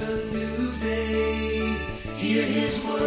it's 0.00 0.08
a 0.08 0.32
new 0.32 0.78
day. 0.78 1.76
Hear 2.16 2.44
his 2.44 2.84
word, 2.84 3.02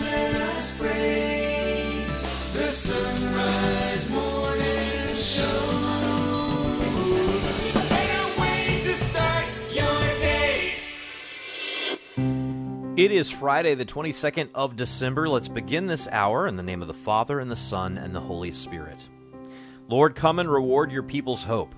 let 0.00 0.34
us 0.36 0.78
pray. 0.78 2.04
The 2.52 2.68
sunrise 2.68 4.08
morning 4.10 5.08
show. 5.16 5.80
It 12.96 13.10
is 13.10 13.28
Friday, 13.28 13.74
the 13.74 13.84
22nd 13.84 14.50
of 14.54 14.76
December. 14.76 15.28
Let's 15.28 15.48
begin 15.48 15.86
this 15.86 16.06
hour 16.12 16.46
in 16.46 16.54
the 16.54 16.62
name 16.62 16.80
of 16.80 16.86
the 16.86 16.94
Father, 16.94 17.40
and 17.40 17.50
the 17.50 17.56
Son, 17.56 17.98
and 17.98 18.14
the 18.14 18.20
Holy 18.20 18.52
Spirit. 18.52 19.00
Lord, 19.88 20.14
come 20.14 20.38
and 20.38 20.48
reward 20.48 20.92
your 20.92 21.02
people's 21.02 21.42
hope. 21.42 21.74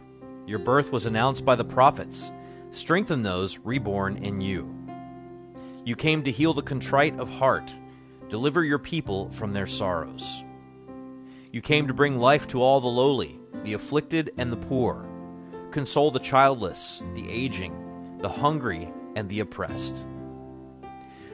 Your 0.46 0.58
birth 0.58 0.92
was 0.92 1.06
announced 1.06 1.46
by 1.46 1.56
the 1.56 1.64
prophets. 1.64 2.30
Strengthen 2.76 3.22
those 3.22 3.58
reborn 3.60 4.18
in 4.18 4.42
you. 4.42 4.70
You 5.86 5.96
came 5.96 6.22
to 6.24 6.30
heal 6.30 6.52
the 6.52 6.60
contrite 6.60 7.18
of 7.18 7.26
heart, 7.26 7.74
deliver 8.28 8.62
your 8.62 8.78
people 8.78 9.30
from 9.30 9.54
their 9.54 9.66
sorrows. 9.66 10.44
You 11.50 11.62
came 11.62 11.86
to 11.86 11.94
bring 11.94 12.18
life 12.18 12.46
to 12.48 12.60
all 12.60 12.82
the 12.82 12.86
lowly, 12.86 13.40
the 13.64 13.72
afflicted, 13.72 14.34
and 14.36 14.52
the 14.52 14.58
poor, 14.58 15.08
console 15.70 16.10
the 16.10 16.18
childless, 16.18 17.02
the 17.14 17.26
aging, 17.30 18.18
the 18.20 18.28
hungry, 18.28 18.92
and 19.14 19.26
the 19.30 19.40
oppressed. 19.40 20.04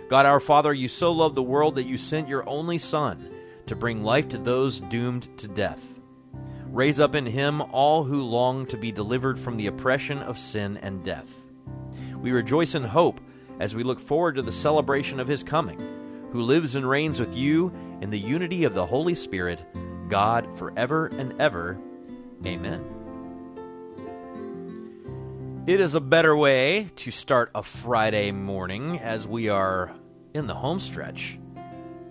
God 0.09 0.27
our 0.27 0.39
Father, 0.39 0.73
you 0.73 0.87
so 0.87 1.11
loved 1.11 1.35
the 1.35 1.43
world 1.43 1.75
that 1.75 1.87
you 1.87 1.99
sent 1.99 2.29
your 2.29 2.49
only 2.49 2.79
Son 2.79 3.29
to 3.67 3.75
bring 3.75 4.05
life 4.05 4.29
to 4.29 4.39
those 4.39 4.79
doomed 4.79 5.27
to 5.39 5.49
death. 5.49 5.92
Raise 6.73 6.99
up 7.01 7.15
in 7.15 7.27
him 7.27 7.61
all 7.61 8.03
who 8.03 8.23
long 8.23 8.65
to 8.69 8.79
be 8.79 8.91
delivered 8.91 9.39
from 9.39 9.59
the 9.59 9.67
oppression 9.67 10.21
of 10.21 10.39
sin 10.39 10.78
and 10.78 11.05
death. 11.05 11.28
We 12.17 12.33
rejoice 12.33 12.75
in 12.75 12.83
hope 12.83 13.20
as 13.61 13.75
we 13.75 13.83
look 13.83 14.01
forward 14.01 14.37
to 14.37 14.42
the 14.42 14.51
celebration 14.51 15.20
of 15.20 15.28
his 15.28 15.43
coming, 15.43 15.78
who 16.33 16.41
lives 16.41 16.75
and 16.75 16.89
reigns 16.89 17.20
with 17.20 17.37
you 17.37 17.70
in 18.00 18.09
the 18.09 18.19
unity 18.19 18.65
of 18.65 18.73
the 18.73 18.87
Holy 18.87 19.15
Spirit, 19.15 19.62
God 20.09 20.48
forever 20.59 21.09
and 21.09 21.39
ever. 21.39 21.78
Amen. 22.47 22.83
It 25.67 25.78
is 25.78 25.95
a 25.95 26.00
better 26.00 26.34
way 26.34 26.89
to 26.97 27.11
start 27.11 27.50
a 27.55 27.62
Friday 27.62 28.33
morning 28.33 28.98
as 28.98 29.28
we 29.28 29.50
are 29.50 29.95
in 30.33 30.47
the 30.47 30.55
home 30.55 30.81
stretch 30.81 31.39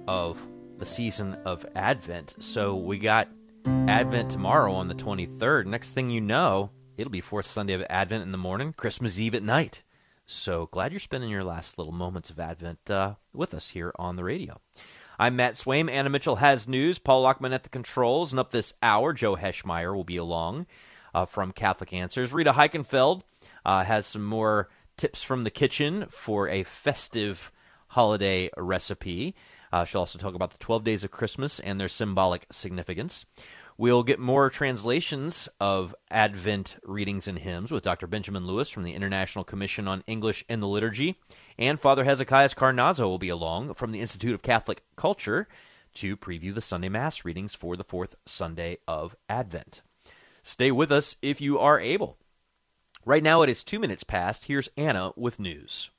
of 0.07 0.39
the 0.77 0.85
season 0.85 1.33
of 1.45 1.65
Advent. 1.73 2.35
So 2.37 2.75
we 2.75 2.99
got 2.99 3.27
Advent 3.65 4.29
tomorrow 4.29 4.73
on 4.73 4.87
the 4.87 4.95
23rd. 4.95 5.65
Next 5.65 5.89
thing 5.89 6.09
you 6.09 6.21
know, 6.21 6.71
it'll 6.97 7.11
be 7.11 7.21
fourth 7.21 7.45
Sunday 7.45 7.73
of 7.73 7.83
Advent 7.89 8.23
in 8.23 8.31
the 8.31 8.37
morning, 8.37 8.73
Christmas 8.75 9.19
Eve 9.19 9.35
at 9.35 9.43
night. 9.43 9.83
So 10.25 10.67
glad 10.71 10.91
you're 10.91 10.99
spending 10.99 11.29
your 11.29 11.43
last 11.43 11.77
little 11.77 11.93
moments 11.93 12.29
of 12.29 12.39
Advent 12.39 12.89
uh, 12.89 13.15
with 13.33 13.53
us 13.53 13.69
here 13.69 13.91
on 13.97 14.15
the 14.15 14.23
radio. 14.23 14.59
I'm 15.19 15.35
Matt 15.35 15.53
Swaim. 15.53 15.89
Anna 15.89 16.09
Mitchell 16.09 16.37
has 16.37 16.67
news. 16.67 16.99
Paul 16.99 17.23
Lockman 17.23 17.53
at 17.53 17.63
the 17.63 17.69
controls. 17.69 18.31
And 18.31 18.39
up 18.39 18.51
this 18.51 18.73
hour, 18.81 19.13
Joe 19.13 19.35
Heschmeyer 19.35 19.93
will 19.93 20.03
be 20.03 20.17
along 20.17 20.67
uh, 21.13 21.25
from 21.25 21.51
Catholic 21.51 21.93
Answers. 21.93 22.33
Rita 22.33 22.53
Heikenfeld 22.53 23.21
uh, 23.65 23.83
has 23.83 24.05
some 24.05 24.23
more 24.23 24.69
tips 24.97 25.21
from 25.21 25.43
the 25.43 25.51
kitchen 25.51 26.05
for 26.09 26.47
a 26.47 26.63
festive 26.63 27.51
holiday 27.89 28.49
recipe. 28.57 29.35
Uh, 29.71 29.85
she'll 29.85 30.01
also 30.01 30.19
talk 30.19 30.35
about 30.35 30.51
the 30.51 30.57
12 30.57 30.83
days 30.83 31.03
of 31.03 31.11
Christmas 31.11 31.59
and 31.59 31.79
their 31.79 31.87
symbolic 31.87 32.45
significance. 32.51 33.25
We'll 33.77 34.03
get 34.03 34.19
more 34.19 34.49
translations 34.49 35.49
of 35.59 35.95
Advent 36.11 36.77
readings 36.83 37.27
and 37.27 37.39
hymns 37.39 37.71
with 37.71 37.83
Dr. 37.83 38.05
Benjamin 38.05 38.45
Lewis 38.45 38.69
from 38.69 38.83
the 38.83 38.93
International 38.93 39.43
Commission 39.43 39.87
on 39.87 40.03
English 40.05 40.45
in 40.49 40.59
the 40.59 40.67
Liturgy. 40.67 41.19
And 41.57 41.79
Father 41.79 42.03
Hezekias 42.05 42.53
Carnazzo 42.53 43.05
will 43.05 43.17
be 43.17 43.29
along 43.29 43.73
from 43.73 43.91
the 43.91 44.01
Institute 44.01 44.33
of 44.33 44.43
Catholic 44.43 44.83
Culture 44.95 45.47
to 45.95 46.15
preview 46.15 46.53
the 46.53 46.61
Sunday 46.61 46.89
Mass 46.89 47.25
readings 47.25 47.55
for 47.55 47.75
the 47.75 47.83
fourth 47.83 48.15
Sunday 48.25 48.77
of 48.87 49.15
Advent. 49.27 49.81
Stay 50.43 50.71
with 50.71 50.91
us 50.91 51.15
if 51.21 51.41
you 51.41 51.57
are 51.59 51.79
able. 51.79 52.17
Right 53.05 53.23
now 53.23 53.41
it 53.41 53.49
is 53.49 53.63
two 53.63 53.79
minutes 53.79 54.03
past. 54.03 54.45
Here's 54.45 54.69
Anna 54.77 55.11
with 55.15 55.39
news. 55.39 55.89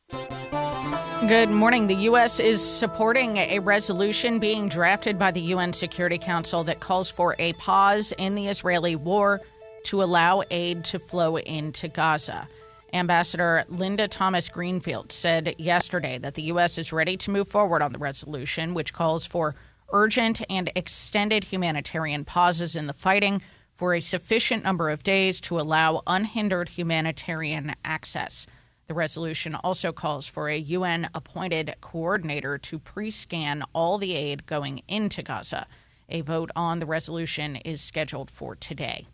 Good 1.28 1.50
morning. 1.50 1.86
The 1.86 1.94
U.S. 1.94 2.40
is 2.40 2.60
supporting 2.60 3.36
a 3.36 3.60
resolution 3.60 4.40
being 4.40 4.68
drafted 4.68 5.20
by 5.20 5.30
the 5.30 5.40
UN 5.40 5.72
Security 5.72 6.18
Council 6.18 6.64
that 6.64 6.80
calls 6.80 7.10
for 7.10 7.36
a 7.38 7.52
pause 7.54 8.12
in 8.18 8.34
the 8.34 8.48
Israeli 8.48 8.96
war 8.96 9.40
to 9.84 10.02
allow 10.02 10.42
aid 10.50 10.84
to 10.86 10.98
flow 10.98 11.36
into 11.36 11.86
Gaza. 11.86 12.48
Ambassador 12.92 13.64
Linda 13.68 14.08
Thomas 14.08 14.48
Greenfield 14.48 15.12
said 15.12 15.54
yesterday 15.58 16.18
that 16.18 16.34
the 16.34 16.42
U.S. 16.42 16.76
is 16.76 16.92
ready 16.92 17.16
to 17.18 17.30
move 17.30 17.46
forward 17.46 17.82
on 17.82 17.92
the 17.92 18.00
resolution, 18.00 18.74
which 18.74 18.92
calls 18.92 19.24
for 19.24 19.54
urgent 19.92 20.42
and 20.50 20.72
extended 20.74 21.44
humanitarian 21.44 22.24
pauses 22.24 22.74
in 22.74 22.88
the 22.88 22.92
fighting 22.92 23.40
for 23.76 23.94
a 23.94 24.00
sufficient 24.00 24.64
number 24.64 24.90
of 24.90 25.04
days 25.04 25.40
to 25.42 25.60
allow 25.60 26.02
unhindered 26.04 26.68
humanitarian 26.68 27.76
access. 27.84 28.46
The 28.88 28.94
resolution 28.94 29.54
also 29.54 29.92
calls 29.92 30.26
for 30.26 30.48
a 30.48 30.58
UN 30.58 31.08
appointed 31.14 31.74
coordinator 31.80 32.58
to 32.58 32.78
pre 32.78 33.10
scan 33.10 33.62
all 33.72 33.98
the 33.98 34.14
aid 34.14 34.46
going 34.46 34.82
into 34.88 35.22
Gaza. 35.22 35.66
A 36.08 36.20
vote 36.20 36.50
on 36.56 36.78
the 36.78 36.86
resolution 36.86 37.56
is 37.56 37.80
scheduled 37.80 38.30
for 38.30 38.54
today. 38.54 39.06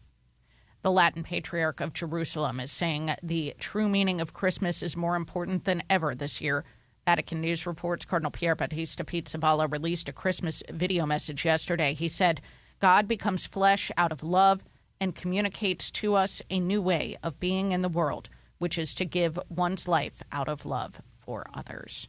The 0.82 0.90
Latin 0.90 1.22
Patriarch 1.22 1.80
of 1.80 1.92
Jerusalem 1.92 2.60
is 2.60 2.72
saying 2.72 3.14
the 3.22 3.54
true 3.58 3.88
meaning 3.88 4.20
of 4.20 4.32
Christmas 4.32 4.82
is 4.82 4.96
more 4.96 5.16
important 5.16 5.64
than 5.64 5.82
ever 5.90 6.14
this 6.14 6.40
year. 6.40 6.64
Vatican 7.04 7.40
News 7.40 7.66
reports 7.66 8.04
Cardinal 8.04 8.30
Pier 8.30 8.54
Battista 8.54 9.04
Pizzaballa 9.04 9.70
released 9.70 10.08
a 10.08 10.12
Christmas 10.12 10.62
video 10.70 11.04
message 11.04 11.44
yesterday. 11.44 11.94
He 11.94 12.08
said, 12.08 12.40
God 12.80 13.08
becomes 13.08 13.46
flesh 13.46 13.90
out 13.96 14.12
of 14.12 14.22
love 14.22 14.64
and 15.00 15.14
communicates 15.14 15.90
to 15.92 16.14
us 16.14 16.42
a 16.50 16.60
new 16.60 16.80
way 16.80 17.16
of 17.22 17.40
being 17.40 17.72
in 17.72 17.82
the 17.82 17.88
world 17.88 18.28
which 18.58 18.78
is 18.78 18.94
to 18.94 19.04
give 19.04 19.38
one's 19.48 19.88
life 19.88 20.22
out 20.32 20.48
of 20.48 20.66
love 20.66 21.00
for 21.16 21.46
others. 21.54 22.08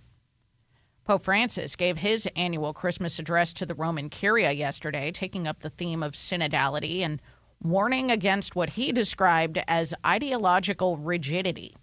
Pope 1.06 1.24
Francis 1.24 1.76
gave 1.76 1.98
his 1.98 2.28
annual 2.36 2.74
Christmas 2.74 3.18
address 3.18 3.52
to 3.54 3.66
the 3.66 3.74
Roman 3.74 4.10
Curia 4.10 4.52
yesterday, 4.52 5.12
taking 5.12 5.48
up 5.48 5.62
the 5.62 5.72
theme 5.72 6.04
of 6.04 6.14
synodality 6.14 7.02
and 7.02 7.20
warning 7.62 8.12
against 8.12 8.56
what 8.56 8.72
he 8.72 8.92
described 8.92 9.60
as 9.68 9.94
ideological 10.06 10.98
rigidity. 10.98 11.76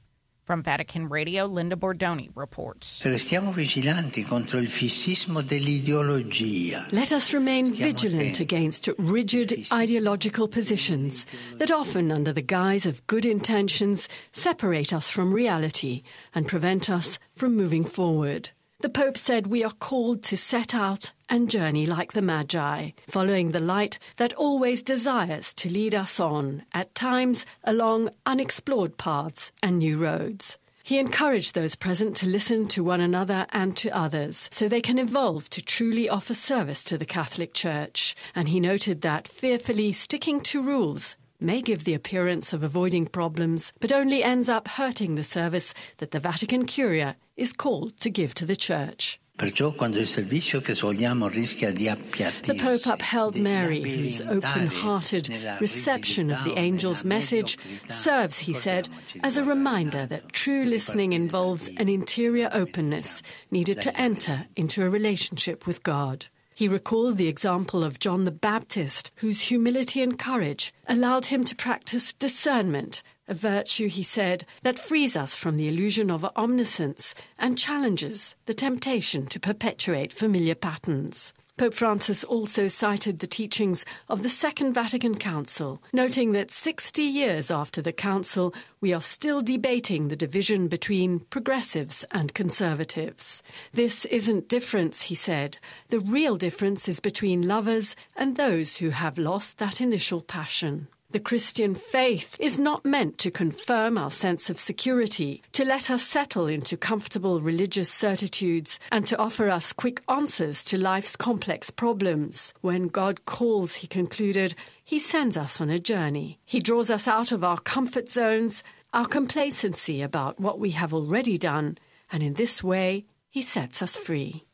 From 0.46 0.62
Vatican 0.62 1.08
Radio, 1.08 1.46
Linda 1.46 1.74
Bordoni 1.74 2.30
reports. 2.36 3.02
Restiamo 3.02 3.50
vigilanti 3.50 4.22
contro 4.22 4.60
il 4.60 4.68
fissismo 4.68 5.42
dell'ideologia. 5.42 6.86
Let 6.92 7.10
us 7.10 7.32
remain 7.34 7.72
vigilant 7.72 8.38
against 8.38 8.88
rigid 8.96 9.66
ideological 9.72 10.46
positions 10.46 11.26
that 11.56 11.72
often, 11.72 12.12
under 12.12 12.32
the 12.32 12.44
guise 12.44 12.86
of 12.86 13.04
good 13.08 13.24
intentions, 13.24 14.08
separate 14.30 14.92
us 14.92 15.10
from 15.10 15.34
reality 15.34 16.04
and 16.32 16.46
prevent 16.46 16.88
us 16.88 17.18
from 17.34 17.56
moving 17.56 17.82
forward. 17.82 18.50
The 18.80 18.90
Pope 18.90 19.16
said 19.16 19.46
we 19.46 19.64
are 19.64 19.72
called 19.72 20.22
to 20.24 20.36
set 20.36 20.74
out 20.74 21.12
and 21.30 21.50
journey 21.50 21.86
like 21.86 22.12
the 22.12 22.20
Magi, 22.20 22.90
following 23.08 23.50
the 23.50 23.58
light 23.58 23.98
that 24.16 24.34
always 24.34 24.82
desires 24.82 25.54
to 25.54 25.70
lead 25.70 25.94
us 25.94 26.20
on, 26.20 26.62
at 26.74 26.94
times 26.94 27.46
along 27.64 28.10
unexplored 28.26 28.98
paths 28.98 29.50
and 29.62 29.78
new 29.78 29.96
roads. 29.96 30.58
He 30.82 30.98
encouraged 30.98 31.54
those 31.54 31.74
present 31.74 32.16
to 32.16 32.28
listen 32.28 32.68
to 32.68 32.84
one 32.84 33.00
another 33.00 33.46
and 33.50 33.74
to 33.78 33.96
others 33.96 34.50
so 34.52 34.68
they 34.68 34.82
can 34.82 34.98
evolve 34.98 35.48
to 35.50 35.64
truly 35.64 36.08
offer 36.10 36.34
service 36.34 36.84
to 36.84 36.98
the 36.98 37.06
Catholic 37.06 37.54
Church. 37.54 38.14
And 38.34 38.46
he 38.48 38.60
noted 38.60 39.00
that 39.00 39.26
fearfully 39.26 39.90
sticking 39.92 40.38
to 40.42 40.62
rules 40.62 41.16
may 41.40 41.60
give 41.60 41.84
the 41.84 41.94
appearance 41.94 42.52
of 42.52 42.62
avoiding 42.62 43.06
problems, 43.06 43.72
but 43.80 43.92
only 43.92 44.22
ends 44.22 44.48
up 44.48 44.68
hurting 44.68 45.14
the 45.14 45.22
service 45.22 45.74
that 45.98 46.10
the 46.10 46.20
Vatican 46.20 46.66
Curia 46.66 47.16
is 47.36 47.52
called 47.52 47.96
to 47.98 48.10
give 48.10 48.34
to 48.34 48.46
the 48.46 48.56
Church. 48.56 49.18
Perciò 49.36 49.74
quando 49.74 49.98
il 49.98 50.06
servizio 50.06 50.62
che 50.62 50.72
svolgiamo 50.72 51.28
rischia 51.28 51.70
di 51.70 51.84
The 51.84 52.54
Pope 52.54 52.88
upheld 52.88 53.36
Mary, 53.36 53.82
whose 53.82 54.22
open 54.22 54.66
hearted 54.66 55.28
reception 55.60 56.30
of 56.30 56.42
the 56.44 56.56
angel's 56.56 57.04
message 57.04 57.58
serves, 57.86 58.38
he 58.38 58.54
said, 58.54 58.88
as 59.22 59.36
a 59.36 59.44
reminder 59.44 60.06
that 60.06 60.32
true 60.32 60.64
listening 60.64 61.12
involves 61.12 61.68
an 61.76 61.90
interior 61.90 62.48
openness 62.50 63.22
needed 63.50 63.82
to 63.82 63.94
enter 64.00 64.46
into 64.56 64.82
a 64.82 64.88
relationship 64.88 65.66
with 65.66 65.82
God. 65.82 66.28
He 66.56 66.68
recalled 66.68 67.18
the 67.18 67.28
example 67.28 67.84
of 67.84 67.98
John 67.98 68.24
the 68.24 68.30
Baptist, 68.30 69.10
whose 69.16 69.42
humility 69.42 70.00
and 70.00 70.18
courage 70.18 70.72
allowed 70.88 71.26
him 71.26 71.44
to 71.44 71.54
practice 71.54 72.14
discernment, 72.14 73.02
a 73.28 73.34
virtue, 73.34 73.88
he 73.88 74.02
said, 74.02 74.46
that 74.62 74.78
frees 74.78 75.18
us 75.18 75.36
from 75.36 75.58
the 75.58 75.68
illusion 75.68 76.10
of 76.10 76.24
omniscience 76.34 77.14
and 77.38 77.58
challenges 77.58 78.36
the 78.46 78.54
temptation 78.54 79.26
to 79.26 79.38
perpetuate 79.38 80.14
familiar 80.14 80.54
patterns. 80.54 81.34
Pope 81.58 81.72
Francis 81.72 82.22
also 82.22 82.68
cited 82.68 83.20
the 83.20 83.26
teachings 83.26 83.86
of 84.10 84.22
the 84.22 84.28
Second 84.28 84.74
Vatican 84.74 85.14
Council, 85.14 85.82
noting 85.90 86.32
that 86.32 86.50
60 86.50 87.02
years 87.02 87.50
after 87.50 87.80
the 87.80 87.94
Council, 87.94 88.52
we 88.82 88.92
are 88.92 89.00
still 89.00 89.40
debating 89.40 90.08
the 90.08 90.16
division 90.16 90.68
between 90.68 91.20
progressives 91.20 92.04
and 92.10 92.34
conservatives. 92.34 93.42
This 93.72 94.04
isn't 94.04 94.50
difference, 94.50 95.00
he 95.00 95.14
said. 95.14 95.56
The 95.88 96.00
real 96.00 96.36
difference 96.36 96.88
is 96.88 97.00
between 97.00 97.48
lovers 97.48 97.96
and 98.14 98.36
those 98.36 98.76
who 98.76 98.90
have 98.90 99.16
lost 99.16 99.56
that 99.56 99.80
initial 99.80 100.20
passion. 100.20 100.88
The 101.16 101.22
Christian 101.22 101.74
faith 101.74 102.36
is 102.38 102.58
not 102.58 102.84
meant 102.84 103.16
to 103.20 103.30
confirm 103.30 103.96
our 103.96 104.10
sense 104.10 104.50
of 104.50 104.58
security, 104.58 105.42
to 105.52 105.64
let 105.64 105.90
us 105.90 106.02
settle 106.02 106.46
into 106.46 106.76
comfortable 106.76 107.40
religious 107.40 107.88
certitudes, 107.88 108.78
and 108.92 109.06
to 109.06 109.16
offer 109.16 109.48
us 109.48 109.72
quick 109.72 110.02
answers 110.10 110.62
to 110.64 110.76
life's 110.76 111.16
complex 111.16 111.70
problems. 111.70 112.52
When 112.60 112.88
God 112.88 113.24
calls, 113.24 113.76
he 113.76 113.86
concluded, 113.86 114.54
he 114.84 114.98
sends 114.98 115.38
us 115.38 115.58
on 115.58 115.70
a 115.70 115.78
journey. 115.78 116.38
He 116.44 116.60
draws 116.60 116.90
us 116.90 117.08
out 117.08 117.32
of 117.32 117.42
our 117.42 117.60
comfort 117.60 118.10
zones, 118.10 118.62
our 118.92 119.06
complacency 119.06 120.02
about 120.02 120.38
what 120.38 120.58
we 120.58 120.72
have 120.72 120.92
already 120.92 121.38
done, 121.38 121.78
and 122.12 122.22
in 122.22 122.34
this 122.34 122.62
way, 122.62 123.06
he 123.30 123.40
sets 123.40 123.80
us 123.80 123.96
free. 123.96 124.45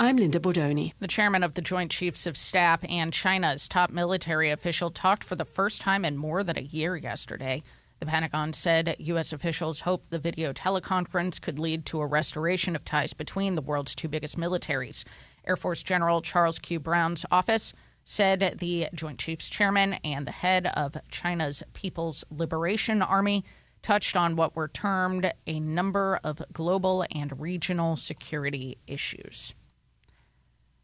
I'm 0.00 0.16
Linda 0.16 0.38
Bordoni. 0.38 0.92
The 1.00 1.08
chairman 1.08 1.42
of 1.42 1.54
the 1.54 1.60
Joint 1.60 1.90
Chiefs 1.90 2.24
of 2.24 2.36
Staff 2.36 2.84
and 2.88 3.12
China's 3.12 3.66
top 3.66 3.90
military 3.90 4.48
official 4.48 4.92
talked 4.92 5.24
for 5.24 5.34
the 5.34 5.44
first 5.44 5.80
time 5.80 6.04
in 6.04 6.16
more 6.16 6.44
than 6.44 6.56
a 6.56 6.60
year 6.60 6.96
yesterday. 6.96 7.64
The 7.98 8.06
Pentagon 8.06 8.52
said 8.52 8.94
U.S. 9.00 9.32
officials 9.32 9.80
hope 9.80 10.04
the 10.08 10.20
video 10.20 10.52
teleconference 10.52 11.40
could 11.40 11.58
lead 11.58 11.84
to 11.86 12.00
a 12.00 12.06
restoration 12.06 12.76
of 12.76 12.84
ties 12.84 13.12
between 13.12 13.56
the 13.56 13.60
world's 13.60 13.96
two 13.96 14.06
biggest 14.06 14.38
militaries. 14.38 15.02
Air 15.44 15.56
Force 15.56 15.82
General 15.82 16.22
Charles 16.22 16.60
Q. 16.60 16.78
Brown's 16.78 17.26
office 17.32 17.72
said 18.04 18.58
the 18.60 18.86
Joint 18.94 19.18
Chiefs 19.18 19.48
chairman 19.48 19.94
and 20.04 20.28
the 20.28 20.30
head 20.30 20.70
of 20.76 20.96
China's 21.10 21.64
People's 21.72 22.24
Liberation 22.30 23.02
Army 23.02 23.44
touched 23.82 24.14
on 24.14 24.36
what 24.36 24.54
were 24.54 24.68
termed 24.68 25.32
a 25.48 25.58
number 25.58 26.20
of 26.22 26.40
global 26.52 27.04
and 27.10 27.40
regional 27.40 27.96
security 27.96 28.78
issues. 28.86 29.54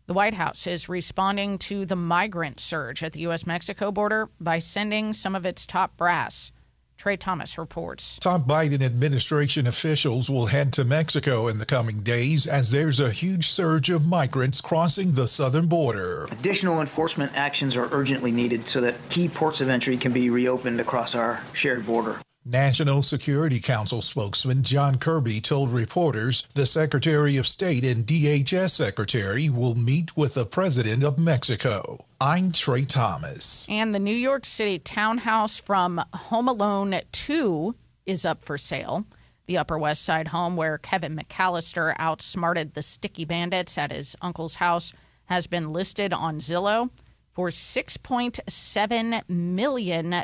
The 0.07 0.13
White 0.13 0.35
House 0.35 0.67
is 0.67 0.87
responding 0.87 1.57
to 1.61 1.87
the 1.87 1.97
migrant 1.97 2.61
surge 2.61 3.03
at 3.03 3.15
the 3.15 3.21
U.S. 3.21 3.47
Mexico 3.47 3.91
border 3.91 4.29
by 4.39 4.59
sending 4.59 5.15
some 5.15 5.35
of 5.35 5.47
its 5.47 5.65
top 5.65 5.97
brass. 5.97 6.53
Trey 6.99 7.17
Thomas 7.17 7.57
reports. 7.57 8.19
Top 8.19 8.43
Biden 8.43 8.83
administration 8.83 9.67
officials 9.67 10.29
will 10.29 10.47
head 10.47 10.75
to 10.75 10.85
Mexico 10.85 11.49
in 11.49 11.57
the 11.57 11.65
coming 11.65 12.01
days 12.01 12.47
as 12.47 12.71
there's 12.71 13.01
a 13.01 13.13
huge 13.13 13.49
surge 13.49 13.89
of 13.89 14.07
migrants 14.07 14.61
crossing 14.61 15.13
the 15.13 15.27
southern 15.27 15.69
border. 15.69 16.27
Additional 16.31 16.83
enforcement 16.83 17.33
actions 17.35 17.75
are 17.75 17.89
urgently 17.91 18.31
needed 18.31 18.69
so 18.69 18.83
that 18.83 18.97
key 19.09 19.27
ports 19.27 19.63
of 19.63 19.71
entry 19.71 19.97
can 19.97 20.13
be 20.13 20.29
reopened 20.29 20.81
across 20.81 21.15
our 21.15 21.43
shared 21.55 21.87
border. 21.87 22.21
National 22.47 23.01
Security 23.01 23.59
Council 23.59 24.03
spokesman 24.03 24.63
John 24.63 24.99
Kirby 24.99 25.41
told 25.41 25.73
reporters 25.73 26.47
the 26.53 26.67
Secretary 26.67 27.39
of 27.39 27.47
State 27.47 27.87
and 27.87 28.07
DHS 28.07 28.71
Secretary 28.71 29.49
will 29.49 29.75
meet 29.75 30.15
with 30.15 30.35
the 30.35 30.45
President 30.45 31.03
of 31.03 31.19
Mexico. 31.19 32.05
I'm 32.21 32.53
Trey 32.53 32.85
Thomas. 32.85 33.67
And 33.71 33.95
the 33.95 33.99
New 33.99 34.15
York 34.15 34.45
City 34.45 34.79
townhouse 34.79 35.59
from 35.59 36.05
Home 36.13 36.47
Alone 36.47 37.01
2 37.13 37.75
is 38.05 38.27
up 38.27 38.45
for 38.45 38.59
sale. 38.59 39.07
The 39.47 39.57
Upper 39.57 39.79
West 39.79 40.03
Side 40.03 40.29
home 40.29 40.55
where 40.55 40.77
Kevin 40.77 41.17
McAllister 41.17 41.95
outsmarted 41.99 42.75
the 42.75 42.83
sticky 42.83 43.25
bandits 43.25 43.79
at 43.79 43.91
his 43.91 44.17
uncle's 44.21 44.57
house 44.57 44.93
has 45.27 45.47
been 45.47 45.73
listed 45.73 46.13
on 46.13 46.41
Zillow 46.41 46.91
for 47.33 47.49
$6.7 47.49 49.29
million. 49.31 50.15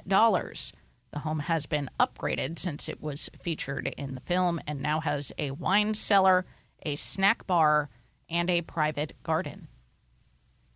The 1.13 1.21
home 1.21 1.41
has 1.41 1.67
been 1.67 1.91
upgraded 1.99 2.59
since 2.59 2.89
it 2.89 3.01
was 3.03 3.31
featured 3.43 3.89
in 3.97 4.15
the 4.15 4.21
film 4.21 4.61
and 4.67 4.81
now 4.81 5.01
has 5.01 5.33
a 5.39 5.51
wine 5.51 5.95
cellar, 5.95 6.47
a 6.87 6.97
snack 6.97 7.47
bar, 7.47 7.91
and 8.29 8.49
a 8.49 8.63
private 8.63 9.15
garden. 9.25 9.67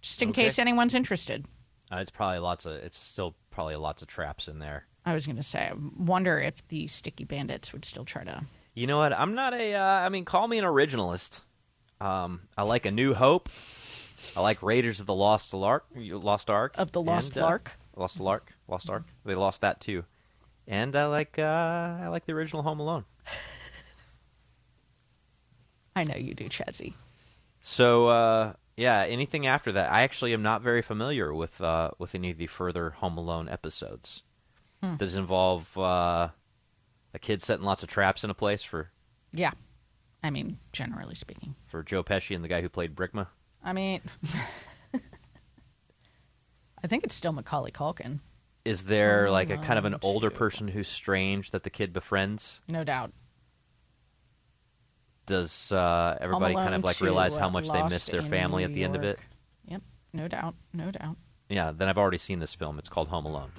Just 0.00 0.22
in 0.22 0.30
Okay. 0.30 0.44
case 0.44 0.58
anyone's 0.58 0.94
interested. 0.94 1.46
Uh, 1.92 1.96
it's 1.98 2.10
probably 2.10 2.38
lots 2.38 2.66
of. 2.66 2.72
It's 2.74 2.98
still 2.98 3.36
probably 3.50 3.76
lots 3.76 4.02
of 4.02 4.08
traps 4.08 4.48
in 4.48 4.58
there. 4.58 4.86
I 5.06 5.14
was 5.14 5.26
going 5.26 5.36
to 5.36 5.42
say, 5.42 5.68
I 5.70 5.74
wonder 5.98 6.40
if 6.40 6.66
the 6.68 6.88
sticky 6.88 7.24
bandits 7.24 7.72
would 7.72 7.84
still 7.84 8.04
try 8.04 8.24
to. 8.24 8.42
You 8.74 8.86
know 8.86 8.96
what? 8.98 9.12
I'm 9.12 9.34
not 9.34 9.54
a. 9.54 9.74
Uh, 9.74 9.82
I 9.82 10.08
mean, 10.08 10.24
call 10.24 10.48
me 10.48 10.58
an 10.58 10.64
originalist. 10.64 11.42
Um, 12.00 12.40
I 12.56 12.62
like 12.64 12.86
A 12.86 12.90
New 12.90 13.14
Hope. 13.14 13.48
I 14.36 14.40
like 14.40 14.62
Raiders 14.62 14.98
of 15.00 15.06
the 15.06 15.14
Lost 15.14 15.54
Ark. 15.54 15.84
Lost 15.94 16.50
Ark 16.50 16.74
Of 16.76 16.90
the 16.92 17.00
Lost 17.02 17.36
and, 17.36 17.44
uh, 17.44 17.48
Ark? 17.48 17.72
Lost 17.94 18.20
Ark. 18.20 18.52
Lost 18.66 18.90
Ark. 18.90 19.04
They 19.24 19.34
lost 19.36 19.60
that 19.60 19.80
too. 19.80 20.04
And 20.66 20.96
I 20.96 21.06
like. 21.06 21.38
Uh, 21.38 21.42
I 22.02 22.08
like 22.08 22.24
the 22.26 22.32
original 22.32 22.62
Home 22.62 22.80
Alone. 22.80 23.04
I 25.96 26.04
know 26.04 26.16
you 26.16 26.34
do, 26.34 26.48
Chezzy. 26.48 26.94
So 27.60 28.08
uh, 28.08 28.52
yeah, 28.76 29.02
anything 29.02 29.46
after 29.46 29.72
that, 29.72 29.92
I 29.92 30.02
actually 30.02 30.32
am 30.32 30.42
not 30.42 30.62
very 30.62 30.82
familiar 30.82 31.32
with 31.32 31.60
uh, 31.60 31.90
with 31.98 32.14
any 32.14 32.30
of 32.30 32.38
the 32.38 32.46
further 32.46 32.90
Home 32.90 33.16
Alone 33.16 33.48
episodes. 33.48 34.22
Hmm. 34.82 34.96
Does 34.96 35.14
it 35.14 35.20
involve 35.20 35.76
uh, 35.78 36.28
a 37.12 37.18
kid 37.20 37.42
setting 37.42 37.64
lots 37.64 37.82
of 37.82 37.88
traps 37.88 38.24
in 38.24 38.30
a 38.30 38.34
place 38.34 38.62
for 38.62 38.90
Yeah. 39.32 39.52
I 40.22 40.30
mean, 40.30 40.58
generally 40.72 41.14
speaking. 41.14 41.54
for 41.66 41.82
Joe 41.82 42.02
Pesci 42.02 42.34
and 42.34 42.42
the 42.42 42.48
guy 42.48 42.62
who 42.62 42.70
played 42.70 42.94
Brickma? 42.94 43.26
I 43.62 43.74
mean, 43.74 44.00
I 46.82 46.86
think 46.86 47.04
it's 47.04 47.14
still 47.14 47.32
Macaulay 47.32 47.70
Culkin, 47.70 48.20
Is 48.64 48.84
there 48.84 49.24
Home 49.24 49.32
like 49.32 49.50
a 49.50 49.58
kind 49.58 49.78
of 49.78 49.84
an 49.84 49.96
older 50.02 50.30
person 50.30 50.68
who's 50.68 50.88
strange 50.88 51.50
that 51.50 51.64
the 51.64 51.70
kid 51.70 51.92
befriends? 51.92 52.60
no 52.68 52.84
doubt. 52.84 53.12
Does 55.26 55.72
uh, 55.72 56.18
everybody 56.20 56.54
kind 56.54 56.74
of 56.74 56.84
like 56.84 57.00
realize 57.00 57.34
how 57.34 57.46
uh, 57.46 57.50
much 57.50 57.70
they 57.70 57.82
miss 57.84 58.04
their 58.06 58.22
family 58.22 58.62
New 58.62 58.68
at 58.68 58.74
the 58.74 58.84
end 58.84 58.94
of 58.94 59.02
it? 59.04 59.18
Yep, 59.66 59.82
no 60.12 60.28
doubt, 60.28 60.54
no 60.74 60.90
doubt. 60.90 61.16
Yeah, 61.48 61.72
then 61.72 61.88
I've 61.88 61.96
already 61.96 62.18
seen 62.18 62.40
this 62.40 62.54
film. 62.54 62.78
It's 62.78 62.90
called 62.90 63.08
Home 63.08 63.24
Alone. 63.24 63.50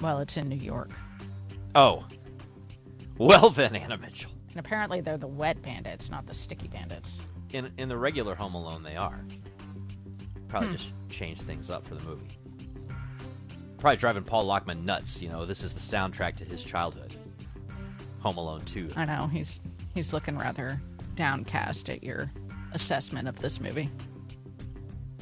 Well, 0.00 0.20
it's 0.20 0.36
in 0.36 0.48
New 0.48 0.56
York. 0.56 0.90
Oh, 1.74 2.06
well 3.18 3.50
then, 3.50 3.76
Anna 3.76 3.98
Mitchell. 3.98 4.30
And 4.50 4.58
apparently 4.58 5.00
they're 5.00 5.18
the 5.18 5.26
wet 5.26 5.60
bandits, 5.60 6.10
not 6.10 6.26
the 6.26 6.34
sticky 6.34 6.68
bandits. 6.68 7.20
In 7.52 7.70
in 7.76 7.88
the 7.88 7.96
regular 7.96 8.34
Home 8.34 8.54
Alone, 8.54 8.82
they 8.82 8.96
are. 8.96 9.16
Hmm. 9.16 10.46
Probably 10.48 10.72
just 10.72 10.92
change 11.10 11.42
things 11.42 11.68
up 11.68 11.86
for 11.86 11.94
the 11.94 12.04
movie. 12.04 12.37
Probably 13.78 13.96
driving 13.96 14.24
Paul 14.24 14.44
Lockman 14.44 14.84
nuts. 14.84 15.22
You 15.22 15.28
know, 15.28 15.46
this 15.46 15.62
is 15.62 15.72
the 15.72 15.80
soundtrack 15.80 16.36
to 16.36 16.44
his 16.44 16.64
childhood. 16.64 17.14
Home 18.20 18.36
Alone 18.36 18.62
Two. 18.62 18.88
I 18.96 19.04
know, 19.04 19.28
he's 19.28 19.60
he's 19.94 20.12
looking 20.12 20.36
rather 20.36 20.80
downcast 21.14 21.88
at 21.88 22.02
your 22.02 22.30
assessment 22.72 23.28
of 23.28 23.38
this 23.40 23.60
movie. 23.60 23.90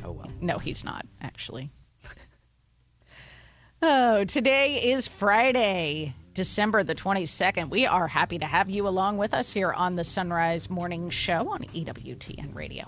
Oh 0.04 0.12
well. 0.12 0.30
No, 0.40 0.58
he's 0.58 0.84
not, 0.84 1.06
actually. 1.20 1.70
oh, 3.82 4.24
today 4.24 4.90
is 4.92 5.06
Friday, 5.08 6.14
December 6.32 6.82
the 6.82 6.94
22nd. 6.94 7.70
We 7.70 7.86
are 7.86 8.08
happy 8.08 8.38
to 8.38 8.46
have 8.46 8.70
you 8.70 8.88
along 8.88 9.18
with 9.18 9.34
us 9.34 9.52
here 9.52 9.72
on 9.72 9.96
the 9.96 10.04
Sunrise 10.04 10.70
Morning 10.70 11.10
Show 11.10 11.50
on 11.50 11.64
EWTN 11.64 12.54
Radio. 12.54 12.84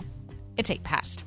It's 0.57 0.69
8 0.71 0.83
past. 0.83 1.23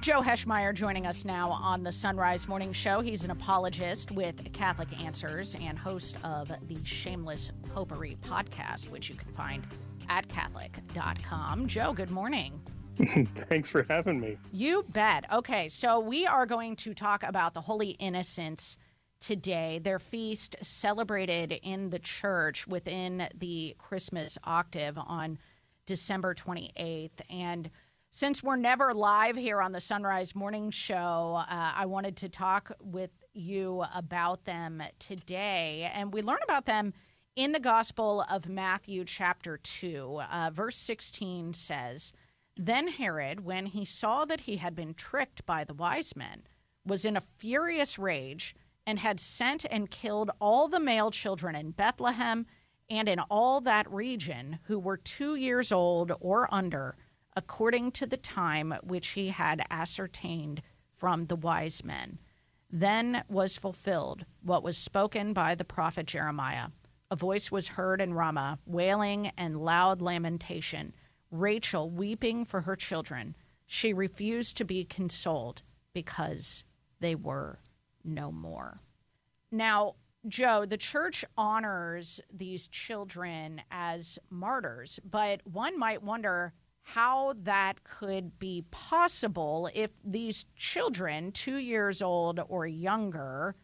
Joe 0.00 0.22
Heschmeyer 0.22 0.72
joining 0.72 1.06
us 1.06 1.24
now 1.24 1.50
on 1.50 1.82
the 1.82 1.90
Sunrise 1.90 2.46
Morning 2.46 2.72
Show. 2.72 3.00
He's 3.00 3.24
an 3.24 3.32
apologist 3.32 4.12
with 4.12 4.52
Catholic 4.52 5.02
Answers 5.02 5.56
and 5.60 5.76
host 5.76 6.16
of 6.22 6.52
the 6.68 6.78
Shameless 6.84 7.50
Popery 7.74 8.16
podcast, 8.22 8.88
which 8.90 9.08
you 9.08 9.16
can 9.16 9.32
find 9.32 9.66
at 10.08 10.28
Catholic.com. 10.28 11.66
Joe, 11.66 11.92
good 11.92 12.10
morning. 12.10 12.60
Thanks 13.48 13.70
for 13.70 13.84
having 13.90 14.20
me. 14.20 14.38
You 14.52 14.84
bet. 14.92 15.24
Okay, 15.32 15.68
so 15.68 15.98
we 15.98 16.26
are 16.26 16.46
going 16.46 16.76
to 16.76 16.94
talk 16.94 17.24
about 17.24 17.54
the 17.54 17.60
Holy 17.60 17.90
Innocents 17.90 18.78
today. 19.18 19.80
Their 19.82 19.98
feast 19.98 20.54
celebrated 20.62 21.58
in 21.64 21.90
the 21.90 21.98
church 21.98 22.68
within 22.68 23.28
the 23.36 23.74
Christmas 23.78 24.38
octave 24.44 24.96
on 24.96 25.38
December 25.86 26.34
28th. 26.34 27.20
And 27.28 27.68
since 28.18 28.42
we're 28.42 28.56
never 28.56 28.92
live 28.92 29.36
here 29.36 29.62
on 29.62 29.70
the 29.70 29.80
Sunrise 29.80 30.34
Morning 30.34 30.72
Show, 30.72 31.36
uh, 31.38 31.44
I 31.76 31.86
wanted 31.86 32.16
to 32.16 32.28
talk 32.28 32.72
with 32.82 33.12
you 33.32 33.84
about 33.94 34.44
them 34.44 34.82
today. 34.98 35.88
And 35.94 36.12
we 36.12 36.22
learn 36.22 36.40
about 36.42 36.66
them 36.66 36.94
in 37.36 37.52
the 37.52 37.60
Gospel 37.60 38.24
of 38.28 38.48
Matthew, 38.48 39.04
chapter 39.04 39.56
2. 39.56 40.20
Uh, 40.32 40.50
verse 40.52 40.76
16 40.78 41.54
says, 41.54 42.12
Then 42.56 42.88
Herod, 42.88 43.44
when 43.44 43.66
he 43.66 43.84
saw 43.84 44.24
that 44.24 44.40
he 44.40 44.56
had 44.56 44.74
been 44.74 44.94
tricked 44.94 45.46
by 45.46 45.62
the 45.62 45.74
wise 45.74 46.16
men, 46.16 46.42
was 46.84 47.04
in 47.04 47.16
a 47.16 47.22
furious 47.36 48.00
rage 48.00 48.56
and 48.84 48.98
had 48.98 49.20
sent 49.20 49.64
and 49.70 49.92
killed 49.92 50.32
all 50.40 50.66
the 50.66 50.80
male 50.80 51.12
children 51.12 51.54
in 51.54 51.70
Bethlehem 51.70 52.46
and 52.90 53.08
in 53.08 53.20
all 53.30 53.60
that 53.60 53.88
region 53.92 54.58
who 54.64 54.80
were 54.80 54.96
two 54.96 55.36
years 55.36 55.70
old 55.70 56.10
or 56.18 56.52
under, 56.52 56.96
according 57.38 57.92
to 57.92 58.04
the 58.04 58.16
time 58.16 58.74
which 58.82 59.10
he 59.10 59.28
had 59.28 59.64
ascertained 59.70 60.60
from 60.96 61.26
the 61.26 61.36
wise 61.36 61.84
men. 61.84 62.18
Then 62.68 63.22
was 63.28 63.56
fulfilled 63.56 64.24
what 64.42 64.64
was 64.64 64.76
spoken 64.76 65.32
by 65.32 65.54
the 65.54 65.64
prophet 65.64 66.06
Jeremiah. 66.06 66.70
A 67.12 67.16
voice 67.16 67.52
was 67.52 67.68
heard 67.68 68.00
in 68.00 68.12
Ramah, 68.12 68.58
wailing 68.66 69.30
and 69.38 69.62
loud 69.62 70.02
lamentation, 70.02 70.92
Rachel 71.30 71.88
weeping 71.88 72.44
for 72.44 72.62
her 72.62 72.74
children. 72.74 73.36
She 73.68 73.92
refused 73.92 74.56
to 74.56 74.64
be 74.64 74.84
consoled 74.84 75.62
because 75.92 76.64
they 76.98 77.14
were 77.14 77.60
no 78.02 78.32
more. 78.32 78.80
Now, 79.52 79.94
Joe, 80.26 80.64
the 80.64 80.76
church 80.76 81.24
honors 81.36 82.20
these 82.32 82.66
children 82.66 83.62
as 83.70 84.18
martyrs, 84.28 84.98
but 85.08 85.40
one 85.46 85.78
might 85.78 86.02
wonder 86.02 86.52
how 86.94 87.34
that 87.42 87.84
could 87.84 88.38
be 88.38 88.64
possible 88.70 89.68
if 89.74 89.90
these 90.02 90.46
children, 90.56 91.30
two 91.32 91.58
years 91.58 92.00
old 92.00 92.40
or 92.48 92.66
younger, 92.66 93.54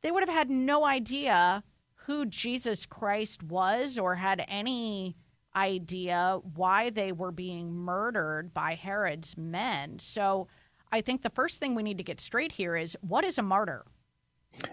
they 0.00 0.10
would 0.10 0.22
have 0.22 0.34
had 0.34 0.48
no 0.48 0.86
idea 0.86 1.62
who 2.06 2.24
Jesus 2.24 2.86
Christ 2.86 3.42
was 3.42 3.98
or 3.98 4.14
had 4.14 4.42
any 4.48 5.16
idea 5.54 6.38
why 6.54 6.88
they 6.88 7.12
were 7.12 7.30
being 7.30 7.70
murdered 7.74 8.54
by 8.54 8.74
Herod's 8.74 9.36
men. 9.36 9.98
So 9.98 10.48
I 10.90 11.02
think 11.02 11.22
the 11.22 11.30
first 11.30 11.60
thing 11.60 11.74
we 11.74 11.82
need 11.82 11.98
to 11.98 12.04
get 12.04 12.20
straight 12.20 12.52
here 12.52 12.74
is 12.74 12.96
what 13.02 13.24
is 13.24 13.36
a 13.36 13.42
martyr? 13.42 13.84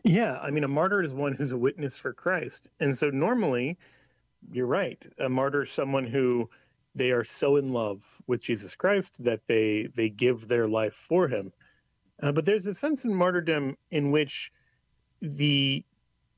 Yeah, 0.06 0.40
I 0.42 0.52
mean, 0.52 0.64
a 0.64 0.70
martyr 0.70 1.04
is 1.04 1.12
one 1.12 1.34
who's 1.34 1.52
a 1.52 1.58
witness 1.58 1.98
for 1.98 2.14
Christ. 2.14 2.70
And 2.80 2.98
so 2.98 3.10
normally, 3.10 3.78
you're 4.54 4.68
right, 4.68 5.06
a 5.20 5.28
martyr 5.28 5.64
is 5.64 5.72
someone 5.72 6.06
who 6.06 6.50
they 6.96 7.12
are 7.12 7.24
so 7.24 7.56
in 7.58 7.70
love 7.70 8.04
with 8.28 8.42
Jesus 8.42 8.76
Christ 8.76 9.24
that 9.24 9.42
they 9.48 9.88
they 9.96 10.10
give 10.10 10.48
their 10.48 10.68
life 10.68 10.94
for 10.94 11.28
him. 11.28 11.52
Uh, 12.22 12.32
but 12.32 12.46
there's 12.46 12.68
a 12.68 12.74
sense 12.74 13.06
in 13.06 13.14
martyrdom 13.14 13.76
in 13.90 14.12
which 14.12 14.52
the 15.22 15.84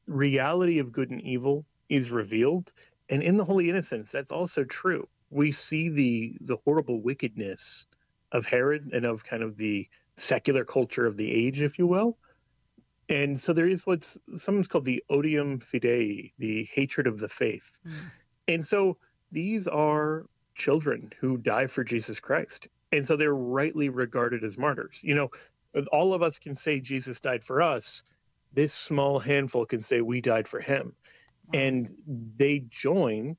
reality 0.08 0.80
of 0.80 0.92
good 0.92 1.10
and 1.10 1.22
evil 1.22 1.66
is 1.90 2.12
revealed, 2.12 2.72
and 3.10 3.22
in 3.22 3.38
the 3.38 3.46
Holy 3.46 3.70
Innocents, 3.70 4.12
that's 4.12 4.32
also 4.32 4.64
true. 4.64 5.08
We 5.30 5.52
see 5.52 5.90
the 5.90 6.38
the 6.42 6.58
horrible 6.58 7.02
wickedness 7.02 7.86
of 8.32 8.46
Herod 8.46 8.90
and 8.94 9.06
of 9.06 9.24
kind 9.24 9.44
of 9.44 9.58
the 9.58 9.88
secular 10.18 10.66
culture 10.66 11.06
of 11.06 11.18
the 11.18 11.32
age, 11.32 11.62
if 11.62 11.80
you 11.80 11.88
will. 11.88 12.18
And 13.10 13.40
so 13.40 13.54
there 13.54 13.68
is 13.68 13.86
what's 13.86 14.18
sometimes 14.38 14.68
called 14.68 14.86
the 14.86 15.04
odium 15.10 15.60
fidei, 15.60 16.32
the 16.40 16.64
hatred 16.74 17.06
of 17.06 17.20
the 17.20 17.28
faith. 17.28 17.80
Mm. 17.86 17.92
And 18.48 18.68
so 18.68 18.98
these 19.32 19.68
are 19.68 20.26
children 20.56 21.12
who 21.20 21.38
die 21.38 21.68
for 21.68 21.84
Jesus 21.84 22.20
Christ. 22.20 22.68
And 22.92 23.06
so 23.06 23.16
they're 23.16 23.34
rightly 23.34 23.90
regarded 23.90 24.44
as 24.44 24.58
martyrs. 24.58 25.00
You 25.02 25.16
know, 25.16 25.32
all 25.92 26.14
of 26.14 26.22
us 26.22 26.40
can 26.40 26.56
say 26.56 26.80
Jesus 26.80 27.20
died 27.20 27.44
for 27.44 27.62
us. 27.62 28.04
This 28.54 28.74
small 28.74 29.20
handful 29.20 29.66
can 29.66 29.82
say 29.82 30.02
we 30.02 30.22
died 30.22 30.48
for 30.48 30.60
him. 30.60 30.94
Wow. 31.48 31.60
And 31.60 31.96
they 32.38 32.64
join 32.70 33.36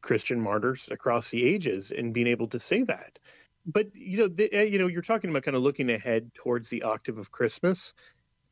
Christian 0.00 0.40
martyrs 0.40 0.88
across 0.90 1.30
the 1.30 1.44
ages 1.44 1.90
in 1.90 2.12
being 2.12 2.26
able 2.26 2.48
to 2.48 2.58
say 2.58 2.82
that. 2.82 3.18
But 3.66 3.94
you 3.94 4.18
know, 4.18 4.28
the, 4.28 4.52
eh, 4.52 4.62
you 4.62 4.78
know, 4.78 4.86
you're 4.86 5.02
talking 5.02 5.30
about 5.30 5.42
kind 5.42 5.56
of 5.56 5.62
looking 5.62 5.90
ahead 5.90 6.32
towards 6.34 6.68
the 6.68 6.82
octave 6.82 7.18
of 7.18 7.30
Christmas, 7.30 7.94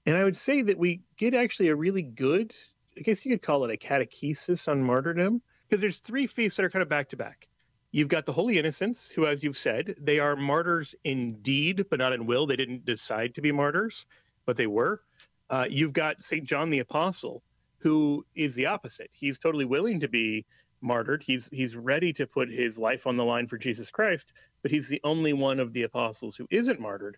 and 0.05 0.17
I 0.17 0.25
would 0.25 0.37
say 0.37 0.63
that 0.63 0.79
we 0.79 1.01
get 1.17 1.35
actually 1.35 1.69
a 1.69 1.77
really 1.77 2.03
good, 2.03 2.55
I 2.97 3.01
guess 3.01 3.25
you 3.25 3.33
could 3.33 3.43
call 3.43 3.65
it 3.65 3.73
a 3.73 3.77
catechesis 3.77 4.69
on 4.69 4.83
martyrdom, 4.83 5.41
because 5.69 5.81
there's 5.81 5.99
three 5.99 6.27
feasts 6.27 6.57
that 6.57 6.65
are 6.65 6.71
kind 6.71 6.83
of 6.83 6.89
back 6.89 7.09
to 7.09 7.17
back. 7.17 7.49
You've 7.97 8.09
got 8.09 8.27
the 8.27 8.33
Holy 8.35 8.59
Innocents, 8.59 9.09
who, 9.09 9.27
as 9.27 9.43
you've 9.43 9.57
said, 9.57 9.95
they 9.99 10.19
are 10.19 10.37
martyrs 10.37 10.95
in 11.05 11.41
deed, 11.41 11.87
but 11.89 11.99
not 11.99 12.13
in 12.13 12.27
will. 12.27 12.45
They 12.45 12.55
didn't 12.55 12.85
decide 12.85 13.33
to 13.33 13.41
be 13.41 13.53
martyrs, 13.53 14.05
but 14.45 14.55
they 14.55 14.67
were. 14.67 15.01
Uh, 15.49 15.65
you've 15.67 15.95
got 15.95 16.23
St. 16.23 16.45
John 16.45 16.69
the 16.69 16.81
Apostle, 16.81 17.43
who 17.79 18.27
is 18.35 18.55
the 18.55 18.67
opposite. 18.67 19.09
He's 19.15 19.39
totally 19.39 19.65
willing 19.65 19.99
to 20.01 20.09
be 20.09 20.45
martyred. 20.83 21.23
He's 21.23 21.49
he's 21.55 21.75
ready 21.75 22.13
to 22.13 22.27
put 22.27 22.51
his 22.51 22.79
life 22.79 23.07
on 23.07 23.17
the 23.17 23.25
line 23.25 23.47
for 23.47 23.57
Jesus 23.57 23.91
Christ, 23.91 24.35
but 24.61 24.71
he's 24.71 24.91
the 24.91 25.01
only 25.03 25.33
one 25.33 25.59
of 25.59 25.73
the 25.73 25.85
apostles 25.85 26.37
who 26.37 26.47
isn't 26.51 26.79
martyred. 26.79 27.17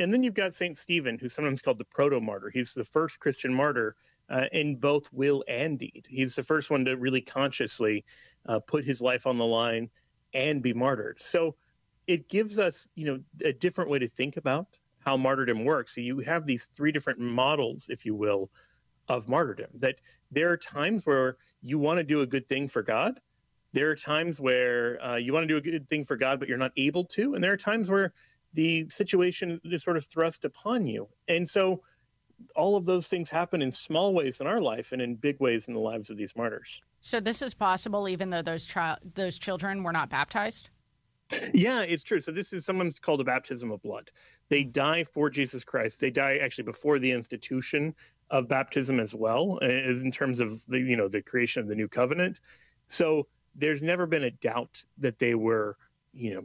And 0.00 0.10
then 0.10 0.22
you've 0.22 0.32
got 0.32 0.54
Saint 0.54 0.78
Stephen, 0.78 1.18
who's 1.18 1.34
sometimes 1.34 1.60
called 1.60 1.76
the 1.76 1.84
proto 1.84 2.18
martyr. 2.18 2.48
He's 2.48 2.72
the 2.72 2.82
first 2.82 3.20
Christian 3.20 3.52
martyr 3.52 3.94
uh, 4.30 4.46
in 4.52 4.76
both 4.76 5.12
will 5.12 5.44
and 5.48 5.78
deed. 5.78 6.06
He's 6.08 6.34
the 6.34 6.42
first 6.42 6.70
one 6.70 6.86
to 6.86 6.96
really 6.96 7.20
consciously 7.20 8.06
uh, 8.46 8.60
put 8.60 8.86
his 8.86 9.02
life 9.02 9.26
on 9.26 9.36
the 9.36 9.44
line 9.44 9.90
and 10.34 10.62
be 10.62 10.74
martyred. 10.74 11.20
So 11.22 11.54
it 12.06 12.28
gives 12.28 12.58
us, 12.58 12.88
you 12.94 13.06
know, 13.06 13.20
a 13.42 13.52
different 13.52 13.90
way 13.90 14.00
to 14.00 14.08
think 14.08 14.36
about 14.36 14.66
how 14.98 15.16
martyrdom 15.16 15.64
works. 15.64 15.94
So 15.94 16.00
you 16.00 16.18
have 16.20 16.44
these 16.46 16.66
three 16.66 16.92
different 16.92 17.20
models, 17.20 17.88
if 17.88 18.04
you 18.04 18.14
will, 18.14 18.50
of 19.08 19.28
martyrdom. 19.28 19.70
That 19.74 19.96
there 20.30 20.50
are 20.50 20.56
times 20.56 21.06
where 21.06 21.36
you 21.62 21.78
want 21.78 21.98
to 21.98 22.04
do 22.04 22.20
a 22.20 22.26
good 22.26 22.48
thing 22.48 22.68
for 22.68 22.82
God. 22.82 23.20
There 23.72 23.90
are 23.90 23.96
times 23.96 24.40
where 24.40 25.04
uh, 25.04 25.16
you 25.16 25.32
want 25.32 25.44
to 25.44 25.48
do 25.48 25.56
a 25.56 25.60
good 25.60 25.88
thing 25.88 26.04
for 26.04 26.16
God, 26.16 26.38
but 26.38 26.48
you're 26.48 26.58
not 26.58 26.72
able 26.76 27.04
to. 27.06 27.34
And 27.34 27.42
there 27.42 27.52
are 27.52 27.56
times 27.56 27.90
where 27.90 28.12
the 28.52 28.88
situation 28.88 29.60
is 29.64 29.82
sort 29.82 29.96
of 29.96 30.04
thrust 30.04 30.44
upon 30.44 30.86
you. 30.86 31.08
And 31.28 31.48
so 31.48 31.82
all 32.54 32.76
of 32.76 32.84
those 32.84 33.08
things 33.08 33.30
happen 33.30 33.62
in 33.62 33.72
small 33.72 34.14
ways 34.14 34.40
in 34.40 34.46
our 34.46 34.60
life 34.60 34.92
and 34.92 35.02
in 35.02 35.16
big 35.16 35.40
ways 35.40 35.68
in 35.68 35.74
the 35.74 35.80
lives 35.80 36.10
of 36.10 36.16
these 36.16 36.36
martyrs. 36.36 36.82
So 37.04 37.20
this 37.20 37.42
is 37.42 37.52
possible 37.52 38.08
even 38.08 38.30
though 38.30 38.40
those 38.40 38.64
child 38.64 38.98
those 39.14 39.38
children 39.38 39.82
were 39.82 39.92
not 39.92 40.08
baptized? 40.08 40.70
Yeah, 41.52 41.82
it's 41.82 42.02
true. 42.02 42.22
So 42.22 42.32
this 42.32 42.54
is 42.54 42.64
someone's 42.64 42.98
called 42.98 43.20
a 43.20 43.24
baptism 43.24 43.70
of 43.70 43.82
blood. 43.82 44.10
They 44.48 44.64
die 44.64 45.04
for 45.04 45.28
Jesus 45.28 45.64
Christ. 45.64 46.00
They 46.00 46.10
die 46.10 46.36
actually 46.36 46.64
before 46.64 46.98
the 46.98 47.10
institution 47.10 47.94
of 48.30 48.48
baptism 48.48 49.00
as 49.00 49.14
well, 49.14 49.58
as 49.60 50.02
in 50.02 50.10
terms 50.10 50.40
of 50.40 50.64
the 50.66 50.80
you 50.80 50.96
know 50.96 51.08
the 51.08 51.20
creation 51.20 51.60
of 51.60 51.68
the 51.68 51.74
new 51.74 51.88
covenant. 51.88 52.40
So 52.86 53.26
there's 53.54 53.82
never 53.82 54.06
been 54.06 54.24
a 54.24 54.30
doubt 54.30 54.82
that 54.96 55.18
they 55.18 55.34
were 55.34 55.76
you 56.14 56.34
know 56.34 56.44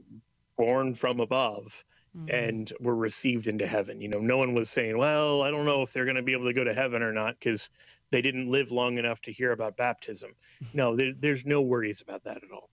born 0.58 0.94
from 0.94 1.22
above 1.22 1.86
mm-hmm. 2.18 2.36
and 2.36 2.74
were 2.82 2.96
received 2.96 3.48
into 3.48 3.66
heaven. 3.66 4.02
You 4.02 4.10
know, 4.10 4.20
no 4.20 4.38
one 4.38 4.54
was 4.54 4.70
saying, 4.70 4.98
"Well, 4.98 5.42
I 5.42 5.52
don't 5.52 5.66
know 5.66 5.84
if 5.84 5.94
they're 5.94 6.06
going 6.06 6.18
to 6.18 6.22
be 6.22 6.34
able 6.34 6.48
to 6.48 6.54
go 6.54 6.66
to 6.66 6.74
heaven 6.74 7.02
or 7.02 7.14
not," 7.14 7.40
because 7.40 7.70
they 8.12 8.22
didn't 8.22 8.50
live 8.50 8.72
long 8.72 8.98
enough 8.98 9.22
to 9.22 9.32
hear 9.32 9.52
about 9.52 9.78
baptism. 9.78 10.32
No, 10.74 10.96
there, 10.96 11.14
there's 11.18 11.46
no 11.46 11.62
worries 11.62 12.02
about 12.02 12.24
that 12.24 12.38
at 12.38 12.52
all. 12.54 12.70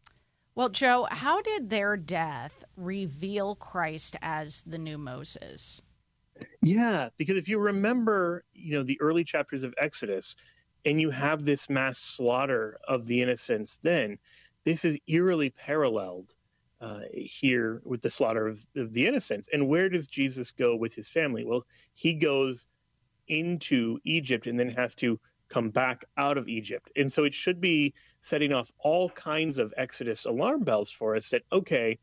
Well, 0.55 0.71
Joe, 0.71 1.07
how 1.11 1.43
did 1.43 1.69
their 1.69 1.97
death 1.97 2.65
reveal 2.77 3.57
Christ 3.57 4.17
as 4.23 4.63
the 4.67 4.79
new 4.79 4.97
Moses? 4.97 5.83
Yeah, 6.63 7.11
because 7.17 7.37
if 7.37 7.49
you 7.49 7.59
remember, 7.59 8.45
you 8.55 8.73
know, 8.73 8.83
the 8.83 9.01
early 9.01 9.25
chapters 9.25 9.65
of 9.65 9.75
Exodus, 9.79 10.35
and 10.87 11.01
you 11.01 11.11
have 11.11 11.45
this 11.45 11.69
mass 11.69 11.99
slaughter 11.99 12.79
of 12.89 13.07
the 13.07 13.21
innocents, 13.21 13.79
then 13.83 14.19
this 14.65 14.85
is 14.85 14.99
eerily 15.09 15.51
paralleled 15.51 16.35
uh, 16.81 17.01
here 17.13 17.83
with 17.85 18.01
the 18.01 18.11
slaughter 18.11 18.47
of, 18.47 18.65
of 18.77 18.93
the 18.93 19.07
innocents. 19.07 19.49
And 19.53 19.69
where 19.69 19.89
does 19.89 20.07
Jesus 20.07 20.51
go 20.53 20.77
with 20.77 20.95
his 20.95 21.09
family? 21.09 21.45
Well, 21.45 21.67
he 21.95 22.15
goes 22.15 22.67
into 23.29 23.99
Egypt 24.05 24.47
and 24.47 24.59
then 24.59 24.71
has 24.71 24.95
to 24.97 25.19
come 25.49 25.71
back 25.71 26.05
out 26.17 26.39
of 26.39 26.49
Egypt. 26.49 26.91
And 26.97 27.11
so 27.11 27.25
it 27.25 27.35
should 27.35 27.61
be 27.61 27.95
setting 28.21 28.53
off 28.53 28.73
all 28.79 29.11
kinds 29.11 29.59
of 29.59 29.73
Exodus 29.77 30.25
alarm 30.25 30.63
bells 30.63 30.91
for 30.91 31.17
us 31.17 31.29
that, 31.31 31.43
okay, 31.53 31.99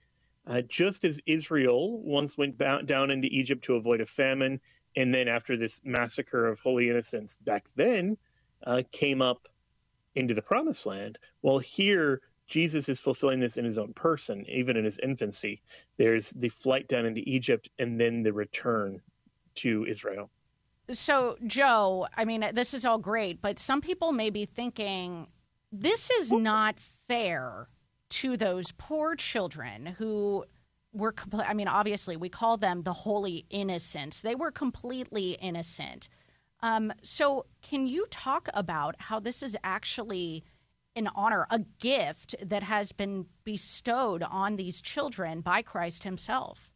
uh, 0.48 0.62
just 0.62 1.04
as 1.06 1.20
Israel 1.26 2.02
once 2.02 2.38
went 2.38 2.58
down 2.58 3.12
into 3.12 3.28
Egypt 3.32 3.64
to 3.66 3.76
avoid 3.76 4.02
a 4.02 4.06
famine, 4.06 4.60
and 4.96 5.14
then 5.14 5.28
after 5.28 5.58
this 5.58 5.82
massacre 5.84 6.48
of 6.48 6.60
holy 6.60 6.90
innocents 6.90 7.38
back 7.38 7.66
then 7.76 8.18
uh, 8.66 8.84
came 8.92 9.22
up 9.22 9.48
into 10.16 10.34
the 10.34 10.42
promised 10.42 10.86
land, 10.86 11.18
well, 11.42 11.60
here 11.60 12.22
Jesus 12.48 12.90
is 12.90 13.00
fulfilling 13.00 13.40
this 13.40 13.58
in 13.58 13.66
his 13.66 13.78
own 13.78 13.94
person, 13.94 14.46
even 14.50 14.78
in 14.78 14.84
his 14.84 15.00
infancy. 15.00 15.62
There's 15.98 16.32
the 16.32 16.50
flight 16.50 16.88
down 16.88 17.06
into 17.06 17.22
Egypt 17.26 17.70
and 17.80 18.00
then 18.00 18.22
the 18.22 18.34
return 18.34 19.02
to 19.56 19.86
Israel. 19.86 20.30
So, 20.90 21.38
Joe, 21.48 22.08
I 22.16 22.26
mean, 22.26 22.46
this 22.54 22.74
is 22.74 22.86
all 22.86 22.98
great, 22.98 23.42
but 23.42 23.58
some 23.58 23.80
people 23.80 24.12
may 24.12 24.30
be 24.30 24.46
thinking 24.46 25.28
this 25.72 26.10
is 26.12 26.32
not 26.32 26.80
fair 26.80 27.70
to 28.10 28.36
those 28.36 28.72
poor 28.74 29.16
children 29.16 29.86
who 29.98 30.46
were, 30.92 31.14
compl- 31.14 31.46
I 31.48 31.54
mean, 31.54 31.70
obviously, 31.70 32.18
we 32.18 32.30
call 32.30 32.58
them 32.58 32.84
the 32.84 32.94
holy 32.94 33.46
innocents. 33.50 34.22
They 34.22 34.36
were 34.36 34.52
completely 34.52 35.32
innocent. 35.42 36.10
Um, 36.62 36.94
so, 37.02 37.46
can 37.62 37.88
you 37.88 38.06
talk 38.12 38.50
about 38.54 38.96
how 39.00 39.20
this 39.20 39.42
is 39.42 39.58
actually 39.64 40.44
an 40.96 41.08
honor, 41.16 41.48
a 41.50 41.60
gift 41.80 42.36
that 42.42 42.62
has 42.62 42.92
been 42.92 43.26
bestowed 43.46 44.22
on 44.24 44.58
these 44.58 44.82
children 44.82 45.42
by 45.42 45.62
Christ 45.62 46.04
Himself? 46.04 46.70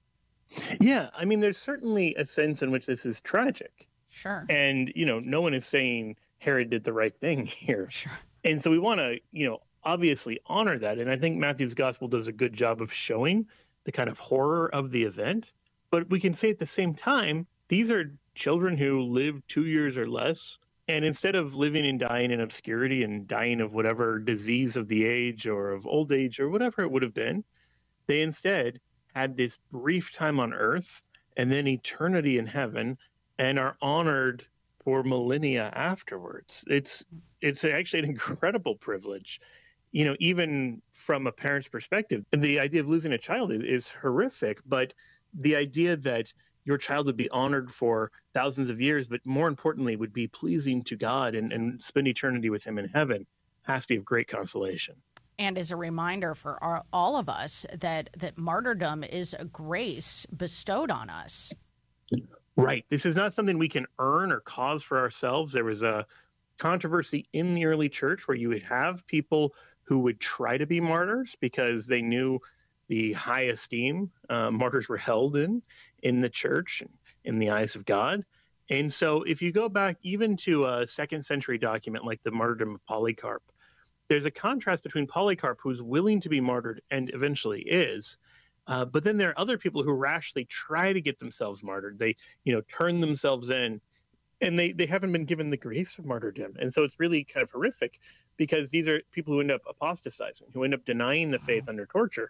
Yeah, 0.79 1.09
I 1.15 1.25
mean, 1.25 1.41
there's 1.41 1.57
certainly 1.57 2.15
a 2.15 2.25
sense 2.25 2.61
in 2.63 2.71
which 2.71 2.85
this 2.85 3.05
is 3.05 3.19
tragic. 3.19 3.87
Sure. 4.17 4.45
And, 4.49 4.91
you 4.95 5.05
know, 5.05 5.19
no 5.19 5.41
one 5.41 5.53
is 5.53 5.65
saying 5.65 6.15
Herod 6.39 6.71
did 6.71 6.83
the 6.83 6.93
right 6.93 7.13
thing 7.13 7.45
here. 7.45 7.87
Sure. 7.91 8.11
And 8.43 8.61
so 8.61 8.71
we 8.71 8.79
want 8.79 8.99
to, 8.99 9.19
you 9.31 9.47
know, 9.47 9.59
obviously 9.83 10.39
honor 10.47 10.79
that. 10.79 10.97
And 10.97 11.09
I 11.09 11.17
think 11.17 11.37
Matthew's 11.37 11.75
gospel 11.75 12.07
does 12.07 12.27
a 12.27 12.31
good 12.31 12.53
job 12.53 12.81
of 12.81 12.91
showing 12.91 13.45
the 13.83 13.91
kind 13.91 14.09
of 14.09 14.17
horror 14.17 14.73
of 14.73 14.89
the 14.89 15.03
event. 15.03 15.53
But 15.91 16.09
we 16.09 16.19
can 16.19 16.33
say 16.33 16.49
at 16.49 16.57
the 16.57 16.65
same 16.65 16.95
time, 16.95 17.45
these 17.67 17.91
are 17.91 18.11
children 18.33 18.75
who 18.75 19.01
lived 19.01 19.43
two 19.47 19.65
years 19.65 19.97
or 19.97 20.07
less. 20.07 20.57
And 20.87 21.05
instead 21.05 21.35
of 21.35 21.53
living 21.53 21.85
and 21.85 21.99
dying 21.99 22.31
in 22.31 22.41
obscurity 22.41 23.03
and 23.03 23.27
dying 23.27 23.61
of 23.61 23.75
whatever 23.75 24.19
disease 24.19 24.77
of 24.77 24.87
the 24.87 25.05
age 25.05 25.45
or 25.45 25.71
of 25.71 25.85
old 25.85 26.11
age 26.11 26.39
or 26.39 26.49
whatever 26.49 26.81
it 26.81 26.91
would 26.91 27.03
have 27.03 27.13
been, 27.13 27.43
they 28.07 28.21
instead 28.21 28.79
had 29.13 29.35
this 29.35 29.59
brief 29.71 30.11
time 30.11 30.39
on 30.39 30.53
earth 30.53 31.03
and 31.35 31.51
then 31.51 31.67
eternity 31.67 32.39
in 32.39 32.47
heaven 32.47 32.97
and 33.39 33.59
are 33.59 33.77
honored 33.81 34.45
for 34.83 35.03
millennia 35.03 35.71
afterwards. 35.75 36.63
It's 36.67 37.05
it's 37.41 37.63
actually 37.65 37.99
an 37.99 38.05
incredible 38.09 38.75
privilege. 38.75 39.41
You 39.91 40.05
know, 40.05 40.15
even 40.19 40.81
from 40.91 41.27
a 41.27 41.31
parent's 41.31 41.69
perspective, 41.69 42.25
the 42.31 42.59
idea 42.59 42.81
of 42.81 42.87
losing 42.87 43.13
a 43.13 43.17
child 43.17 43.51
is, 43.51 43.61
is 43.61 43.89
horrific, 43.89 44.59
but 44.65 44.93
the 45.33 45.55
idea 45.55 45.95
that 45.97 46.33
your 46.65 46.77
child 46.77 47.05
would 47.05 47.15
be 47.15 47.29
honored 47.29 47.71
for 47.71 48.11
thousands 48.33 48.69
of 48.69 48.81
years, 48.81 49.07
but 49.07 49.25
more 49.25 49.47
importantly, 49.47 49.95
would 49.95 50.11
be 50.11 50.27
pleasing 50.27 50.81
to 50.83 50.97
God 50.97 51.33
and, 51.33 51.53
and 51.53 51.81
spend 51.81 52.07
eternity 52.07 52.49
with 52.49 52.63
Him 52.63 52.77
in 52.77 52.89
heaven 52.89 53.25
has 53.63 53.83
to 53.83 53.89
be 53.89 53.95
of 53.97 54.05
great 54.05 54.27
consolation. 54.27 54.95
And 55.39 55.57
as 55.57 55.71
a 55.71 55.75
reminder 55.75 56.33
for 56.33 56.61
our, 56.63 56.83
all 56.91 57.15
of 57.15 57.29
us 57.29 57.65
that, 57.77 58.09
that 58.17 58.37
martyrdom 58.37 59.03
is 59.03 59.35
a 59.37 59.45
grace 59.45 60.25
bestowed 60.35 60.89
on 60.89 61.09
us. 61.09 61.53
Right. 62.57 62.83
This 62.89 63.05
is 63.05 63.15
not 63.15 63.33
something 63.33 63.59
we 63.59 63.69
can 63.69 63.85
earn 63.99 64.31
or 64.31 64.39
cause 64.39 64.83
for 64.83 64.97
ourselves. 64.97 65.53
There 65.53 65.63
was 65.63 65.83
a 65.83 66.07
controversy 66.57 67.29
in 67.31 67.53
the 67.53 67.65
early 67.65 67.87
church 67.87 68.27
where 68.27 68.35
you 68.35 68.49
would 68.49 68.63
have 68.63 69.05
people 69.05 69.53
who 69.83 69.99
would 69.99 70.19
try 70.19 70.57
to 70.57 70.65
be 70.65 70.81
martyrs 70.81 71.35
because 71.39 71.85
they 71.85 72.01
knew 72.01 72.39
the 72.87 73.13
high 73.13 73.43
esteem 73.43 74.09
uh, 74.29 74.49
martyrs 74.49 74.89
were 74.89 74.97
held 74.97 75.35
in 75.35 75.61
in 76.01 76.19
the 76.19 76.29
church 76.29 76.81
and 76.81 76.89
in 77.25 77.37
the 77.37 77.51
eyes 77.51 77.75
of 77.75 77.85
God. 77.85 78.25
And 78.69 78.91
so, 78.91 79.21
if 79.23 79.41
you 79.41 79.51
go 79.51 79.69
back 79.69 79.97
even 80.01 80.35
to 80.37 80.65
a 80.65 80.87
second 80.87 81.23
century 81.23 81.57
document 81.57 82.05
like 82.05 82.21
the 82.23 82.31
martyrdom 82.31 82.73
of 82.73 82.85
Polycarp, 82.85 83.43
there's 84.09 84.25
a 84.25 84.31
contrast 84.31 84.83
between 84.83 85.05
Polycarp, 85.05 85.59
who's 85.61 85.81
willing 85.81 86.19
to 86.21 86.29
be 86.29 86.41
martyred 86.41 86.81
and 86.89 87.11
eventually 87.13 87.61
is, 87.61 88.17
uh, 88.67 88.85
but 88.85 89.03
then 89.03 89.17
there 89.17 89.29
are 89.29 89.39
other 89.39 89.57
people 89.57 89.81
who 89.81 89.91
rashly 89.91 90.45
try 90.45 90.91
to 90.91 91.01
get 91.01 91.17
themselves 91.17 91.63
martyred. 91.63 91.97
They, 91.97 92.15
you 92.43 92.53
know, 92.53 92.61
turn 92.61 92.99
themselves 92.99 93.49
in, 93.49 93.79
and 94.41 94.59
they 94.59 94.73
they 94.73 94.85
haven't 94.85 95.13
been 95.13 95.25
given 95.25 95.49
the 95.49 95.57
grace 95.57 95.97
of 95.97 96.05
martyrdom. 96.05 96.53
And 96.59 96.71
so 96.73 96.83
it's 96.83 96.99
really 96.99 97.23
kind 97.23 97.43
of 97.43 97.51
horrific 97.51 97.99
because 98.35 98.69
these 98.69 98.87
are 98.87 99.01
people 99.11 99.33
who 99.33 99.39
end 99.39 99.51
up 99.51 99.61
apostatizing, 99.67 100.47
who 100.53 100.63
end 100.63 100.73
up 100.73 100.83
denying 100.83 101.31
the 101.31 101.39
faith 101.39 101.69
under 101.69 101.85
torture, 101.85 102.29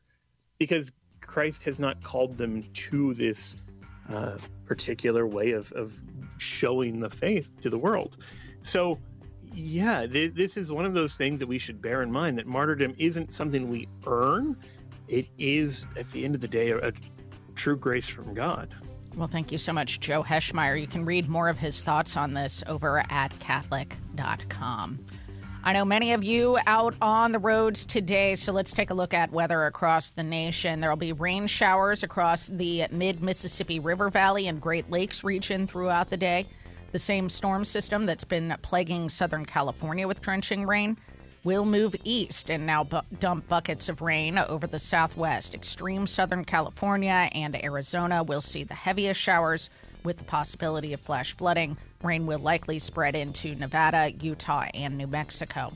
because 0.60 0.92
Christ 1.22 1.64
has 1.64 1.80
not 1.80 2.04
called 2.04 2.38
them 2.38 2.64
to 2.72 3.16
this 3.16 3.56
uh, 4.08 4.38
particular 4.66 5.26
way 5.26 5.52
of 5.52 5.72
of 5.72 6.02
showing 6.38 7.00
the 7.00 7.10
faith 7.10 7.52
to 7.62 7.70
the 7.72 7.80
world. 7.80 8.18
So 8.62 9.00
yeah, 9.54 10.06
th- 10.06 10.36
this 10.36 10.56
is 10.56 10.70
one 10.70 10.86
of 10.86 10.94
those 10.94 11.16
things 11.16 11.40
that 11.40 11.48
we 11.48 11.58
should 11.58 11.82
bear 11.82 12.04
in 12.04 12.12
mind 12.12 12.38
that 12.38 12.46
martyrdom 12.46 12.94
isn't 13.00 13.34
something 13.34 13.70
we 13.70 13.88
earn 14.06 14.56
it 15.08 15.28
is 15.38 15.88
at 15.96 16.08
the 16.08 16.26
end 16.26 16.36
of 16.36 16.42
the 16.42 16.48
day 16.48 16.72
a, 16.72 16.92
true 17.56 17.78
grace 17.78 18.08
from 18.08 18.34
God. 18.34 18.74
Well, 19.16 19.28
thank 19.28 19.52
you 19.52 19.58
so 19.58 19.74
much, 19.74 20.00
Joe 20.00 20.22
Heschmeyer. 20.22 20.80
You 20.80 20.88
can 20.88 21.04
read 21.04 21.28
more 21.28 21.50
of 21.50 21.58
his 21.58 21.82
thoughts 21.82 22.16
on 22.16 22.36
this 22.36 22.64
over 22.68 23.04
at 23.10 23.38
Catholic.com. 23.40 25.00
I 25.64 25.74
know 25.74 25.84
many 25.84 26.14
of 26.14 26.24
you 26.24 26.58
out 26.68 26.96
on 27.02 27.32
the 27.32 27.40
roads 27.40 27.86
today, 27.86 28.36
so 28.36 28.54
let's 28.54 28.72
take 28.72 28.92
a 28.92 28.94
look 28.94 29.14
at 29.14 29.32
weather 29.32 29.66
across 29.66 30.12
the 30.12 30.24
nation. 30.24 30.80
There 30.80 30.90
will 30.90 30.98
be 30.98 31.14
rain 31.14 31.48
showers 31.48 32.04
across 32.04 32.48
the 32.48 32.86
mid 32.92 33.22
Mississippi 33.22 33.80
River 33.80 34.10
Valley 34.10 34.48
and 34.48 34.62
Great 34.62 34.90
Lakes 34.92 35.24
region 35.24 35.68
throughout 35.68 36.10
the 36.10 36.16
day. 36.16 36.46
The 36.92 37.00
same 37.00 37.30
storm 37.30 37.66
system 37.66 38.06
that's 38.06 38.24
been 38.24 38.56
plaguing 38.62 39.10
Southern 39.10 39.46
California 39.46 40.08
with 40.08 40.22
drenching 40.22 40.66
rain 40.66 40.96
will 41.48 41.66
move 41.66 41.96
east 42.04 42.52
and 42.52 42.66
now 42.66 42.84
bu- 42.84 43.00
dump 43.22 43.48
buckets 43.48 43.88
of 43.88 44.02
rain 44.02 44.38
over 44.38 44.68
the 44.68 44.78
southwest. 44.78 45.56
Extreme 45.56 46.06
southern 46.06 46.44
California 46.44 47.30
and 47.32 47.64
Arizona 47.64 48.22
will 48.22 48.42
see 48.42 48.66
the 48.66 48.74
heaviest 48.74 49.18
showers 49.18 49.70
with 50.04 50.18
the 50.18 50.26
possibility 50.26 50.92
of 50.92 51.00
flash 51.00 51.38
flooding. 51.38 51.78
Rain 52.04 52.26
will 52.26 52.40
likely 52.40 52.80
spread 52.80 53.16
into 53.16 53.56
Nevada, 53.56 54.12
Utah, 54.20 54.66
and 54.74 54.98
New 54.98 55.08
Mexico. 55.08 55.72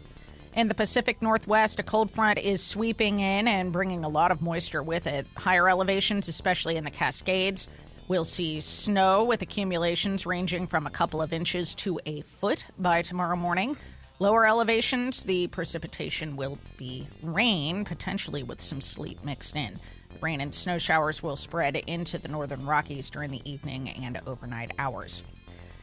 In 0.57 0.67
the 0.67 0.75
Pacific 0.75 1.21
Northwest, 1.21 1.79
a 1.79 1.83
cold 1.83 2.11
front 2.11 2.37
is 2.37 2.61
sweeping 2.61 3.21
in 3.21 3.47
and 3.47 3.71
bringing 3.71 4.03
a 4.03 4.09
lot 4.09 4.31
of 4.31 4.41
moisture 4.41 4.83
with 4.83 5.07
it. 5.07 5.25
Higher 5.37 5.69
elevations, 5.69 6.27
especially 6.27 6.75
in 6.75 6.83
the 6.83 6.91
Cascades, 6.91 7.69
We'll 8.09 8.25
see 8.25 8.59
snow 8.59 9.23
with 9.23 9.41
accumulations 9.41 10.25
ranging 10.25 10.67
from 10.67 10.85
a 10.85 10.89
couple 10.89 11.21
of 11.21 11.31
inches 11.31 11.73
to 11.75 11.97
a 12.05 12.19
foot 12.19 12.65
by 12.77 13.03
tomorrow 13.03 13.37
morning. 13.37 13.77
Lower 14.21 14.45
elevations, 14.45 15.23
the 15.23 15.47
precipitation 15.47 16.35
will 16.35 16.59
be 16.77 17.07
rain, 17.23 17.83
potentially 17.83 18.43
with 18.43 18.61
some 18.61 18.79
sleet 18.79 19.25
mixed 19.25 19.55
in. 19.55 19.79
Rain 20.21 20.41
and 20.41 20.53
snow 20.53 20.77
showers 20.77 21.23
will 21.23 21.35
spread 21.35 21.77
into 21.87 22.19
the 22.19 22.27
northern 22.27 22.63
Rockies 22.63 23.09
during 23.09 23.31
the 23.31 23.41
evening 23.51 23.89
and 23.89 24.21
overnight 24.27 24.73
hours. 24.77 25.23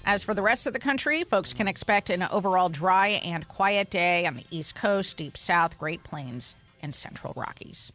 As 0.05 0.23
for 0.23 0.35
the 0.35 0.43
rest 0.43 0.69
of 0.69 0.73
the 0.73 0.79
country, 0.79 1.25
folks 1.25 1.53
can 1.53 1.67
expect 1.67 2.11
an 2.11 2.23
overall 2.31 2.69
dry 2.69 3.09
and 3.25 3.49
quiet 3.49 3.91
day 3.91 4.25
on 4.25 4.37
the 4.37 4.47
East 4.53 4.77
Coast, 4.77 5.17
Deep 5.17 5.37
South, 5.37 5.77
Great 5.77 6.05
Plains, 6.05 6.55
and 6.81 6.95
Central 6.95 7.33
Rockies. 7.37 7.91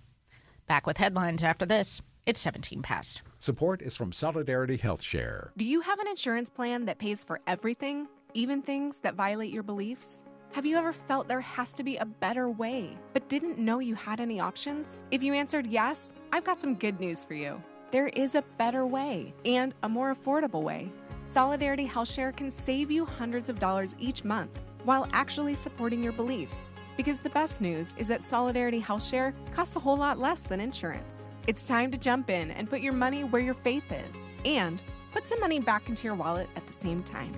Back 0.67 0.85
with 0.85 0.97
headlines 0.97 1.41
after 1.41 1.65
this. 1.65 2.01
It's 2.25 2.41
17 2.41 2.81
past. 2.81 3.21
Support 3.39 3.81
is 3.81 3.95
from 3.95 4.11
Solidarity 4.11 4.75
Health 4.75 5.03
Share. 5.03 5.53
Do 5.55 5.63
you 5.63 5.79
have 5.79 5.99
an 5.99 6.07
insurance 6.09 6.49
plan 6.49 6.83
that 6.87 6.99
pays 6.99 7.23
for 7.23 7.39
everything, 7.47 8.09
even 8.33 8.61
things 8.61 8.97
that 8.97 9.15
violate 9.15 9.53
your 9.53 9.63
beliefs? 9.63 10.21
Have 10.53 10.67
you 10.67 10.77
ever 10.77 10.93
felt 10.93 11.27
there 11.27 11.41
has 11.41 11.73
to 11.73 11.83
be 11.83 11.97
a 11.97 12.05
better 12.05 12.47
way, 12.47 12.95
but 13.13 13.27
didn't 13.27 13.57
know 13.57 13.79
you 13.79 13.95
had 13.95 14.19
any 14.19 14.39
options? 14.39 15.01
If 15.09 15.23
you 15.23 15.33
answered 15.33 15.65
yes, 15.65 16.13
I've 16.31 16.43
got 16.43 16.61
some 16.61 16.75
good 16.75 16.99
news 16.99 17.25
for 17.25 17.33
you. 17.33 17.59
There 17.89 18.09
is 18.09 18.35
a 18.35 18.43
better 18.59 18.85
way 18.85 19.33
and 19.45 19.73
a 19.81 19.89
more 19.89 20.13
affordable 20.15 20.61
way. 20.61 20.91
Solidarity 21.25 21.87
HealthShare 21.87 22.37
can 22.37 22.51
save 22.51 22.91
you 22.91 23.03
hundreds 23.03 23.49
of 23.49 23.57
dollars 23.57 23.95
each 23.97 24.23
month 24.23 24.59
while 24.83 25.09
actually 25.11 25.55
supporting 25.55 26.03
your 26.03 26.13
beliefs. 26.13 26.59
Because 26.97 27.19
the 27.19 27.31
best 27.31 27.59
news 27.59 27.95
is 27.97 28.07
that 28.09 28.23
Solidarity 28.23 28.79
HealthShare 28.79 29.33
costs 29.55 29.75
a 29.75 29.79
whole 29.79 29.97
lot 29.97 30.19
less 30.19 30.43
than 30.43 30.61
insurance. 30.61 31.29
It's 31.47 31.63
time 31.63 31.89
to 31.89 31.97
jump 31.97 32.29
in 32.29 32.51
and 32.51 32.69
put 32.69 32.81
your 32.81 32.93
money 32.93 33.23
where 33.23 33.41
your 33.41 33.55
faith 33.55 33.91
is 33.91 34.15
and 34.45 34.83
put 35.13 35.25
some 35.25 35.39
money 35.39 35.59
back 35.59 35.89
into 35.89 36.03
your 36.03 36.15
wallet 36.15 36.47
at 36.55 36.67
the 36.67 36.73
same 36.73 37.01
time. 37.01 37.33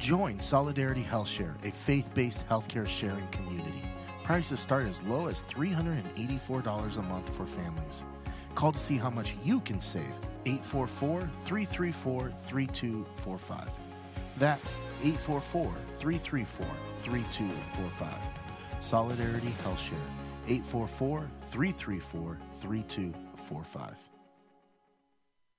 Join 0.00 0.40
Solidarity 0.40 1.04
HealthShare, 1.04 1.62
a 1.62 1.70
faith 1.70 2.08
based 2.14 2.48
healthcare 2.48 2.88
sharing 2.88 3.26
community. 3.28 3.82
Prices 4.24 4.58
start 4.58 4.86
as 4.86 5.02
low 5.02 5.26
as 5.26 5.42
$384 5.42 6.96
a 6.96 7.02
month 7.02 7.28
for 7.36 7.44
families. 7.44 8.04
Call 8.54 8.72
to 8.72 8.78
see 8.78 8.96
how 8.96 9.10
much 9.10 9.36
you 9.44 9.60
can 9.60 9.78
save 9.78 10.14
844 10.46 11.28
334 11.44 12.30
3245. 12.46 13.68
That's 14.38 14.78
844 15.02 15.74
334 15.98 16.66
3245. 17.02 18.14
Solidarity 18.80 19.54
HealthShare 19.62 20.08
844 20.48 21.28
334 21.42 22.38
3245. 22.54 24.09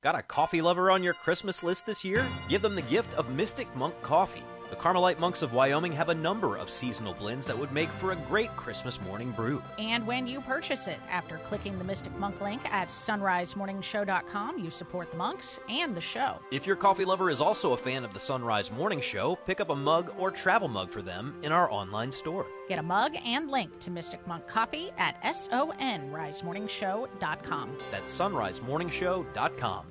Got 0.04 0.18
a 0.18 0.24
coffee 0.24 0.64
lover 0.64 0.90
on 0.90 1.04
your 1.04 1.14
Christmas 1.14 1.62
list 1.62 1.86
this 1.86 2.04
year? 2.04 2.26
Give 2.50 2.64
them 2.64 2.74
the 2.74 2.82
gift 2.82 3.14
of 3.14 3.30
Mystic 3.30 3.68
Monk 3.76 3.94
Coffee. 4.02 4.44
The 4.72 4.78
Carmelite 4.78 5.20
monks 5.20 5.42
of 5.42 5.52
Wyoming 5.52 5.92
have 5.92 6.08
a 6.08 6.16
number 6.16 6.56
of 6.56 6.70
seasonal 6.70 7.14
blends 7.14 7.46
that 7.46 7.58
would 7.58 7.74
make 7.74 7.90
for 7.90 8.14
a 8.14 8.16
great 8.16 8.56
Christmas 8.56 9.02
morning 9.02 9.32
brew. 9.32 9.62
And 9.78 10.08
when 10.08 10.26
you 10.26 10.40
purchase 10.40 10.88
it, 10.88 11.02
after 11.10 11.40
clicking 11.40 11.78
the 11.78 11.84
Mystic 11.84 12.18
Monk 12.18 12.40
link 12.40 12.62
at 12.72 12.88
sunrisemorningshow.com, 12.88 14.60
you 14.60 14.72
support 14.72 15.12
the 15.12 15.18
monks 15.18 15.60
and 15.68 15.94
the 15.94 16.00
show. 16.00 16.40
If 16.54 16.66
your 16.66 16.78
coffee 16.78 17.04
lover 17.04 17.30
is 17.30 17.42
also 17.42 17.74
a 17.74 17.78
fan 17.78 18.06
of 18.06 18.14
the 18.14 18.20
Sunrise 18.20 18.72
Morning 18.72 19.02
Show, 19.02 19.36
pick 19.46 19.60
up 19.60 19.72
a 19.72 19.76
mug 19.76 20.14
or 20.18 20.32
travel 20.32 20.70
mug 20.70 20.90
for 20.90 21.02
them 21.02 21.36
in 21.44 21.52
our 21.52 21.70
online 21.70 22.14
store. 22.14 22.46
Get 22.70 22.80
a 22.80 22.84
mug 22.84 23.18
and 23.26 23.52
link 23.52 23.78
to 23.82 23.92
Mystic 23.92 24.26
Monk 24.26 24.48
Coffee 24.48 24.92
at 24.98 25.22
sunrisemorningshow.com. 25.22 27.78
That's 27.92 28.18
sunrisemorningshow.com. 28.18 29.86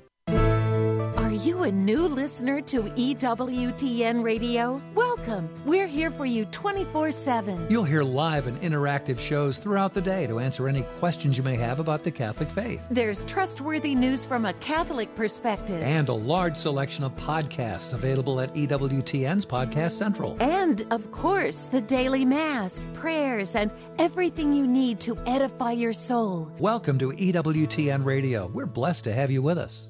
You 1.42 1.62
a 1.62 1.72
new 1.72 2.07
listener 2.07 2.61
to 2.61 2.83
EWTN 2.83 4.22
Radio? 4.22 4.79
Welcome. 4.94 5.48
We're 5.64 5.87
here 5.87 6.11
for 6.11 6.26
you 6.26 6.44
24 6.44 7.12
7. 7.12 7.66
You'll 7.70 7.83
hear 7.83 8.03
live 8.03 8.46
and 8.46 8.61
interactive 8.61 9.18
shows 9.18 9.57
throughout 9.57 9.94
the 9.94 10.03
day 10.03 10.26
to 10.26 10.38
answer 10.38 10.68
any 10.68 10.83
questions 10.98 11.38
you 11.38 11.42
may 11.42 11.57
have 11.57 11.81
about 11.81 12.05
the 12.05 12.11
Catholic 12.11 12.50
faith. 12.50 12.85
There's 12.90 13.24
trustworthy 13.24 13.94
news 13.94 14.22
from 14.26 14.44
a 14.44 14.53
Catholic 14.55 15.14
perspective. 15.14 15.81
And 15.83 16.11
a 16.11 16.12
large 16.12 16.57
selection 16.57 17.05
of 17.05 17.16
podcasts 17.16 17.94
available 17.94 18.38
at 18.40 18.55
EWTN's 18.55 19.46
Podcast 19.46 19.92
Central. 19.92 20.37
And, 20.40 20.87
of 20.90 21.11
course, 21.11 21.64
the 21.64 21.81
daily 21.81 22.26
Mass, 22.26 22.87
prayers, 22.92 23.55
and 23.55 23.70
everything 23.98 24.53
you 24.53 24.66
need 24.66 25.00
to 25.00 25.16
edify 25.24 25.72
your 25.72 25.94
soul. 25.94 26.53
Welcome 26.59 26.98
to 26.98 27.12
EWTN 27.12 28.05
Radio. 28.05 28.48
We're 28.48 28.66
blessed 28.66 29.05
to 29.05 29.14
have 29.14 29.31
you 29.31 29.40
with 29.40 29.57
us. 29.57 29.89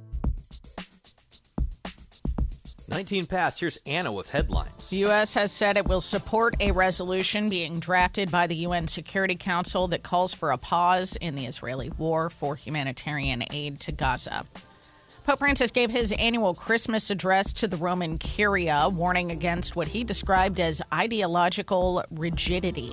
19 2.90 3.26
past. 3.26 3.60
Here's 3.60 3.78
Anna 3.86 4.10
with 4.10 4.30
headlines. 4.30 4.88
The 4.90 4.96
U.S. 4.96 5.34
has 5.34 5.52
said 5.52 5.76
it 5.76 5.88
will 5.88 6.00
support 6.00 6.56
a 6.60 6.72
resolution 6.72 7.48
being 7.48 7.78
drafted 7.78 8.30
by 8.30 8.48
the 8.48 8.56
UN 8.56 8.88
Security 8.88 9.36
Council 9.36 9.86
that 9.88 10.02
calls 10.02 10.34
for 10.34 10.50
a 10.50 10.58
pause 10.58 11.14
in 11.16 11.36
the 11.36 11.46
Israeli 11.46 11.90
war 11.90 12.28
for 12.28 12.56
humanitarian 12.56 13.44
aid 13.52 13.78
to 13.80 13.92
Gaza. 13.92 14.44
Pope 15.24 15.38
Francis 15.38 15.70
gave 15.70 15.90
his 15.90 16.10
annual 16.12 16.54
Christmas 16.54 17.10
address 17.10 17.52
to 17.52 17.68
the 17.68 17.76
Roman 17.76 18.18
Curia, 18.18 18.88
warning 18.88 19.30
against 19.30 19.76
what 19.76 19.86
he 19.86 20.02
described 20.02 20.58
as 20.58 20.82
ideological 20.92 22.02
rigidity. 22.10 22.92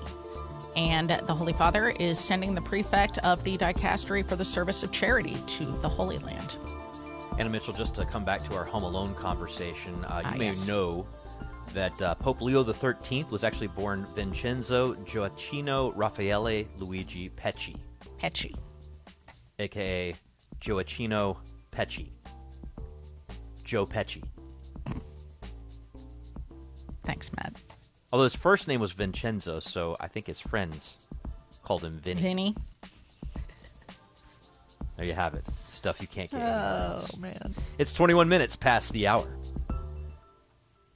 And 0.75 1.09
the 1.09 1.33
Holy 1.33 1.53
Father 1.53 1.89
is 1.99 2.19
sending 2.19 2.53
the 2.53 2.61
prefect 2.61 3.17
of 3.19 3.43
the 3.43 3.57
dicastery 3.57 4.27
for 4.27 4.35
the 4.35 4.45
service 4.45 4.83
of 4.83 4.91
charity 4.91 5.41
to 5.47 5.65
the 5.81 5.89
Holy 5.89 6.19
Land. 6.19 6.57
Anna 7.37 7.49
Mitchell, 7.49 7.73
just 7.73 7.93
to 7.95 8.05
come 8.05 8.23
back 8.25 8.43
to 8.45 8.55
our 8.55 8.63
Home 8.63 8.83
Alone 8.83 9.13
conversation, 9.15 9.93
uh, 10.05 10.21
you 10.23 10.31
Ah, 10.33 10.35
may 10.37 10.45
yes. 10.47 10.67
know 10.67 11.05
that 11.73 11.99
uh, 12.01 12.15
Pope 12.15 12.41
Leo 12.41 12.63
XIII 12.63 13.25
was 13.29 13.43
actually 13.43 13.67
born 13.67 14.05
Vincenzo 14.15 14.95
Gioacchino 14.95 15.91
Raffaele 15.95 16.65
Luigi 16.79 17.29
Pecci, 17.29 17.75
Pecci. 18.19 18.55
aka 19.59 20.15
Gioacchino 20.59 21.37
Pecci. 21.71 22.09
Joe 23.63 23.85
Pecci. 23.85 24.23
Thanks, 27.03 27.29
Matt. 27.35 27.61
Although 28.11 28.23
his 28.23 28.35
first 28.35 28.67
name 28.67 28.79
was 28.79 28.93
Vincenzo, 28.93 29.59
so 29.59 29.95
I 29.99 30.07
think 30.07 30.25
his 30.25 30.39
friends 30.39 31.05
called 31.63 31.83
him 31.83 31.99
Vinny. 31.99 32.21
Vinny. 32.21 32.55
There 34.95 35.05
you 35.05 35.13
have 35.13 35.35
it. 35.35 35.45
Stuff 35.77 36.01
you 36.01 36.07
can't 36.07 36.31
get. 36.31 36.41
Oh, 36.41 37.05
man. 37.19 37.53
It's 37.77 37.93
21 37.93 38.27
minutes 38.27 38.55
past 38.55 38.91
the 38.93 39.05
hour. 39.05 39.27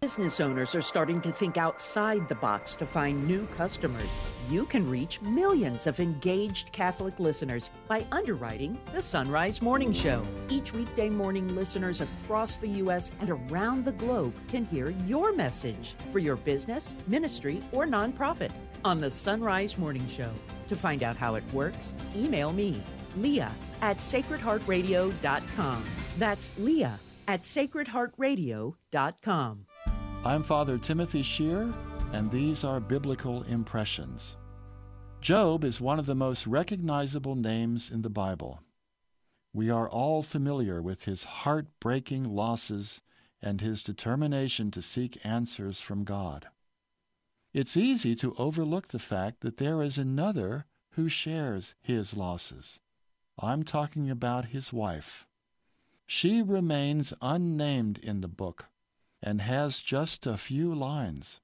Business 0.01 0.39
owners 0.39 0.73
are 0.73 0.81
starting 0.81 1.21
to 1.21 1.31
think 1.31 1.57
outside 1.57 2.27
the 2.27 2.33
box 2.33 2.75
to 2.77 2.87
find 2.87 3.27
new 3.27 3.45
customers. 3.55 4.09
You 4.49 4.65
can 4.65 4.89
reach 4.89 5.21
millions 5.21 5.85
of 5.85 5.99
engaged 5.99 6.71
Catholic 6.71 7.19
listeners 7.19 7.69
by 7.87 8.03
underwriting 8.11 8.79
the 8.91 9.03
Sunrise 9.03 9.61
Morning 9.61 9.93
Show. 9.93 10.23
Each 10.49 10.73
weekday 10.73 11.11
morning, 11.11 11.55
listeners 11.55 12.01
across 12.01 12.57
the 12.57 12.69
U.S. 12.69 13.11
and 13.19 13.29
around 13.29 13.85
the 13.85 13.91
globe 13.91 14.33
can 14.47 14.65
hear 14.65 14.89
your 15.05 15.31
message 15.31 15.93
for 16.11 16.17
your 16.17 16.37
business, 16.37 16.95
ministry, 17.05 17.61
or 17.71 17.85
nonprofit 17.85 18.49
on 18.83 18.97
the 18.97 19.11
Sunrise 19.11 19.77
Morning 19.77 20.07
Show. 20.09 20.31
To 20.69 20.75
find 20.75 21.03
out 21.03 21.17
how 21.17 21.35
it 21.35 21.43
works, 21.53 21.95
email 22.15 22.51
me, 22.51 22.81
Leah 23.17 23.53
at 23.81 23.97
sacredheartradio.com. 23.97 25.83
That's 26.17 26.53
Leah 26.57 26.99
at 27.27 27.43
sacredheartradio.com. 27.43 29.65
I'm 30.23 30.43
Father 30.43 30.77
Timothy 30.77 31.23
Shear, 31.23 31.73
and 32.13 32.29
these 32.29 32.63
are 32.63 32.79
Biblical 32.79 33.41
Impressions. 33.43 34.37
Job 35.19 35.63
is 35.63 35.81
one 35.81 35.99
of 35.99 36.05
the 36.05 36.15
most 36.15 36.47
recognizable 36.47 37.35
names 37.35 37.91
in 37.91 38.01
the 38.01 38.09
Bible. 38.09 38.61
We 39.53 39.69
are 39.69 39.89
all 39.89 40.23
familiar 40.23 40.81
with 40.81 41.05
his 41.05 41.23
heartbreaking 41.23 42.23
losses 42.23 43.01
and 43.41 43.61
his 43.61 43.81
determination 43.81 44.71
to 44.71 44.81
seek 44.81 45.17
answers 45.23 45.81
from 45.81 46.03
God. 46.03 46.47
It's 47.53 47.75
easy 47.75 48.15
to 48.15 48.35
overlook 48.37 48.89
the 48.89 48.99
fact 48.99 49.41
that 49.41 49.57
there 49.57 49.81
is 49.81 49.97
another 49.97 50.65
who 50.91 51.09
shares 51.09 51.75
his 51.81 52.15
losses. 52.15 52.79
I'm 53.39 53.63
talking 53.63 54.09
about 54.09 54.45
his 54.45 54.71
wife. 54.71 55.25
She 56.05 56.41
remains 56.41 57.13
unnamed 57.21 57.97
in 57.99 58.21
the 58.21 58.27
book 58.27 58.65
and 59.21 59.41
has 59.41 59.79
just 59.79 60.25
a 60.27 60.37
few 60.37 60.73
lines. 60.73 61.39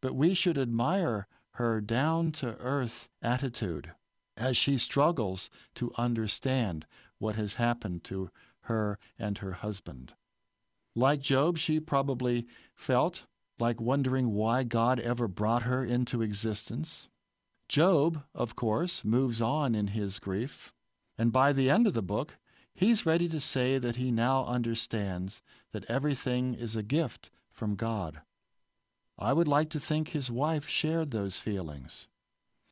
But 0.00 0.14
we 0.14 0.34
should 0.34 0.56
admire 0.56 1.26
her 1.52 1.80
down 1.80 2.32
to 2.32 2.56
earth 2.58 3.08
attitude 3.20 3.92
as 4.36 4.56
she 4.56 4.78
struggles 4.78 5.50
to 5.74 5.92
understand 5.98 6.86
what 7.18 7.36
has 7.36 7.56
happened 7.56 8.02
to 8.04 8.30
her 8.62 8.98
and 9.18 9.38
her 9.38 9.52
husband. 9.52 10.14
Like 10.96 11.20
Job, 11.20 11.58
she 11.58 11.78
probably 11.78 12.46
felt 12.74 13.24
like 13.58 13.80
wondering 13.80 14.32
why 14.32 14.62
God 14.62 14.98
ever 14.98 15.28
brought 15.28 15.64
her 15.64 15.84
into 15.84 16.22
existence. 16.22 17.08
Job, 17.68 18.22
of 18.34 18.56
course, 18.56 19.04
moves 19.04 19.42
on 19.42 19.74
in 19.74 19.88
his 19.88 20.18
grief, 20.18 20.72
and 21.20 21.32
by 21.32 21.52
the 21.52 21.68
end 21.68 21.86
of 21.86 21.92
the 21.92 22.00
book, 22.00 22.38
he's 22.72 23.04
ready 23.04 23.28
to 23.28 23.40
say 23.40 23.76
that 23.76 23.96
he 23.96 24.10
now 24.10 24.42
understands 24.46 25.42
that 25.70 25.84
everything 25.84 26.54
is 26.54 26.74
a 26.74 26.82
gift 26.82 27.30
from 27.50 27.74
God. 27.74 28.22
I 29.18 29.34
would 29.34 29.46
like 29.46 29.68
to 29.70 29.78
think 29.78 30.08
his 30.08 30.30
wife 30.30 30.66
shared 30.66 31.10
those 31.10 31.38
feelings. 31.38 32.08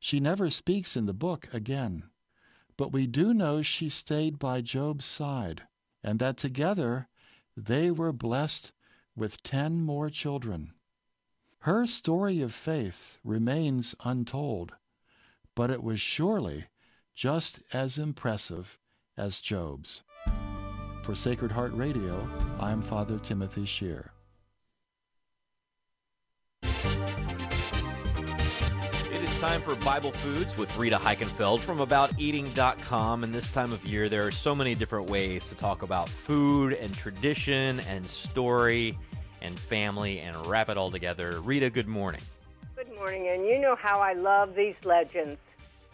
She 0.01 0.19
never 0.19 0.49
speaks 0.49 0.97
in 0.97 1.05
the 1.05 1.13
book 1.13 1.47
again, 1.53 2.05
but 2.79 2.91
we 2.91 3.07
do 3.07 3.35
know 3.35 3.61
she 3.61 3.91
stayed 3.91 4.39
by 4.39 4.63
Job's 4.63 5.05
side, 5.05 5.65
and 6.03 6.19
that 6.19 6.39
together 6.39 7.09
they 7.55 7.91
were 7.91 8.13
blessed 8.13 8.73
with 9.15 9.43
ten 9.43 9.83
more 9.83 10.09
children. 10.09 10.73
Her 11.61 11.87
story 11.87 12.41
of 12.41 12.55
faith 12.55 13.19
remains 13.23 13.95
untold, 14.07 14.73
but 15.55 15.71
it 15.71 15.83
was 15.83 16.01
surely 16.01 16.69
just 17.19 17.61
as 17.73 17.99
impressive 17.99 18.79
as 19.17 19.41
Job's. 19.41 20.03
For 21.03 21.17
Sacred 21.17 21.51
Heart 21.51 21.73
Radio, 21.75 22.25
I'm 22.61 22.81
Father 22.81 23.19
Timothy 23.19 23.65
Shear. 23.65 24.13
It 26.63 26.71
is 29.21 29.41
time 29.41 29.61
for 29.63 29.75
Bible 29.85 30.13
Foods 30.13 30.57
with 30.57 30.79
Rita 30.79 30.97
Heikenfeld 30.97 31.59
from 31.59 31.79
AboutEating.com. 31.79 33.25
And 33.25 33.35
this 33.35 33.51
time 33.51 33.73
of 33.73 33.85
year, 33.85 34.09
there 34.09 34.25
are 34.25 34.31
so 34.31 34.55
many 34.55 34.77
different 34.77 35.11
ways 35.11 35.45
to 35.47 35.57
talk 35.57 35.83
about 35.83 36.09
food 36.09 36.75
and 36.75 36.95
tradition 36.95 37.81
and 37.81 38.07
story 38.07 38.97
and 39.43 39.59
family 39.59 40.21
and 40.21 40.47
wrap 40.47 40.69
it 40.69 40.79
all 40.79 40.93
together. 40.93 41.41
Rita, 41.41 41.69
good 41.69 41.89
morning. 41.89 42.21
Good 42.77 42.95
morning, 42.95 43.27
and 43.27 43.45
you 43.45 43.59
know 43.59 43.75
how 43.75 43.99
I 43.99 44.13
love 44.13 44.55
these 44.55 44.77
legends. 44.85 45.41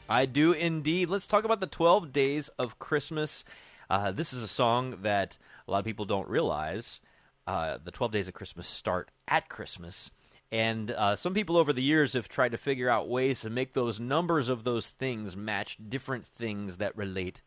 I 0.09 0.27
do 0.27 0.53
indeed. 0.53 1.09
Let's 1.09 1.27
talk 1.27 1.45
about 1.45 1.61
the 1.61 1.67
12 1.67 2.13
days 2.13 2.49
of 2.59 2.79
Christmas. 2.79 3.45
Uh, 3.89 4.11
this 4.11 4.33
is 4.33 4.43
a 4.43 4.49
song 4.49 4.99
that 5.03 5.39
a 5.67 5.71
lot 5.71 5.79
of 5.79 5.85
people 5.85 6.05
don't 6.05 6.29
realize. 6.29 7.01
Uh, 7.47 7.79
the 7.83 7.91
12 7.91 8.13
days 8.13 8.29
of 8.29 8.35
Christmas 8.35 8.67
start 8.67 9.11
at 9.29 9.49
Christmas. 9.49 10.11
And 10.53 10.91
uh, 10.91 11.17
some 11.17 11.35
people 11.35 11.57
over 11.57 11.73
the 11.73 11.83
years 11.83 12.13
have 12.13 12.29
tried 12.29 12.53
to 12.53 12.59
figure 12.59 12.89
out 12.89 13.09
ways 13.09 13.41
to 13.41 13.51
make 13.51 13.73
those 13.73 13.99
numbers 13.99 14.49
of 14.49 14.65
those 14.65 14.89
things 14.89 15.37
match 15.37 15.79
different 15.89 16.27
things 16.27 16.77
that 16.77 16.97
relate 16.97 17.43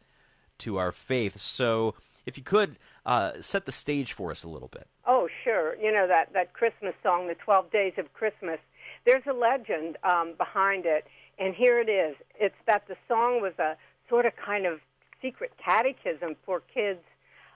to 0.60 0.78
our 0.78 0.92
faith. 0.92 1.40
So, 1.40 1.96
if 2.26 2.38
you 2.38 2.44
could 2.44 2.78
uh, 3.06 3.34
set 3.40 3.66
the 3.66 3.72
stage 3.72 4.12
for 4.12 4.32
us 4.32 4.44
a 4.44 4.50
little 4.50 4.68
bit. 4.68 4.88
Oh, 5.06 5.30
sure. 5.44 5.76
You 5.78 5.94
know 5.94 6.08
that 6.08 6.34
that 6.34 6.54
Christmas 6.54 6.94
song, 7.02 7.28
"The 7.28 7.36
Twelve 7.36 7.72
Days 7.72 7.94
of 7.98 8.12
Christmas." 8.14 8.60
There's 9.06 9.24
a 9.26 9.34
legend 9.34 9.98
um, 10.04 10.34
behind 10.38 10.86
it, 10.86 11.08
and 11.40 11.54
here 11.54 11.80
it 11.80 11.90
is. 11.90 12.16
It's 12.40 12.56
that 12.66 12.88
the 12.88 12.96
song 13.08 13.42
was 13.42 13.54
a 13.60 13.76
sort 14.10 14.26
of 14.26 14.34
kind 14.36 14.66
of 14.66 14.80
secret 15.22 15.52
catechism 15.64 16.36
for 16.46 16.62
kids 16.74 17.00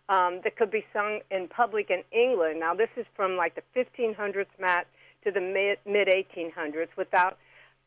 um, 0.10 0.42
that 0.44 0.56
could 0.58 0.72
be 0.72 0.86
sung 0.94 1.22
in 1.32 1.48
public 1.48 1.90
in 1.90 2.04
England. 2.12 2.60
Now, 2.60 2.74
this 2.74 2.90
is 2.98 3.06
from 3.16 3.38
like 3.38 3.56
the 3.56 3.64
1500s, 3.76 4.46
Matt, 4.60 4.88
to 5.24 5.32
the 5.32 5.42
mid 5.42 5.78
mid 5.86 6.08
1800s, 6.08 6.90
without 6.98 7.38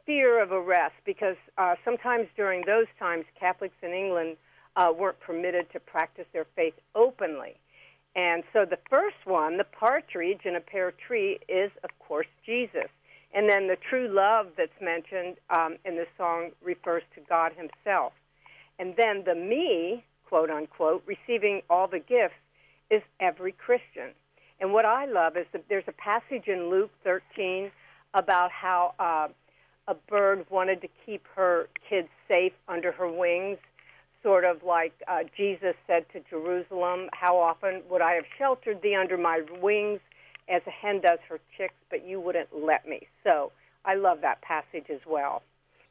fear 0.07 0.42
of 0.42 0.52
arrest, 0.52 0.94
because 1.04 1.37
uh, 1.59 1.74
sometimes 1.85 2.28
during 2.37 2.64
those 2.66 2.87
times, 2.98 3.24
Catholics 3.38 3.76
in 3.83 3.92
England 3.92 4.37
uh, 4.76 4.92
weren't 4.96 5.18
permitted 5.20 5.70
to 5.72 5.80
practice 5.80 6.26
their 6.33 6.46
faith 6.57 6.74
openly. 6.94 7.57
And 8.16 8.44
so 8.52 8.64
the 8.64 8.78
first 8.88 9.16
one, 9.24 9.57
the 9.57 9.64
partridge 9.64 10.42
in 10.44 10.54
a 10.57 10.61
pear 10.61 10.92
tree, 10.92 11.38
is 11.48 11.70
of 11.83 11.90
course 11.98 12.28
Jesus. 12.46 12.88
And 13.35 13.49
then 13.49 13.66
the 13.66 13.77
true 13.77 14.09
love 14.09 14.53
that's 14.57 14.81
mentioned 14.81 15.37
um, 15.51 15.77
in 15.85 15.97
the 15.97 16.07
song 16.16 16.51
refers 16.62 17.03
to 17.16 17.20
God 17.29 17.53
Himself. 17.57 18.12
And 18.79 18.94
then 18.97 19.25
the 19.27 19.35
me, 19.35 20.05
quote 20.29 20.51
unquote, 20.51 21.05
receiving 21.05 21.62
all 21.68 21.88
the 21.88 21.99
gifts, 21.99 22.35
is 22.90 23.03
every 23.20 23.53
Christian. 23.53 24.11
And 24.61 24.73
what 24.73 24.85
I 24.85 25.07
love 25.07 25.37
is 25.37 25.47
that 25.53 25.64
there's 25.68 25.85
a 25.88 25.92
passage 25.92 26.47
in 26.47 26.70
Luke 26.70 26.92
13 27.03 27.73
about 28.14 28.53
how 28.53 28.94
uh, 29.01 29.29
a 29.88 29.94
bird 30.09 30.47
wanted 30.49 30.81
to 30.83 30.88
keep 31.05 31.27
her 31.35 31.68
kids 31.88 32.09
safe 32.29 32.53
under 32.68 32.92
her 32.92 33.11
wings, 33.11 33.59
sort 34.23 34.44
of 34.44 34.62
like 34.62 34.92
uh, 35.09 35.25
Jesus 35.37 35.75
said 35.88 36.07
to 36.12 36.20
Jerusalem, 36.31 37.09
How 37.12 37.37
often 37.37 37.83
would 37.90 38.01
I 38.01 38.12
have 38.12 38.25
sheltered 38.38 38.81
thee 38.81 38.94
under 38.94 39.18
my 39.18 39.42
wings 39.61 40.01
as 40.48 40.62
a 40.66 40.70
hen 40.70 41.00
does 41.00 41.18
her 41.28 41.40
chicks, 41.57 41.74
but 41.90 42.07
you 42.07 42.20
wouldn't 42.20 42.48
let 42.52 42.87
me? 42.87 43.07
So 43.22 43.52
I 43.85 43.94
love 43.94 44.20
that 44.22 44.42
passage 44.42 44.87
as 44.90 45.00
well. 45.07 45.42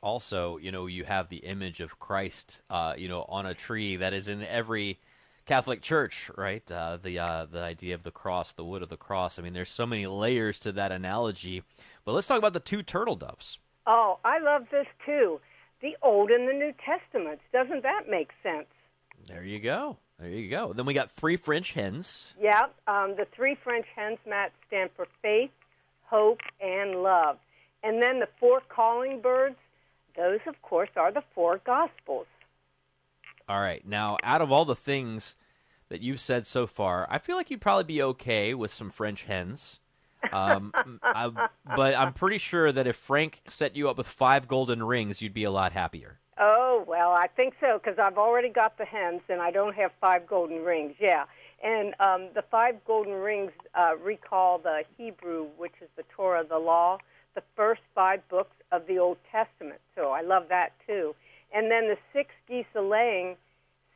Also, 0.01 0.57
you 0.57 0.71
know, 0.71 0.85
you 0.85 1.05
have 1.05 1.29
the 1.29 1.37
image 1.37 1.79
of 1.79 1.99
Christ, 1.99 2.61
uh, 2.69 2.93
you 2.97 3.07
know, 3.07 3.25
on 3.29 3.45
a 3.45 3.53
tree 3.53 3.95
that 3.95 4.13
is 4.13 4.27
in 4.27 4.43
every 4.43 4.99
Catholic 5.45 5.81
church, 5.81 6.29
right? 6.37 6.69
Uh, 6.71 6.97
the 7.01 7.19
uh, 7.19 7.45
the 7.45 7.61
idea 7.61 7.95
of 7.95 8.03
the 8.03 8.11
cross, 8.11 8.51
the 8.51 8.65
wood 8.65 8.81
of 8.81 8.89
the 8.89 8.97
cross. 8.97 9.39
I 9.39 9.41
mean, 9.41 9.53
there's 9.53 9.69
so 9.69 9.85
many 9.85 10.05
layers 10.07 10.59
to 10.59 10.71
that 10.73 10.91
analogy. 10.91 11.63
But 12.05 12.13
let's 12.13 12.27
talk 12.27 12.37
about 12.37 12.53
the 12.53 12.59
two 12.59 12.83
turtle 12.83 13.15
doves. 13.15 13.59
Oh, 13.87 14.19
I 14.23 14.39
love 14.39 14.63
this 14.71 14.87
too. 15.05 15.39
The 15.81 15.95
Old 16.01 16.31
and 16.31 16.47
the 16.47 16.53
New 16.53 16.73
Testaments. 16.85 17.43
Doesn't 17.51 17.83
that 17.83 18.09
make 18.09 18.31
sense? 18.41 18.67
There 19.27 19.43
you 19.43 19.59
go. 19.59 19.97
There 20.23 20.31
you 20.31 20.49
go. 20.49 20.71
Then 20.71 20.85
we 20.85 20.93
got 20.93 21.11
three 21.11 21.35
French 21.35 21.73
hens. 21.73 22.33
Yeah, 22.39 22.67
um, 22.87 23.15
the 23.17 23.27
three 23.35 23.57
French 23.61 23.85
hens, 23.93 24.17
Matt, 24.25 24.53
stand 24.67 24.89
for 24.95 25.05
faith, 25.21 25.51
hope, 26.05 26.39
and 26.61 27.03
love. 27.03 27.37
And 27.83 28.01
then 28.01 28.21
the 28.21 28.29
four 28.39 28.61
calling 28.69 29.19
birds, 29.19 29.57
those, 30.15 30.39
of 30.47 30.61
course, 30.61 30.91
are 30.95 31.11
the 31.11 31.23
four 31.35 31.59
Gospels. 31.65 32.27
All 33.49 33.59
right. 33.59 33.85
Now, 33.85 34.17
out 34.23 34.39
of 34.39 34.49
all 34.49 34.63
the 34.63 34.77
things 34.77 35.35
that 35.89 35.99
you've 35.99 36.21
said 36.21 36.47
so 36.47 36.67
far, 36.67 37.05
I 37.09 37.17
feel 37.17 37.35
like 37.35 37.51
you'd 37.51 37.59
probably 37.59 37.83
be 37.83 38.01
okay 38.01 38.53
with 38.53 38.73
some 38.73 38.91
French 38.91 39.23
hens. 39.23 39.81
Um, 40.31 40.71
I, 41.03 41.49
but 41.75 41.95
I'm 41.95 42.13
pretty 42.13 42.37
sure 42.37 42.71
that 42.71 42.87
if 42.87 42.95
Frank 42.95 43.41
set 43.49 43.75
you 43.75 43.89
up 43.89 43.97
with 43.97 44.07
five 44.07 44.47
golden 44.47 44.83
rings, 44.83 45.21
you'd 45.21 45.33
be 45.33 45.43
a 45.43 45.51
lot 45.51 45.73
happier. 45.73 46.21
Oh, 46.37 46.83
well, 46.87 47.11
I 47.11 47.27
think 47.27 47.53
so 47.59 47.79
because 47.81 47.99
I've 47.99 48.17
already 48.17 48.49
got 48.49 48.77
the 48.77 48.85
hens 48.85 49.21
and 49.29 49.41
I 49.41 49.51
don't 49.51 49.75
have 49.75 49.91
five 50.01 50.27
golden 50.27 50.63
rings. 50.63 50.95
Yeah. 50.99 51.25
And 51.63 51.93
um, 51.99 52.29
the 52.33 52.43
five 52.49 52.83
golden 52.85 53.13
rings 53.13 53.51
uh, 53.75 53.95
recall 54.03 54.57
the 54.57 54.83
Hebrew, 54.97 55.47
which 55.57 55.73
is 55.81 55.89
the 55.95 56.03
Torah, 56.15 56.43
the 56.43 56.59
law, 56.59 56.97
the 57.35 57.43
first 57.55 57.81
five 57.95 58.27
books 58.29 58.55
of 58.71 58.85
the 58.87 58.99
Old 58.99 59.17
Testament. 59.31 59.79
So 59.95 60.09
I 60.11 60.21
love 60.21 60.47
that 60.49 60.73
too. 60.87 61.15
And 61.53 61.71
then 61.71 61.87
the 61.87 61.97
six 62.11 62.31
geese 62.47 62.65
laying 62.75 63.37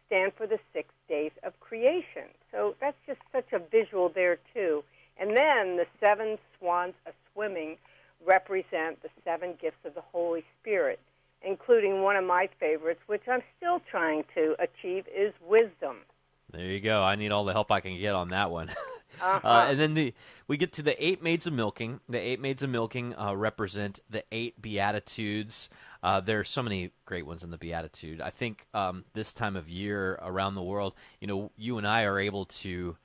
stand 0.06 0.32
for 0.38 0.48
the 0.48 0.60
six 0.74 0.90
days 1.10 1.32
of 1.44 1.60
creation. 1.60 2.30
So 2.52 2.76
that's 2.80 2.98
just 3.06 3.20
such 3.32 3.52
a 3.52 3.60
visual 3.60 4.10
there 4.10 4.38
too. 4.54 4.84
And 5.20 5.32
then 5.32 5.78
the 5.78 5.88
seven 6.00 6.38
swans 6.58 6.94
a 7.06 7.12
swimming 7.34 7.78
represent 8.26 9.02
the 9.02 9.10
seven 9.24 9.56
gifts 9.62 9.84
of 9.86 9.94
the 9.96 10.02
Holy 10.02 10.44
Spirit, 10.62 11.00
including 11.42 12.02
one 12.02 12.16
of 12.16 12.26
my 12.26 12.50
favorites, 12.60 13.02
which 13.08 13.24
I'm 13.28 13.42
still 13.58 13.82
trying 13.90 14.24
to 14.36 14.56
achieve, 14.60 15.06
is 15.16 15.34
wisdom. 15.48 15.98
There 16.52 16.66
you 16.66 16.80
go. 16.80 17.04
I 17.04 17.16
need 17.16 17.32
all 17.32 17.46
the 17.46 17.54
help 17.54 17.72
I 17.72 17.82
can 17.82 17.98
get 18.00 18.14
on 18.14 18.30
that 18.30 18.52
one. 18.52 18.70
Uh-huh. 19.20 19.48
Uh, 19.48 19.66
and 19.70 19.80
then 19.80 19.94
the 19.96 20.14
we 20.48 20.58
get 20.58 20.74
to 20.74 20.84
the 20.84 21.04
eight 21.04 21.24
maids 21.24 21.48
of 21.48 21.54
milking. 21.54 22.02
The 22.08 22.20
eight 22.20 22.40
maids 22.40 22.62
of 22.62 22.70
milking 22.70 23.16
uh, 23.16 23.34
represent 23.36 24.00
the 24.10 24.24
eight 24.32 24.62
beatitudes. 24.62 25.70
Uh, 26.04 26.20
there 26.20 26.40
are 26.40 26.44
so 26.44 26.62
many 26.62 26.92
great 27.06 27.26
ones 27.26 27.44
in 27.44 27.50
the 27.50 27.58
beatitude. 27.58 28.22
I 28.22 28.30
think 28.30 28.68
um, 28.74 29.06
this 29.14 29.34
time 29.34 29.56
of 29.56 29.68
year 29.68 30.20
around 30.22 30.56
the 30.56 30.62
world, 30.62 30.94
you 31.20 31.28
know, 31.28 31.52
you 31.58 31.78
and 31.78 31.88
I 31.88 32.04
are 32.04 32.20
able 32.20 32.46
to 32.46 32.96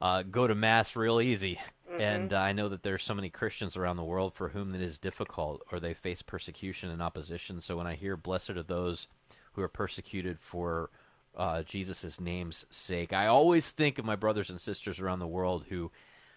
uh, 0.00 0.22
go 0.22 0.46
to 0.46 0.54
mass 0.54 0.94
real 0.94 1.20
easy. 1.20 1.60
Mhm. 1.90 2.00
And 2.00 2.32
uh, 2.32 2.38
I 2.40 2.52
know 2.52 2.68
that 2.68 2.82
there 2.82 2.94
are 2.94 2.98
so 2.98 3.14
many 3.14 3.30
Christians 3.30 3.76
around 3.76 3.96
the 3.96 4.04
world 4.04 4.34
for 4.34 4.50
whom 4.50 4.74
it 4.74 4.80
is 4.80 4.98
difficult 4.98 5.62
or 5.72 5.80
they 5.80 5.94
face 5.94 6.22
persecution 6.22 6.90
and 6.90 7.02
opposition. 7.02 7.60
So 7.60 7.76
when 7.76 7.86
I 7.86 7.94
hear 7.94 8.16
"Blessed 8.16 8.50
are 8.50 8.62
those 8.62 9.08
who 9.52 9.62
are 9.62 9.68
persecuted 9.68 10.38
for 10.38 10.90
uh, 11.36 11.62
Jesus' 11.62 12.20
name's 12.20 12.66
sake," 12.70 13.12
I 13.12 13.26
always 13.26 13.72
think 13.72 13.98
of 13.98 14.04
my 14.04 14.16
brothers 14.16 14.50
and 14.50 14.60
sisters 14.60 15.00
around 15.00 15.18
the 15.20 15.26
world 15.26 15.66
who 15.68 15.90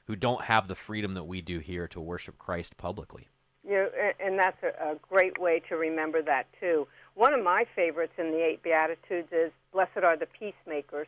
who 0.05 0.15
don't 0.15 0.43
have 0.45 0.67
the 0.67 0.75
freedom 0.75 1.13
that 1.13 1.25
we 1.25 1.41
do 1.41 1.59
here 1.59 1.87
to 1.89 1.99
worship 1.99 2.37
Christ 2.37 2.77
publicly. 2.77 3.27
A- 3.69 4.13
and 4.19 4.37
that's 4.37 4.61
a, 4.63 4.91
a 4.91 4.95
great 5.09 5.39
way 5.39 5.61
to 5.69 5.75
remember 5.75 6.21
that 6.23 6.47
too. 6.59 6.87
One 7.13 7.33
of 7.33 7.43
my 7.43 7.65
favorites 7.75 8.13
in 8.17 8.31
the 8.31 8.43
eight 8.43 8.63
beatitudes 8.63 9.31
is 9.31 9.51
"Blessed 9.71 10.03
are 10.03 10.17
the 10.17 10.27
peacemakers." 10.27 11.07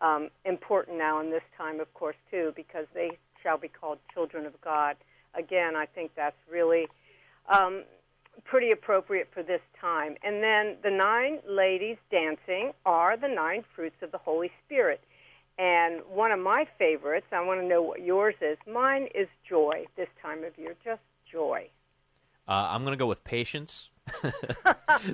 Um, 0.00 0.30
important 0.44 0.98
now 0.98 1.20
in 1.20 1.30
this 1.30 1.44
time, 1.56 1.78
of 1.78 1.92
course, 1.94 2.16
too, 2.30 2.52
because 2.56 2.86
they 2.92 3.18
shall 3.42 3.58
be 3.58 3.68
called 3.68 3.98
children 4.12 4.46
of 4.46 4.60
God. 4.60 4.96
Again, 5.34 5.76
I 5.76 5.86
think 5.86 6.12
that's 6.14 6.36
really 6.50 6.86
um, 7.48 7.84
pretty 8.44 8.70
appropriate 8.70 9.28
for 9.32 9.42
this 9.42 9.60
time. 9.80 10.16
And 10.22 10.42
then 10.42 10.76
the 10.82 10.90
nine 10.90 11.38
ladies 11.48 11.96
dancing 12.10 12.72
are 12.84 13.16
the 13.16 13.28
nine 13.28 13.64
fruits 13.74 13.96
of 14.02 14.12
the 14.12 14.18
Holy 14.18 14.50
Spirit. 14.64 15.00
And 15.58 16.00
one 16.08 16.32
of 16.32 16.40
my 16.40 16.66
favorites, 16.78 17.26
I 17.32 17.44
want 17.44 17.60
to 17.60 17.66
know 17.66 17.82
what 17.82 18.02
yours 18.02 18.34
is. 18.40 18.56
Mine 18.66 19.08
is 19.14 19.28
joy 19.48 19.84
this 19.96 20.08
time 20.20 20.44
of 20.44 20.56
year, 20.58 20.74
just 20.84 21.02
joy. 21.30 21.68
Uh, 22.48 22.68
I'm 22.70 22.82
going 22.82 22.92
to 22.92 22.98
go 22.98 23.06
with 23.06 23.22
patience. 23.22 23.90
The, 24.22 24.34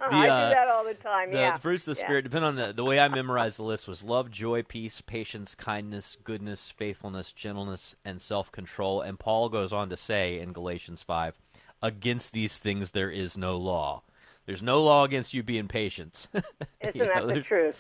I 0.03 0.27
do 0.27 0.31
uh, 0.33 0.51
that 0.51 0.69
all 0.69 0.85
the 0.85 0.95
time. 0.95 1.31
the 1.31 1.39
yeah. 1.39 1.57
fruits 1.59 1.87
of 1.87 1.95
the 1.97 2.01
Yeah. 2.01 2.07
spirit 2.07 2.23
depend 2.23 2.45
on 2.45 2.57
the 2.57 2.73
the 2.73 2.85
way 2.85 2.99
I 2.99 3.09
memorized 3.09 3.57
the 3.59 3.63
list 3.63 3.87
was 3.89 4.03
love, 4.03 4.31
joy, 4.31 4.63
peace, 4.63 5.01
patience, 5.01 5.55
kindness, 5.55 6.17
goodness, 6.25 6.71
faithfulness, 6.71 7.33
gentleness, 7.33 7.95
and 8.05 8.21
self 8.21 8.51
control. 8.51 9.01
And 9.01 9.19
Paul 9.19 9.49
goes 9.49 9.73
on 9.73 9.89
to 9.91 9.97
say 9.97 10.39
in 10.41 10.53
Galatians 10.53 11.03
five, 11.03 11.39
against 11.83 12.33
these 12.33 12.59
things 12.59 12.93
there 12.93 13.11
is 13.11 13.37
no 13.37 13.57
law. 13.57 14.03
There's 14.47 14.63
no 14.63 14.83
law 14.83 15.05
against 15.05 15.35
you 15.35 15.43
being 15.43 15.69
patient. 15.69 16.27
Isn't 16.81 16.97
You 16.97 17.05
know, 17.05 17.27
that 17.27 17.35
the 17.35 17.41
truth? 17.43 17.77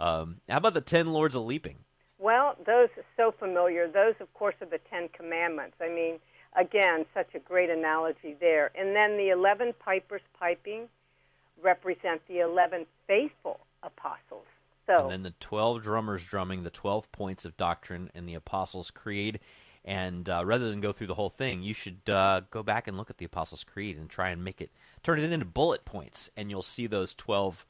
Um, 0.00 0.40
how 0.48 0.56
about 0.56 0.74
the 0.74 0.80
ten 0.80 1.12
lords 1.12 1.36
of 1.36 1.44
leaping? 1.44 1.78
Well, 2.18 2.56
those 2.66 2.88
are 2.98 3.04
so 3.16 3.32
familiar. 3.38 3.88
Those, 3.88 4.14
of 4.20 4.32
course, 4.34 4.54
are 4.60 4.66
the 4.66 4.80
Ten 4.90 5.08
Commandments. 5.08 5.76
I 5.80 5.88
mean, 5.88 6.18
again, 6.56 7.06
such 7.14 7.34
a 7.34 7.38
great 7.38 7.70
analogy 7.70 8.36
there. 8.40 8.70
And 8.74 8.94
then 8.94 9.16
the 9.16 9.30
eleven 9.30 9.72
pipers 9.78 10.22
piping 10.38 10.88
represent 11.62 12.22
the 12.28 12.40
eleven 12.40 12.86
faithful 13.06 13.60
apostles. 13.82 14.46
So, 14.86 15.02
And 15.02 15.10
then 15.10 15.22
the 15.22 15.34
12 15.38 15.82
drummers 15.82 16.26
drumming, 16.26 16.64
the 16.64 16.70
12 16.70 17.12
points 17.12 17.44
of 17.44 17.56
doctrine, 17.56 18.10
in 18.12 18.26
the 18.26 18.34
Apostles' 18.34 18.90
Creed. 18.90 19.38
And 19.84 20.28
uh, 20.28 20.44
rather 20.44 20.68
than 20.68 20.80
go 20.80 20.92
through 20.92 21.06
the 21.06 21.14
whole 21.14 21.30
thing, 21.30 21.62
you 21.62 21.74
should 21.74 22.00
uh, 22.08 22.42
go 22.50 22.62
back 22.62 22.88
and 22.88 22.96
look 22.96 23.08
at 23.08 23.18
the 23.18 23.24
Apostles' 23.24 23.64
Creed 23.64 23.96
and 23.96 24.10
try 24.10 24.30
and 24.30 24.42
make 24.42 24.60
it, 24.60 24.70
turn 25.02 25.18
it 25.18 25.32
into 25.32 25.46
bullet 25.46 25.84
points, 25.84 26.28
and 26.36 26.50
you'll 26.50 26.60
see 26.60 26.86
those 26.86 27.14
12, 27.14 27.64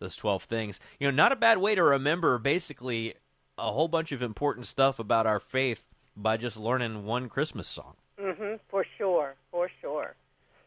those 0.00 0.16
12 0.16 0.42
things. 0.44 0.80
You 0.98 1.06
know, 1.06 1.14
not 1.16 1.32
a 1.32 1.36
bad 1.36 1.58
way 1.58 1.74
to 1.74 1.82
remember 1.82 2.38
basically 2.38 3.14
a 3.56 3.72
whole 3.72 3.88
bunch 3.88 4.12
of 4.12 4.20
important 4.20 4.66
stuff 4.66 4.98
about 4.98 5.26
our 5.26 5.40
faith 5.40 5.86
by 6.16 6.36
just 6.36 6.56
learning 6.56 7.04
one 7.04 7.28
Christmas 7.28 7.68
song. 7.68 7.94
Hmm 8.18 8.54
for 8.68 8.84
sure, 8.96 9.34
for 9.50 9.70
sure. 9.80 10.14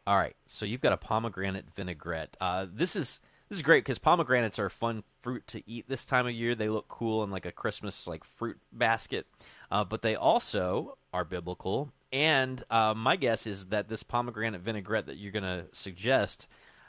All 0.07 0.17
right, 0.17 0.35
so 0.47 0.65
you've 0.65 0.81
got 0.81 0.93
a 0.93 0.97
pomegranate 0.97 1.65
vinaigrette. 1.75 2.35
Uh, 2.41 2.65
this 2.71 2.95
is 2.95 3.19
this 3.49 3.57
is 3.57 3.61
great 3.63 3.83
because 3.83 3.99
pomegranates 3.99 4.59
are 4.59 4.67
a 4.67 4.71
fun 4.71 5.03
fruit 5.21 5.45
to 5.47 5.67
eat 5.69 5.89
this 5.89 6.05
time 6.05 6.27
of 6.27 6.33
year. 6.33 6.55
They 6.55 6.69
look 6.69 6.87
cool 6.87 7.23
in 7.23 7.31
like 7.31 7.45
a 7.45 7.51
Christmas 7.51 8.07
like 8.07 8.23
fruit 8.23 8.59
basket, 8.71 9.25
uh, 9.71 9.83
but 9.83 10.01
they 10.01 10.15
also 10.15 10.97
are 11.13 11.25
biblical. 11.25 11.91
And 12.11 12.63
uh, 12.69 12.93
my 12.95 13.15
guess 13.15 13.45
is 13.45 13.65
that 13.65 13.87
this 13.87 14.03
pomegranate 14.03 14.61
vinaigrette 14.61 15.07
that 15.07 15.17
you're 15.17 15.31
going 15.31 15.43
to 15.43 15.65
suggest 15.71 16.47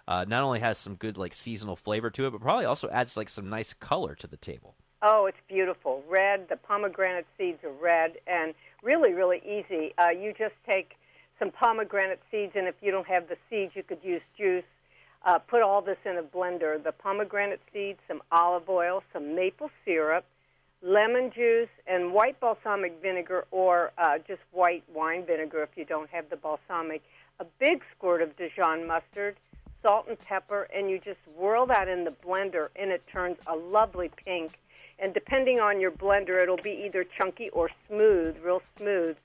uh, 0.09 0.25
not 0.27 0.43
only 0.43 0.61
has 0.61 0.77
some 0.77 0.97
good 0.97 1.17
like 1.17 1.35
seasonal 1.35 1.77
flavor 1.77 2.11
to 2.11 2.27
it, 2.27 2.31
but 2.31 2.41
probably 2.41 2.65
also 2.65 2.89
adds 2.91 3.17
like 3.17 3.29
some 3.29 3.49
nice 3.49 3.73
color 3.73 4.15
to 4.17 4.27
the 4.27 4.37
table. 4.37 4.75
Oh, 5.03 5.27
it's 5.27 5.39
beautiful. 5.49 6.03
Red, 6.09 6.49
the 6.51 6.57
pomegranate 6.57 7.27
seeds 7.39 7.65
are 7.65 7.73
red 7.73 8.19
and 8.27 8.53
really, 8.83 9.13
really 9.13 9.41
easy. 9.45 9.95
Uh, 9.99 10.09
you 10.11 10.33
just 10.37 10.55
take 10.67 10.97
some 11.39 11.51
pomegranate 11.51 12.21
seeds, 12.31 12.53
and 12.55 12.67
if 12.67 12.75
you 12.81 12.91
don't 12.91 13.07
have 13.07 13.29
the 13.29 13.37
seeds, 13.49 13.73
you 13.75 13.83
could 13.83 14.03
use 14.03 14.23
juice. 14.37 14.65
Uh, 15.25 15.39
put 15.39 15.63
all 15.63 15.83
this 15.83 15.99
in 16.05 16.17
a 16.17 16.23
blender 16.23 16.83
the 16.83 16.93
pomegranate 16.93 17.61
seeds, 17.73 17.99
some 18.09 18.23
olive 18.33 18.69
oil, 18.69 19.03
some 19.13 19.35
maple 19.35 19.71
syrup, 19.85 20.25
lemon 20.83 21.31
juice, 21.31 21.69
and 21.87 22.13
white 22.13 22.41
balsamic 22.41 22.95
vinegar, 23.03 23.45
or 23.51 23.93
uh, 23.99 24.19
just 24.27 24.41
white 24.53 24.83
wine 24.95 25.25
vinegar 25.27 25.63
if 25.63 25.71
you 25.77 25.85
don't 25.85 26.09
have 26.11 26.31
the 26.31 26.37
balsamic. 26.37 27.03
A 27.39 27.45
big 27.59 27.83
squirt 27.97 28.23
of 28.23 28.37
Dijon 28.37 28.87
mustard, 28.87 29.37
salt 29.83 30.07
and 30.09 30.19
pepper, 30.19 30.69
and 30.75 30.91
you 30.91 30.99
just 30.99 31.21
whirl 31.37 31.67
that 31.67 31.89
in 31.89 32.05
the 32.05 32.11
blender, 32.11 32.69
and 32.77 32.91
it 32.91 33.03
turns 33.07 33.37
a 33.47 33.57
lovely 33.57 34.11
pink. 34.25 34.59
And 35.01 35.15
depending 35.15 35.61
on 35.61 35.81
your 35.81 35.91
blender, 35.91 36.43
it'll 36.43 36.57
be 36.59 36.83
either 36.87 37.05
chunky 37.05 37.49
or 37.51 37.71
smooth, 37.89 38.37
real 38.45 38.63
smooth. 38.79 39.17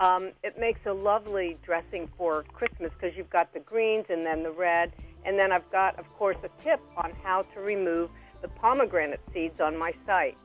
Um, 0.00 0.30
it 0.42 0.58
makes 0.58 0.80
a 0.86 0.92
lovely 0.92 1.56
dressing 1.64 2.08
for 2.16 2.44
Christmas 2.52 2.92
because 2.98 3.16
you've 3.16 3.30
got 3.30 3.52
the 3.52 3.60
greens 3.60 4.06
and 4.08 4.24
then 4.24 4.42
the 4.42 4.50
red. 4.50 4.92
And 5.24 5.38
then 5.38 5.52
I've 5.52 5.68
got, 5.70 5.98
of 5.98 6.08
course, 6.14 6.36
a 6.44 6.62
tip 6.62 6.80
on 6.96 7.12
how 7.22 7.42
to 7.54 7.60
remove 7.60 8.10
the 8.42 8.48
pomegranate 8.48 9.20
seeds 9.32 9.60
on 9.60 9.76
my 9.76 9.92
site. 10.06 10.36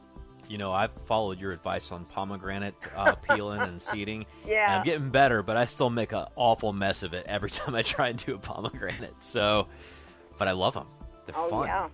you 0.47 0.57
know, 0.57 0.71
I've 0.71 0.91
followed 1.05 1.39
your 1.39 1.51
advice 1.51 1.91
on 1.91 2.05
pomegranate 2.05 2.73
uh, 2.95 3.13
peeling 3.29 3.61
and 3.61 3.79
seeding. 3.81 4.25
Yeah. 4.47 4.65
And 4.71 4.79
I'm 4.79 4.85
getting 4.85 5.09
better, 5.11 5.43
but 5.43 5.57
I 5.57 5.65
still 5.65 5.89
make 5.91 6.11
an 6.13 6.25
awful 6.35 6.73
mess 6.73 7.03
of 7.03 7.13
it 7.13 7.25
every 7.27 7.49
time 7.59 7.75
I 7.75 7.81
try 7.83 8.09
and 8.09 8.23
do 8.25 8.33
a 8.35 8.39
pomegranate. 8.39 9.13
So, 9.19 9.67
but 10.39 10.47
I 10.47 10.51
love 10.53 10.73
them. 10.73 10.87
They're 11.27 11.35
Oh, 11.37 11.49
fun. 11.49 11.67
yeah. 11.67 11.89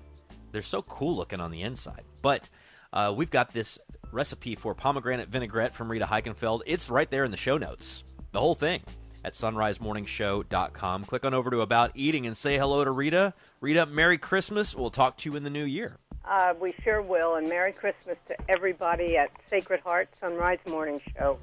They're 0.51 0.61
so 0.61 0.81
cool 0.83 1.15
looking 1.17 1.41
on 1.41 1.51
the 1.51 1.61
inside. 1.63 2.03
But 2.21 2.49
uh, 2.95 3.13
we've 3.15 3.29
got 3.29 3.53
this 3.53 3.77
recipe 4.11 4.55
for 4.55 4.73
pomegranate 4.73 5.29
vinaigrette 5.29 5.75
from 5.75 5.91
Rita 5.91 6.05
Heikenfeld. 6.05 6.61
It's 6.65 6.89
right 6.89 7.09
there 7.09 7.25
in 7.25 7.31
the 7.31 7.37
show 7.37 7.57
notes. 7.57 8.03
The 8.31 8.39
whole 8.39 8.55
thing 8.55 8.81
at 9.23 9.33
sunrisemorningshow.com. 9.33 11.05
Click 11.05 11.25
on 11.25 11.33
over 11.33 11.49
to 11.49 11.61
About 11.61 11.91
Eating 11.95 12.27
and 12.27 12.37
say 12.37 12.57
hello 12.57 12.83
to 12.83 12.91
Rita. 12.91 13.33
Rita, 13.59 13.85
Merry 13.87 14.17
Christmas. 14.17 14.75
We'll 14.75 14.91
talk 14.91 15.17
to 15.17 15.29
you 15.29 15.35
in 15.35 15.43
the 15.43 15.49
new 15.49 15.65
year. 15.65 15.97
Uh, 16.23 16.53
we 16.59 16.73
sure 16.83 17.01
will. 17.01 17.35
And 17.35 17.49
Merry 17.49 17.73
Christmas 17.73 18.17
to 18.27 18.35
everybody 18.49 19.17
at 19.17 19.31
Sacred 19.49 19.81
Heart 19.81 20.09
Sunrise 20.19 20.59
Morning 20.67 21.01
Show. 21.17 21.39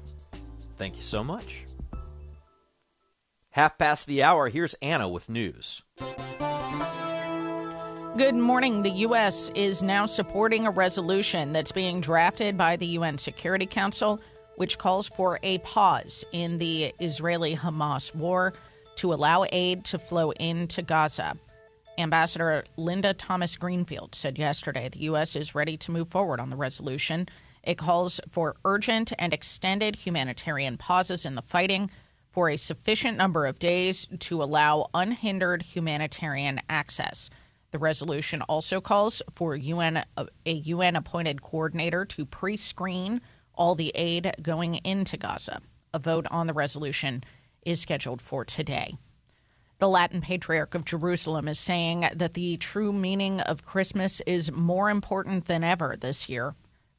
Thank 0.77 0.95
you 0.95 1.01
so 1.01 1.23
much. 1.23 1.65
Half 3.51 3.77
past 3.77 4.07
the 4.07 4.23
hour, 4.23 4.49
here's 4.49 4.73
Anna 4.81 5.07
with 5.07 5.29
news. 5.29 5.83
Good 8.15 8.35
morning. 8.35 8.83
The 8.83 8.91
U.S. 8.91 9.49
is 9.55 9.81
now 9.81 10.05
supporting 10.05 10.67
a 10.67 10.69
resolution 10.69 11.51
that's 11.51 11.71
being 11.71 11.99
drafted 11.99 12.55
by 12.55 12.75
the 12.75 12.85
UN 12.85 13.17
Security 13.17 13.65
Council, 13.65 14.21
which 14.55 14.77
calls 14.77 15.07
for 15.07 15.39
a 15.41 15.57
pause 15.59 16.23
in 16.31 16.59
the 16.59 16.93
Israeli 16.99 17.55
Hamas 17.55 18.13
war 18.13 18.53
to 18.97 19.13
allow 19.13 19.45
aid 19.51 19.83
to 19.85 19.97
flow 19.97 20.29
into 20.29 20.83
Gaza. 20.83 21.35
Ambassador 21.97 22.63
Linda 22.77 23.15
Thomas 23.15 23.55
Greenfield 23.55 24.13
said 24.13 24.37
yesterday 24.37 24.89
the 24.89 25.05
U.S. 25.05 25.35
is 25.35 25.55
ready 25.55 25.75
to 25.77 25.91
move 25.91 26.09
forward 26.09 26.39
on 26.39 26.51
the 26.51 26.55
resolution. 26.55 27.27
It 27.63 27.79
calls 27.79 28.19
for 28.29 28.57
urgent 28.63 29.11
and 29.17 29.33
extended 29.33 29.95
humanitarian 29.95 30.77
pauses 30.77 31.25
in 31.25 31.33
the 31.33 31.41
fighting 31.41 31.89
for 32.29 32.47
a 32.47 32.57
sufficient 32.57 33.17
number 33.17 33.47
of 33.47 33.57
days 33.57 34.05
to 34.19 34.43
allow 34.43 34.91
unhindered 34.93 35.63
humanitarian 35.63 36.61
access. 36.69 37.31
The 37.73 37.79
resolution 37.79 38.43
also 38.43 38.79
calls 38.79 39.23
for 39.33 39.55
UN, 39.55 40.05
a 40.15 40.51
UN 40.51 40.95
appointed 40.95 41.41
coordinator 41.41 42.05
to 42.05 42.23
pre 42.23 42.55
screen 42.55 43.19
all 43.55 43.73
the 43.73 43.91
aid 43.95 44.31
going 44.43 44.75
into 44.83 45.17
Gaza. 45.17 45.59
A 45.91 45.97
vote 45.97 46.27
on 46.29 46.45
the 46.45 46.53
resolution 46.53 47.23
is 47.65 47.81
scheduled 47.81 48.21
for 48.21 48.45
today. 48.45 48.95
The 49.79 49.89
Latin 49.89 50.21
Patriarch 50.21 50.75
of 50.75 50.85
Jerusalem 50.85 51.47
is 51.47 51.57
saying 51.57 52.05
that 52.13 52.35
the 52.35 52.57
true 52.57 52.93
meaning 52.93 53.41
of 53.41 53.65
Christmas 53.65 54.21
is 54.27 54.51
more 54.51 54.91
important 54.91 55.45
than 55.45 55.63
ever 55.63 55.97
this 55.99 56.29
year. 56.29 56.53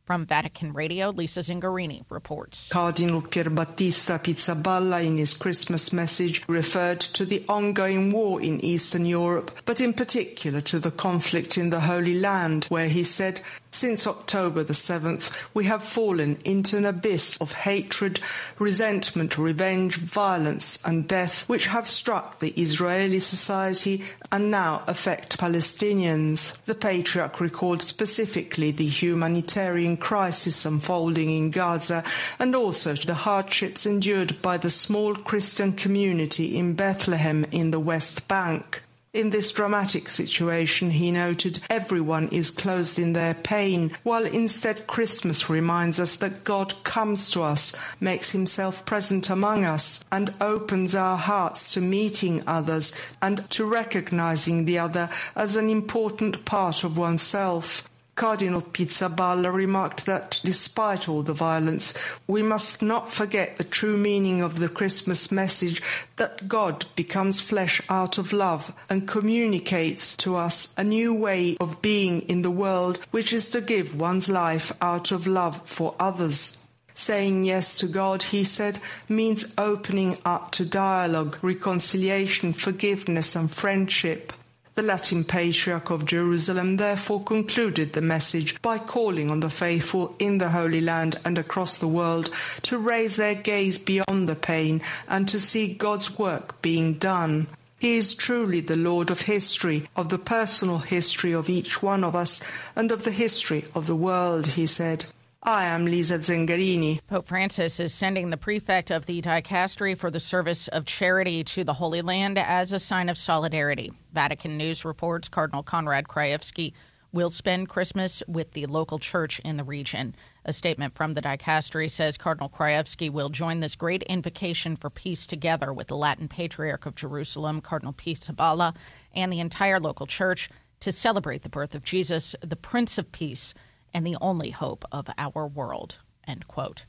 From 0.04 0.26
Vatican 0.26 0.74
Radio, 0.74 1.08
Lisa 1.08 1.40
Zengarini 1.40 2.04
reports. 2.10 2.68
Cardinal 2.70 3.22
Pierbattista 3.22 4.18
Pizzaballa, 4.22 5.02
in 5.02 5.16
his 5.16 5.32
Christmas 5.32 5.94
message, 5.94 6.44
referred 6.46 7.00
to 7.00 7.24
the 7.24 7.42
ongoing 7.48 8.12
war 8.12 8.38
in 8.38 8.62
Eastern 8.62 9.06
Europe, 9.06 9.50
but 9.64 9.80
in 9.80 9.94
particular 9.94 10.60
to 10.60 10.78
the 10.78 10.90
conflict 10.90 11.56
in 11.56 11.70
the 11.70 11.80
Holy 11.80 12.20
Land, 12.20 12.66
where 12.66 12.88
he 12.88 13.02
said, 13.02 13.40
Since 13.74 14.06
October 14.06 14.62
the 14.62 14.72
7th, 14.72 15.36
we 15.52 15.64
have 15.64 15.82
fallen 15.82 16.38
into 16.44 16.76
an 16.76 16.84
abyss 16.84 17.36
of 17.38 17.50
hatred, 17.50 18.20
resentment, 18.60 19.36
revenge, 19.36 19.96
violence, 19.96 20.78
and 20.84 21.08
death, 21.08 21.48
which 21.48 21.66
have 21.66 21.88
struck 21.88 22.38
the 22.38 22.50
Israeli 22.50 23.18
society 23.18 24.04
and 24.30 24.48
now 24.48 24.84
affect 24.86 25.40
Palestinians. 25.40 26.62
The 26.66 26.76
Patriarch 26.76 27.40
recalled 27.40 27.82
specifically 27.82 28.70
the 28.70 28.86
humanitarian 28.86 29.96
crisis 29.96 30.64
unfolding 30.64 31.30
in 31.30 31.50
Gaza 31.50 32.04
and 32.38 32.54
also 32.54 32.94
the 32.94 33.14
hardships 33.14 33.86
endured 33.86 34.40
by 34.40 34.56
the 34.56 34.70
small 34.70 35.16
Christian 35.16 35.72
community 35.72 36.56
in 36.56 36.74
Bethlehem 36.74 37.44
in 37.50 37.72
the 37.72 37.80
West 37.80 38.28
Bank. 38.28 38.84
In 39.14 39.30
this 39.30 39.52
dramatic 39.52 40.08
situation, 40.08 40.90
he 40.90 41.12
noted, 41.12 41.60
everyone 41.70 42.26
is 42.30 42.50
closed 42.50 42.98
in 42.98 43.12
their 43.12 43.32
pain, 43.32 43.92
while 44.02 44.24
instead 44.26 44.88
Christmas 44.88 45.48
reminds 45.48 46.00
us 46.00 46.16
that 46.16 46.42
God 46.42 46.74
comes 46.82 47.30
to 47.30 47.42
us, 47.42 47.76
makes 48.00 48.32
himself 48.32 48.84
present 48.84 49.30
among 49.30 49.64
us, 49.64 50.04
and 50.10 50.34
opens 50.40 50.96
our 50.96 51.16
hearts 51.16 51.72
to 51.74 51.80
meeting 51.80 52.42
others 52.48 52.92
and 53.22 53.48
to 53.50 53.64
recognizing 53.64 54.64
the 54.64 54.80
other 54.80 55.08
as 55.36 55.54
an 55.54 55.70
important 55.70 56.44
part 56.44 56.82
of 56.82 56.98
oneself. 56.98 57.88
Cardinal 58.14 58.62
Pizzaballa 58.62 59.52
remarked 59.52 60.06
that 60.06 60.40
despite 60.44 61.08
all 61.08 61.22
the 61.22 61.32
violence, 61.32 61.94
we 62.28 62.42
must 62.42 62.80
not 62.80 63.10
forget 63.10 63.56
the 63.56 63.64
true 63.64 63.96
meaning 63.96 64.40
of 64.40 64.58
the 64.58 64.68
Christmas 64.68 65.32
message 65.32 65.82
that 66.16 66.46
God 66.46 66.86
becomes 66.94 67.40
flesh 67.40 67.82
out 67.88 68.16
of 68.18 68.32
love 68.32 68.72
and 68.88 69.08
communicates 69.08 70.16
to 70.18 70.36
us 70.36 70.72
a 70.76 70.84
new 70.84 71.12
way 71.12 71.56
of 71.58 71.82
being 71.82 72.20
in 72.22 72.42
the 72.42 72.50
world, 72.50 72.98
which 73.10 73.32
is 73.32 73.50
to 73.50 73.60
give 73.60 73.98
one's 73.98 74.28
life 74.28 74.70
out 74.80 75.10
of 75.10 75.26
love 75.26 75.62
for 75.68 75.94
others. 75.98 76.58
Saying 76.96 77.42
yes 77.42 77.78
to 77.78 77.88
God, 77.88 78.22
he 78.22 78.44
said, 78.44 78.78
means 79.08 79.52
opening 79.58 80.16
up 80.24 80.52
to 80.52 80.64
dialogue, 80.64 81.36
reconciliation, 81.42 82.52
forgiveness, 82.52 83.34
and 83.34 83.50
friendship. 83.50 84.32
The 84.74 84.82
Latin 84.82 85.22
Patriarch 85.22 85.90
of 85.90 86.04
Jerusalem 86.04 86.78
therefore 86.78 87.22
concluded 87.22 87.92
the 87.92 88.00
message 88.00 88.60
by 88.60 88.78
calling 88.78 89.30
on 89.30 89.38
the 89.38 89.48
faithful 89.48 90.16
in 90.18 90.38
the 90.38 90.48
Holy 90.48 90.80
Land 90.80 91.14
and 91.24 91.38
across 91.38 91.78
the 91.78 91.86
world 91.86 92.28
to 92.62 92.76
raise 92.78 93.14
their 93.14 93.36
gaze 93.36 93.78
beyond 93.78 94.28
the 94.28 94.34
pain 94.34 94.82
and 95.06 95.28
to 95.28 95.38
see 95.38 95.74
God's 95.74 96.18
work 96.18 96.60
being 96.60 96.94
done. 96.94 97.46
He 97.78 97.96
is 97.96 98.16
truly 98.16 98.58
the 98.58 98.76
Lord 98.76 99.12
of 99.12 99.20
history, 99.20 99.88
of 99.94 100.08
the 100.08 100.18
personal 100.18 100.78
history 100.78 101.30
of 101.32 101.48
each 101.48 101.80
one 101.80 102.02
of 102.02 102.16
us, 102.16 102.42
and 102.74 102.90
of 102.90 103.04
the 103.04 103.12
history 103.12 103.66
of 103.76 103.86
the 103.86 103.94
world, 103.94 104.48
he 104.48 104.66
said. 104.66 105.04
I 105.40 105.66
am 105.66 105.84
Lisa 105.84 106.18
Zengarini. 106.18 106.98
Pope 107.06 107.28
Francis 107.28 107.78
is 107.78 107.94
sending 107.94 108.30
the 108.30 108.36
prefect 108.36 108.90
of 108.90 109.06
the 109.06 109.22
dicastery 109.22 109.96
for 109.96 110.10
the 110.10 110.18
service 110.18 110.66
of 110.66 110.84
charity 110.84 111.44
to 111.44 111.62
the 111.62 111.74
Holy 111.74 112.02
Land 112.02 112.38
as 112.38 112.72
a 112.72 112.80
sign 112.80 113.08
of 113.08 113.16
solidarity. 113.16 113.92
Vatican 114.14 114.56
News 114.56 114.84
reports 114.84 115.28
Cardinal 115.28 115.62
Konrad 115.62 116.08
Krajewski 116.08 116.72
will 117.12 117.30
spend 117.30 117.68
Christmas 117.68 118.22
with 118.26 118.52
the 118.52 118.66
local 118.66 118.98
church 118.98 119.40
in 119.40 119.56
the 119.56 119.64
region. 119.64 120.16
A 120.44 120.52
statement 120.52 120.96
from 120.96 121.14
the 121.14 121.22
dicastery 121.22 121.90
says 121.90 122.16
Cardinal 122.16 122.48
Krajewski 122.48 123.10
will 123.10 123.28
join 123.28 123.60
this 123.60 123.76
great 123.76 124.02
invocation 124.04 124.76
for 124.76 124.90
peace 124.90 125.26
together 125.26 125.72
with 125.72 125.86
the 125.86 125.96
Latin 125.96 126.26
Patriarch 126.26 126.86
of 126.86 126.96
Jerusalem, 126.96 127.60
Cardinal 127.60 127.92
Pizzaballa, 127.92 128.74
and 129.14 129.32
the 129.32 129.40
entire 129.40 129.78
local 129.78 130.06
church 130.06 130.48
to 130.80 130.90
celebrate 130.90 131.42
the 131.42 131.48
birth 131.48 131.74
of 131.74 131.84
Jesus, 131.84 132.34
the 132.40 132.56
Prince 132.56 132.98
of 132.98 133.12
Peace 133.12 133.54
and 133.92 134.04
the 134.04 134.16
only 134.20 134.50
hope 134.50 134.84
of 134.90 135.08
our 135.16 135.46
world. 135.46 135.98
End 136.26 136.48
quote. 136.48 136.86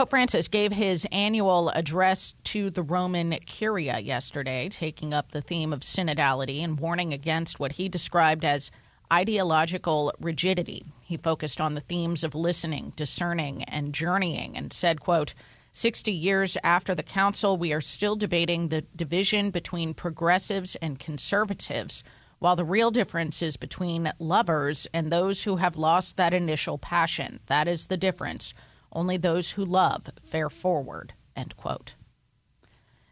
Pope 0.00 0.08
Francis 0.08 0.48
gave 0.48 0.72
his 0.72 1.06
annual 1.12 1.68
address 1.68 2.32
to 2.44 2.70
the 2.70 2.82
Roman 2.82 3.32
Curia 3.44 3.98
yesterday, 3.98 4.70
taking 4.70 5.12
up 5.12 5.30
the 5.30 5.42
theme 5.42 5.74
of 5.74 5.80
synodality 5.80 6.64
and 6.64 6.80
warning 6.80 7.12
against 7.12 7.60
what 7.60 7.72
he 7.72 7.86
described 7.86 8.42
as 8.42 8.70
ideological 9.12 10.10
rigidity. 10.18 10.86
He 11.02 11.18
focused 11.18 11.60
on 11.60 11.74
the 11.74 11.82
themes 11.82 12.24
of 12.24 12.34
listening, 12.34 12.94
discerning, 12.96 13.62
and 13.64 13.92
journeying 13.92 14.56
and 14.56 14.72
said, 14.72 15.00
quote, 15.00 15.34
60 15.72 16.10
years 16.10 16.56
after 16.64 16.94
the 16.94 17.02
council, 17.02 17.58
we 17.58 17.70
are 17.74 17.82
still 17.82 18.16
debating 18.16 18.68
the 18.68 18.86
division 18.96 19.50
between 19.50 19.92
progressives 19.92 20.76
and 20.76 20.98
conservatives 20.98 22.02
while 22.38 22.56
the 22.56 22.64
real 22.64 22.90
difference 22.90 23.42
is 23.42 23.58
between 23.58 24.10
lovers 24.18 24.86
and 24.94 25.12
those 25.12 25.42
who 25.42 25.56
have 25.56 25.76
lost 25.76 26.16
that 26.16 26.32
initial 26.32 26.78
passion. 26.78 27.38
That 27.48 27.68
is 27.68 27.88
the 27.88 27.98
difference. 27.98 28.54
Only 28.92 29.16
those 29.16 29.52
who 29.52 29.64
love 29.64 30.10
fare 30.22 30.50
forward. 30.50 31.14
End 31.36 31.56
quote. 31.56 31.94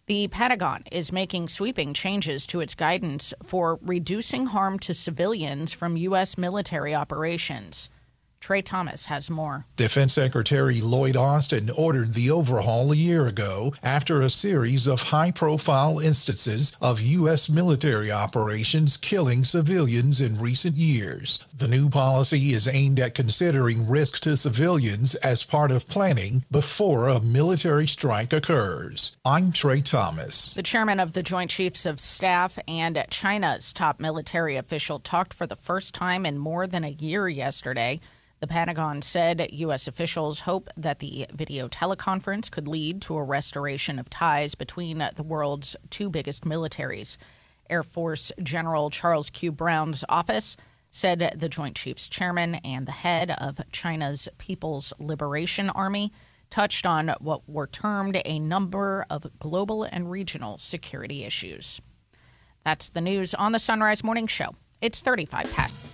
The 0.06 0.28
Pentagon 0.28 0.84
is 0.90 1.12
making 1.12 1.48
sweeping 1.48 1.92
changes 1.92 2.46
to 2.46 2.60
its 2.60 2.74
guidance 2.74 3.34
for 3.42 3.78
reducing 3.82 4.46
harm 4.46 4.78
to 4.80 4.94
civilians 4.94 5.74
from 5.74 5.98
U.S. 5.98 6.38
military 6.38 6.94
operations. 6.94 7.90
Trey 8.40 8.62
Thomas 8.62 9.06
has 9.06 9.28
more. 9.28 9.66
Defense 9.76 10.14
Secretary 10.14 10.80
Lloyd 10.80 11.16
Austin 11.16 11.70
ordered 11.70 12.14
the 12.14 12.30
overhaul 12.30 12.92
a 12.92 12.96
year 12.96 13.26
ago 13.26 13.74
after 13.82 14.20
a 14.20 14.30
series 14.30 14.86
of 14.86 15.02
high 15.02 15.30
profile 15.30 15.98
instances 15.98 16.74
of 16.80 17.00
U.S. 17.00 17.48
military 17.48 18.10
operations 18.10 18.96
killing 18.96 19.44
civilians 19.44 20.20
in 20.20 20.40
recent 20.40 20.76
years. 20.76 21.44
The 21.54 21.68
new 21.68 21.90
policy 21.90 22.54
is 22.54 22.68
aimed 22.68 23.00
at 23.00 23.14
considering 23.14 23.88
risks 23.88 24.20
to 24.20 24.36
civilians 24.36 25.14
as 25.16 25.42
part 25.42 25.70
of 25.70 25.88
planning 25.88 26.44
before 26.50 27.08
a 27.08 27.20
military 27.20 27.86
strike 27.86 28.32
occurs. 28.32 29.16
I'm 29.24 29.52
Trey 29.52 29.82
Thomas. 29.82 30.54
The 30.54 30.62
chairman 30.62 31.00
of 31.00 31.12
the 31.12 31.22
Joint 31.22 31.50
Chiefs 31.50 31.84
of 31.84 32.00
Staff 32.00 32.58
and 32.66 33.04
China's 33.10 33.72
top 33.72 34.00
military 34.00 34.56
official 34.56 35.00
talked 35.00 35.34
for 35.34 35.46
the 35.46 35.56
first 35.56 35.92
time 35.92 36.24
in 36.24 36.38
more 36.38 36.66
than 36.66 36.84
a 36.84 36.88
year 36.88 37.28
yesterday. 37.28 38.00
The 38.40 38.46
Pentagon 38.46 39.02
said 39.02 39.48
U.S. 39.50 39.88
officials 39.88 40.40
hope 40.40 40.68
that 40.76 41.00
the 41.00 41.26
video 41.32 41.66
teleconference 41.66 42.50
could 42.50 42.68
lead 42.68 43.02
to 43.02 43.16
a 43.16 43.24
restoration 43.24 43.98
of 43.98 44.08
ties 44.08 44.54
between 44.54 44.98
the 45.16 45.22
world's 45.24 45.74
two 45.90 46.08
biggest 46.08 46.44
militaries. 46.44 47.16
Air 47.68 47.82
Force 47.82 48.30
General 48.40 48.90
Charles 48.90 49.28
Q. 49.28 49.50
Brown's 49.50 50.04
office 50.08 50.56
said 50.90 51.34
the 51.36 51.48
Joint 51.48 51.74
Chiefs 51.76 52.08
Chairman 52.08 52.54
and 52.56 52.86
the 52.86 52.92
head 52.92 53.34
of 53.40 53.60
China's 53.72 54.28
People's 54.38 54.92
Liberation 54.98 55.68
Army 55.70 56.12
touched 56.48 56.86
on 56.86 57.14
what 57.20 57.46
were 57.48 57.66
termed 57.66 58.22
a 58.24 58.38
number 58.38 59.04
of 59.10 59.38
global 59.38 59.82
and 59.82 60.10
regional 60.10 60.56
security 60.56 61.24
issues. 61.24 61.80
That's 62.64 62.88
the 62.88 63.00
news 63.00 63.34
on 63.34 63.52
the 63.52 63.58
Sunrise 63.58 64.04
Morning 64.04 64.28
Show. 64.28 64.54
It's 64.80 65.00
35 65.00 65.52
past. 65.52 65.84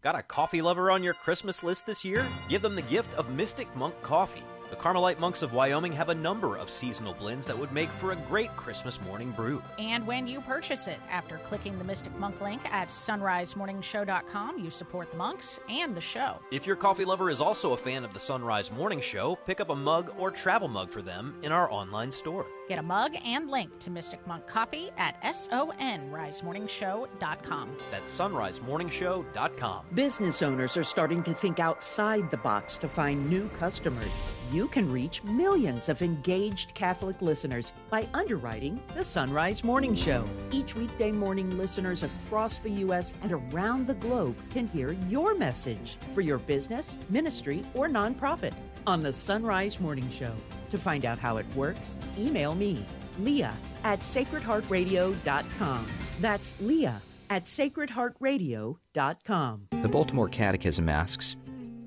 Got 0.00 0.14
a 0.14 0.22
coffee 0.22 0.62
lover 0.62 0.92
on 0.92 1.02
your 1.02 1.14
Christmas 1.14 1.64
list 1.64 1.84
this 1.84 2.04
year? 2.04 2.24
Give 2.48 2.62
them 2.62 2.76
the 2.76 2.82
gift 2.82 3.14
of 3.14 3.30
Mystic 3.30 3.74
Monk 3.74 4.00
Coffee. 4.00 4.44
The 4.70 4.76
Carmelite 4.76 5.18
monks 5.18 5.42
of 5.42 5.54
Wyoming 5.54 5.92
have 5.92 6.10
a 6.10 6.14
number 6.14 6.56
of 6.56 6.68
seasonal 6.68 7.14
blends 7.14 7.46
that 7.46 7.58
would 7.58 7.72
make 7.72 7.88
for 7.88 8.12
a 8.12 8.16
great 8.16 8.54
Christmas 8.54 9.00
morning 9.00 9.30
brew. 9.30 9.62
And 9.78 10.06
when 10.06 10.26
you 10.26 10.42
purchase 10.42 10.86
it, 10.86 10.98
after 11.08 11.38
clicking 11.38 11.78
the 11.78 11.84
Mystic 11.84 12.14
Monk 12.18 12.42
link 12.42 12.60
at 12.70 12.88
sunrisemorningshow.com, 12.88 14.58
you 14.58 14.68
support 14.70 15.10
the 15.10 15.16
monks 15.16 15.58
and 15.70 15.96
the 15.96 16.02
show. 16.02 16.38
If 16.52 16.66
your 16.66 16.76
coffee 16.76 17.06
lover 17.06 17.30
is 17.30 17.40
also 17.40 17.72
a 17.72 17.78
fan 17.78 18.04
of 18.04 18.12
the 18.12 18.20
Sunrise 18.20 18.70
Morning 18.70 19.00
Show, 19.00 19.38
pick 19.46 19.58
up 19.60 19.70
a 19.70 19.74
mug 19.74 20.12
or 20.18 20.30
travel 20.30 20.68
mug 20.68 20.90
for 20.90 21.00
them 21.00 21.34
in 21.42 21.50
our 21.50 21.72
online 21.72 22.12
store. 22.12 22.44
Get 22.68 22.78
a 22.78 22.82
mug 22.82 23.16
and 23.24 23.50
link 23.50 23.70
to 23.78 23.90
Mystic 23.90 24.26
Monk 24.26 24.46
Coffee 24.46 24.90
at 24.98 25.22
sunrisemorningshow.com. 25.22 27.76
That's 27.90 28.20
sunrisemorningshow.com. 28.20 29.86
Business 29.94 30.42
owners 30.42 30.76
are 30.76 30.84
starting 30.84 31.22
to 31.22 31.32
think 31.32 31.58
outside 31.58 32.30
the 32.30 32.36
box 32.36 32.76
to 32.78 32.88
find 32.88 33.30
new 33.30 33.48
customers. 33.58 34.12
You 34.50 34.66
can 34.68 34.90
reach 34.90 35.22
millions 35.24 35.90
of 35.90 36.00
engaged 36.00 36.72
Catholic 36.72 37.20
listeners 37.20 37.74
by 37.90 38.08
underwriting 38.14 38.80
the 38.94 39.04
Sunrise 39.04 39.62
Morning 39.62 39.94
Show. 39.94 40.24
Each 40.50 40.74
weekday 40.74 41.12
morning, 41.12 41.58
listeners 41.58 42.02
across 42.02 42.58
the 42.58 42.70
U.S. 42.70 43.12
and 43.20 43.32
around 43.32 43.86
the 43.86 43.92
globe 43.94 44.36
can 44.48 44.66
hear 44.66 44.92
your 45.06 45.34
message 45.34 45.98
for 46.14 46.22
your 46.22 46.38
business, 46.38 46.96
ministry, 47.10 47.62
or 47.74 47.88
nonprofit 47.88 48.54
on 48.86 49.00
the 49.00 49.12
Sunrise 49.12 49.80
Morning 49.80 50.08
Show. 50.08 50.34
To 50.70 50.78
find 50.78 51.04
out 51.04 51.18
how 51.18 51.36
it 51.36 51.44
works, 51.54 51.98
email 52.16 52.54
me, 52.54 52.82
Leah 53.18 53.54
at 53.84 54.00
sacredheartradio.com. 54.00 55.86
That's 56.22 56.56
Leah 56.60 57.02
at 57.28 57.44
sacredheartradio.com. 57.44 59.66
The 59.82 59.88
Baltimore 59.88 60.28
Catechism 60.30 60.88
asks 60.88 61.36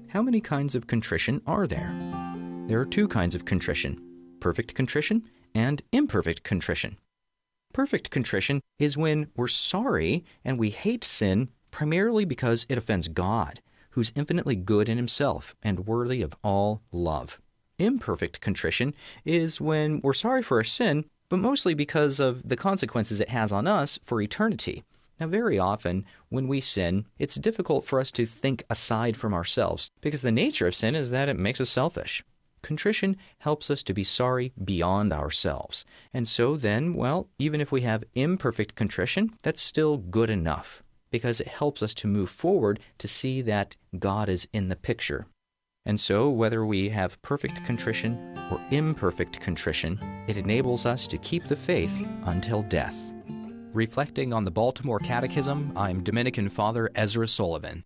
How 0.10 0.22
many 0.22 0.42
kinds 0.42 0.76
of 0.76 0.86
contrition 0.86 1.42
are 1.48 1.66
there? 1.66 2.21
There 2.72 2.80
are 2.80 2.86
two 2.86 3.10
kinds 3.10 3.36
of 3.36 3.44
contrition 3.44 4.00
perfect 4.40 4.76
contrition 4.76 5.24
and 5.54 5.84
imperfect 5.92 6.44
contrition. 6.44 6.98
Perfect 7.74 8.12
contrition 8.12 8.62
is 8.80 8.96
when 8.96 9.28
we're 9.36 9.50
sorry 9.50 10.24
and 10.46 10.58
we 10.58 10.70
hate 10.70 11.04
sin 11.04 11.50
primarily 11.72 12.24
because 12.24 12.66
it 12.70 12.78
offends 12.78 13.10
God, 13.10 13.60
who's 13.90 14.14
infinitely 14.16 14.56
good 14.56 14.88
in 14.88 14.96
himself 14.96 15.54
and 15.62 15.86
worthy 15.86 16.22
of 16.22 16.34
all 16.46 16.82
love. 16.94 17.42
Imperfect 17.78 18.40
contrition 18.40 18.94
is 19.26 19.60
when 19.60 20.00
we're 20.00 20.14
sorry 20.14 20.42
for 20.42 20.56
our 20.56 20.64
sin, 20.64 21.04
but 21.28 21.40
mostly 21.40 21.74
because 21.74 22.22
of 22.22 22.48
the 22.48 22.56
consequences 22.56 23.20
it 23.20 23.28
has 23.28 23.52
on 23.52 23.68
us 23.68 24.00
for 24.06 24.22
eternity. 24.22 24.86
Now, 25.20 25.28
very 25.28 25.60
often, 25.60 26.06
when 26.30 26.48
we 26.48 26.62
sin, 26.62 27.06
it's 27.20 27.36
difficult 27.36 27.84
for 27.84 28.00
us 28.00 28.14
to 28.14 28.26
think 28.26 28.64
aside 28.70 29.18
from 29.18 29.34
ourselves 29.34 29.92
because 30.00 30.22
the 30.22 30.32
nature 30.32 30.68
of 30.68 30.74
sin 30.76 30.96
is 30.96 31.12
that 31.12 31.28
it 31.28 31.38
makes 31.38 31.60
us 31.60 31.70
selfish. 31.70 32.24
Contrition 32.62 33.18
helps 33.40 33.70
us 33.70 33.84
to 33.84 33.94
be 33.94 34.04
sorry 34.04 34.54
beyond 34.64 35.14
ourselves. 35.14 35.86
And 36.14 36.28
so 36.28 36.58
then, 36.58 36.94
well, 36.94 37.28
even 37.40 37.62
if 37.62 37.72
we 37.72 37.82
have 37.82 38.04
imperfect 38.14 38.76
contrition, 38.76 39.32
that's 39.42 39.62
still 39.62 39.98
good 39.98 40.30
enough 40.30 40.84
because 41.12 41.42
it 41.42 41.48
helps 41.48 41.84
us 41.84 41.94
to 41.96 42.08
move 42.08 42.30
forward 42.30 42.80
to 42.98 43.08
see 43.08 43.42
that 43.42 43.76
God 44.00 44.30
is 44.30 44.48
in 44.54 44.68
the 44.68 44.76
picture. 44.76 45.28
And 45.86 46.00
so, 46.00 46.30
whether 46.30 46.66
we 46.66 46.90
have 46.90 47.22
perfect 47.22 47.66
contrition 47.66 48.38
or 48.52 48.62
imperfect 48.70 49.40
contrition, 49.40 50.00
it 50.28 50.38
enables 50.38 50.86
us 50.86 51.08
to 51.08 51.18
keep 51.18 51.46
the 51.46 51.56
faith 51.56 52.08
until 52.26 52.62
death. 52.64 53.14
Reflecting 53.74 54.32
on 54.32 54.46
the 54.46 54.52
Baltimore 54.52 55.00
Catechism, 55.00 55.74
I'm 55.76 56.04
Dominican 56.04 56.50
Father 56.50 56.90
Ezra 56.94 57.28
Sullivan. 57.28 57.84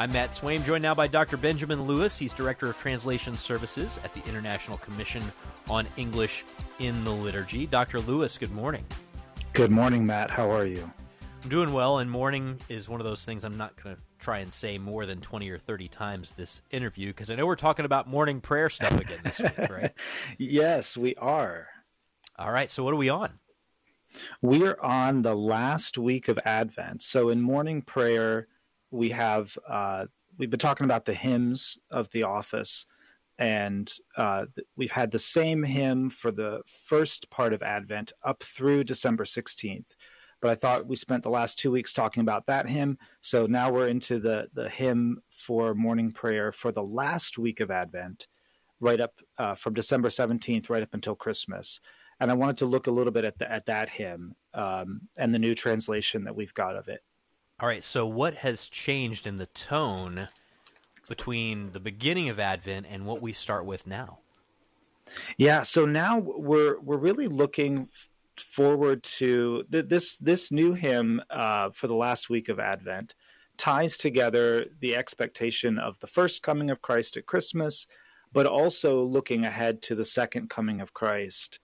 I'm 0.00 0.12
Matt 0.12 0.30
Swaim, 0.30 0.64
joined 0.64 0.82
now 0.82 0.94
by 0.94 1.08
Dr. 1.08 1.36
Benjamin 1.36 1.82
Lewis. 1.82 2.16
He's 2.16 2.32
Director 2.32 2.70
of 2.70 2.78
Translation 2.78 3.34
Services 3.34 3.98
at 4.04 4.14
the 4.14 4.24
International 4.28 4.78
Commission 4.78 5.24
on 5.68 5.88
English 5.96 6.44
in 6.78 7.02
the 7.02 7.10
Liturgy. 7.10 7.66
Dr. 7.66 7.98
Lewis, 7.98 8.38
good 8.38 8.52
morning. 8.52 8.86
Good 9.54 9.72
morning, 9.72 10.06
Matt. 10.06 10.30
How 10.30 10.52
are 10.52 10.64
you? 10.64 10.88
I'm 11.42 11.50
doing 11.50 11.72
well, 11.72 11.98
and 11.98 12.08
morning 12.08 12.60
is 12.68 12.88
one 12.88 13.00
of 13.00 13.06
those 13.08 13.24
things 13.24 13.42
I'm 13.42 13.56
not 13.56 13.74
going 13.82 13.96
to 13.96 14.02
try 14.20 14.38
and 14.38 14.52
say 14.52 14.78
more 14.78 15.04
than 15.04 15.20
20 15.20 15.50
or 15.50 15.58
30 15.58 15.88
times 15.88 16.32
this 16.36 16.62
interview 16.70 17.08
because 17.08 17.28
I 17.28 17.34
know 17.34 17.46
we're 17.46 17.56
talking 17.56 17.84
about 17.84 18.06
morning 18.06 18.40
prayer 18.40 18.68
stuff 18.68 19.00
again 19.00 19.18
this 19.24 19.40
week, 19.40 19.58
right? 19.68 19.92
yes, 20.38 20.96
we 20.96 21.16
are. 21.16 21.66
All 22.38 22.52
right, 22.52 22.70
so 22.70 22.84
what 22.84 22.94
are 22.94 22.98
we 22.98 23.08
on? 23.08 23.40
We 24.42 24.64
are 24.64 24.80
on 24.80 25.22
the 25.22 25.34
last 25.34 25.98
week 25.98 26.28
of 26.28 26.38
Advent. 26.44 27.02
So 27.02 27.30
in 27.30 27.42
morning 27.42 27.82
prayer, 27.82 28.46
we 28.90 29.10
have 29.10 29.56
uh, 29.68 30.06
we've 30.38 30.50
been 30.50 30.58
talking 30.58 30.84
about 30.84 31.04
the 31.04 31.14
hymns 31.14 31.78
of 31.90 32.10
the 32.10 32.22
office 32.22 32.86
and 33.38 33.92
uh, 34.16 34.46
we've 34.76 34.90
had 34.90 35.10
the 35.10 35.18
same 35.18 35.62
hymn 35.62 36.10
for 36.10 36.32
the 36.32 36.60
first 36.66 37.30
part 37.30 37.52
of 37.52 37.62
advent 37.62 38.12
up 38.22 38.42
through 38.42 38.84
december 38.84 39.24
16th 39.24 39.94
but 40.40 40.50
i 40.50 40.54
thought 40.54 40.86
we 40.86 40.96
spent 40.96 41.22
the 41.22 41.30
last 41.30 41.58
two 41.58 41.70
weeks 41.70 41.92
talking 41.92 42.20
about 42.20 42.46
that 42.46 42.68
hymn. 42.68 42.98
So 43.20 43.46
now 43.46 43.70
we're 43.70 43.88
into 43.88 44.18
the, 44.18 44.48
the 44.54 44.68
hymn 44.68 45.20
for 45.30 45.74
morning 45.74 46.12
prayer 46.12 46.52
for 46.52 46.72
the 46.72 46.82
last 46.82 47.38
week 47.38 47.60
of 47.60 47.70
advent 47.70 48.26
right 48.80 49.00
up 49.00 49.14
uh, 49.38 49.54
from 49.54 49.74
december 49.74 50.08
17th 50.08 50.70
right 50.70 50.82
up 50.82 50.94
until 50.94 51.14
christmas. 51.14 51.80
And 52.20 52.30
i 52.30 52.34
wanted 52.34 52.58
to 52.58 52.66
look 52.66 52.86
a 52.86 52.92
little 52.92 53.12
bit 53.12 53.24
at, 53.24 53.38
the, 53.38 53.50
at 53.50 53.66
that 53.66 53.88
hymn 53.88 54.34
um, 54.54 55.02
and 55.16 55.34
the 55.34 55.38
new 55.38 55.54
translation 55.54 56.24
that 56.24 56.36
we've 56.36 56.54
got 56.54 56.76
of 56.76 56.88
it 56.88 57.00
all 57.60 57.68
right, 57.68 57.82
so 57.82 58.06
what 58.06 58.36
has 58.36 58.68
changed 58.68 59.26
in 59.26 59.36
the 59.36 59.46
tone 59.46 60.28
between 61.08 61.72
the 61.72 61.80
beginning 61.80 62.28
of 62.28 62.38
Advent 62.38 62.86
and 62.88 63.04
what 63.04 63.20
we 63.20 63.32
start 63.32 63.64
with 63.64 63.86
now? 63.86 64.18
Yeah, 65.36 65.62
so 65.62 65.86
now 65.86 66.18
we're 66.18 66.78
we're 66.80 66.98
really 66.98 67.28
looking 67.28 67.88
forward 68.36 69.02
to 69.02 69.64
this 69.68 70.16
this 70.16 70.52
new 70.52 70.74
hymn 70.74 71.20
uh, 71.30 71.70
for 71.70 71.88
the 71.88 71.94
last 71.94 72.30
week 72.30 72.48
of 72.48 72.60
Advent 72.60 73.14
ties 73.56 73.98
together 73.98 74.66
the 74.78 74.94
expectation 74.94 75.78
of 75.78 75.98
the 75.98 76.06
first 76.06 76.42
coming 76.42 76.70
of 76.70 76.80
Christ 76.80 77.16
at 77.16 77.26
Christmas, 77.26 77.88
but 78.32 78.46
also 78.46 79.02
looking 79.02 79.44
ahead 79.44 79.82
to 79.82 79.96
the 79.96 80.04
second 80.04 80.48
coming 80.48 80.80
of 80.80 80.94
Christ 80.94 81.58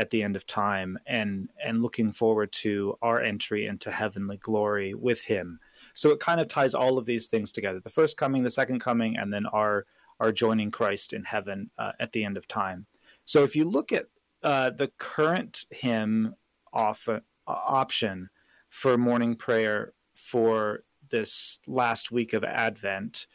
at 0.00 0.08
the 0.08 0.22
end 0.22 0.34
of 0.34 0.46
time 0.46 0.98
and 1.06 1.50
and 1.62 1.82
looking 1.82 2.10
forward 2.10 2.50
to 2.50 2.96
our 3.02 3.20
entry 3.20 3.66
into 3.66 3.90
heavenly 3.90 4.38
glory 4.38 4.94
with 4.94 5.20
him. 5.20 5.60
So 5.92 6.08
it 6.10 6.20
kind 6.20 6.40
of 6.40 6.48
ties 6.48 6.74
all 6.74 6.96
of 6.96 7.04
these 7.04 7.26
things 7.26 7.52
together 7.52 7.80
the 7.80 7.90
first 7.90 8.16
coming 8.16 8.42
the 8.42 8.50
second 8.50 8.80
coming 8.80 9.18
and 9.18 9.30
then 9.32 9.44
our 9.46 9.84
our 10.18 10.32
joining 10.32 10.70
christ 10.70 11.12
in 11.12 11.24
heaven 11.24 11.70
uh, 11.76 11.92
at 12.00 12.12
the 12.12 12.24
end 12.24 12.38
of 12.38 12.48
time. 12.48 12.86
So 13.26 13.44
if 13.44 13.54
you 13.54 13.68
look 13.68 13.92
at 13.92 14.06
uh, 14.42 14.70
the 14.70 14.90
current 14.96 15.66
hymn 15.70 16.34
off, 16.72 17.06
uh, 17.08 17.20
option 17.46 18.30
for 18.70 18.96
morning 18.96 19.36
prayer 19.36 19.92
for 20.14 20.84
this 21.10 21.58
last 21.66 22.10
week 22.10 22.32
of 22.32 22.42
advent 22.42 23.26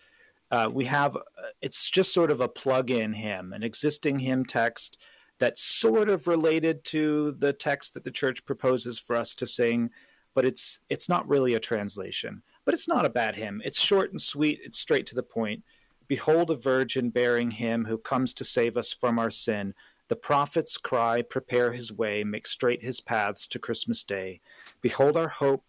uh, 0.50 0.70
we 0.72 0.86
have 0.86 1.16
uh, 1.16 1.20
it's 1.62 1.90
just 1.92 2.12
sort 2.14 2.32
of 2.32 2.42
a 2.42 2.48
plug-in 2.48 3.14
hymn 3.14 3.54
an 3.54 3.62
existing 3.62 4.20
hymn 4.20 4.46
text 4.46 4.98
that's 5.40 5.62
sort 5.62 6.10
of 6.10 6.28
related 6.28 6.84
to 6.86 7.34
the 7.34 7.54
text 7.54 7.94
that 7.94 8.04
the 8.04 8.12
church 8.12 8.46
proposes 8.46 9.00
for 9.00 9.16
us 9.16 9.36
to 9.36 9.48
sing, 9.48 9.90
but 10.34 10.46
it's 10.46 10.80
it's 10.90 11.10
not 11.10 11.28
really 11.28 11.54
a 11.56 11.60
translation. 11.60 12.42
But 12.66 12.74
it's 12.74 12.88
not 12.88 13.06
a 13.06 13.10
bad 13.10 13.36
hymn. 13.36 13.62
It's 13.64 13.80
short 13.80 14.12
and 14.12 14.22
sweet, 14.22 14.60
it's 14.64 14.80
straight 14.80 15.06
to 15.08 15.16
the 15.16 15.24
point. 15.24 15.64
Behold 16.08 16.50
a 16.50 16.56
virgin 16.56 17.10
bearing 17.10 17.52
him 17.52 17.86
who 17.86 17.98
comes 17.98 18.34
to 18.36 18.44
save 18.44 18.78
us 18.78 18.94
from 18.94 19.20
our 19.20 19.30
sin. 19.30 19.74
The 20.08 20.16
prophets 20.16 20.78
cry, 20.78 21.22
prepare 21.24 21.72
his 21.72 21.92
way, 21.92 22.24
make 22.24 22.46
straight 22.48 22.84
his 22.84 23.02
paths 23.02 23.48
to 23.48 23.60
Christmas 23.60 24.04
Day. 24.04 24.40
Behold 24.82 25.18
our 25.18 25.28
hope 25.28 25.66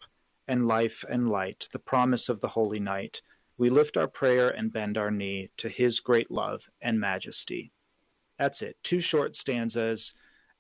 and 0.46 0.66
life 0.66 1.04
and 1.08 1.30
light, 1.30 1.68
the 1.72 1.78
promise 1.78 2.28
of 2.28 2.40
the 2.40 2.48
holy 2.48 2.80
night. 2.80 3.22
we 3.58 3.70
lift 3.70 3.96
our 3.96 4.08
prayer 4.08 4.50
and 4.50 4.72
bend 4.72 4.98
our 4.98 5.10
knee 5.10 5.48
to 5.56 5.68
his 5.68 6.00
great 6.00 6.30
love 6.30 6.68
and 6.82 7.00
majesty. 7.00 7.72
That's 8.38 8.62
it. 8.62 8.76
Two 8.82 9.00
short 9.00 9.36
stanzas. 9.36 10.14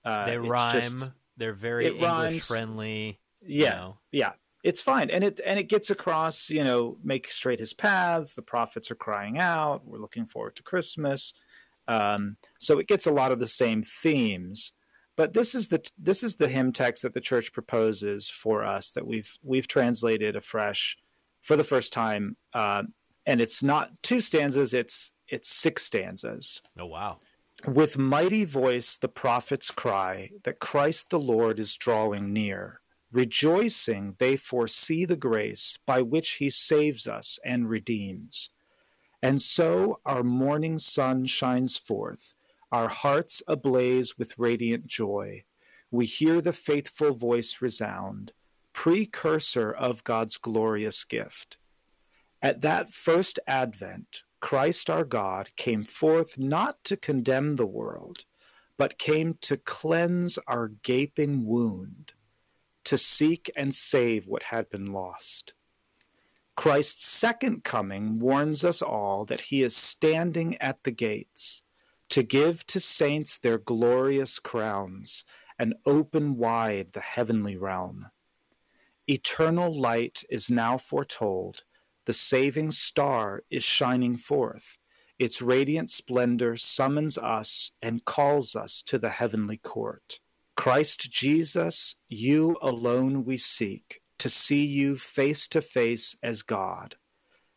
Uh, 0.04 0.26
they 0.26 0.38
rhyme. 0.38 0.80
Just, 0.80 1.10
They're 1.36 1.52
very 1.52 1.86
English 1.86 2.02
rhymes. 2.02 2.46
friendly. 2.46 3.20
yeah, 3.44 3.92
yeah, 4.12 4.32
it's 4.62 4.80
fine, 4.80 5.10
and 5.10 5.22
it 5.22 5.40
and 5.44 5.58
it 5.58 5.68
gets 5.68 5.90
across. 5.90 6.48
You 6.48 6.64
know, 6.64 6.96
make 7.02 7.30
straight 7.30 7.58
his 7.58 7.74
paths. 7.74 8.34
The 8.34 8.42
prophets 8.42 8.90
are 8.90 8.96
crying 8.96 9.38
out. 9.38 9.86
We're 9.86 9.98
looking 9.98 10.24
forward 10.24 10.56
to 10.56 10.62
Christmas. 10.62 11.34
Um, 11.88 12.36
so 12.58 12.78
it 12.78 12.88
gets 12.88 13.06
a 13.06 13.12
lot 13.12 13.32
of 13.32 13.38
the 13.38 13.46
same 13.46 13.82
themes. 13.82 14.72
But 15.16 15.32
this 15.32 15.54
is 15.54 15.68
the 15.68 15.88
this 15.98 16.22
is 16.22 16.36
the 16.36 16.48
hymn 16.48 16.72
text 16.72 17.02
that 17.02 17.14
the 17.14 17.20
church 17.20 17.52
proposes 17.52 18.28
for 18.28 18.64
us 18.64 18.90
that 18.92 19.06
we've 19.06 19.32
we've 19.42 19.66
translated 19.66 20.36
afresh 20.36 20.98
for 21.42 21.56
the 21.56 21.64
first 21.64 21.92
time, 21.92 22.36
uh, 22.52 22.82
and 23.24 23.40
it's 23.40 23.62
not 23.62 23.90
two 24.02 24.20
stanzas. 24.20 24.74
It's 24.74 25.12
it's 25.28 25.48
six 25.48 25.84
stanzas. 25.84 26.60
Oh 26.78 26.86
wow! 26.86 27.16
With 27.66 27.98
mighty 27.98 28.44
voice, 28.44 28.96
the 28.96 29.08
prophets 29.08 29.72
cry 29.72 30.30
that 30.44 30.60
Christ 30.60 31.10
the 31.10 31.18
Lord 31.18 31.58
is 31.58 31.74
drawing 31.74 32.32
near. 32.32 32.80
Rejoicing, 33.10 34.14
they 34.18 34.36
foresee 34.36 35.04
the 35.04 35.16
grace 35.16 35.76
by 35.84 36.00
which 36.00 36.34
he 36.34 36.48
saves 36.48 37.08
us 37.08 37.40
and 37.44 37.68
redeems. 37.68 38.50
And 39.20 39.42
so 39.42 39.98
our 40.06 40.22
morning 40.22 40.78
sun 40.78 41.26
shines 41.26 41.76
forth, 41.76 42.36
our 42.70 42.88
hearts 42.88 43.42
ablaze 43.48 44.16
with 44.16 44.38
radiant 44.38 44.86
joy. 44.86 45.42
We 45.90 46.06
hear 46.06 46.40
the 46.40 46.52
faithful 46.52 47.14
voice 47.14 47.60
resound, 47.60 48.30
precursor 48.74 49.72
of 49.72 50.04
God's 50.04 50.36
glorious 50.36 51.04
gift. 51.04 51.58
At 52.40 52.60
that 52.60 52.90
first 52.90 53.40
advent, 53.48 54.22
Christ 54.40 54.90
our 54.90 55.04
God 55.04 55.50
came 55.56 55.82
forth 55.82 56.38
not 56.38 56.82
to 56.84 56.96
condemn 56.96 57.56
the 57.56 57.66
world, 57.66 58.24
but 58.76 58.98
came 58.98 59.34
to 59.42 59.56
cleanse 59.56 60.38
our 60.46 60.68
gaping 60.68 61.46
wound, 61.46 62.12
to 62.84 62.98
seek 62.98 63.50
and 63.56 63.74
save 63.74 64.26
what 64.26 64.44
had 64.44 64.68
been 64.68 64.92
lost. 64.92 65.54
Christ's 66.56 67.06
second 67.06 67.64
coming 67.64 68.18
warns 68.18 68.64
us 68.64 68.80
all 68.80 69.24
that 69.26 69.40
he 69.40 69.62
is 69.62 69.76
standing 69.76 70.56
at 70.60 70.82
the 70.84 70.90
gates 70.90 71.62
to 72.08 72.22
give 72.22 72.66
to 72.68 72.80
saints 72.80 73.38
their 73.38 73.58
glorious 73.58 74.38
crowns 74.38 75.24
and 75.58 75.74
open 75.84 76.36
wide 76.36 76.92
the 76.92 77.00
heavenly 77.00 77.56
realm. 77.56 78.06
Eternal 79.06 79.78
light 79.78 80.24
is 80.30 80.50
now 80.50 80.78
foretold. 80.78 81.64
The 82.06 82.12
saving 82.12 82.70
star 82.70 83.42
is 83.50 83.64
shining 83.64 84.16
forth. 84.16 84.78
Its 85.18 85.42
radiant 85.42 85.90
splendor 85.90 86.56
summons 86.56 87.18
us 87.18 87.72
and 87.82 88.04
calls 88.04 88.54
us 88.54 88.82
to 88.82 88.98
the 88.98 89.10
heavenly 89.10 89.56
court. 89.56 90.20
Christ 90.56 91.10
Jesus, 91.10 91.96
you 92.08 92.56
alone 92.62 93.24
we 93.24 93.36
seek, 93.36 94.00
to 94.18 94.30
see 94.30 94.64
you 94.64 94.96
face 94.96 95.48
to 95.48 95.60
face 95.60 96.16
as 96.22 96.42
God. 96.42 96.96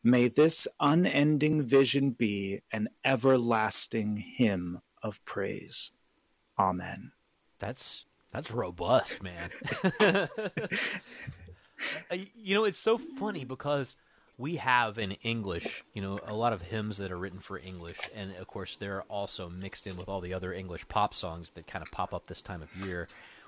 May 0.04 0.30
this 0.30 0.68
unending 0.80 1.64
vision 1.64 2.12
be 2.12 2.62
an 2.72 2.90
everlasting 3.06 4.18
hymn 4.18 4.82
of 5.04 5.24
praise. 5.26 5.92
Amen. 6.58 7.12
That's 7.60 8.06
that's 8.32 8.52
robust, 8.52 9.22
man. 9.22 9.50
Uh, 12.12 12.18
you 12.36 12.54
know, 12.54 12.66
it's 12.66 12.78
so 12.78 12.98
funny 12.98 13.46
because 13.46 13.96
we 14.40 14.56
have 14.56 14.98
in 14.98 15.12
English, 15.22 15.84
you 15.94 16.02
know, 16.02 16.20
a 16.26 16.34
lot 16.34 16.54
of 16.54 16.62
hymns 16.64 16.98
that 16.98 17.12
are 17.12 17.18
written 17.18 17.40
for 17.40 17.60
English, 17.60 18.00
and 18.16 18.34
of 18.38 18.48
course 18.48 18.76
they're 18.78 19.04
also 19.04 19.50
mixed 19.50 19.86
in 19.86 19.98
with 19.98 20.08
all 20.10 20.22
the 20.22 20.34
other 20.34 20.54
English 20.54 20.88
pop 20.88 21.14
songs 21.14 21.52
that 21.52 21.68
kind 21.68 21.84
of 21.84 21.92
pop 21.92 22.14
up 22.14 22.28
this 22.28 22.42
time 22.42 22.62
of 22.64 22.74
year. 22.76 23.08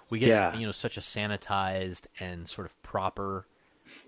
We 0.10 0.20
get, 0.20 0.28
Yeah. 0.30 0.54
you 0.54 0.66
know, 0.66 0.74
such 0.74 0.98
a 0.98 1.00
sanitized 1.00 2.08
and 2.20 2.48
sort 2.48 2.68
of 2.68 2.80
proper 2.84 3.48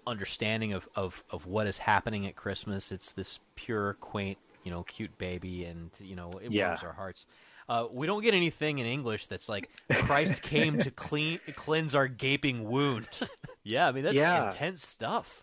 understanding 0.06 0.74
of, 0.74 0.88
of, 0.96 1.24
of 1.30 1.46
what 1.46 1.68
is 1.68 1.80
happening 1.80 2.28
at 2.28 2.36
Christmas. 2.36 2.92
It's 2.92 3.14
this 3.14 3.40
pure, 3.56 3.94
quaint, 3.96 4.38
you 4.64 4.72
know, 4.72 4.84
cute 4.84 5.18
baby, 5.18 5.64
and 5.66 5.90
you 6.00 6.16
know, 6.16 6.34
it 6.42 6.52
Yeah. 6.52 6.68
warms 6.68 6.84
our 6.84 6.94
hearts. 6.94 7.26
Uh, 7.70 7.88
we 7.94 8.06
don't 8.08 8.22
get 8.22 8.34
anything 8.34 8.80
in 8.80 8.86
English 8.86 9.28
that's 9.28 9.48
like 9.48 9.70
Christ 9.90 10.42
came 10.42 10.80
to 10.80 10.92
clean 10.92 11.40
cleanse 11.56 11.96
our 11.96 12.10
gaping 12.10 12.66
wound. 12.70 13.08
yeah, 13.64 13.88
I 13.88 13.94
mean 13.94 14.04
that's 14.04 14.18
Yeah. 14.18 14.48
intense 14.52 14.86
stuff. 14.86 15.43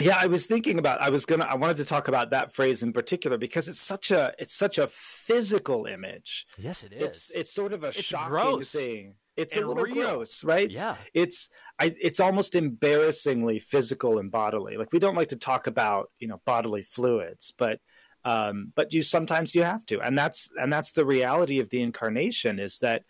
Yeah, 0.00 0.18
I 0.20 0.26
was 0.26 0.46
thinking 0.46 0.78
about 0.78 1.00
I 1.00 1.10
was 1.10 1.24
gonna 1.26 1.44
I 1.44 1.54
wanted 1.54 1.76
to 1.78 1.84
talk 1.84 2.08
about 2.08 2.30
that 2.30 2.52
phrase 2.52 2.82
in 2.82 2.92
particular 2.92 3.38
because 3.38 3.68
it's 3.68 3.80
such 3.80 4.10
a 4.10 4.32
it's 4.38 4.54
such 4.54 4.78
a 4.78 4.86
physical 4.88 5.86
image. 5.86 6.46
Yes, 6.58 6.84
it 6.84 6.92
It's 6.92 7.30
it's 7.30 7.52
sort 7.52 7.72
of 7.72 7.84
a 7.84 7.88
It's 7.88 8.02
shocking 8.02 8.30
gross 8.30 8.70
thing. 8.70 9.14
It's 9.36 9.54
and 9.56 9.64
a 9.64 9.68
little 9.68 9.84
real. 9.84 9.94
gross, 10.16 10.42
right? 10.44 10.70
Yeah. 10.70 10.96
It's 11.14 11.48
I 11.78 11.94
it's 12.00 12.20
almost 12.20 12.54
embarrassingly 12.54 13.58
physical 13.58 14.18
and 14.18 14.30
bodily. 14.30 14.76
Like 14.76 14.92
we 14.92 14.98
don't 14.98 15.16
like 15.16 15.28
to 15.28 15.36
talk 15.36 15.66
about, 15.66 16.10
you 16.18 16.28
know, 16.28 16.40
bodily 16.44 16.82
fluids, 16.82 17.52
but 17.56 17.80
um 18.24 18.72
but 18.74 18.92
you 18.92 19.02
sometimes 19.02 19.54
you 19.54 19.62
have 19.62 19.86
to. 19.86 20.00
And 20.00 20.18
that's 20.18 20.50
and 20.60 20.72
that's 20.72 20.92
the 20.92 21.06
reality 21.06 21.60
of 21.60 21.70
the 21.70 21.82
incarnation 21.82 22.58
is 22.58 22.78
that 22.80 23.04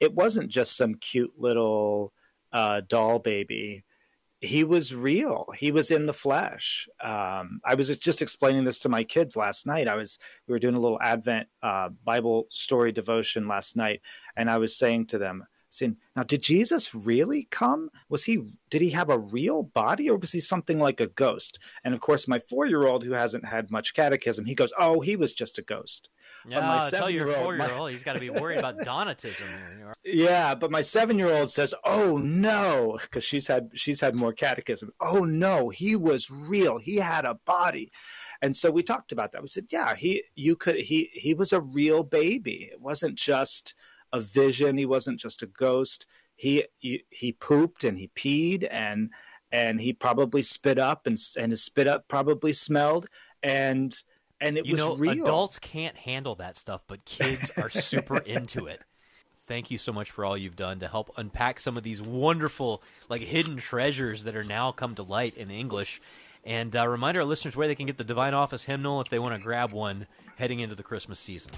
it 0.00 0.14
wasn't 0.14 0.48
just 0.50 0.76
some 0.76 0.94
cute 0.94 1.32
little 1.36 2.12
uh 2.52 2.82
doll 2.86 3.18
baby 3.18 3.84
he 4.44 4.64
was 4.64 4.94
real. 4.94 5.52
He 5.56 5.72
was 5.72 5.90
in 5.90 6.06
the 6.06 6.12
flesh. 6.12 6.88
Um, 7.00 7.60
I 7.64 7.74
was 7.74 7.94
just 7.96 8.22
explaining 8.22 8.64
this 8.64 8.78
to 8.80 8.88
my 8.88 9.02
kids 9.02 9.36
last 9.36 9.66
night. 9.66 9.88
I 9.88 9.96
was 9.96 10.18
we 10.46 10.52
were 10.52 10.58
doing 10.58 10.74
a 10.74 10.80
little 10.80 11.00
Advent 11.00 11.48
uh, 11.62 11.88
Bible 12.04 12.46
story 12.50 12.92
devotion 12.92 13.48
last 13.48 13.76
night, 13.76 14.02
and 14.36 14.50
I 14.50 14.58
was 14.58 14.76
saying 14.76 15.06
to 15.06 15.18
them, 15.18 15.44
saying, 15.70 15.96
"Now, 16.14 16.22
did 16.22 16.42
Jesus 16.42 16.94
really 16.94 17.44
come? 17.50 17.90
Was 18.08 18.24
he? 18.24 18.52
Did 18.70 18.82
he 18.82 18.90
have 18.90 19.10
a 19.10 19.18
real 19.18 19.62
body, 19.62 20.10
or 20.10 20.18
was 20.18 20.32
he 20.32 20.40
something 20.40 20.78
like 20.78 21.00
a 21.00 21.08
ghost?" 21.08 21.58
And 21.82 21.94
of 21.94 22.00
course, 22.00 22.28
my 22.28 22.38
four 22.38 22.66
year 22.66 22.86
old, 22.86 23.02
who 23.04 23.12
hasn't 23.12 23.46
had 23.46 23.70
much 23.70 23.94
catechism, 23.94 24.44
he 24.44 24.54
goes, 24.54 24.72
"Oh, 24.78 25.00
he 25.00 25.16
was 25.16 25.32
just 25.32 25.58
a 25.58 25.62
ghost." 25.62 26.10
Yeah, 26.46 26.60
tell 26.90 27.08
your 27.10 27.26
seven-year-old- 27.26 27.36
four-year-old 27.44 27.90
he's 27.90 28.02
got 28.02 28.14
to 28.14 28.20
be 28.20 28.30
worried 28.30 28.58
about 28.58 28.78
Docetism 28.84 29.48
yeah, 30.04 30.54
but 30.54 30.70
my 30.70 30.82
seven 30.82 31.18
year 31.18 31.30
old 31.30 31.50
says, 31.50 31.74
"Oh 31.84 32.18
no," 32.18 32.98
because 33.02 33.24
she's 33.24 33.46
had 33.46 33.70
she's 33.74 34.00
had 34.00 34.14
more 34.14 34.32
catechism. 34.34 34.92
Oh 35.00 35.24
no, 35.24 35.70
he 35.70 35.96
was 35.96 36.30
real. 36.30 36.76
He 36.78 36.96
had 36.96 37.24
a 37.24 37.38
body, 37.46 37.90
and 38.42 38.54
so 38.54 38.70
we 38.70 38.82
talked 38.82 39.12
about 39.12 39.32
that. 39.32 39.40
We 39.40 39.48
said, 39.48 39.66
"Yeah, 39.70 39.94
he 39.94 40.24
you 40.34 40.56
could 40.56 40.76
he 40.76 41.10
he 41.14 41.32
was 41.32 41.52
a 41.54 41.60
real 41.60 42.02
baby. 42.02 42.68
It 42.70 42.80
wasn't 42.80 43.16
just 43.16 43.74
a 44.12 44.20
vision. 44.20 44.76
He 44.76 44.86
wasn't 44.86 45.20
just 45.20 45.42
a 45.42 45.46
ghost. 45.46 46.06
He 46.36 46.64
he, 46.78 47.04
he 47.08 47.32
pooped 47.32 47.84
and 47.84 47.98
he 47.98 48.08
peed 48.08 48.68
and 48.70 49.10
and 49.52 49.80
he 49.80 49.94
probably 49.94 50.42
spit 50.42 50.78
up 50.78 51.06
and 51.06 51.18
and 51.38 51.50
his 51.50 51.62
spit 51.62 51.86
up 51.86 52.08
probably 52.08 52.52
smelled 52.52 53.06
and." 53.42 54.02
And 54.40 54.58
it 54.58 54.66
you 54.66 54.72
was 54.72 54.80
know, 54.80 54.96
real. 54.96 55.22
adults 55.22 55.58
can't 55.58 55.96
handle 55.96 56.34
that 56.36 56.56
stuff, 56.56 56.82
but 56.86 57.04
kids 57.04 57.50
are 57.56 57.70
super 57.70 58.18
into 58.26 58.66
it. 58.66 58.82
Thank 59.46 59.70
you 59.70 59.76
so 59.78 59.92
much 59.92 60.10
for 60.10 60.24
all 60.24 60.36
you've 60.36 60.56
done 60.56 60.80
to 60.80 60.88
help 60.88 61.10
unpack 61.16 61.60
some 61.60 61.76
of 61.76 61.82
these 61.82 62.00
wonderful, 62.00 62.82
like 63.08 63.20
hidden 63.22 63.58
treasures 63.58 64.24
that 64.24 64.34
are 64.34 64.42
now 64.42 64.72
come 64.72 64.94
to 64.94 65.02
light 65.02 65.36
in 65.36 65.50
English. 65.50 66.00
And 66.44 66.74
uh, 66.74 66.88
remind 66.88 67.16
our 67.16 67.24
listeners 67.24 67.56
where 67.56 67.68
they 67.68 67.74
can 67.74 67.86
get 67.86 67.96
the 67.96 68.04
Divine 68.04 68.34
Office 68.34 68.64
hymnal 68.64 69.00
if 69.00 69.08
they 69.08 69.18
want 69.18 69.34
to 69.34 69.40
grab 69.40 69.72
one 69.72 70.06
heading 70.36 70.60
into 70.60 70.74
the 70.74 70.82
Christmas 70.82 71.18
season. 71.18 71.52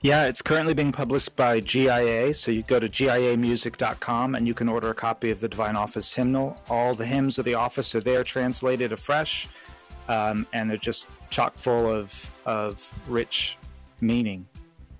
Yeah, 0.00 0.26
it's 0.26 0.42
currently 0.42 0.74
being 0.74 0.92
published 0.92 1.36
by 1.36 1.60
GIA. 1.60 2.34
So 2.34 2.50
you 2.50 2.62
go 2.62 2.78
to 2.78 2.88
giamusic.com 2.88 4.34
and 4.34 4.46
you 4.46 4.54
can 4.54 4.68
order 4.68 4.90
a 4.90 4.94
copy 4.94 5.30
of 5.30 5.40
the 5.40 5.48
Divine 5.48 5.76
Office 5.76 6.14
hymnal. 6.14 6.60
All 6.68 6.94
the 6.94 7.06
hymns 7.06 7.38
of 7.38 7.44
the 7.44 7.54
office 7.54 7.94
are 7.94 8.00
there, 8.00 8.24
translated 8.24 8.92
afresh, 8.92 9.48
um, 10.08 10.46
and 10.52 10.70
they're 10.70 10.76
just 10.76 11.06
chock 11.34 11.56
full 11.56 11.86
of 11.90 12.30
of 12.46 12.88
rich 13.08 13.58
meaning. 14.00 14.46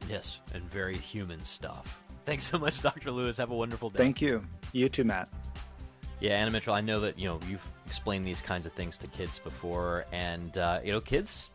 Yes, 0.09 0.41
and 0.53 0.63
very 0.65 0.97
human 0.97 1.43
stuff. 1.45 2.03
Thanks 2.27 2.45
so 2.45 2.59
much, 2.59 2.81
Dr. 2.81 3.11
Lewis. 3.11 3.37
Have 3.37 3.51
a 3.51 3.55
wonderful 3.57 3.89
day. 3.91 3.99
Thank 3.99 4.21
you. 4.21 4.45
You 4.73 4.89
too, 4.89 5.05
Matt. 5.05 5.29
Yeah, 6.21 6.33
Anna 6.33 6.51
Mitchell, 6.51 6.75
I 6.75 6.81
know 6.81 7.01
that 7.01 7.19
you 7.19 7.29
know 7.29 7.39
you've 7.49 7.67
explained 7.87 8.27
these 8.27 8.43
kinds 8.43 8.67
of 8.67 8.73
things 8.73 8.99
to 8.99 9.07
kids 9.07 9.39
before, 9.39 10.07
and 10.13 10.57
uh, 10.59 10.81
you 10.83 10.93
know, 10.93 11.01
kids, 11.01 11.53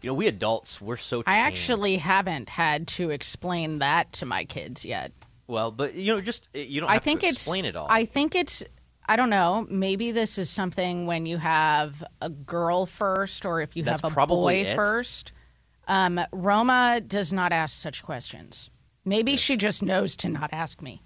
you 0.00 0.08
know, 0.08 0.14
we 0.14 0.28
adults, 0.28 0.80
we're 0.80 0.96
so. 0.96 1.22
I 1.26 1.38
actually 1.38 1.96
haven't 1.96 2.48
had 2.48 2.86
to 2.88 3.10
explain 3.10 3.80
that 3.80 4.12
to 4.14 4.26
my 4.26 4.44
kids 4.44 4.84
yet. 4.84 5.12
well, 5.46 5.70
but 5.70 5.94
you 5.94 6.14
know, 6.14 6.20
just 6.20 6.48
you 6.54 6.80
don't 6.80 6.90
I 6.90 6.98
think 6.98 7.20
to 7.20 7.26
it's 7.26 7.36
explain 7.36 7.64
it 7.66 7.76
all. 7.76 7.86
I 7.90 8.04
think 8.06 8.34
it's 8.34 8.64
I 9.06 9.16
don't 9.16 9.30
know. 9.30 9.66
Maybe 9.68 10.12
this 10.12 10.38
is 10.38 10.48
something 10.48 11.06
when 11.06 11.26
you 11.26 11.38
have 11.38 12.04
a 12.20 12.30
girl 12.30 12.86
first, 12.86 13.44
or 13.44 13.60
if 13.60 13.76
you 13.76 13.82
That's 13.82 14.02
have 14.02 14.16
a 14.16 14.26
boy 14.26 14.64
it. 14.66 14.76
first. 14.76 15.32
Um, 15.88 16.20
Roma 16.32 17.00
does 17.04 17.32
not 17.32 17.52
ask 17.52 17.76
such 17.76 18.02
questions. 18.02 18.70
Maybe 19.04 19.36
she 19.36 19.56
just 19.56 19.82
knows 19.82 20.14
to 20.16 20.28
not 20.28 20.50
ask 20.52 20.80
me. 20.80 21.02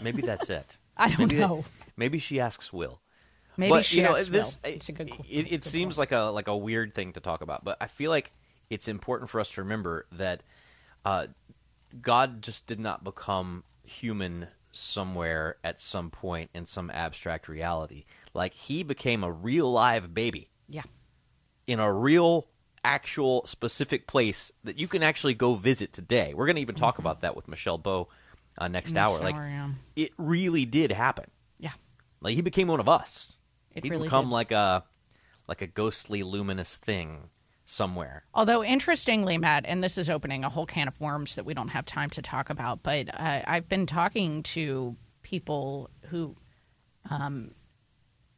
Maybe 0.00 0.22
that's 0.22 0.48
it. 0.48 0.78
I 0.96 1.08
don't 1.08 1.28
maybe 1.28 1.40
know. 1.40 1.64
maybe 1.96 2.18
she 2.18 2.38
asks 2.38 2.72
Will. 2.72 3.00
Maybe 3.56 3.70
but 3.70 3.84
she 3.84 3.98
you 3.98 4.02
know 4.04 4.14
has 4.14 4.30
this. 4.30 4.58
will. 4.62 4.70
It's 4.72 4.88
a 4.88 4.92
good. 4.92 5.10
It, 5.28 5.52
it 5.52 5.64
seems 5.64 5.98
like 5.98 6.12
a 6.12 6.30
like 6.30 6.48
a 6.48 6.56
weird 6.56 6.94
thing 6.94 7.12
to 7.14 7.20
talk 7.20 7.40
about, 7.40 7.64
but 7.64 7.76
I 7.80 7.88
feel 7.88 8.10
like 8.10 8.32
it's 8.70 8.88
important 8.88 9.30
for 9.30 9.40
us 9.40 9.50
to 9.52 9.62
remember 9.62 10.06
that 10.12 10.42
uh, 11.04 11.26
God 12.00 12.42
just 12.42 12.66
did 12.66 12.80
not 12.80 13.04
become 13.04 13.64
human 13.84 14.48
somewhere 14.74 15.56
at 15.62 15.80
some 15.80 16.10
point 16.10 16.50
in 16.54 16.66
some 16.66 16.90
abstract 16.90 17.48
reality. 17.48 18.04
Like 18.32 18.54
he 18.54 18.82
became 18.82 19.22
a 19.22 19.30
real 19.32 19.70
live 19.70 20.14
baby. 20.14 20.50
Yeah. 20.68 20.82
In 21.66 21.80
a 21.80 21.92
real 21.92 22.48
actual 22.84 23.46
specific 23.46 24.06
place 24.06 24.52
that 24.62 24.78
you 24.78 24.86
can 24.86 25.02
actually 25.02 25.34
go 25.34 25.54
visit 25.54 25.92
today. 25.92 26.34
We're 26.34 26.46
going 26.46 26.56
to 26.56 26.62
even 26.62 26.74
talk 26.74 26.98
about 26.98 27.22
that 27.22 27.34
with 27.34 27.48
Michele 27.48 27.78
Bowe 27.78 28.08
uh, 28.58 28.68
next, 28.68 28.92
Next 28.92 29.12
hour. 29.12 29.24
Like 29.24 29.34
hour, 29.34 29.48
yeah. 29.48 29.68
it 29.96 30.12
really 30.18 30.64
did 30.66 30.92
happen. 30.92 31.30
Yeah. 31.58 31.72
Like 32.20 32.34
he 32.34 32.42
became 32.42 32.68
one 32.68 32.80
of 32.80 32.88
us. 32.88 33.36
It 33.72 33.84
He'd 33.84 33.90
really 33.90 34.06
become 34.06 34.26
did. 34.26 34.32
like 34.32 34.52
a 34.52 34.84
like 35.48 35.62
a 35.62 35.66
ghostly 35.66 36.22
luminous 36.22 36.76
thing 36.76 37.30
somewhere. 37.64 38.24
Although 38.34 38.62
interestingly, 38.62 39.38
Matt, 39.38 39.64
and 39.66 39.82
this 39.82 39.96
is 39.98 40.10
opening 40.10 40.44
a 40.44 40.48
whole 40.48 40.66
can 40.66 40.88
of 40.88 41.00
worms 41.00 41.34
that 41.34 41.44
we 41.44 41.54
don't 41.54 41.68
have 41.68 41.86
time 41.86 42.10
to 42.10 42.22
talk 42.22 42.50
about, 42.50 42.82
but 42.82 43.08
uh, 43.12 43.42
I've 43.46 43.68
been 43.68 43.86
talking 43.86 44.42
to 44.44 44.96
people 45.22 45.90
who 46.08 46.36
um, 47.10 47.52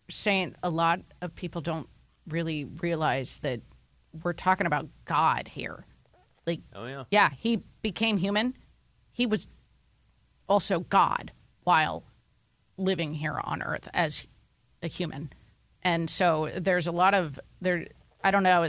saying 0.09 0.55
a 0.63 0.71
lot 0.71 1.01
of 1.21 1.35
people 1.35 1.61
don't 1.61 1.89
really 2.29 2.65
realize 2.65 3.39
that 3.43 3.61
we're 4.23 4.33
talking 4.33 4.67
about 4.67 4.89
God 5.05 5.49
here. 5.49 5.85
Like, 6.47 6.61
Oh 6.75 6.87
yeah. 6.87 7.05
yeah, 7.11 7.31
he 7.37 7.61
became 7.83 8.17
human. 8.19 8.57
He 9.13 9.27
was 9.27 9.49
also 10.49 10.81
God 10.81 11.33
while 11.65 12.05
living 12.77 13.15
here 13.15 13.41
on 13.43 13.63
Earth 13.63 13.89
as 13.93 14.27
a 14.83 14.87
human, 14.87 15.33
and 15.83 16.09
so 16.09 16.51
there's 16.57 16.87
a 16.87 16.93
lot 16.93 17.15
of 17.15 17.41
there. 17.61 17.87
I 18.23 18.31
don't 18.31 18.43
know 18.43 18.69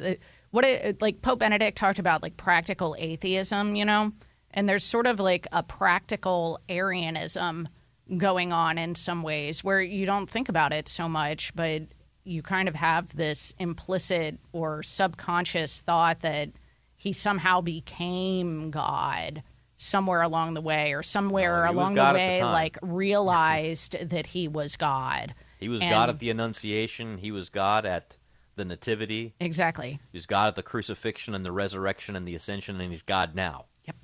what 0.57 0.65
it 0.65 0.99
like. 1.03 1.21
Pope 1.21 1.37
Benedict 1.39 1.77
talked 1.77 1.99
about 1.99 2.23
like 2.23 2.35
practical 2.35 2.95
atheism, 2.97 3.75
you 3.75 3.85
know, 3.85 4.11
and 4.51 4.67
there's 4.67 4.83
sort 4.83 5.05
of 5.05 5.19
like 5.19 5.45
a 5.51 5.61
practical 5.61 6.59
Arianism 6.67 7.69
going 8.17 8.51
on 8.51 8.79
in 8.79 8.95
some 8.95 9.21
ways 9.21 9.63
where 9.63 9.81
you 9.81 10.07
don't 10.07 10.27
think 10.27 10.49
about 10.49 10.73
it 10.73 10.89
so 10.89 11.07
much, 11.07 11.53
but 11.55 11.83
you 12.23 12.41
kind 12.41 12.67
of 12.67 12.73
have 12.73 13.15
this 13.15 13.53
implicit 13.59 14.39
or 14.51 14.81
subconscious 14.81 15.81
thought 15.81 16.21
that 16.21 16.49
he 16.95 17.13
somehow 17.13 17.61
became 17.61 18.71
God 18.71 19.43
somewhere 19.75 20.23
along 20.23 20.55
the 20.55 20.61
way, 20.61 20.93
or 20.95 21.03
somewhere 21.03 21.65
No, 21.65 21.71
along 21.71 21.93
the 21.93 22.01
at 22.01 22.13
the 22.13 22.17
way, 22.17 22.43
like 22.43 22.79
realized 22.81 24.09
that 24.09 24.25
he 24.25 24.47
was 24.47 24.75
God. 24.75 25.35
He 25.59 25.69
was 25.69 25.83
And- 25.83 25.91
God 25.91 26.09
at 26.09 26.17
the 26.17 26.31
Annunciation. 26.31 27.19
He 27.19 27.31
was 27.31 27.49
God 27.49 27.85
at 27.85 28.16
the 28.57 28.65
Nativity. 28.65 29.33
Exactly. 29.39 29.99
He's 30.11 30.25
God 30.25 30.49
at 30.49 30.55
the 30.55 30.63
crucifixion 30.63 31.33
and 31.33 31.45
the 31.45 31.51
resurrection 31.51 32.15
and 32.15 32.27
the 32.27 32.35
ascension, 32.35 32.79
and 32.81 32.91
he's 32.91 33.01
God 33.01 33.33
now. 33.33 33.65
Yep. 33.85 33.95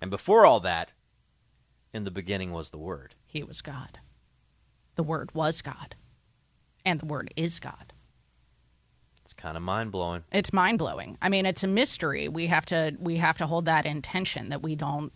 And 0.00 0.10
before 0.10 0.46
all 0.46 0.60
that, 0.60 0.92
in 1.92 2.04
the 2.04 2.10
beginning 2.10 2.52
was 2.52 2.70
the 2.70 2.78
Word. 2.78 3.14
He 3.26 3.42
was 3.42 3.60
God. 3.60 3.98
The 4.94 5.02
Word 5.02 5.30
was 5.34 5.62
God, 5.62 5.96
and 6.84 7.00
the 7.00 7.06
Word 7.06 7.32
is 7.36 7.58
God. 7.60 7.92
It's 9.24 9.32
kind 9.34 9.56
of 9.56 9.62
mind 9.62 9.92
blowing. 9.92 10.22
It's 10.32 10.52
mind 10.52 10.78
blowing. 10.78 11.18
I 11.20 11.28
mean, 11.28 11.44
it's 11.44 11.62
a 11.64 11.68
mystery. 11.68 12.28
We 12.28 12.46
have 12.46 12.64
to 12.66 12.96
we 12.98 13.16
have 13.16 13.36
to 13.38 13.46
hold 13.46 13.66
that 13.66 13.84
intention 13.86 14.48
that 14.50 14.62
we 14.62 14.74
don't 14.74 15.12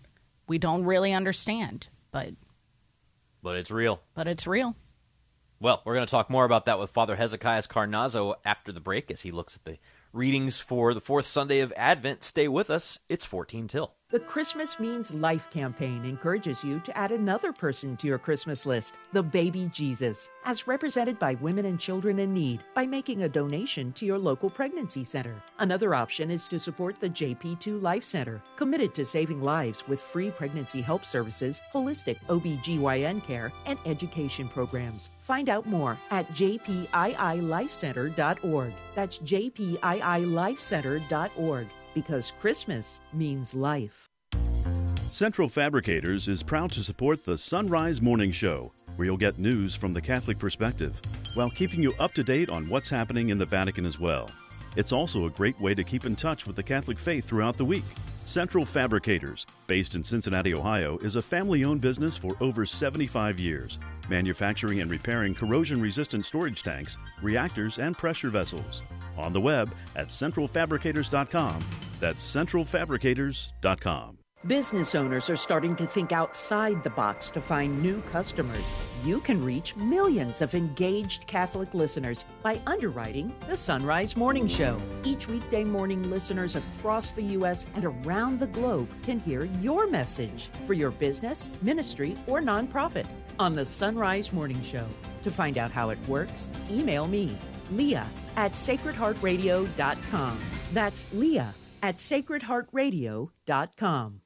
we 0.49 0.59
don't 0.59 0.85
really 0.85 1.12
understand, 1.14 1.89
but 2.11 2.31
But 3.43 3.57
it's 3.57 3.70
real. 3.70 4.03
but 4.14 4.27
it's 4.27 4.47
real. 4.47 4.77
Well, 5.62 5.80
we're 5.84 5.94
going 5.94 6.04
to 6.04 6.10
talk 6.10 6.28
more 6.28 6.44
about 6.44 6.64
that 6.64 6.80
with 6.80 6.90
Father 6.90 7.14
Hezekias 7.14 7.68
Carnazzo 7.68 8.34
after 8.44 8.72
the 8.72 8.80
break 8.80 9.12
as 9.12 9.20
he 9.20 9.30
looks 9.30 9.54
at 9.54 9.62
the 9.62 9.78
readings 10.12 10.58
for 10.58 10.92
the 10.92 11.00
fourth 11.00 11.26
Sunday 11.26 11.60
of 11.60 11.72
Advent. 11.76 12.24
Stay 12.24 12.48
with 12.48 12.68
us. 12.68 12.98
It's 13.08 13.24
14 13.24 13.68
till. 13.68 13.94
The 14.12 14.20
Christmas 14.20 14.78
Means 14.78 15.12
Life 15.14 15.50
campaign 15.50 16.04
encourages 16.04 16.62
you 16.62 16.78
to 16.80 16.94
add 16.98 17.12
another 17.12 17.50
person 17.50 17.96
to 17.96 18.06
your 18.06 18.18
Christmas 18.18 18.66
list, 18.66 18.98
the 19.14 19.22
baby 19.22 19.70
Jesus, 19.72 20.28
as 20.44 20.66
represented 20.66 21.18
by 21.18 21.36
women 21.36 21.64
and 21.64 21.80
children 21.80 22.18
in 22.18 22.34
need 22.34 22.62
by 22.74 22.86
making 22.86 23.22
a 23.22 23.28
donation 23.30 23.90
to 23.94 24.04
your 24.04 24.18
local 24.18 24.50
pregnancy 24.50 25.02
center. 25.02 25.42
Another 25.60 25.94
option 25.94 26.30
is 26.30 26.46
to 26.48 26.60
support 26.60 27.00
the 27.00 27.08
JP2 27.08 27.80
Life 27.80 28.04
Center, 28.04 28.42
committed 28.56 28.94
to 28.96 29.06
saving 29.06 29.42
lives 29.42 29.88
with 29.88 29.98
free 29.98 30.30
pregnancy 30.30 30.82
help 30.82 31.06
services, 31.06 31.62
holistic 31.72 32.18
OBGYN 32.28 33.24
care, 33.24 33.50
and 33.64 33.78
education 33.86 34.46
programs. 34.46 35.08
Find 35.22 35.48
out 35.48 35.64
more 35.64 35.96
at 36.10 36.28
jpiilifecenter.org. 36.32 38.72
That's 38.94 39.18
jpiilifecenter.org 39.20 41.66
because 41.95 42.32
Christmas 42.40 43.01
means 43.12 43.55
life. 43.55 44.09
Central 45.11 45.49
Fabricators 45.49 46.26
is 46.26 46.43
proud 46.43 46.72
to 46.72 46.82
support 46.82 47.24
the 47.24 47.36
Sunrise 47.36 48.01
Morning 48.01 48.32
Show, 48.32 48.72
where 48.97 49.07
you'll 49.07 49.16
get 49.16 49.38
news 49.38 49.74
from 49.74 49.93
the 49.93 50.01
Catholic 50.01 50.38
perspective, 50.38 51.01
while 51.34 51.51
keeping 51.51 51.82
you 51.82 51.93
up 52.01 52.14
to 52.14 52.24
date 52.24 52.49
on 52.49 52.68
what's 52.68 52.88
happening 52.88 53.28
in 53.28 53.38
the 53.38 53.45
Vatican 53.45 53.84
as 53.84 53.99
well. 53.99 54.30
It's 54.74 54.93
also 54.93 55.26
a 55.26 55.30
great 55.30 55.61
way 55.61 55.74
to 55.74 55.84
keep 55.84 56.07
in 56.07 56.16
touch 56.16 56.47
with 56.47 56.57
the 56.57 56.62
Catholic 56.62 56.99
faith 56.99 57.26
throughout 57.26 57.59
the 57.59 57.64
week. 57.64 57.84
Central 58.25 58.64
Fabricators, 58.64 59.47
based 59.66 59.95
in 59.95 60.05
Cincinnati, 60.05 60.55
Ohio, 60.55 60.97
is 60.99 61.16
a 61.16 61.23
family 61.23 61.64
owned 61.64 61.81
business 61.81 62.16
for 62.16 62.35
over 62.41 62.64
75 62.64 63.39
years, 63.39 63.79
manufacturing 64.09 64.81
and 64.81 64.91
repairing 64.91 65.35
corrosion 65.35 65.81
resistant 65.81 66.25
storage 66.25 66.62
tanks, 66.62 66.97
reactors, 67.20 67.79
and 67.79 67.97
pressure 67.99 68.31
vessels. 68.31 68.83
On 69.18 69.33
the 69.33 69.41
web 69.41 69.75
at 69.97 70.09
centralfabricators.com. 70.09 71.64
That's 72.01 72.23
centralfabricators.com. 72.23 74.18
Business 74.47 74.95
owners 74.97 75.31
are 75.31 75.37
starting 75.37 75.77
to 75.77 75.87
think 75.87 76.11
outside 76.11 76.83
the 76.83 76.91
box 76.91 77.31
to 77.31 77.41
find 77.41 77.81
new 77.83 78.01
customers. 78.03 78.91
You 79.03 79.20
can 79.20 79.44
reach 79.44 79.74
millions 79.74 80.42
of 80.42 80.55
engaged 80.55 81.26
Catholic 81.26 81.74
listeners 81.74 82.24
by 82.40 82.61
underwriting 82.68 83.34
the 83.48 83.57
Sunrise 83.57 84.16
Morning 84.16 84.46
Show. 84.46 84.76
Each 85.03 85.26
weekday 85.26 85.64
morning, 85.64 86.09
listeners 86.09 86.55
across 86.55 87.11
the 87.11 87.22
U.S. 87.22 87.66
and 87.74 87.84
around 87.84 88.38
the 88.38 88.46
globe 88.46 88.88
can 89.03 89.18
hear 89.18 89.46
your 89.61 89.88
message 89.88 90.50
for 90.68 90.74
your 90.74 90.92
business, 90.92 91.50
ministry, 91.62 92.14
or 92.28 92.40
nonprofit 92.40 93.07
on 93.40 93.55
the 93.55 93.64
Sunrise 93.64 94.32
Morning 94.32 94.62
Show. 94.62 94.86
To 95.22 95.32
find 95.32 95.59
out 95.59 95.72
how 95.72 95.90
it 95.90 95.98
works, 96.07 96.48
email 96.70 97.09
me, 97.09 97.36
Leah 97.72 98.07
at 98.36 98.53
sacredheartradio.com. 98.53 100.38
That's 100.72 101.12
Leah 101.12 101.53
at 101.82 101.96
sacredheartradio.com. 101.96 104.20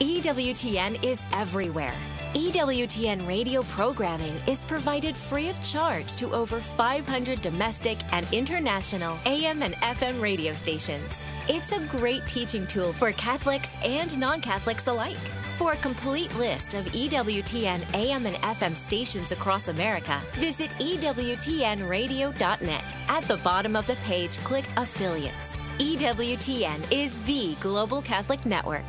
EWTN 0.00 1.04
is 1.04 1.22
everywhere. 1.32 1.94
EWTN 2.34 3.26
radio 3.26 3.62
programming 3.62 4.36
is 4.46 4.64
provided 4.64 5.16
free 5.16 5.48
of 5.48 5.60
charge 5.64 6.14
to 6.14 6.32
over 6.32 6.60
500 6.60 7.42
domestic 7.42 7.98
and 8.12 8.24
international 8.30 9.18
AM 9.26 9.64
and 9.64 9.74
FM 9.74 10.22
radio 10.22 10.52
stations. 10.52 11.24
It's 11.48 11.72
a 11.72 11.80
great 11.86 12.24
teaching 12.28 12.68
tool 12.68 12.92
for 12.92 13.10
Catholics 13.12 13.76
and 13.84 14.16
non 14.16 14.40
Catholics 14.40 14.86
alike. 14.86 15.16
For 15.58 15.72
a 15.72 15.76
complete 15.78 16.32
list 16.38 16.74
of 16.74 16.84
EWTN 16.86 17.96
AM 17.96 18.26
and 18.26 18.36
FM 18.36 18.76
stations 18.76 19.32
across 19.32 19.66
America, 19.66 20.22
visit 20.34 20.70
EWTNradio.net. 20.78 22.94
At 23.08 23.24
the 23.24 23.38
bottom 23.38 23.74
of 23.74 23.88
the 23.88 23.96
page, 24.04 24.38
click 24.44 24.66
Affiliates. 24.76 25.56
EWTN 25.80 26.92
is 26.92 27.20
the 27.24 27.56
global 27.60 28.00
Catholic 28.00 28.46
network. 28.46 28.84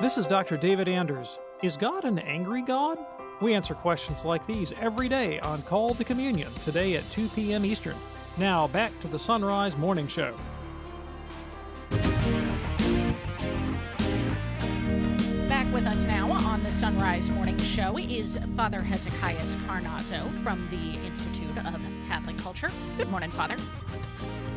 This 0.00 0.18
is 0.18 0.26
Dr. 0.26 0.56
David 0.56 0.88
Anders. 0.88 1.38
Is 1.62 1.76
God 1.76 2.04
an 2.04 2.18
angry 2.18 2.62
God? 2.62 2.98
We 3.40 3.54
answer 3.54 3.74
questions 3.74 4.24
like 4.24 4.44
these 4.46 4.72
every 4.80 5.08
day 5.08 5.38
on 5.40 5.62
Call 5.62 5.94
to 5.94 6.04
Communion, 6.04 6.52
today 6.64 6.96
at 6.96 7.08
2 7.12 7.28
p.m. 7.28 7.64
Eastern. 7.64 7.94
Now, 8.36 8.66
back 8.68 8.98
to 9.00 9.08
the 9.08 9.18
Sunrise 9.18 9.76
Morning 9.76 10.08
Show. 10.08 10.34
Back 15.48 15.72
with 15.72 15.86
us 15.86 16.04
now 16.04 16.32
on 16.32 16.64
the 16.64 16.72
Sunrise 16.72 17.30
Morning 17.30 17.56
Show 17.58 17.96
is 17.98 18.38
Father 18.56 18.80
Hezekias 18.80 19.56
Carnazzo 19.66 20.30
from 20.42 20.68
the 20.70 21.06
Institute 21.06 21.56
of 21.58 21.80
Catholic 22.08 22.36
Culture. 22.36 22.72
Good 22.96 23.08
morning, 23.08 23.30
Father. 23.30 23.56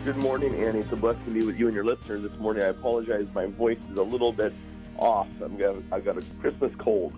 Good 0.03 0.17
morning, 0.17 0.55
Annie. 0.55 0.79
It's 0.79 0.91
a 0.91 0.95
blessing 0.95 1.25
to 1.25 1.31
be 1.31 1.45
with 1.45 1.57
you 1.57 1.67
and 1.67 1.75
your 1.75 1.85
listeners 1.85 2.23
this 2.23 2.37
morning. 2.39 2.63
I 2.63 2.67
apologize, 2.67 3.27
my 3.35 3.45
voice 3.45 3.79
is 3.91 3.97
a 3.97 4.03
little 4.03 4.33
bit 4.33 4.51
off. 4.97 5.27
I'm 5.43 5.61
I've 5.91 6.05
got 6.05 6.17
a 6.17 6.21
Christmas 6.41 6.71
cold. 6.77 7.13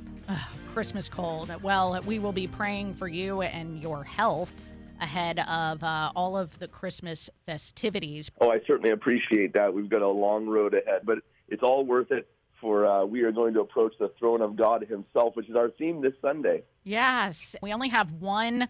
Christmas 0.73 1.09
cold. 1.09 1.51
Well, 1.63 1.99
we 2.05 2.19
will 2.19 2.31
be 2.31 2.47
praying 2.47 2.93
for 2.93 3.07
you 3.07 3.41
and 3.41 3.81
your 3.81 4.03
health 4.03 4.53
ahead 5.01 5.39
of 5.39 5.83
uh, 5.83 6.11
all 6.15 6.37
of 6.37 6.57
the 6.59 6.67
Christmas 6.67 7.29
festivities. 7.45 8.29
Oh, 8.39 8.51
I 8.51 8.59
certainly 8.67 8.91
appreciate 8.91 9.53
that. 9.53 9.73
We've 9.73 9.89
got 9.89 10.01
a 10.01 10.07
long 10.07 10.47
road 10.47 10.73
ahead, 10.73 11.01
but 11.05 11.19
it's 11.47 11.63
all 11.63 11.85
worth 11.85 12.11
it. 12.11 12.29
For 12.61 12.85
uh, 12.85 13.05
we 13.05 13.21
are 13.21 13.31
going 13.31 13.53
to 13.53 13.61
approach 13.61 13.93
the 13.99 14.11
throne 14.19 14.41
of 14.41 14.57
God 14.57 14.85
Himself, 14.85 15.37
which 15.37 15.49
is 15.49 15.55
our 15.55 15.69
theme 15.69 16.01
this 16.01 16.11
Sunday. 16.21 16.63
Yes, 16.83 17.55
we 17.61 17.71
only 17.71 17.87
have 17.87 18.11
one 18.11 18.67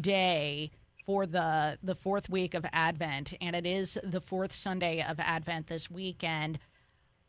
day 0.00 0.70
for 1.04 1.26
the 1.26 1.76
the 1.82 1.96
fourth 1.96 2.30
week 2.30 2.54
of 2.54 2.64
Advent, 2.72 3.34
and 3.40 3.56
it 3.56 3.66
is 3.66 3.98
the 4.04 4.20
fourth 4.20 4.52
Sunday 4.52 5.04
of 5.06 5.18
Advent 5.18 5.66
this 5.66 5.90
weekend. 5.90 6.60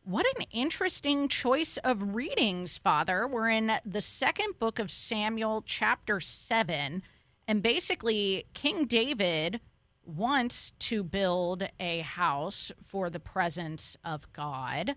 What 0.06 0.26
an 0.36 0.44
interesting 0.50 1.28
choice 1.28 1.78
of 1.78 2.14
readings, 2.14 2.76
Father. 2.76 3.26
We're 3.26 3.48
in 3.48 3.72
the 3.86 4.02
second 4.02 4.58
book 4.58 4.78
of 4.78 4.90
Samuel, 4.90 5.62
chapter 5.64 6.20
7. 6.20 7.02
And 7.48 7.62
basically, 7.62 8.44
King 8.52 8.84
David 8.84 9.60
wants 10.04 10.72
to 10.80 11.02
build 11.02 11.66
a 11.80 12.00
house 12.00 12.70
for 12.86 13.08
the 13.08 13.18
presence 13.18 13.96
of 14.04 14.30
God, 14.34 14.94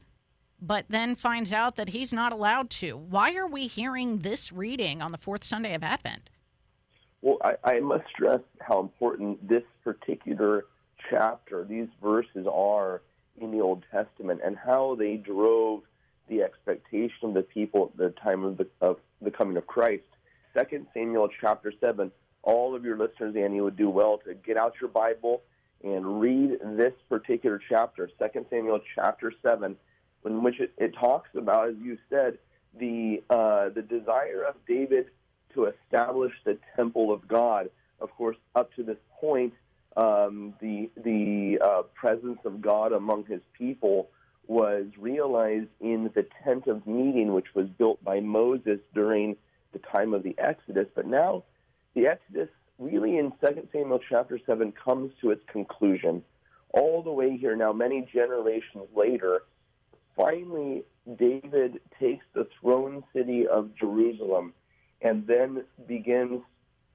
but 0.62 0.84
then 0.90 1.16
finds 1.16 1.54
out 1.54 1.78
that 1.78 1.90
he's 1.90 2.12
not 2.12 2.34
allowed 2.34 2.70
to. 2.72 2.98
Why 2.98 3.34
are 3.36 3.48
we 3.48 3.68
hearing 3.68 4.18
this 4.18 4.52
reading 4.52 5.02
on 5.02 5.14
the 5.14 5.18
fourth 5.18 5.46
Sunday 5.46 5.74
of 5.74 5.84
Advent? 5.84 6.30
Well, 7.22 7.38
I, 7.42 7.56
I 7.64 7.80
must 7.80 8.10
stress 8.10 8.42
how 8.60 8.82
important 8.82 9.48
this 9.48 9.64
particular 9.86 10.66
chapter, 11.10 11.64
these 11.64 11.88
verses 12.04 12.46
are 12.52 13.02
in 13.40 13.52
the 13.52 13.62
Old 13.62 13.84
Testament 13.92 14.42
and 14.44 14.58
how 14.58 14.96
they 14.96 15.18
drove 15.18 15.84
the 16.28 16.42
expectation 16.42 17.30
of 17.30 17.34
the 17.34 17.42
people 17.42 17.92
at 17.92 17.98
the 17.98 18.10
time 18.22 18.44
of 18.44 18.58
the, 18.58 18.68
of 18.82 18.98
the 19.22 19.32
coming 19.32 19.58
of 19.58 19.66
Christ. 19.68 20.04
Second 20.54 20.88
Samuel 20.94 21.30
chapter 21.40 21.72
7, 21.80 22.12
all 22.44 22.76
of 22.76 22.84
your 22.84 22.98
listeners, 22.98 23.36
Annie, 23.36 23.62
would 23.62 23.78
do 23.78 23.90
well 23.90 24.20
to 24.26 24.34
get 24.34 24.58
out 24.58 24.76
your 24.82 24.90
Bible 24.90 25.44
and 25.84 26.20
read 26.20 26.58
this 26.76 26.94
particular 27.08 27.62
chapter, 27.70 28.10
Second 28.18 28.46
Samuel 28.50 28.80
chapter 28.96 29.32
7, 29.42 29.76
in 30.26 30.44
which 30.44 30.60
it, 30.60 30.74
it 30.78 30.94
talks 30.96 31.30
about, 31.36 31.70
as 31.70 31.76
you 31.82 31.98
said, 32.10 32.38
the, 32.78 33.24
uh, 33.30 33.70
the 33.70 33.82
desire 33.82 34.44
of 34.44 34.56
David 34.68 35.08
to 35.54 35.66
establish 35.66 36.34
the 36.44 36.58
temple 36.76 37.12
of 37.12 37.28
God. 37.28 37.70
Of 38.00 38.12
course, 38.12 38.38
up 38.56 38.74
to 38.76 38.84
this 38.84 38.98
point, 39.20 39.54
um, 39.98 40.54
the 40.62 40.90
the 41.04 41.60
uh, 41.62 41.82
presence 41.96 42.40
of 42.46 42.62
God 42.62 42.94
among 42.94 43.26
His 43.26 43.42
people 43.58 44.10
was 44.46 44.86
realized 44.98 45.68
in 45.82 46.10
the 46.16 46.26
tent 46.44 46.68
of 46.68 46.88
meeting, 46.88 47.34
which 47.34 47.54
was 47.54 47.68
built 47.78 48.02
by 48.04 48.22
Moses 48.22 48.80
during 48.94 49.36
the 49.74 49.80
time 49.80 50.14
of 50.14 50.24
the 50.24 50.36
Exodus. 50.38 50.88
But 50.96 51.06
now, 51.08 51.44
the 51.96 52.08
Exodus, 52.08 52.48
really 52.80 53.18
in 53.18 53.34
2 53.46 53.68
Samuel 53.74 54.00
chapter 54.08 54.40
seven, 54.46 54.72
comes 54.72 55.12
to 55.22 55.32
its 55.32 55.44
conclusion. 55.52 56.24
All 56.74 57.02
the 57.02 57.12
way 57.12 57.36
here 57.36 57.56
now, 57.56 57.74
many 57.74 58.08
generations 58.14 58.86
later, 58.96 59.42
finally 60.16 60.84
David 61.18 61.80
takes 62.00 62.26
the 62.34 62.48
throne 62.62 63.04
city 63.14 63.48
of 63.48 63.76
Jerusalem 63.76 64.54
and 65.02 65.26
then 65.26 65.64
begins 65.88 66.42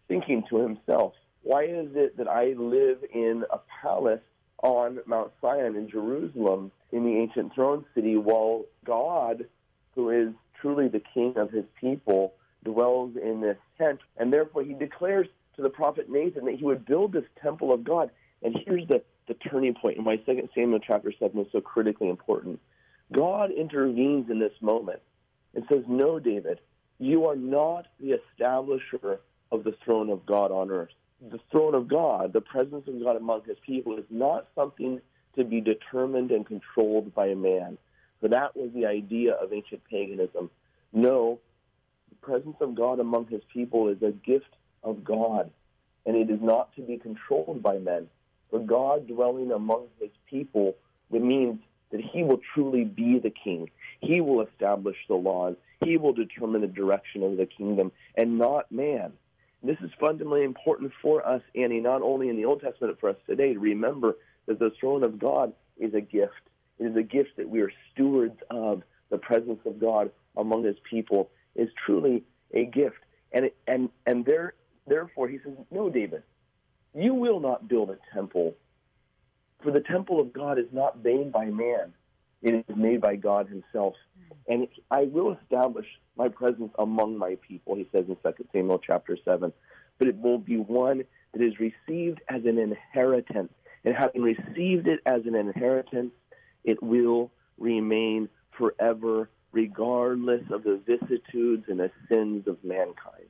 thinking 0.09 0.45
to 0.51 0.57
himself, 0.59 1.15
why 1.43 1.65
is 1.65 1.89
it 1.95 2.17
that 2.19 2.29
I 2.29 2.55
live 2.57 2.99
in 3.13 3.45
a 3.51 3.59
palace 3.83 4.21
on 4.63 5.01
Mount 5.07 5.33
Zion 5.41 5.77
in 5.77 5.89
Jerusalem 5.89 6.71
in 6.93 7.05
the 7.05 7.17
ancient 7.17 7.55
throne 7.55 7.85
city 7.95 8.17
while 8.17 8.65
God, 8.85 9.47
who 9.95 10.11
is 10.11 10.35
truly 10.61 10.89
the 10.89 11.03
king 11.13 11.35
of 11.37 11.51
his 11.51 11.65
people, 11.81 12.35
dwells 12.65 13.17
in 13.21 13.41
this 13.41 13.57
tent? 13.77 13.99
And 14.17 14.33
therefore 14.33 14.63
he 14.63 14.75
declares 14.75 15.27
to 15.57 15.63
the 15.63 15.69
prophet 15.69 16.09
Nathan 16.09 16.45
that 16.45 16.55
he 16.55 16.65
would 16.65 16.87
build 16.87 17.13
this 17.13 17.25
temple 17.43 17.73
of 17.73 17.83
God. 17.83 18.11
And 18.43 18.57
here's 18.65 18.87
the, 18.87 19.03
the 19.27 19.35
turning 19.35 19.75
point 19.75 19.97
and 19.97 20.07
why 20.07 20.17
2 20.17 20.49
Samuel 20.55 20.79
chapter 20.79 21.13
7 21.19 21.39
is 21.41 21.49
so 21.51 21.61
critically 21.61 22.09
important. 22.09 22.61
God 23.13 23.51
intervenes 23.51 24.31
in 24.31 24.39
this 24.39 24.53
moment 24.61 25.01
and 25.55 25.65
says, 25.69 25.83
No, 25.89 26.21
David, 26.21 26.61
you 26.99 27.27
are 27.27 27.37
not 27.37 27.89
the 28.01 28.17
establisher 28.17 29.19
of 29.51 29.65
the 29.65 29.75
throne 29.85 30.09
of 30.09 30.25
God 30.25 30.51
on 30.53 30.71
earth 30.71 30.89
the 31.31 31.41
throne 31.51 31.75
of 31.75 31.89
God, 31.89 32.33
the 32.33 32.41
presence 32.41 32.89
of 32.89 33.03
God 33.03 33.17
among 33.17 33.43
his 33.45 33.57
people, 33.65 33.97
is 33.97 34.05
not 34.11 34.49
something 34.55 35.01
to 35.37 35.45
be 35.45 35.61
determined 35.61 36.31
and 36.31 36.45
controlled 36.45 37.15
by 37.15 37.29
a 37.29 37.37
man. 37.37 37.79
For 38.21 38.29
that 38.29 38.57
was 38.57 38.71
the 38.75 38.87
idea 38.87 39.33
of 39.35 39.53
ancient 39.53 39.83
paganism. 39.85 40.51
No, 40.93 41.39
the 42.11 42.17
presence 42.17 42.57
of 42.61 42.75
God 42.75 43.01
among 43.01 43.27
his 43.27 43.43
people 43.53 43.89
is 43.89 44.03
a 44.03 44.13
gift 44.13 44.55
of 44.83 45.05
God, 45.05 45.51
and 46.07 46.17
it 46.17 46.31
is 46.31 46.41
not 46.41 46.75
to 46.77 46.83
be 46.83 46.99
controlled 46.99 47.63
by 47.63 47.79
men. 47.79 48.09
For 48.51 48.59
God 48.59 49.07
dwelling 49.09 49.51
among 49.53 49.87
his 49.99 50.11
people, 50.29 50.77
means 51.11 51.61
that 51.91 52.01
he 52.01 52.23
will 52.23 52.41
truly 52.55 52.85
be 52.85 53.19
the 53.19 53.31
king. 53.31 53.71
He 54.01 54.21
will 54.21 54.47
establish 54.47 54.97
the 55.09 55.15
laws. 55.15 55.57
He 55.85 55.97
will 55.99 56.13
determine 56.13 56.63
the 56.63 56.67
direction 56.67 57.23
of 57.23 57.37
the 57.37 57.47
kingdom, 57.47 57.93
and 58.17 58.39
not 58.39 58.71
man. 58.73 59.13
This 59.63 59.79
is 59.81 59.91
fundamentally 60.01 60.45
important 60.45 60.93
for 61.01 61.27
us, 61.27 61.43
Annie, 61.55 61.81
not 61.81 62.03
only 62.03 62.29
in 62.29 62.37
the 62.37 62.45
Old 62.45 62.61
Testament, 62.61 62.95
but 62.95 63.01
for 63.01 63.11
us 63.11 63.17
today 63.29 63.55
to 63.55 63.61
remember 63.61 64.17
that 64.47 64.59
the 64.59 64.73
throne 64.81 65.05
of 65.05 65.19
God 65.19 65.53
is 65.79 65.95
a 65.95 66.01
gift. 66.01 66.33
It 66.79 66.87
is 66.87 66.97
a 66.97 67.03
gift 67.03 67.37
that 67.37 67.49
we 67.49 67.61
are 67.61 67.73
stewards 67.93 68.39
of. 68.51 68.83
The 69.11 69.19
presence 69.19 69.61
of 69.67 69.79
God 69.79 70.11
among 70.39 70.65
His 70.65 70.77
people 70.89 71.31
is 71.55 71.69
truly 71.85 72.25
a 72.55 72.65
gift, 72.65 72.97
and 73.31 73.45
it, 73.45 73.57
and 73.67 73.91
and 74.07 74.25
there, 74.25 74.55
therefore, 74.87 75.29
He 75.29 75.39
says, 75.45 75.53
"No, 75.71 75.91
David, 75.91 76.23
you 76.95 77.13
will 77.13 77.39
not 77.39 77.69
build 77.69 77.91
a 77.91 77.99
temple, 78.15 78.55
for 79.63 79.71
the 79.71 79.81
temple 79.83 80.19
of 80.19 80.33
God 80.33 80.59
is 80.59 80.73
not 80.73 81.05
made 81.05 81.31
by 81.31 81.45
man; 81.45 81.93
it 82.43 82.55
is 82.69 82.77
made 82.77 83.01
by 83.01 83.17
God 83.17 83.49
Himself, 83.49 83.95
hmm. 84.17 84.53
and 84.53 84.69
I 84.91 85.05
will 85.05 85.37
establish 85.41 85.87
my 86.17 86.29
presence 86.29 86.73
among 86.79 87.17
my 87.17 87.37
people, 87.47 87.77
he 87.77 87.89
says 87.93 88.05
in 88.09 88.17
2 88.17 88.49
Samuel 88.53 88.81
chapter 88.85 89.17
7. 89.25 89.53
But 89.99 90.09
it 90.09 90.17
will 90.17 90.39
be 90.39 90.57
one 90.57 91.05
that 91.33 91.43
is 91.43 91.55
received 91.59 92.21
as 92.29 92.45
an 92.45 92.59
inheritance. 92.59 93.53
And 93.85 93.95
having 93.95 94.23
received 94.23 94.87
it 94.87 95.01
as 95.07 95.23
an 95.27 95.35
inheritance, 95.35 96.13
it 96.65 96.83
will 96.83 97.31
remain 97.59 98.29
forever, 98.57 99.31
regardless 99.53 100.43
of 100.51 100.65
the 100.65 100.81
vicissitudes 100.87 101.65
and 101.69 101.81
the 101.81 101.91
sins 102.09 102.47
of 102.47 102.63
mankind. 102.63 103.29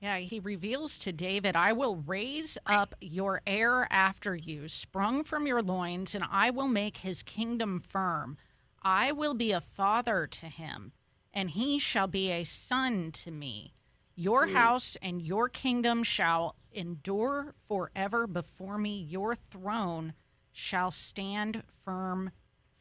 Yeah, 0.00 0.18
he 0.18 0.38
reveals 0.38 0.96
to 0.98 1.12
David, 1.12 1.56
I 1.56 1.72
will 1.72 1.96
raise 1.96 2.56
up 2.66 2.94
your 3.00 3.42
heir 3.46 3.88
after 3.90 4.36
you, 4.36 4.68
sprung 4.68 5.24
from 5.24 5.46
your 5.46 5.60
loins, 5.60 6.14
and 6.14 6.24
I 6.30 6.50
will 6.50 6.68
make 6.68 6.98
his 6.98 7.24
kingdom 7.24 7.80
firm. 7.80 8.36
I 8.82 9.12
will 9.12 9.34
be 9.34 9.52
a 9.52 9.60
father 9.60 10.26
to 10.26 10.46
him 10.46 10.92
and 11.38 11.50
he 11.50 11.78
shall 11.78 12.06
be 12.06 12.30
a 12.30 12.44
son 12.44 13.12
to 13.12 13.30
me. 13.30 13.72
Your 14.16 14.46
mm. 14.46 14.54
house 14.54 14.96
and 15.00 15.22
your 15.22 15.48
kingdom 15.48 16.02
shall 16.02 16.56
endure 16.72 17.54
forever 17.68 18.26
before 18.26 18.78
me. 18.78 18.98
Your 19.00 19.36
throne 19.36 20.14
shall 20.52 20.90
stand 20.90 21.62
firm 21.84 22.32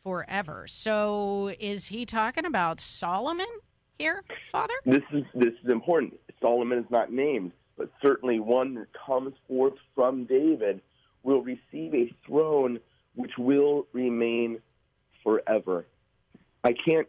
forever. 0.04 0.66
So, 0.68 1.54
is 1.60 1.88
he 1.88 2.06
talking 2.06 2.46
about 2.46 2.80
Solomon 2.80 3.46
here, 4.00 4.24
Father? 4.52 4.74
This 4.86 5.04
is 5.12 5.24
this 5.36 5.54
is 5.64 5.70
important. 5.70 6.16
Solomon 6.42 6.80
is 6.80 6.90
not 6.90 7.12
named, 7.12 7.52
but 7.78 7.92
certainly 8.02 8.40
one 8.40 8.74
that 8.76 8.88
comes 9.06 9.34
forth 9.48 9.74
from 9.94 10.26
David 10.26 10.82
will 11.22 11.44
receive 11.44 11.94
a 11.94 12.12
throne 12.26 12.80
which 13.16 13.38
will 13.38 13.86
remain 13.94 14.60
forever. 15.28 15.86
I 16.64 16.74
can't 16.74 17.08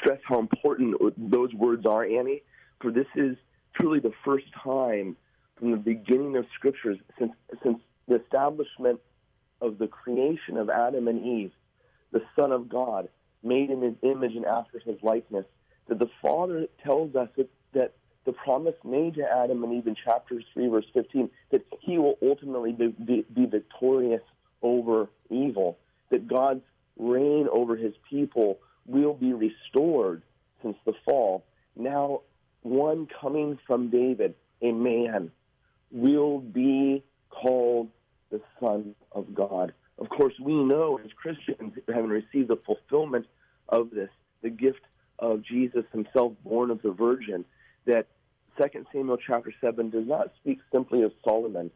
stress 0.00 0.18
how 0.24 0.40
important 0.40 0.96
those 1.30 1.54
words 1.54 1.86
are, 1.86 2.04
Annie, 2.04 2.42
for 2.80 2.90
this 2.90 3.06
is 3.14 3.36
truly 3.78 4.00
the 4.00 4.12
first 4.24 4.46
time 4.64 5.16
from 5.56 5.70
the 5.70 5.76
beginning 5.76 6.36
of 6.36 6.46
scriptures 6.54 6.98
since 7.16 7.32
since 7.62 7.78
the 8.08 8.16
establishment 8.16 8.98
of 9.60 9.78
the 9.78 9.86
creation 9.86 10.56
of 10.56 10.68
Adam 10.68 11.06
and 11.06 11.24
Eve, 11.24 11.52
the 12.10 12.22
Son 12.34 12.50
of 12.50 12.68
God, 12.68 13.08
made 13.44 13.70
in 13.70 13.82
his 13.82 13.94
image 14.02 14.34
and 14.34 14.46
after 14.46 14.80
his 14.80 14.96
likeness, 15.02 15.44
that 15.88 16.00
the 16.00 16.10
Father 16.20 16.66
tells 16.82 17.14
us 17.14 17.28
that, 17.36 17.48
that 17.72 17.92
the 18.24 18.32
promise 18.32 18.74
made 18.82 19.14
to 19.14 19.22
Adam 19.22 19.62
and 19.62 19.74
Eve 19.74 19.86
in 19.86 19.94
chapter 20.02 20.42
3, 20.54 20.68
verse 20.68 20.86
15, 20.92 21.30
that 21.52 21.64
he 21.80 21.98
will 21.98 22.18
ultimately 22.20 22.72
be, 22.72 22.88
be, 22.88 23.24
be 23.32 23.46
victorious 23.46 24.22
over 24.62 25.08
evil, 25.30 25.78
that 26.10 26.26
God's 26.26 26.62
reign 27.00 27.48
over 27.50 27.76
his 27.76 27.94
people 28.08 28.58
will 28.86 29.14
be 29.14 29.32
restored 29.32 30.22
since 30.62 30.76
the 30.84 30.92
fall. 31.04 31.44
Now, 31.76 32.20
one 32.62 33.08
coming 33.20 33.58
from 33.66 33.90
David, 33.90 34.34
a 34.60 34.72
man, 34.72 35.30
will 35.90 36.38
be 36.40 37.02
called 37.30 37.88
the 38.30 38.40
Son 38.60 38.94
of 39.12 39.34
God. 39.34 39.72
Of 39.98 40.08
course, 40.10 40.34
we 40.40 40.54
know 40.54 41.00
as 41.02 41.10
Christians, 41.12 41.74
having 41.88 42.10
received 42.10 42.48
the 42.48 42.58
fulfillment 42.64 43.26
of 43.68 43.90
this, 43.90 44.10
the 44.42 44.50
gift 44.50 44.80
of 45.18 45.42
Jesus 45.42 45.84
himself 45.92 46.32
born 46.44 46.70
of 46.70 46.82
the 46.82 46.92
Virgin, 46.92 47.44
that 47.86 48.06
2 48.58 48.84
Samuel 48.92 49.16
chapter 49.16 49.52
7 49.60 49.90
does 49.90 50.06
not 50.06 50.32
speak 50.40 50.58
simply 50.70 51.02
of 51.02 51.12
Solomon, 51.24 51.70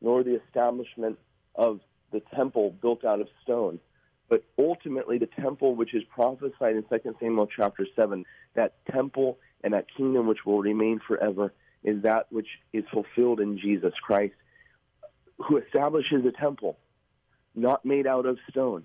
nor 0.00 0.22
the 0.22 0.40
establishment 0.46 1.18
of 1.54 1.80
the 2.12 2.22
temple 2.34 2.70
built 2.80 3.04
out 3.04 3.20
of 3.20 3.28
stone, 3.42 3.80
but 4.28 4.44
ultimately, 4.58 5.18
the 5.18 5.26
temple, 5.26 5.74
which 5.74 5.94
is 5.94 6.02
prophesied 6.04 6.76
in 6.76 6.84
2 6.84 7.16
Samuel 7.18 7.46
chapter 7.46 7.86
7, 7.96 8.24
that 8.54 8.74
temple 8.86 9.38
and 9.64 9.72
that 9.72 9.86
kingdom 9.96 10.26
which 10.26 10.44
will 10.44 10.60
remain 10.60 11.00
forever, 11.06 11.52
is 11.82 12.02
that 12.02 12.30
which 12.30 12.48
is 12.72 12.84
fulfilled 12.92 13.40
in 13.40 13.58
Jesus 13.58 13.94
Christ, 14.02 14.34
who 15.38 15.56
establishes 15.56 16.24
a 16.26 16.32
temple, 16.32 16.78
not 17.54 17.84
made 17.84 18.06
out 18.06 18.26
of 18.26 18.38
stone, 18.50 18.84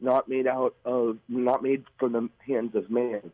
not 0.00 0.28
made 0.28 0.46
out 0.46 0.74
of, 0.84 1.18
not 1.28 1.62
made 1.62 1.84
from 1.98 2.12
the 2.12 2.28
hands 2.46 2.74
of 2.74 2.90
man, 2.90 3.32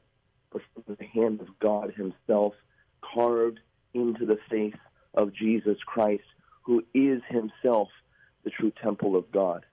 but 0.53 0.63
from 0.75 0.97
the 0.97 1.05
hand 1.05 1.41
of 1.41 1.49
God 1.59 1.93
Himself, 1.97 2.55
carved 3.03 3.59
into 3.95 4.27
the 4.27 4.39
face 4.49 4.77
of 5.15 5.35
Jesus 5.35 5.79
Christ, 5.85 6.25
who 6.63 6.85
is 6.95 7.21
Himself 7.29 7.89
the 8.45 8.51
true 8.51 8.73
temple 8.83 9.17
of 9.17 9.33
God 9.33 9.65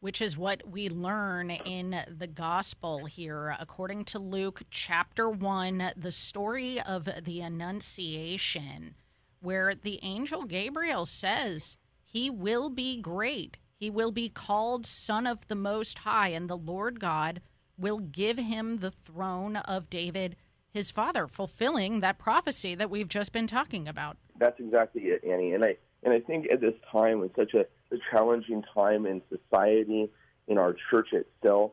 which 0.00 0.20
is 0.20 0.36
what 0.36 0.62
we 0.68 0.88
learn 0.88 1.50
in 1.50 1.96
the 2.08 2.26
gospel 2.26 3.06
here. 3.06 3.56
According 3.58 4.04
to 4.06 4.18
Luke 4.18 4.62
chapter 4.70 5.28
1, 5.28 5.92
the 5.96 6.12
story 6.12 6.80
of 6.80 7.08
the 7.24 7.40
Annunciation, 7.40 8.94
where 9.40 9.74
the 9.74 9.98
angel 10.02 10.44
Gabriel 10.44 11.06
says, 11.06 11.76
He 12.04 12.30
will 12.30 12.70
be 12.70 13.00
great. 13.00 13.56
He 13.74 13.90
will 13.90 14.12
be 14.12 14.28
called 14.28 14.86
Son 14.86 15.26
of 15.26 15.46
the 15.48 15.54
Most 15.54 15.98
High, 15.98 16.28
and 16.28 16.48
the 16.48 16.56
Lord 16.56 17.00
God 17.00 17.40
will 17.76 17.98
give 17.98 18.38
him 18.38 18.78
the 18.78 18.90
throne 18.90 19.56
of 19.56 19.88
David, 19.88 20.36
his 20.68 20.90
father, 20.90 21.26
fulfilling 21.28 22.00
that 22.00 22.18
prophecy 22.18 22.74
that 22.74 22.90
we've 22.90 23.08
just 23.08 23.32
been 23.32 23.46
talking 23.46 23.86
about. 23.86 24.16
That's 24.38 24.58
exactly 24.58 25.02
it, 25.02 25.22
Annie. 25.24 25.52
And 25.52 25.64
I 25.64 25.76
and 26.02 26.12
I 26.12 26.20
think 26.20 26.46
at 26.52 26.60
this 26.60 26.74
time, 26.90 27.22
in 27.22 27.30
such 27.36 27.54
a 27.54 27.66
a 27.92 27.96
challenging 28.10 28.64
time 28.74 29.06
in 29.06 29.22
society, 29.28 30.10
in 30.46 30.58
our 30.58 30.74
church 30.90 31.12
itself, 31.12 31.72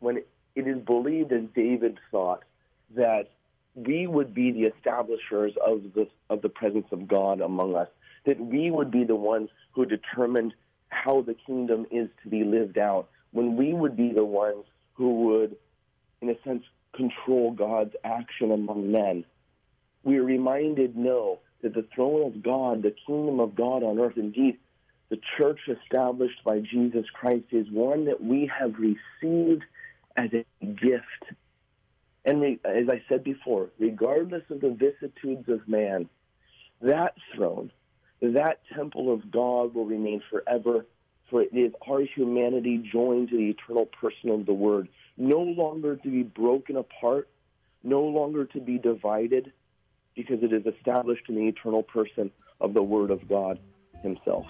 when 0.00 0.18
it 0.54 0.66
is 0.66 0.78
believed, 0.78 1.32
as 1.32 1.44
David 1.54 1.98
thought, 2.10 2.42
that 2.94 3.30
we 3.74 4.06
would 4.06 4.34
be 4.34 4.52
the 4.52 4.64
establishers 4.64 5.52
of 5.64 5.82
the, 5.94 6.08
of 6.30 6.42
the 6.42 6.48
presence 6.48 6.86
of 6.92 7.06
God 7.06 7.40
among 7.40 7.74
us, 7.74 7.88
that 8.24 8.40
we 8.40 8.70
would 8.70 8.90
be 8.90 9.04
the 9.04 9.16
ones 9.16 9.50
who 9.72 9.84
determined 9.84 10.54
how 10.88 11.20
the 11.22 11.34
kingdom 11.34 11.86
is 11.90 12.08
to 12.22 12.28
be 12.28 12.44
lived 12.44 12.78
out, 12.78 13.08
when 13.32 13.56
we 13.56 13.74
would 13.74 13.96
be 13.96 14.12
the 14.12 14.24
ones 14.24 14.64
who 14.94 15.26
would, 15.26 15.56
in 16.22 16.30
a 16.30 16.42
sense, 16.42 16.64
control 16.94 17.50
God's 17.50 17.94
action 18.02 18.50
among 18.50 18.90
men. 18.90 19.24
We 20.04 20.18
are 20.18 20.24
reminded, 20.24 20.96
no, 20.96 21.40
that 21.62 21.74
the 21.74 21.86
throne 21.94 22.26
of 22.26 22.42
God, 22.42 22.82
the 22.82 22.94
kingdom 23.06 23.40
of 23.40 23.54
God 23.54 23.82
on 23.82 23.98
earth, 23.98 24.16
indeed, 24.16 24.58
the 25.08 25.20
church 25.36 25.60
established 25.68 26.42
by 26.44 26.60
Jesus 26.60 27.06
Christ 27.12 27.46
is 27.52 27.70
one 27.70 28.06
that 28.06 28.22
we 28.22 28.50
have 28.58 28.74
received 28.78 29.62
as 30.16 30.30
a 30.32 30.44
gift. 30.66 31.34
And 32.24 32.40
we, 32.40 32.58
as 32.64 32.88
I 32.88 33.02
said 33.08 33.22
before, 33.22 33.68
regardless 33.78 34.42
of 34.50 34.60
the 34.60 34.70
vicissitudes 34.70 35.48
of 35.48 35.68
man, 35.68 36.08
that 36.82 37.14
throne, 37.34 37.70
that 38.20 38.60
temple 38.74 39.12
of 39.12 39.30
God 39.30 39.74
will 39.74 39.86
remain 39.86 40.22
forever, 40.28 40.86
for 41.30 41.42
it 41.42 41.54
is 41.54 41.72
our 41.88 42.00
humanity 42.00 42.78
joined 42.78 43.28
to 43.30 43.36
the 43.36 43.50
eternal 43.50 43.86
person 43.86 44.30
of 44.30 44.44
the 44.46 44.54
Word, 44.54 44.88
no 45.16 45.40
longer 45.40 45.96
to 45.96 46.08
be 46.08 46.22
broken 46.22 46.76
apart, 46.76 47.28
no 47.84 48.02
longer 48.02 48.44
to 48.46 48.60
be 48.60 48.78
divided, 48.78 49.52
because 50.16 50.42
it 50.42 50.52
is 50.52 50.66
established 50.66 51.28
in 51.28 51.36
the 51.36 51.46
eternal 51.46 51.82
person 51.82 52.32
of 52.60 52.74
the 52.74 52.82
Word 52.82 53.10
of 53.10 53.28
God 53.28 53.60
Himself. 54.02 54.46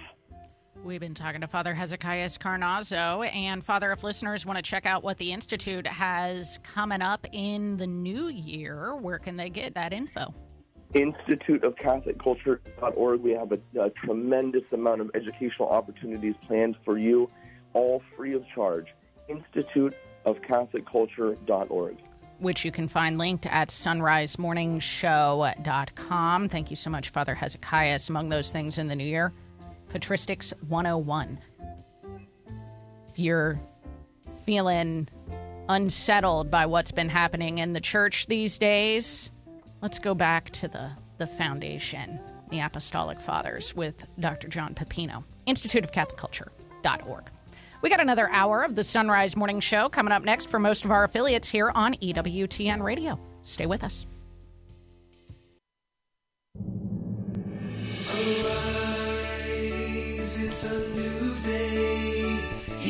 We've 0.86 1.00
been 1.00 1.14
talking 1.14 1.40
to 1.40 1.48
Father 1.48 1.74
Hezekias 1.74 2.38
Carnazzo. 2.38 3.28
And, 3.34 3.64
Father, 3.64 3.90
if 3.90 4.04
listeners 4.04 4.46
want 4.46 4.56
to 4.56 4.62
check 4.62 4.86
out 4.86 5.02
what 5.02 5.18
the 5.18 5.32
Institute 5.32 5.84
has 5.84 6.60
coming 6.62 7.02
up 7.02 7.26
in 7.32 7.76
the 7.76 7.88
new 7.88 8.28
year, 8.28 8.94
where 8.94 9.18
can 9.18 9.36
they 9.36 9.50
get 9.50 9.74
that 9.74 9.92
info? 9.92 10.32
Institute 10.94 11.64
of 11.64 11.74
Catholic 11.74 12.22
Culture.org. 12.22 13.20
We 13.20 13.32
have 13.32 13.50
a, 13.50 13.58
a 13.80 13.90
tremendous 13.90 14.72
amount 14.72 15.00
of 15.00 15.10
educational 15.14 15.70
opportunities 15.70 16.36
planned 16.46 16.76
for 16.84 16.96
you, 16.96 17.28
all 17.72 18.00
free 18.16 18.34
of 18.34 18.46
charge. 18.48 18.86
Institute 19.28 19.96
of 20.24 20.40
Catholic 20.40 20.86
Culture.org 20.86 21.96
which 22.38 22.66
you 22.66 22.70
can 22.70 22.86
find 22.86 23.16
linked 23.16 23.46
at 23.46 23.70
sunrisemorningshow.com. 23.70 26.48
Thank 26.50 26.68
you 26.68 26.76
so 26.76 26.90
much, 26.90 27.08
Father 27.08 27.34
Hezekias. 27.34 28.10
Among 28.10 28.28
those 28.28 28.52
things 28.52 28.76
in 28.76 28.88
the 28.88 28.96
new 28.96 29.06
year, 29.06 29.32
Patristics 29.92 30.52
101. 30.68 31.38
If 33.08 33.18
you're 33.18 33.60
feeling 34.44 35.08
unsettled 35.68 36.50
by 36.50 36.66
what's 36.66 36.92
been 36.92 37.08
happening 37.08 37.58
in 37.58 37.72
the 37.72 37.80
church 37.80 38.26
these 38.26 38.58
days, 38.58 39.30
let's 39.82 39.98
go 39.98 40.14
back 40.14 40.50
to 40.50 40.68
the, 40.68 40.90
the 41.18 41.26
foundation, 41.26 42.20
the 42.50 42.60
Apostolic 42.60 43.20
Fathers, 43.20 43.74
with 43.74 44.06
Dr. 44.20 44.48
John 44.48 44.74
Pepino, 44.74 45.24
Institute 45.46 45.84
of 45.84 45.92
Catholic 45.92 46.16
Culture.org. 46.16 47.30
We 47.82 47.90
got 47.90 48.00
another 48.00 48.28
hour 48.30 48.62
of 48.62 48.74
the 48.74 48.84
Sunrise 48.84 49.36
Morning 49.36 49.60
Show 49.60 49.88
coming 49.88 50.12
up 50.12 50.24
next 50.24 50.48
for 50.48 50.58
most 50.58 50.84
of 50.84 50.90
our 50.90 51.04
affiliates 51.04 51.48
here 51.48 51.70
on 51.74 51.94
EWTN 51.94 52.82
Radio. 52.82 53.18
Stay 53.42 53.66
with 53.66 53.84
us. 53.84 54.06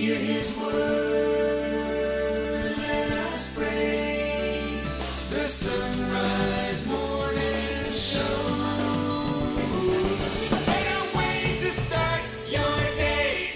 Hear 0.07 0.18
his 0.20 0.57
word, 0.57 0.72
let 2.78 3.11
us 3.11 3.57
pray. 3.57 4.78
The 5.30 5.42
sunrise 5.42 6.86
morning 6.86 7.84
show. 7.90 8.20
to 11.59 11.72
start 11.72 12.22
your 12.48 12.78
day. 12.94 13.48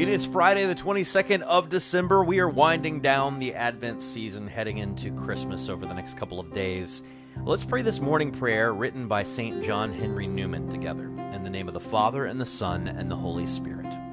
It 0.00 0.08
is 0.08 0.24
Friday, 0.24 0.64
the 0.64 0.74
22nd 0.74 1.42
of 1.42 1.68
December. 1.68 2.24
We 2.24 2.38
are 2.38 2.48
winding 2.48 3.02
down 3.02 3.38
the 3.38 3.54
Advent 3.54 4.00
season, 4.00 4.46
heading 4.46 4.78
into 4.78 5.10
Christmas 5.10 5.68
over 5.68 5.84
the 5.84 5.92
next 5.92 6.16
couple 6.16 6.40
of 6.40 6.54
days. 6.54 7.02
Let's 7.44 7.66
pray 7.66 7.82
this 7.82 8.00
morning 8.00 8.32
prayer 8.32 8.72
written 8.72 9.08
by 9.08 9.24
St. 9.24 9.62
John 9.62 9.92
Henry 9.92 10.26
Newman 10.26 10.70
together, 10.70 11.08
in 11.34 11.42
the 11.42 11.50
name 11.50 11.68
of 11.68 11.74
the 11.74 11.80
Father, 11.80 12.24
and 12.24 12.40
the 12.40 12.46
Son, 12.46 12.88
and 12.88 13.10
the 13.10 13.16
Holy 13.16 13.46
Spirit. 13.46 14.07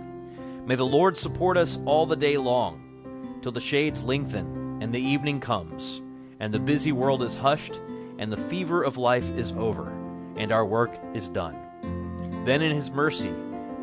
May 0.65 0.73
the 0.73 0.85
Lord 0.85 1.15
support 1.15 1.57
us 1.57 1.77
all 1.85 2.07
the 2.07 2.15
day 2.15 2.37
long, 2.37 3.37
till 3.43 3.51
the 3.51 3.61
shades 3.61 4.01
lengthen, 4.03 4.79
and 4.81 4.91
the 4.91 4.99
evening 4.99 5.39
comes, 5.39 6.01
and 6.39 6.51
the 6.51 6.59
busy 6.59 6.91
world 6.91 7.21
is 7.21 7.35
hushed, 7.35 7.79
and 8.17 8.33
the 8.33 8.49
fever 8.49 8.81
of 8.81 8.97
life 8.97 9.29
is 9.37 9.51
over, 9.51 9.91
and 10.35 10.51
our 10.51 10.65
work 10.65 10.97
is 11.13 11.29
done. 11.29 11.55
Then, 12.45 12.63
in 12.63 12.73
His 12.73 12.89
mercy, 12.89 13.31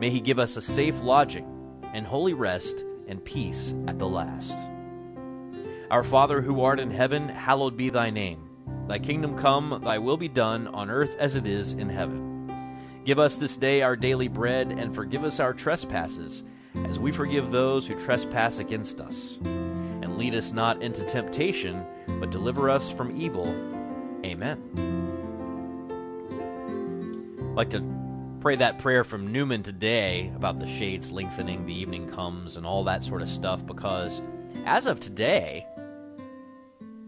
may 0.01 0.11
He 0.11 0.19
give 0.19 0.41
us 0.41 0.57
a 0.57 0.63
safe 0.63 1.01
lodging, 1.01 1.47
and 1.95 2.05
holy 2.05 2.35
rest, 2.35 2.85
and 3.07 3.25
peace 3.25 3.75
at 3.87 4.01
the 4.01 4.09
last. 4.09 4.59
Our 5.89 6.03
Father 6.03 6.41
who 6.41 6.63
art 6.63 6.81
in 6.81 6.91
heaven, 6.91 7.29
hallowed 7.29 7.77
be 7.77 7.91
thy 7.91 8.11
name. 8.11 8.51
Thy 8.89 8.99
kingdom 8.99 9.39
come, 9.39 9.81
thy 9.85 9.99
will 9.99 10.17
be 10.17 10.29
done, 10.29 10.67
on 10.67 10.91
earth 10.91 11.15
as 11.21 11.37
it 11.37 11.47
is 11.47 11.75
in 11.75 11.89
heaven. 11.89 12.33
Give 13.05 13.21
us 13.21 13.37
this 13.37 13.57
day 13.57 13.83
our 13.83 13.95
daily 13.95 14.27
bread, 14.27 14.73
and 14.73 14.93
forgive 14.93 15.23
us 15.23 15.39
our 15.39 15.55
trespasses, 15.55 16.43
as 16.87 16.99
we 16.99 17.13
forgive 17.13 17.51
those 17.51 17.87
who 17.87 17.99
trespass 17.99 18.59
against 18.59 19.01
us. 19.01 19.39
And 19.43 20.19
lead 20.19 20.35
us 20.35 20.53
not 20.53 20.83
into 20.83 21.05
temptation, 21.05 21.85
but 22.21 22.31
deliver 22.31 22.71
us 22.71 22.91
from 22.91 23.21
evil. 23.21 23.47
Amen. 24.25 24.61
I'd 27.51 27.57
like 27.57 27.71
to 27.71 27.85
pray 28.41 28.57
that 28.57 28.79
prayer 28.79 29.05
from 29.05 29.31
Newman 29.31 29.63
today 29.63 30.33
about 30.35 30.59
the 30.59 30.67
shades 30.67 31.13
lengthening, 31.13 31.67
the 31.67 31.75
evening 31.75 32.09
comes, 32.09 32.57
and 32.57 32.67
all 32.67 32.85
that 32.85 33.03
sort 33.03 33.23
of 33.23 33.29
stuff, 33.29 33.65
because 33.67 34.23
as 34.65 34.87
of 34.87 35.01
today, 35.01 35.67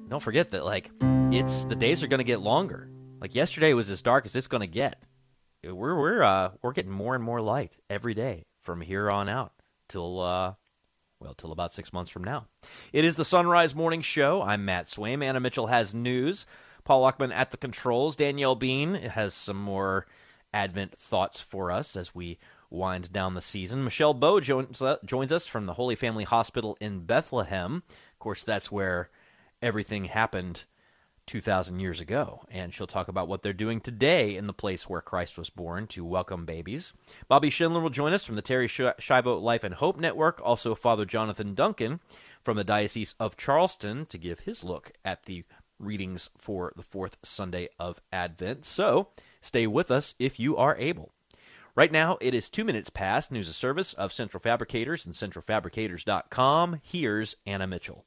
don't 0.09 0.23
forget 0.23 0.51
that 0.51 0.65
like 0.65 0.91
it's 1.33 1.65
the 1.65 1.75
days 1.75 2.05
are 2.05 2.09
going 2.09 2.19
to 2.19 2.25
get 2.25 2.41
longer. 2.41 2.89
Like 3.21 3.35
yesterday 3.35 3.73
was 3.73 3.91
as 3.91 4.03
dark 4.03 4.27
as 4.27 4.37
it's 4.37 4.47
going 4.47 4.61
to 4.61 4.67
get. 4.67 5.03
We're 5.65 5.99
we're 5.99 6.23
uh 6.23 6.51
we're 6.62 6.73
getting 6.73 6.93
more 6.93 7.15
and 7.15 7.25
more 7.25 7.41
light 7.41 7.79
every 7.89 8.12
day 8.12 8.45
from 8.61 8.83
here 8.83 9.11
on 9.11 9.29
out 9.29 9.54
till 9.89 10.20
uh 10.20 10.55
well 11.20 11.35
till 11.35 11.53
about 11.53 11.72
six 11.72 11.93
months 11.93 12.11
from 12.11 12.24
now. 12.24 12.47
It 12.93 13.05
is 13.05 13.16
the 13.16 13.24
Sunrise 13.24 13.74
Morning 13.74 14.03
Show. 14.03 14.43
I'm 14.43 14.64
Matt 14.64 14.87
Swaim. 14.87 15.24
Anna 15.24 15.41
Mitchell 15.41 15.68
has 15.68 15.95
news. 15.95 16.47
Paul 16.85 17.03
Lockman 17.03 17.32
at 17.32 17.51
the 17.51 17.57
controls. 17.57 18.16
Danielle 18.16 18.55
Bean 18.55 18.95
has 18.95 19.32
some 19.35 19.57
more 19.57 20.07
Advent 20.53 20.97
thoughts 20.97 21.41
for 21.41 21.70
us 21.70 21.97
as 21.97 22.14
we 22.14 22.39
wind 22.70 23.12
down 23.12 23.35
the 23.35 23.43
season. 23.43 23.82
Michele 23.82 24.14
Bowe 24.14 24.41
joins, 24.41 24.82
uh, 24.82 24.97
joins 25.05 25.32
us 25.32 25.47
from 25.47 25.66
the 25.66 25.74
Holy 25.74 25.97
Family 25.97 26.24
Hospital 26.24 26.76
in 26.80 27.01
Bethlehem. 27.01 27.82
Of 28.12 28.18
course, 28.18 28.45
that's 28.45 28.70
where 28.70 29.09
everything 29.62 30.07
happened 30.07 30.64
2,000 31.27 31.81
years 31.81 32.01
ago. 32.01 32.43
And 32.51 32.72
she'll 32.72 32.87
talk 32.87 33.09
about 33.09 33.29
what 33.29 33.43
they're 33.43 33.53
doing 33.53 33.81
today 33.81 34.37
in 34.37 34.47
the 34.47 34.53
place 34.53 34.89
where 34.89 35.01
Christ 35.01 35.39
was 35.39 35.51
born 35.51 35.87
to 35.89 36.05
welcome 36.05 36.45
babies. 36.45 36.93
Bobby 37.29 37.51
Schindler 37.51 37.81
will 37.81 37.91
join 37.91 38.12
us 38.12 38.25
from 38.25 38.37
the 38.37 38.43
Terri 38.43 38.66
Schiavo 38.66 39.41
Life 39.41 39.64
and 39.64 39.75
Hope 39.75 39.99
Network. 39.99 40.41
Also, 40.43 40.75
Father 40.75 41.05
Jonathan 41.05 41.55
Duncan 41.55 42.01
from 42.43 42.57
the 42.57 42.64
Diocese 42.64 43.14
of 43.18 43.37
Charleston 43.37 44.07
to 44.07 44.18
give 44.18 44.41
his 44.41 44.62
look 44.62 44.93
at 45.05 45.25
the 45.25 45.45
readings 45.79 46.31
for 46.37 46.72
the 46.77 46.83
fourth 46.83 47.16
Sunday 47.22 47.68
of 47.79 48.01
Advent. 48.12 48.64
So 48.64 49.09
stay 49.41 49.66
with 49.66 49.91
us 49.91 50.14
if 50.18 50.39
you 50.39 50.57
are 50.57 50.77
able. 50.79 51.12
Right 51.77 51.91
now, 51.91 52.18
it 52.20 52.35
is 52.35 52.49
two 52.49 52.64
minutes 52.64 52.89
past 52.89 53.33
news 53.33 53.49
of 53.49 53.57
service 53.57 53.95
of 53.95 54.12
Central 54.12 54.41
Fabricators 54.41 55.05
and 55.05 55.14
centralfabricators.com. 55.14 56.81
Here's 56.85 57.37
Anna 57.45 57.66
Mitchell. 57.66 58.05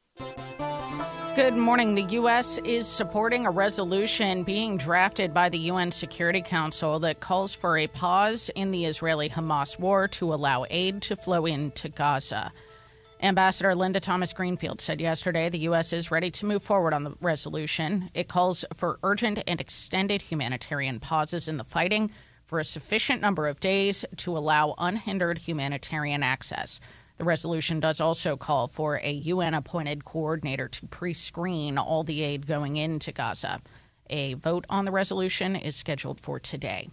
Good 1.37 1.55
morning. 1.55 1.93
The 1.93 2.01
U.S. 2.15 2.57
is 2.65 2.87
supporting 2.87 3.45
a 3.45 3.51
resolution 3.51 4.41
being 4.41 4.75
drafted 4.75 5.35
by 5.35 5.49
the 5.49 5.59
UN 5.59 5.91
Security 5.91 6.41
Council 6.41 6.97
that 7.01 7.19
calls 7.19 7.53
for 7.53 7.77
a 7.77 7.85
pause 7.85 8.49
in 8.55 8.71
the 8.71 8.85
Israeli 8.85 9.29
Hamas 9.29 9.77
war 9.77 10.07
to 10.07 10.33
allow 10.33 10.65
aid 10.71 11.03
to 11.03 11.15
flow 11.15 11.45
into 11.45 11.89
Gaza. 11.89 12.51
Ambassador 13.21 13.75
Linda 13.75 13.99
Thomas 13.99 14.33
Greenfield 14.33 14.81
said 14.81 14.99
yesterday 14.99 15.47
the 15.49 15.59
U.S. 15.59 15.93
is 15.93 16.09
ready 16.09 16.31
to 16.31 16.47
move 16.47 16.63
forward 16.63 16.95
on 16.95 17.03
the 17.03 17.13
resolution. 17.21 18.09
It 18.15 18.27
calls 18.27 18.65
for 18.73 18.97
urgent 19.03 19.43
and 19.45 19.61
extended 19.61 20.23
humanitarian 20.23 20.99
pauses 20.99 21.47
in 21.47 21.57
the 21.57 21.63
fighting 21.63 22.09
for 22.47 22.59
a 22.59 22.65
sufficient 22.65 23.21
number 23.21 23.47
of 23.47 23.59
days 23.59 24.05
to 24.17 24.35
allow 24.35 24.73
unhindered 24.79 25.37
humanitarian 25.37 26.23
access. 26.23 26.79
The 27.17 27.25
resolution 27.25 27.79
does 27.79 27.99
also 27.99 28.37
call 28.37 28.67
for 28.67 28.99
a 29.01 29.11
UN 29.11 29.53
appointed 29.55 30.05
coordinator 30.05 30.67
to 30.67 30.87
pre 30.87 31.13
screen 31.13 31.77
all 31.77 32.03
the 32.03 32.21
aid 32.21 32.45
going 32.45 32.77
into 32.77 33.11
Gaza. 33.11 33.61
A 34.09 34.35
vote 34.35 34.65
on 34.69 34.85
the 34.85 34.91
resolution 34.91 35.55
is 35.55 35.75
scheduled 35.75 36.19
for 36.19 36.39
today. 36.39 36.89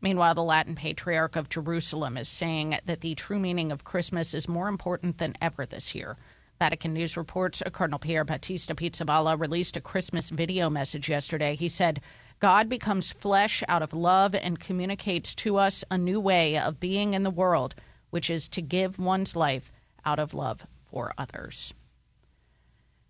Meanwhile, 0.00 0.34
the 0.34 0.44
Latin 0.44 0.74
Patriarch 0.74 1.34
of 1.34 1.48
Jerusalem 1.48 2.18
is 2.18 2.28
saying 2.28 2.76
that 2.84 3.00
the 3.00 3.14
true 3.14 3.38
meaning 3.38 3.72
of 3.72 3.84
Christmas 3.84 4.34
is 4.34 4.46
more 4.46 4.68
important 4.68 5.16
than 5.16 5.34
ever 5.40 5.64
this 5.64 5.94
year. 5.94 6.18
Vatican 6.58 6.92
News 6.92 7.16
reports 7.16 7.62
Cardinal 7.72 7.98
Pierbattista 7.98 8.76
Pizzaballa 8.76 9.40
released 9.40 9.78
a 9.78 9.80
Christmas 9.80 10.28
video 10.28 10.68
message 10.68 11.08
yesterday. 11.08 11.56
He 11.56 11.70
said, 11.70 12.02
God 12.38 12.68
becomes 12.68 13.12
flesh 13.12 13.64
out 13.66 13.82
of 13.82 13.94
love 13.94 14.34
and 14.34 14.60
communicates 14.60 15.34
to 15.36 15.56
us 15.56 15.84
a 15.90 15.96
new 15.96 16.20
way 16.20 16.58
of 16.58 16.78
being 16.78 17.14
in 17.14 17.22
the 17.22 17.30
world, 17.30 17.74
which 18.14 18.30
is 18.30 18.48
to 18.48 18.62
give 18.62 18.96
one's 18.96 19.34
life 19.34 19.72
out 20.04 20.20
of 20.20 20.32
love 20.32 20.68
for 20.84 21.12
others. 21.18 21.74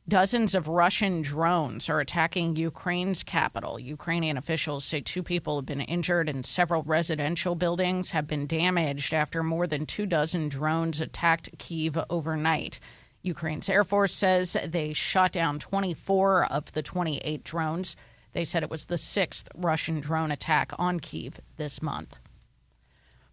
Dozens 0.09 0.55
of 0.55 0.67
Russian 0.67 1.21
drones 1.21 1.91
are 1.91 2.01
attacking 2.01 2.57
Ukraine's 2.57 3.23
capital. 3.23 3.79
Ukrainian 3.79 4.39
officials 4.39 4.83
say 4.83 5.03
two 5.03 5.23
people 5.23 5.57
have 5.57 5.67
been 5.67 5.83
injured 5.83 6.31
and 6.31 6.47
several 6.47 6.83
residential 6.85 7.55
buildings 7.55 8.13
have 8.13 8.27
been 8.27 8.47
damaged 8.47 9.13
after 9.13 9.43
more 9.43 9.67
than 9.67 9.85
two 9.85 10.07
dozen 10.07 10.49
drones 10.49 11.03
attacked 11.03 11.51
Kiev 11.59 11.99
overnight. 12.09 12.81
Ukraine's 13.21 13.69
Air 13.69 13.85
Force 13.85 14.15
says 14.15 14.57
they 14.67 14.95
shot 14.95 15.33
down 15.33 15.59
24 15.59 16.47
of 16.47 16.73
the 16.73 16.83
28 16.83 17.45
drones. 17.45 17.95
They 18.33 18.47
said 18.47 18.63
it 18.63 18.71
was 18.71 18.87
the 18.87 18.97
sixth 18.97 19.51
Russian 19.55 20.01
drone 20.01 20.31
attack 20.31 20.73
on 20.79 20.99
Kiev 20.99 21.41
this 21.59 21.83
month. 21.83 22.17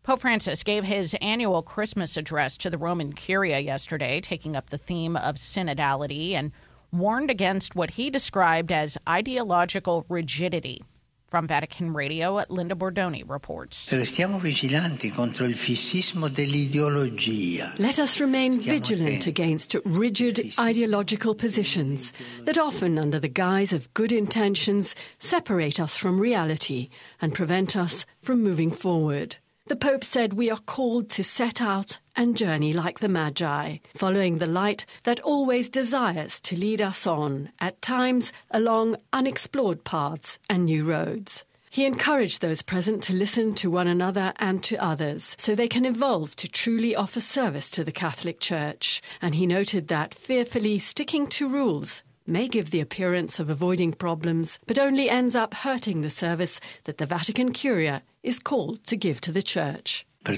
Pope 0.04 0.22
Francis 0.22 0.64
gave 0.64 0.84
his 0.84 1.16
annual 1.22 1.62
Christmas 1.62 2.18
address 2.18 2.58
to 2.58 2.72
the 2.72 2.78
Roman 2.80 3.14
Curia 3.14 3.60
yesterday, 3.60 4.20
taking 4.20 4.56
up 4.56 4.72
the 4.72 4.80
theme 4.80 5.16
of 5.16 5.36
synodality 5.36 6.34
and 6.34 6.52
warned 6.92 7.30
against 7.30 7.76
what 7.76 7.92
he 7.92 8.10
described 8.10 8.72
as 8.72 8.98
ideological 9.08 10.04
rigidity. 10.10 10.82
From 11.30 11.48
Vatican 11.48 11.94
Radio, 11.94 12.44
Linda 12.50 12.74
Bordoni 12.74 13.24
reports. 13.30 13.90
Restiamo 13.92 14.40
vigilanti 14.40 15.12
contro 15.12 15.46
il 15.46 15.54
fissismo 15.54 16.28
dell'ideologia. 16.28 17.78
Let 17.78 18.00
us 18.00 18.20
remain 18.20 18.60
vigilant 18.60 19.28
against 19.28 19.76
rigid 19.86 20.52
ideological 20.60 21.36
positions 21.36 22.12
that 22.46 22.58
often, 22.58 22.98
under 22.98 23.20
the 23.20 23.30
guise 23.30 23.72
of 23.72 23.94
good 23.94 24.12
intentions, 24.12 24.96
separate 25.20 25.80
us 25.80 25.96
from 25.96 26.20
reality 26.20 26.90
and 27.22 27.36
prevent 27.36 27.76
us 27.76 28.08
from 28.20 28.44
moving 28.44 28.72
forward. 28.72 29.38
The 29.72 29.78
Pope 29.78 30.04
said 30.04 30.34
we 30.34 30.52
are 30.52 30.60
called 30.60 31.10
to 31.12 31.24
set 31.24 31.62
out 31.62 31.98
and 32.18 32.36
journey 32.36 32.74
like 32.74 33.00
the 33.00 33.08
Magi, 33.08 33.78
following 33.96 34.38
the 34.38 34.46
light 34.46 34.86
that 35.04 35.22
always 35.22 35.70
desires 35.70 36.42
to 36.42 36.58
lead 36.58 36.82
us 36.82 37.08
on, 37.08 37.54
at 37.58 37.82
times 37.82 38.34
along 38.50 38.98
unexplored 39.14 39.86
paths 39.86 40.40
and 40.50 40.66
new 40.66 40.84
roads. 40.84 41.46
He 41.70 41.86
encouraged 41.86 42.42
those 42.42 42.62
present 42.62 43.02
to 43.04 43.14
listen 43.14 43.54
to 43.54 43.72
one 43.72 43.88
another 43.88 44.34
and 44.40 44.62
to 44.66 44.76
others 44.84 45.38
so 45.40 45.56
they 45.56 45.70
can 45.70 45.86
evolve 45.86 46.36
to 46.36 46.50
truly 46.50 46.94
offer 46.94 47.22
service 47.22 47.72
to 47.72 47.86
the 47.86 47.94
Catholic 47.94 48.42
Church. 48.42 49.02
And 49.22 49.36
he 49.36 49.48
noted 49.48 49.88
that 49.88 50.14
fearfully 50.14 50.80
sticking 50.80 51.28
to 51.28 51.48
rules 51.48 52.04
may 52.32 52.48
give 52.48 52.72
the 52.72 52.80
appearance 52.82 53.40
of 53.40 53.50
avoiding 53.50 53.94
problems, 53.94 54.60
but 54.66 54.80
only 54.80 55.10
ends 55.10 55.36
up 55.36 55.54
hurting 55.54 56.02
the 56.02 56.10
service 56.10 56.60
that 56.86 56.98
the 56.98 57.06
Vatican 57.06 57.52
Curia 57.52 58.02
is 58.24 58.40
called 58.40 58.84
to 58.86 58.96
give 58.96 59.22
to 59.22 59.32
the 59.32 59.44
Church. 59.44 60.06
The 60.24 60.38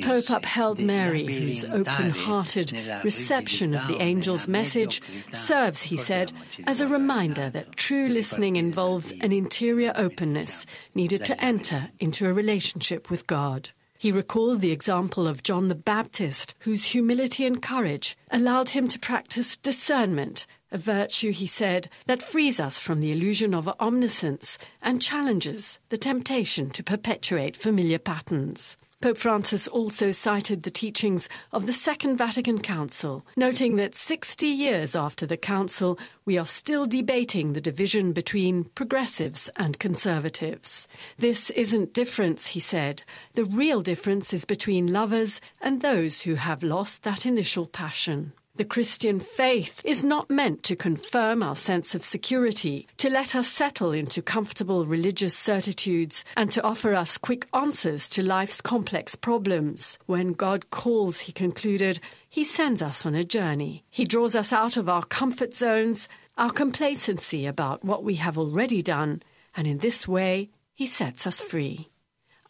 Pope 0.00 0.30
upheld 0.30 0.78
Mary, 0.80 1.24
whose 1.24 1.64
open 1.64 2.10
hearted 2.10 2.72
reception 3.02 3.74
of 3.74 3.88
the 3.88 3.98
angel's 3.98 4.46
message 4.46 5.02
serves, 5.32 5.82
he 5.82 5.96
said, 5.96 6.32
as 6.68 6.80
a 6.80 6.86
reminder 6.86 7.50
that 7.50 7.74
true 7.74 8.06
listening 8.08 8.54
involves 8.54 9.10
an 9.20 9.32
interior 9.32 9.92
openness 9.96 10.66
needed 10.94 11.24
to 11.24 11.44
enter 11.44 11.90
into 11.98 12.28
a 12.28 12.32
relationship 12.32 13.10
with 13.10 13.26
God. 13.26 13.70
He 14.00 14.12
recalled 14.12 14.60
the 14.60 14.70
example 14.70 15.26
of 15.26 15.42
John 15.42 15.66
the 15.66 15.74
Baptist, 15.74 16.54
whose 16.60 16.84
humility 16.84 17.44
and 17.44 17.60
courage 17.60 18.16
allowed 18.30 18.70
him 18.70 18.86
to 18.86 18.98
practice 18.98 19.56
discernment, 19.56 20.46
a 20.70 20.78
virtue, 20.78 21.32
he 21.32 21.48
said, 21.48 21.88
that 22.06 22.22
frees 22.22 22.60
us 22.60 22.78
from 22.78 23.00
the 23.00 23.10
illusion 23.10 23.54
of 23.54 23.68
omniscience 23.80 24.56
and 24.80 25.02
challenges 25.02 25.80
the 25.88 25.98
temptation 25.98 26.70
to 26.70 26.84
perpetuate 26.84 27.56
familiar 27.56 27.98
patterns. 27.98 28.77
Pope 29.00 29.18
Francis 29.18 29.68
also 29.68 30.10
cited 30.10 30.64
the 30.64 30.72
teachings 30.72 31.28
of 31.52 31.66
the 31.66 31.72
Second 31.72 32.16
Vatican 32.16 32.58
Council, 32.58 33.24
noting 33.36 33.76
that 33.76 33.94
60 33.94 34.44
years 34.44 34.96
after 34.96 35.24
the 35.24 35.36
Council, 35.36 35.96
we 36.24 36.36
are 36.36 36.44
still 36.44 36.84
debating 36.84 37.52
the 37.52 37.60
division 37.60 38.12
between 38.12 38.64
progressives 38.64 39.48
and 39.54 39.78
conservatives. 39.78 40.88
This 41.16 41.50
isn't 41.50 41.94
difference, 41.94 42.48
he 42.48 42.60
said. 42.60 43.04
The 43.34 43.44
real 43.44 43.82
difference 43.82 44.32
is 44.32 44.44
between 44.44 44.92
lovers 44.92 45.40
and 45.60 45.80
those 45.80 46.22
who 46.22 46.34
have 46.34 46.64
lost 46.64 47.04
that 47.04 47.24
initial 47.24 47.66
passion. 47.66 48.32
The 48.58 48.64
Christian 48.64 49.20
faith 49.20 49.80
is 49.84 50.02
not 50.02 50.30
meant 50.30 50.64
to 50.64 50.74
confirm 50.74 51.44
our 51.44 51.54
sense 51.54 51.94
of 51.94 52.02
security, 52.02 52.88
to 52.96 53.08
let 53.08 53.36
us 53.36 53.46
settle 53.46 53.92
into 53.92 54.20
comfortable 54.20 54.84
religious 54.84 55.36
certitudes, 55.36 56.24
and 56.36 56.50
to 56.50 56.62
offer 56.64 56.92
us 56.92 57.18
quick 57.18 57.46
answers 57.54 58.08
to 58.08 58.22
life's 58.24 58.60
complex 58.60 59.14
problems. 59.14 59.96
When 60.06 60.32
God 60.32 60.70
calls, 60.70 61.20
he 61.20 61.30
concluded, 61.30 62.00
he 62.28 62.42
sends 62.42 62.82
us 62.82 63.06
on 63.06 63.14
a 63.14 63.22
journey. 63.22 63.84
He 63.90 64.04
draws 64.04 64.34
us 64.34 64.52
out 64.52 64.76
of 64.76 64.88
our 64.88 65.04
comfort 65.04 65.54
zones, 65.54 66.08
our 66.36 66.50
complacency 66.50 67.46
about 67.46 67.84
what 67.84 68.02
we 68.02 68.16
have 68.16 68.36
already 68.36 68.82
done, 68.82 69.22
and 69.54 69.68
in 69.68 69.78
this 69.78 70.08
way, 70.08 70.50
he 70.74 70.86
sets 70.86 71.28
us 71.28 71.40
free. 71.40 71.90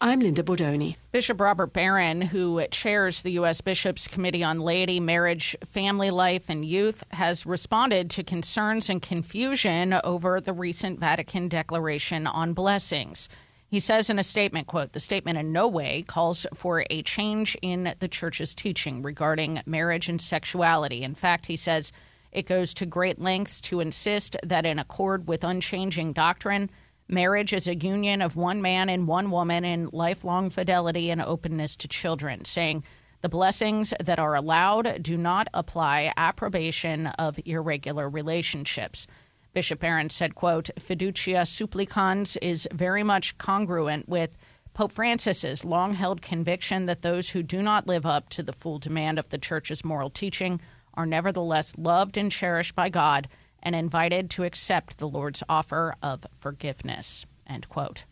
I'm 0.01 0.21
Linda 0.21 0.43
Bordoni. 0.43 0.95
Bishop 1.11 1.41
Robert 1.41 1.73
Barron, 1.73 2.21
who 2.21 2.65
chairs 2.71 3.21
the 3.21 3.33
U.S. 3.33 3.59
Bishops' 3.59 4.07
Committee 4.07 4.45
on 4.45 4.61
Laity, 4.61 5.01
Marriage, 5.01 5.57
Family 5.65 6.09
Life, 6.09 6.45
and 6.47 6.63
Youth, 6.63 7.03
has 7.11 7.45
responded 7.45 8.09
to 8.11 8.23
concerns 8.23 8.89
and 8.89 9.01
confusion 9.01 9.99
over 10.05 10.39
the 10.39 10.53
recent 10.53 11.01
Vatican 11.01 11.49
declaration 11.49 12.27
on 12.27 12.53
blessings. 12.53 13.27
He 13.67 13.81
says 13.81 14.09
in 14.09 14.17
a 14.17 14.23
statement, 14.23 14.67
quote, 14.67 14.93
the 14.93 15.01
statement 15.01 15.37
in 15.37 15.51
no 15.51 15.67
way 15.67 16.05
calls 16.07 16.45
for 16.53 16.85
a 16.89 17.01
change 17.01 17.57
in 17.61 17.93
the 17.99 18.07
church's 18.07 18.55
teaching 18.55 19.01
regarding 19.01 19.61
marriage 19.65 20.07
and 20.07 20.21
sexuality. 20.21 21.03
In 21.03 21.13
fact, 21.13 21.47
he 21.47 21.57
says 21.57 21.91
it 22.31 22.45
goes 22.45 22.73
to 22.75 22.85
great 22.85 23.19
lengths 23.19 23.59
to 23.61 23.81
insist 23.81 24.37
that 24.43 24.65
in 24.65 24.79
accord 24.79 25.27
with 25.27 25.43
unchanging 25.43 26.13
doctrine, 26.13 26.69
Marriage 27.11 27.53
is 27.53 27.67
a 27.67 27.75
union 27.75 28.21
of 28.21 28.35
one 28.35 28.61
man 28.61 28.87
and 28.87 29.07
one 29.07 29.31
woman 29.31 29.65
in 29.65 29.89
lifelong 29.91 30.51
fidelity 30.51 31.09
and 31.09 31.19
openness 31.19 31.75
to 31.77 31.87
children, 31.87 32.45
saying 32.45 32.83
the 33.21 33.29
blessings 33.29 33.95
that 33.99 34.19
are 34.19 34.35
allowed 34.35 35.01
do 35.01 35.17
not 35.17 35.47
apply 35.55 36.13
approbation 36.15 37.07
of 37.07 37.39
irregular 37.45 38.07
relationships. 38.07 39.07
Bishop 39.53 39.79
Barron 39.79 40.11
said, 40.11 40.35
quote, 40.35 40.69
fiducia 40.79 41.47
supplicans 41.47 42.37
is 42.37 42.67
very 42.71 43.01
much 43.01 43.35
congruent 43.39 44.07
with 44.07 44.37
Pope 44.75 44.91
Francis's 44.91 45.65
long-held 45.65 46.21
conviction 46.21 46.85
that 46.85 47.01
those 47.01 47.29
who 47.29 47.41
do 47.41 47.63
not 47.63 47.87
live 47.87 48.05
up 48.05 48.29
to 48.29 48.43
the 48.43 48.53
full 48.53 48.77
demand 48.77 49.17
of 49.17 49.29
the 49.29 49.39
church's 49.39 49.83
moral 49.83 50.11
teaching 50.11 50.61
are 50.93 51.07
nevertheless 51.07 51.73
loved 51.75 52.17
and 52.17 52.31
cherished 52.31 52.75
by 52.75 52.87
God 52.87 53.27
and 53.61 53.75
invited 53.75 54.29
to 54.31 54.43
accept 54.43 54.97
the 54.97 55.07
Lord's 55.07 55.43
offer 55.49 55.95
of 56.01 56.25
forgiveness. 56.39 57.25
End 57.47 57.67
quote. 57.69 58.05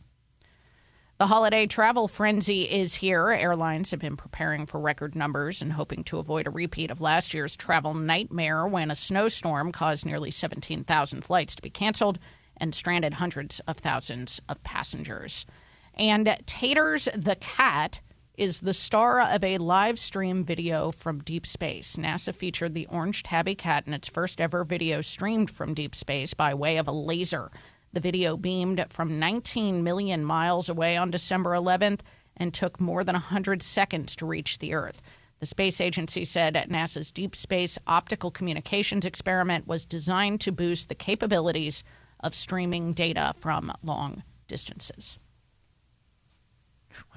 The 1.20 1.28
holiday 1.28 1.66
travel 1.66 2.08
frenzy 2.08 2.64
is 2.64 2.96
here. 2.96 3.30
Airlines 3.30 3.90
have 3.90 4.00
been 4.00 4.18
preparing 4.18 4.68
for 4.68 4.80
record 4.80 5.16
numbers 5.16 5.64
and 5.64 5.74
hoping 5.74 6.04
to 6.06 6.20
avoid 6.20 6.46
a 6.46 6.52
repeat 6.52 6.92
of 6.92 7.02
last 7.02 7.34
year's 7.34 7.56
travel 7.56 7.96
nightmare 7.96 8.68
when 8.68 8.92
a 8.92 8.96
snowstorm 8.96 9.72
caused 9.72 10.06
nearly 10.06 10.30
17,000 10.30 11.24
flights 11.24 11.56
to 11.56 11.62
be 11.64 11.72
canceled 11.72 12.20
and 12.56 12.76
stranded 12.76 13.16
hundreds 13.16 13.60
of 13.62 13.78
thousands 13.78 14.40
of 14.48 14.62
passengers. 14.64 15.48
And 15.96 16.38
Taters 16.46 17.10
the 17.16 17.36
cat 17.36 18.00
is 18.38 18.60
the 18.60 18.74
star 18.74 19.20
of 19.20 19.44
a 19.44 19.58
live 19.58 19.98
stream 19.98 20.46
video 20.46 20.92
from 20.92 21.24
deep 21.24 21.48
space. 21.48 21.96
NASA 21.96 22.34
featured 22.34 22.76
the 22.76 22.86
orange 22.88 23.24
tabby 23.24 23.56
cat 23.56 23.88
in 23.88 23.94
its 23.94 24.08
first 24.08 24.40
ever 24.40 24.64
video 24.64 25.02
streamed 25.02 25.50
from 25.50 25.74
deep 25.74 25.96
space 25.96 26.36
by 26.36 26.54
way 26.54 26.78
of 26.78 26.88
a 26.88 26.92
laser. 26.92 27.50
The 27.94 28.00
video 28.00 28.38
beamed 28.38 28.86
from 28.92 29.18
19 29.18 29.84
million 29.84 30.24
miles 30.24 30.70
away 30.70 30.96
on 30.96 31.10
December 31.10 31.52
11th 31.52 32.02
and 32.38 32.54
took 32.54 32.80
more 32.80 33.04
than 33.04 33.16
100 33.16 33.64
seconds 33.64 34.16
to 34.18 34.26
reach 34.28 34.60
the 34.60 34.76
Earth. 34.76 35.02
The 35.40 35.48
space 35.48 35.82
agency 35.82 36.24
said 36.24 36.54
NASA's 36.70 37.12
Deep 37.12 37.36
Space 37.36 37.80
Optical 37.88 38.30
Communications 38.30 39.06
experiment 39.06 39.68
was 39.68 39.84
designed 39.84 40.42
to 40.42 40.52
boost 40.52 40.90
the 40.90 40.96
capabilities 40.96 41.84
of 42.20 42.36
streaming 42.36 42.94
data 42.94 43.34
from 43.40 43.72
long 43.84 44.24
distances. 44.48 45.18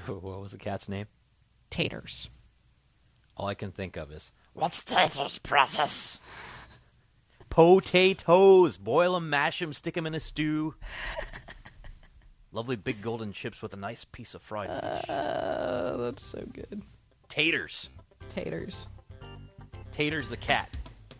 What 0.06 0.40
was 0.40 0.52
the 0.52 0.58
cat's 0.58 0.88
name? 0.88 1.06
Taters. 1.70 2.30
All 3.36 3.46
I 3.46 3.54
can 3.54 3.70
think 3.70 3.96
of 3.96 4.10
is, 4.10 4.32
What's 4.54 4.82
Taters, 4.82 5.38
precious? 5.38 6.18
Potatoes. 7.48 8.76
Boil 8.76 9.14
them, 9.14 9.30
mash 9.30 9.58
them, 9.60 9.72
stick 9.72 9.94
them 9.94 10.06
in 10.06 10.14
a 10.14 10.20
stew. 10.20 10.74
Lovely 12.52 12.76
big 12.76 13.00
golden 13.00 13.32
chips 13.32 13.62
with 13.62 13.72
a 13.74 13.76
nice 13.76 14.04
piece 14.04 14.34
of 14.34 14.42
fried 14.42 14.68
fish. 14.68 15.08
Uh, 15.08 15.96
that's 15.98 16.22
so 16.22 16.44
good. 16.52 16.82
Taters. 17.28 17.90
Taters. 18.28 18.88
Taters 19.92 20.28
the 20.28 20.36
cat. 20.36 20.68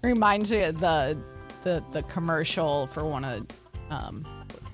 Reminds 0.03 0.51
me 0.51 0.63
of 0.65 0.81
the 0.81 1.17
the 1.63 1.85
the 1.93 2.03
commercial 2.05 2.87
for 2.89 3.05
one 3.05 3.25
of 3.25 3.47
um, 3.91 4.25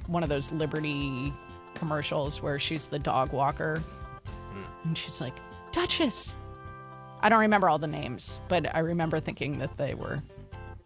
one 0.07 0.23
of 0.23 0.29
those 0.29 0.51
Liberty 0.53 1.33
commercials 1.77 2.43
where 2.43 2.59
she's 2.59 2.87
the 2.87 2.99
dog 2.99 3.33
walker, 3.33 3.83
hmm. 4.25 4.89
and 4.89 4.99
she's 4.99 5.21
like 5.21 5.35
Duchess. 5.73 6.35
I 7.21 7.29
don't 7.29 7.41
remember 7.41 7.69
all 7.69 7.79
the 7.79 7.87
names, 7.87 8.41
but 8.49 8.75
I 8.75 8.81
remember 8.81 9.21
thinking 9.21 9.59
that 9.59 9.77
they 9.77 9.95
were 9.95 10.23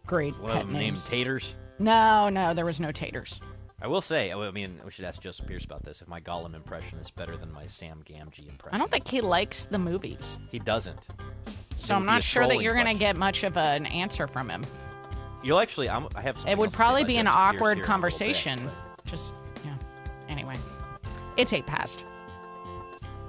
great 0.05 0.37
One 0.39 0.51
pet 0.51 0.61
of 0.61 0.67
them 0.67 0.73
named 0.73 0.85
names. 0.85 1.05
Taters. 1.05 1.55
No, 1.79 2.29
no, 2.29 2.53
there 2.53 2.65
was 2.65 2.79
no 2.79 2.91
taters. 2.91 3.39
I 3.81 3.87
will 3.87 4.01
say, 4.01 4.31
I 4.31 4.51
mean, 4.51 4.79
we 4.85 4.91
should 4.91 5.05
ask 5.05 5.19
Joseph 5.19 5.47
Pearce 5.47 5.65
about 5.65 5.83
this. 5.83 6.01
If 6.01 6.07
my 6.07 6.21
Gollum 6.21 6.53
impression 6.53 6.99
is 6.99 7.09
better 7.09 7.35
than 7.35 7.51
my 7.51 7.65
Sam 7.65 8.03
Gamgee 8.05 8.47
impression, 8.47 8.75
I 8.75 8.77
don't 8.77 8.91
think 8.91 9.07
he 9.07 9.21
likes 9.21 9.65
the 9.65 9.79
movies, 9.79 10.39
he 10.51 10.59
doesn't. 10.59 11.07
so 11.77 11.95
I'm 11.95 12.05
not 12.05 12.21
sure 12.21 12.45
that 12.47 12.61
you're 12.61 12.75
going 12.75 12.85
to 12.85 12.93
get 12.93 13.15
much 13.15 13.43
of 13.43 13.57
an 13.57 13.87
answer 13.87 14.27
from 14.27 14.49
him. 14.49 14.63
You'll 15.43 15.59
actually, 15.59 15.89
I'm, 15.89 16.07
I 16.15 16.21
have. 16.21 16.37
It 16.47 16.55
would 16.57 16.65
else 16.65 16.73
to 16.73 16.77
say 16.77 16.77
probably 16.77 17.03
be 17.05 17.17
an 17.17 17.25
awkward 17.27 17.49
here 17.49 17.55
in 17.55 17.63
a 17.63 17.67
little 17.67 17.75
bit, 17.75 17.85
conversation. 17.85 18.69
Just 19.05 19.33
yeah. 19.65 19.75
Anyway, 20.29 20.55
it's 21.41 21.53
eight 21.53 21.65
past. 21.65 22.05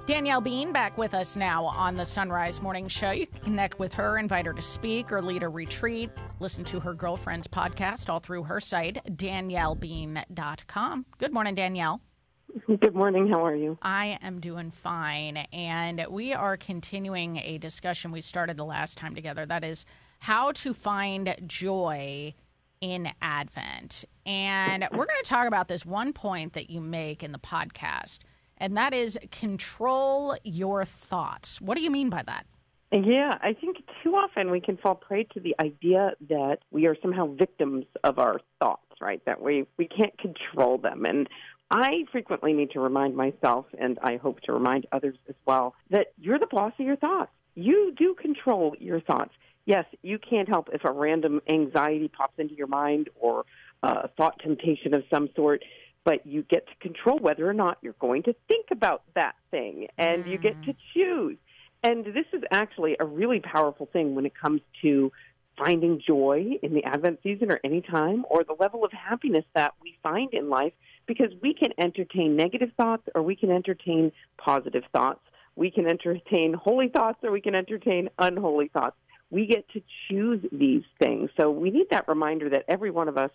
Danielle 0.05 0.41
Bean 0.41 0.71
back 0.71 0.97
with 0.97 1.13
us 1.13 1.35
now 1.35 1.63
on 1.65 1.95
the 1.95 2.05
Sunrise 2.05 2.61
Morning 2.61 2.87
Show. 2.87 3.11
You 3.11 3.25
can 3.25 3.39
connect 3.39 3.79
with 3.79 3.93
her, 3.93 4.17
invite 4.17 4.45
her 4.45 4.53
to 4.53 4.61
speak 4.61 5.11
or 5.11 5.21
lead 5.21 5.43
a 5.43 5.49
retreat. 5.49 6.09
Listen 6.39 6.63
to 6.65 6.79
her 6.81 6.93
girlfriend's 6.93 7.47
podcast 7.47 8.09
all 8.09 8.19
through 8.19 8.43
her 8.43 8.59
site, 8.59 8.99
daniellebean.com. 9.15 11.05
Good 11.17 11.33
morning, 11.33 11.55
Danielle. 11.55 12.01
Good 12.67 12.93
morning. 12.93 13.29
How 13.29 13.45
are 13.45 13.55
you? 13.55 13.77
I 13.81 14.19
am 14.21 14.39
doing 14.41 14.71
fine. 14.71 15.37
And 15.53 16.05
we 16.09 16.33
are 16.33 16.57
continuing 16.57 17.37
a 17.37 17.57
discussion 17.57 18.11
we 18.11 18.21
started 18.21 18.57
the 18.57 18.65
last 18.65 18.97
time 18.97 19.15
together. 19.15 19.45
That 19.45 19.63
is 19.63 19.85
how 20.19 20.51
to 20.51 20.73
find 20.73 21.35
joy 21.47 22.35
in 22.81 23.09
Advent. 23.21 24.05
And 24.25 24.87
we're 24.91 25.05
going 25.05 25.23
to 25.23 25.29
talk 25.29 25.47
about 25.47 25.67
this 25.67 25.85
one 25.85 26.13
point 26.13 26.53
that 26.53 26.69
you 26.69 26.79
make 26.79 27.23
in 27.23 27.31
the 27.31 27.39
podcast, 27.39 28.19
and 28.57 28.77
that 28.77 28.93
is 28.93 29.19
control 29.31 30.35
your 30.43 30.85
thoughts. 30.85 31.59
What 31.59 31.77
do 31.77 31.83
you 31.83 31.91
mean 31.91 32.09
by 32.09 32.23
that? 32.25 32.45
Yeah, 32.91 33.37
I 33.41 33.53
think 33.53 33.77
too 34.03 34.11
often 34.11 34.51
we 34.51 34.61
can 34.61 34.77
fall 34.77 34.93
prey 34.93 35.23
to 35.33 35.39
the 35.39 35.55
idea 35.59 36.11
that 36.29 36.59
we 36.69 36.85
are 36.85 36.95
somehow 37.01 37.33
victims 37.33 37.85
of 38.03 38.19
our 38.19 38.39
thoughts, 38.59 38.85
right? 39.01 39.19
That 39.25 39.41
we 39.41 39.65
we 39.77 39.87
can't 39.87 40.15
control 40.19 40.77
them. 40.77 41.05
And 41.05 41.27
I 41.71 42.05
frequently 42.11 42.53
need 42.53 42.69
to 42.71 42.79
remind 42.79 43.15
myself, 43.15 43.65
and 43.79 43.97
I 44.03 44.17
hope 44.17 44.41
to 44.41 44.53
remind 44.53 44.85
others 44.91 45.17
as 45.27 45.35
well, 45.45 45.73
that 45.89 46.13
you're 46.19 46.37
the 46.37 46.45
boss 46.45 46.73
of 46.79 46.85
your 46.85 46.95
thoughts. 46.95 47.31
You 47.55 47.93
do 47.97 48.13
control 48.13 48.75
your 48.79 49.01
thoughts. 49.01 49.31
Yes, 49.65 49.85
you 50.03 50.19
can't 50.19 50.47
help 50.47 50.69
if 50.71 50.83
a 50.83 50.91
random 50.91 51.41
anxiety 51.49 52.09
pops 52.09 52.37
into 52.37 52.53
your 52.53 52.67
mind 52.67 53.09
or 53.15 53.45
a 53.83 54.07
thought 54.17 54.39
temptation 54.39 54.93
of 54.93 55.03
some 55.09 55.29
sort, 55.35 55.63
but 56.03 56.25
you 56.25 56.43
get 56.43 56.67
to 56.67 56.75
control 56.81 57.19
whether 57.19 57.47
or 57.47 57.53
not 57.53 57.77
you're 57.81 57.93
going 57.99 58.23
to 58.23 58.35
think 58.47 58.67
about 58.71 59.03
that 59.15 59.35
thing, 59.51 59.87
and 59.97 60.25
you 60.25 60.37
get 60.37 60.61
to 60.63 60.73
mm. 60.73 60.77
choose. 60.93 61.37
And 61.83 62.05
this 62.05 62.25
is 62.31 62.41
actually 62.51 62.95
a 62.99 63.05
really 63.05 63.41
powerful 63.41 63.87
thing 63.91 64.15
when 64.15 64.25
it 64.25 64.33
comes 64.33 64.61
to 64.81 65.11
finding 65.57 66.01
joy 66.05 66.57
in 66.63 66.73
the 66.73 66.83
Advent 66.83 67.19
season 67.23 67.51
or 67.51 67.59
any 67.63 67.81
time, 67.81 68.25
or 68.29 68.43
the 68.43 68.55
level 68.59 68.83
of 68.83 68.91
happiness 68.91 69.45
that 69.53 69.73
we 69.81 69.97
find 70.01 70.33
in 70.33 70.49
life, 70.49 70.73
because 71.05 71.31
we 71.41 71.53
can 71.53 71.71
entertain 71.77 72.35
negative 72.35 72.71
thoughts 72.77 73.03
or 73.13 73.21
we 73.21 73.35
can 73.35 73.51
entertain 73.51 74.11
positive 74.37 74.83
thoughts. 74.93 75.19
We 75.55 75.69
can 75.69 75.87
entertain 75.87 76.53
holy 76.53 76.87
thoughts 76.87 77.19
or 77.23 77.31
we 77.31 77.41
can 77.41 77.53
entertain 77.53 78.09
unholy 78.17 78.69
thoughts. 78.69 78.95
We 79.29 79.45
get 79.45 79.69
to 79.69 79.81
choose 80.07 80.43
these 80.51 80.83
things. 80.99 81.29
So 81.37 81.51
we 81.51 81.69
need 81.69 81.87
that 81.91 82.07
reminder 82.07 82.49
that 82.49 82.65
every 82.67 82.89
one 82.89 83.07
of 83.07 83.17
us 83.17 83.31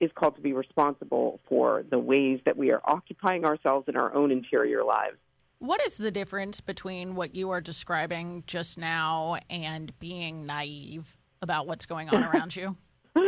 is 0.00 0.10
called 0.14 0.36
to 0.36 0.40
be 0.40 0.52
responsible 0.52 1.40
for 1.48 1.84
the 1.90 1.98
ways 1.98 2.40
that 2.44 2.56
we 2.56 2.70
are 2.70 2.80
occupying 2.84 3.44
ourselves 3.44 3.86
in 3.88 3.96
our 3.96 4.14
own 4.14 4.30
interior 4.30 4.82
lives. 4.82 5.16
What 5.58 5.84
is 5.86 5.98
the 5.98 6.10
difference 6.10 6.60
between 6.60 7.14
what 7.14 7.34
you 7.34 7.50
are 7.50 7.60
describing 7.60 8.44
just 8.46 8.78
now 8.78 9.36
and 9.50 9.96
being 9.98 10.46
naive 10.46 11.16
about 11.42 11.66
what's 11.66 11.84
going 11.84 12.08
on 12.08 12.24
around 12.34 12.56
you? 12.56 12.76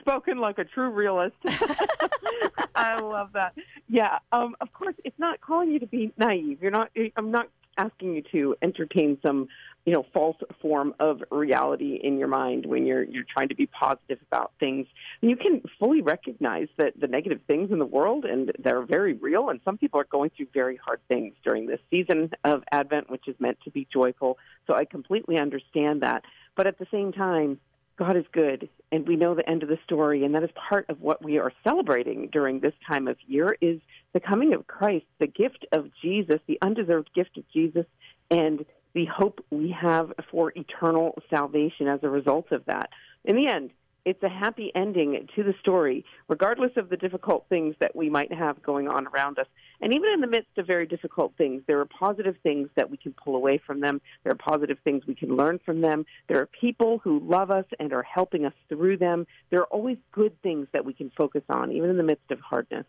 Spoken 0.00 0.38
like 0.38 0.58
a 0.58 0.64
true 0.64 0.90
realist. 0.90 1.36
I 2.74 2.98
love 3.00 3.32
that. 3.34 3.54
Yeah, 3.88 4.18
um, 4.32 4.56
of 4.60 4.72
course, 4.72 4.94
it's 5.04 5.18
not 5.18 5.40
calling 5.40 5.70
you 5.70 5.78
to 5.80 5.86
be 5.86 6.12
naive. 6.16 6.62
You're 6.62 6.70
not. 6.70 6.90
I'm 7.16 7.30
not 7.30 7.48
asking 7.76 8.14
you 8.14 8.22
to 8.32 8.56
entertain 8.62 9.18
some, 9.22 9.48
you 9.84 9.92
know, 9.92 10.04
false 10.12 10.36
form 10.60 10.94
of 10.98 11.22
reality 11.30 12.00
in 12.02 12.18
your 12.18 12.28
mind 12.28 12.66
when 12.66 12.86
you're 12.86 13.04
you're 13.04 13.24
trying 13.24 13.48
to 13.48 13.54
be 13.54 13.66
positive 13.66 14.18
about 14.30 14.52
things. 14.58 14.86
You 15.20 15.36
can 15.36 15.62
fully 15.78 16.02
recognize 16.02 16.68
that 16.76 16.98
the 16.98 17.06
negative 17.06 17.40
things 17.46 17.70
in 17.70 17.78
the 17.78 17.86
world 17.86 18.24
and 18.24 18.52
they're 18.58 18.82
very 18.82 19.14
real. 19.14 19.48
And 19.48 19.60
some 19.64 19.78
people 19.78 20.00
are 20.00 20.04
going 20.04 20.30
through 20.36 20.48
very 20.52 20.76
hard 20.76 21.00
things 21.08 21.34
during 21.44 21.66
this 21.66 21.80
season 21.90 22.30
of 22.44 22.64
Advent, 22.72 23.10
which 23.10 23.28
is 23.28 23.36
meant 23.38 23.58
to 23.64 23.70
be 23.70 23.86
joyful. 23.92 24.38
So 24.66 24.74
I 24.74 24.84
completely 24.84 25.38
understand 25.38 26.02
that. 26.02 26.24
But 26.56 26.66
at 26.66 26.78
the 26.78 26.86
same 26.90 27.12
time, 27.12 27.60
God 27.96 28.16
is 28.16 28.24
good, 28.30 28.68
and 28.92 29.08
we 29.08 29.16
know 29.16 29.34
the 29.34 29.48
end 29.48 29.62
of 29.62 29.70
the 29.70 29.78
story, 29.84 30.22
and 30.24 30.34
that 30.34 30.42
is 30.42 30.50
part 30.54 30.84
of 30.90 31.00
what 31.00 31.24
we 31.24 31.38
are 31.38 31.52
celebrating 31.64 32.28
during 32.30 32.60
this 32.60 32.74
time 32.86 33.08
of 33.08 33.16
year 33.26 33.56
is 33.62 33.80
the 34.16 34.20
coming 34.20 34.54
of 34.54 34.66
Christ, 34.66 35.04
the 35.18 35.26
gift 35.26 35.66
of 35.72 35.90
Jesus, 36.00 36.40
the 36.46 36.56
undeserved 36.62 37.10
gift 37.14 37.36
of 37.36 37.44
Jesus, 37.52 37.84
and 38.30 38.64
the 38.94 39.04
hope 39.04 39.44
we 39.50 39.76
have 39.78 40.10
for 40.30 40.54
eternal 40.56 41.18
salvation 41.28 41.86
as 41.86 42.00
a 42.02 42.08
result 42.08 42.50
of 42.50 42.64
that. 42.64 42.88
In 43.26 43.36
the 43.36 43.46
end, 43.46 43.72
it's 44.06 44.22
a 44.22 44.28
happy 44.30 44.72
ending 44.74 45.28
to 45.36 45.42
the 45.42 45.52
story, 45.60 46.02
regardless 46.28 46.70
of 46.78 46.88
the 46.88 46.96
difficult 46.96 47.44
things 47.50 47.74
that 47.78 47.94
we 47.94 48.08
might 48.08 48.32
have 48.32 48.62
going 48.62 48.88
on 48.88 49.06
around 49.06 49.38
us. 49.38 49.48
And 49.82 49.94
even 49.94 50.08
in 50.14 50.22
the 50.22 50.28
midst 50.28 50.56
of 50.56 50.66
very 50.66 50.86
difficult 50.86 51.34
things, 51.36 51.60
there 51.66 51.80
are 51.80 51.84
positive 51.84 52.36
things 52.42 52.70
that 52.74 52.90
we 52.90 52.96
can 52.96 53.12
pull 53.12 53.36
away 53.36 53.60
from 53.66 53.80
them. 53.80 54.00
There 54.24 54.32
are 54.32 54.36
positive 54.36 54.78
things 54.82 55.06
we 55.06 55.14
can 55.14 55.36
learn 55.36 55.60
from 55.62 55.82
them. 55.82 56.06
There 56.26 56.40
are 56.40 56.48
people 56.58 57.00
who 57.04 57.20
love 57.20 57.50
us 57.50 57.66
and 57.78 57.92
are 57.92 58.02
helping 58.02 58.46
us 58.46 58.54
through 58.70 58.96
them. 58.96 59.26
There 59.50 59.60
are 59.60 59.66
always 59.66 59.98
good 60.10 60.40
things 60.40 60.68
that 60.72 60.86
we 60.86 60.94
can 60.94 61.10
focus 61.18 61.42
on, 61.50 61.70
even 61.70 61.90
in 61.90 61.98
the 61.98 62.02
midst 62.02 62.30
of 62.30 62.40
hardness. 62.40 62.86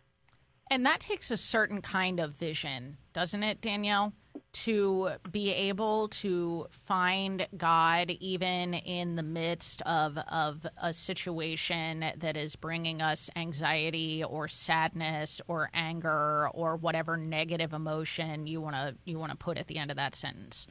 And 0.70 0.84
that 0.84 1.00
takes 1.00 1.30
a 1.30 1.36
certain 1.36 1.80
kind 1.80 2.20
of 2.20 2.32
vision, 2.32 2.98
doesn't 3.12 3.42
it, 3.42 3.60
Danielle? 3.60 4.12
To 4.52 5.10
be 5.30 5.52
able 5.52 6.08
to 6.08 6.66
find 6.70 7.46
God 7.56 8.10
even 8.20 8.74
in 8.74 9.16
the 9.16 9.22
midst 9.22 9.82
of, 9.82 10.18
of 10.30 10.66
a 10.82 10.92
situation 10.92 12.04
that 12.16 12.36
is 12.36 12.56
bringing 12.56 13.02
us 13.02 13.30
anxiety 13.36 14.22
or 14.24 14.48
sadness 14.48 15.40
or 15.48 15.70
anger 15.74 16.48
or 16.54 16.76
whatever 16.76 17.16
negative 17.16 17.72
emotion 17.72 18.46
you 18.46 18.60
want 18.60 18.76
to 18.76 18.96
you 19.04 19.18
want 19.18 19.32
to 19.32 19.36
put 19.36 19.58
at 19.58 19.66
the 19.66 19.76
end 19.76 19.90
of 19.90 19.96
that 19.96 20.14
sentence. 20.14 20.66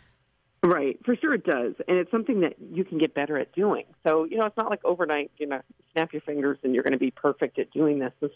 Right, 0.64 0.98
for 1.06 1.16
sure 1.16 1.36
it 1.36 1.46
does, 1.46 1.76
and 1.88 1.98
it's 1.98 2.10
something 2.10 2.42
that 2.42 2.56
you 2.74 2.84
can 2.84 2.98
get 2.98 3.14
better 3.14 3.38
at 3.38 3.54
doing. 3.54 3.86
So 4.06 4.24
you 4.26 4.38
know, 4.38 4.46
it's 4.46 4.58
not 4.58 4.70
like 4.70 4.84
overnight. 4.84 5.32
You 5.38 5.48
know, 5.48 5.62
snap 5.98 6.14
your 6.14 6.22
fingers 6.22 6.58
and 6.64 6.74
you're 6.74 6.84
going 6.84 6.94
to 6.94 7.00
be 7.00 7.12
perfect 7.12 7.58
at 7.60 7.72
doing 7.72 8.00
this. 8.00 8.12
It's 8.22 8.36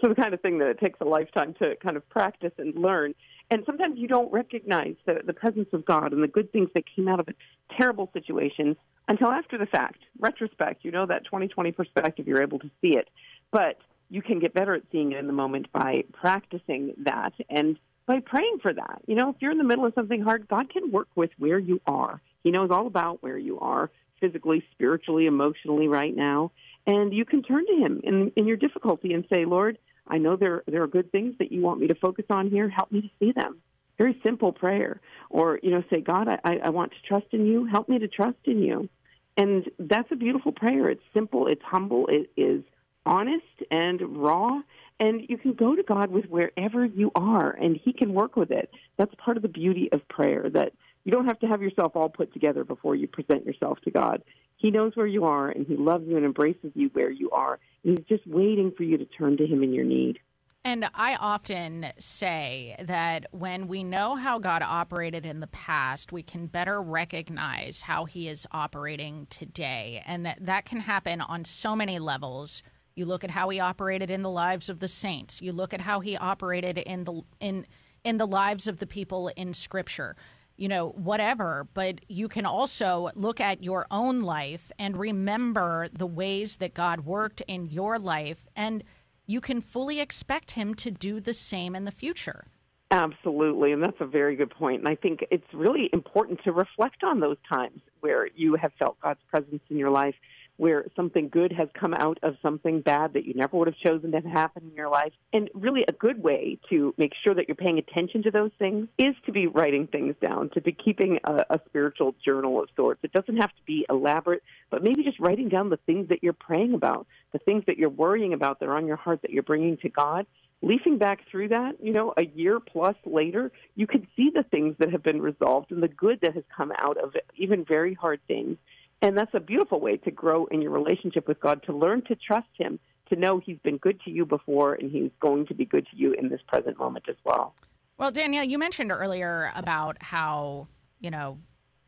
so 0.00 0.08
the 0.08 0.14
kind 0.14 0.32
of 0.32 0.40
thing 0.40 0.58
that 0.58 0.68
it 0.68 0.78
takes 0.78 1.00
a 1.00 1.04
lifetime 1.04 1.54
to 1.60 1.76
kind 1.76 1.96
of 1.96 2.08
practice 2.08 2.52
and 2.58 2.74
learn. 2.74 3.14
And 3.50 3.62
sometimes 3.66 3.98
you 3.98 4.06
don't 4.06 4.32
recognize 4.32 4.94
the, 5.06 5.20
the 5.24 5.32
presence 5.32 5.68
of 5.72 5.84
God 5.84 6.12
and 6.12 6.22
the 6.22 6.28
good 6.28 6.52
things 6.52 6.70
that 6.74 6.84
came 6.94 7.08
out 7.08 7.20
of 7.20 7.28
a 7.28 7.34
terrible 7.76 8.08
situation 8.12 8.76
until 9.08 9.28
after 9.28 9.58
the 9.58 9.66
fact, 9.66 9.98
retrospect. 10.18 10.84
You 10.84 10.92
know 10.92 11.06
that 11.06 11.24
2020 11.24 11.72
perspective, 11.72 12.28
you're 12.28 12.42
able 12.42 12.60
to 12.60 12.70
see 12.80 12.96
it. 12.96 13.08
But 13.50 13.78
you 14.08 14.22
can 14.22 14.38
get 14.38 14.54
better 14.54 14.74
at 14.74 14.82
seeing 14.92 15.12
it 15.12 15.18
in 15.18 15.26
the 15.26 15.32
moment 15.32 15.72
by 15.72 16.04
practicing 16.12 16.94
that 17.04 17.32
and 17.48 17.78
by 18.06 18.20
praying 18.20 18.58
for 18.62 18.72
that. 18.72 19.02
You 19.06 19.16
know, 19.16 19.30
if 19.30 19.36
you're 19.40 19.52
in 19.52 19.58
the 19.58 19.64
middle 19.64 19.84
of 19.84 19.94
something 19.94 20.22
hard, 20.22 20.48
God 20.48 20.70
can 20.70 20.90
work 20.90 21.08
with 21.14 21.30
where 21.38 21.58
you 21.58 21.80
are. 21.86 22.20
He 22.42 22.50
knows 22.50 22.70
all 22.70 22.86
about 22.86 23.22
where 23.22 23.38
you 23.38 23.58
are 23.60 23.90
physically, 24.20 24.62
spiritually, 24.72 25.26
emotionally 25.26 25.88
right 25.88 26.14
now. 26.14 26.52
And 26.86 27.12
you 27.12 27.24
can 27.24 27.42
turn 27.42 27.66
to 27.66 27.76
Him 27.76 28.00
in, 28.04 28.32
in 28.36 28.46
your 28.46 28.56
difficulty 28.56 29.12
and 29.12 29.24
say, 29.32 29.44
Lord, 29.44 29.78
I 30.06 30.18
know 30.18 30.36
there, 30.36 30.64
there 30.66 30.82
are 30.82 30.88
good 30.88 31.12
things 31.12 31.36
that 31.38 31.52
you 31.52 31.60
want 31.60 31.80
me 31.80 31.86
to 31.88 31.94
focus 31.94 32.24
on 32.30 32.50
here. 32.50 32.68
Help 32.68 32.90
me 32.90 33.02
to 33.02 33.10
see 33.18 33.32
them. 33.32 33.58
Very 33.98 34.18
simple 34.22 34.52
prayer. 34.52 35.00
Or, 35.28 35.60
you 35.62 35.70
know, 35.70 35.84
say, 35.90 36.00
God, 36.00 36.26
I, 36.28 36.56
I 36.64 36.70
want 36.70 36.92
to 36.92 36.98
trust 37.06 37.26
in 37.32 37.46
you. 37.46 37.66
Help 37.66 37.88
me 37.88 37.98
to 37.98 38.08
trust 38.08 38.38
in 38.44 38.60
you. 38.62 38.88
And 39.36 39.70
that's 39.78 40.10
a 40.10 40.16
beautiful 40.16 40.52
prayer. 40.52 40.90
It's 40.90 41.02
simple, 41.14 41.46
it's 41.46 41.62
humble, 41.62 42.06
it 42.08 42.30
is 42.36 42.62
honest 43.06 43.44
and 43.70 44.16
raw. 44.16 44.60
And 44.98 45.24
you 45.30 45.38
can 45.38 45.54
go 45.54 45.74
to 45.74 45.82
God 45.82 46.10
with 46.10 46.26
wherever 46.26 46.84
you 46.84 47.10
are, 47.14 47.50
and 47.50 47.74
He 47.74 47.92
can 47.92 48.12
work 48.12 48.36
with 48.36 48.50
it. 48.50 48.70
That's 48.98 49.14
part 49.14 49.38
of 49.38 49.42
the 49.42 49.48
beauty 49.48 49.90
of 49.92 50.06
prayer, 50.08 50.50
that 50.50 50.74
you 51.04 51.12
don't 51.12 51.26
have 51.26 51.38
to 51.40 51.46
have 51.46 51.62
yourself 51.62 51.96
all 51.96 52.08
put 52.08 52.32
together 52.32 52.64
before 52.64 52.94
you 52.94 53.08
present 53.08 53.46
yourself 53.46 53.80
to 53.82 53.90
God. 53.90 54.22
He 54.56 54.70
knows 54.70 54.94
where 54.94 55.06
you 55.06 55.24
are, 55.24 55.48
and 55.48 55.66
He 55.66 55.76
loves 55.76 56.06
you 56.06 56.16
and 56.16 56.26
embraces 56.26 56.72
you 56.74 56.90
where 56.92 57.10
you 57.10 57.30
are. 57.30 57.58
He's 57.82 58.00
just 58.08 58.26
waiting 58.26 58.72
for 58.76 58.82
you 58.82 58.98
to 58.98 59.06
turn 59.06 59.36
to 59.38 59.46
Him 59.46 59.62
in 59.62 59.72
your 59.72 59.84
need. 59.84 60.18
And 60.62 60.90
I 60.94 61.16
often 61.16 61.86
say 61.98 62.76
that 62.80 63.26
when 63.30 63.66
we 63.66 63.82
know 63.82 64.14
how 64.14 64.38
God 64.38 64.60
operated 64.62 65.24
in 65.24 65.40
the 65.40 65.46
past, 65.46 66.12
we 66.12 66.22
can 66.22 66.48
better 66.48 66.82
recognize 66.82 67.80
how 67.80 68.04
he 68.04 68.28
is 68.28 68.46
operating 68.52 69.26
today. 69.30 70.02
And 70.06 70.34
that 70.38 70.66
can 70.66 70.80
happen 70.80 71.22
on 71.22 71.46
so 71.46 71.74
many 71.74 71.98
levels. 71.98 72.62
You 72.94 73.06
look 73.06 73.24
at 73.24 73.30
how 73.30 73.48
he 73.48 73.58
operated 73.58 74.10
in 74.10 74.20
the 74.20 74.28
lives 74.28 74.68
of 74.68 74.80
the 74.80 74.88
saints. 74.88 75.40
You 75.40 75.54
look 75.54 75.72
at 75.72 75.80
how 75.80 76.00
he 76.00 76.14
operated 76.18 76.76
in 76.76 77.04
the 77.04 77.22
in 77.40 77.66
in 78.04 78.18
the 78.18 78.26
lives 78.26 78.66
of 78.66 78.78
the 78.78 78.86
people 78.86 79.28
in 79.36 79.54
scripture. 79.54 80.14
You 80.60 80.68
know, 80.68 80.90
whatever, 80.90 81.66
but 81.72 82.00
you 82.06 82.28
can 82.28 82.44
also 82.44 83.08
look 83.14 83.40
at 83.40 83.64
your 83.64 83.86
own 83.90 84.20
life 84.20 84.70
and 84.78 84.94
remember 84.94 85.88
the 85.90 86.06
ways 86.06 86.58
that 86.58 86.74
God 86.74 87.06
worked 87.06 87.40
in 87.48 87.64
your 87.64 87.98
life 87.98 88.46
and 88.54 88.84
you 89.26 89.40
can 89.40 89.62
fully 89.62 90.00
expect 90.00 90.50
him 90.50 90.74
to 90.74 90.90
do 90.90 91.18
the 91.18 91.32
same 91.32 91.74
in 91.74 91.86
the 91.86 91.90
future. 91.90 92.44
Absolutely, 92.90 93.72
and 93.72 93.82
that's 93.82 94.00
a 94.00 94.06
very 94.06 94.36
good 94.36 94.50
point. 94.50 94.80
And 94.80 94.88
I 94.88 94.96
think 94.96 95.24
it's 95.30 95.46
really 95.54 95.88
important 95.94 96.40
to 96.44 96.52
reflect 96.52 97.04
on 97.04 97.20
those 97.20 97.38
times 97.48 97.80
where 98.00 98.28
you 98.36 98.56
have 98.56 98.72
felt 98.78 99.00
God's 99.00 99.20
presence 99.30 99.62
in 99.70 99.78
your 99.78 99.90
life 99.90 100.16
where 100.60 100.84
something 100.94 101.30
good 101.30 101.50
has 101.52 101.70
come 101.72 101.94
out 101.94 102.18
of 102.22 102.36
something 102.42 102.82
bad 102.82 103.14
that 103.14 103.24
you 103.24 103.32
never 103.32 103.56
would 103.56 103.66
have 103.66 103.78
chosen 103.78 104.12
to 104.12 104.20
happen 104.20 104.62
in 104.68 104.74
your 104.76 104.90
life. 104.90 105.10
And 105.32 105.48
really, 105.54 105.86
a 105.88 105.92
good 105.92 106.22
way 106.22 106.58
to 106.68 106.94
make 106.98 107.12
sure 107.24 107.34
that 107.34 107.48
you're 107.48 107.54
paying 107.54 107.78
attention 107.78 108.24
to 108.24 108.30
those 108.30 108.50
things 108.58 108.86
is 108.98 109.14
to 109.24 109.32
be 109.32 109.46
writing 109.46 109.86
things 109.86 110.16
down, 110.20 110.50
to 110.50 110.60
be 110.60 110.72
keeping 110.72 111.18
a, 111.24 111.46
a 111.48 111.60
spiritual 111.66 112.14
journal 112.22 112.62
of 112.62 112.68
sorts. 112.76 113.00
It 113.02 113.12
doesn't 113.12 113.38
have 113.38 113.48
to 113.48 113.62
be 113.66 113.86
elaborate, 113.88 114.42
but 114.70 114.82
maybe 114.82 115.02
just 115.02 115.18
writing 115.18 115.48
down 115.48 115.70
the 115.70 115.78
things 115.86 116.10
that 116.10 116.22
you're 116.22 116.34
praying 116.34 116.74
about, 116.74 117.06
the 117.32 117.38
things 117.38 117.64
that 117.66 117.78
you're 117.78 117.88
worrying 117.88 118.34
about 118.34 118.60
that 118.60 118.68
are 118.68 118.76
on 118.76 118.86
your 118.86 118.96
heart 118.96 119.22
that 119.22 119.30
you're 119.30 119.42
bringing 119.42 119.78
to 119.78 119.88
God 119.88 120.26
leafing 120.62 120.98
back 120.98 121.20
through 121.30 121.48
that, 121.48 121.76
you 121.82 121.90
know, 121.90 122.12
a 122.18 122.26
year 122.26 122.60
plus 122.60 122.94
later, 123.06 123.50
you 123.76 123.86
can 123.86 124.06
see 124.14 124.30
the 124.34 124.42
things 124.42 124.76
that 124.78 124.92
have 124.92 125.02
been 125.02 125.22
resolved 125.22 125.72
and 125.72 125.82
the 125.82 125.88
good 125.88 126.20
that 126.20 126.34
has 126.34 126.44
come 126.54 126.70
out 126.78 126.98
of 126.98 127.14
it, 127.14 127.24
even 127.36 127.64
very 127.64 127.94
hard 127.94 128.20
things. 128.28 128.58
And 129.02 129.16
that's 129.16 129.34
a 129.34 129.40
beautiful 129.40 129.80
way 129.80 129.96
to 129.98 130.10
grow 130.10 130.46
in 130.46 130.60
your 130.60 130.72
relationship 130.72 131.26
with 131.26 131.40
God, 131.40 131.62
to 131.64 131.72
learn 131.72 132.02
to 132.02 132.14
trust 132.14 132.48
Him, 132.56 132.78
to 133.08 133.16
know 133.16 133.38
He's 133.38 133.58
been 133.62 133.78
good 133.78 134.00
to 134.02 134.10
you 134.10 134.26
before 134.26 134.74
and 134.74 134.90
He's 134.90 135.10
going 135.20 135.46
to 135.46 135.54
be 135.54 135.64
good 135.64 135.86
to 135.90 135.96
you 135.96 136.12
in 136.12 136.28
this 136.28 136.40
present 136.46 136.78
moment 136.78 137.06
as 137.08 137.16
well. 137.24 137.54
Well, 137.98 138.10
Danielle, 138.10 138.44
you 138.44 138.58
mentioned 138.58 138.92
earlier 138.92 139.52
about 139.54 140.02
how, 140.02 140.68
you 141.00 141.10
know, 141.10 141.38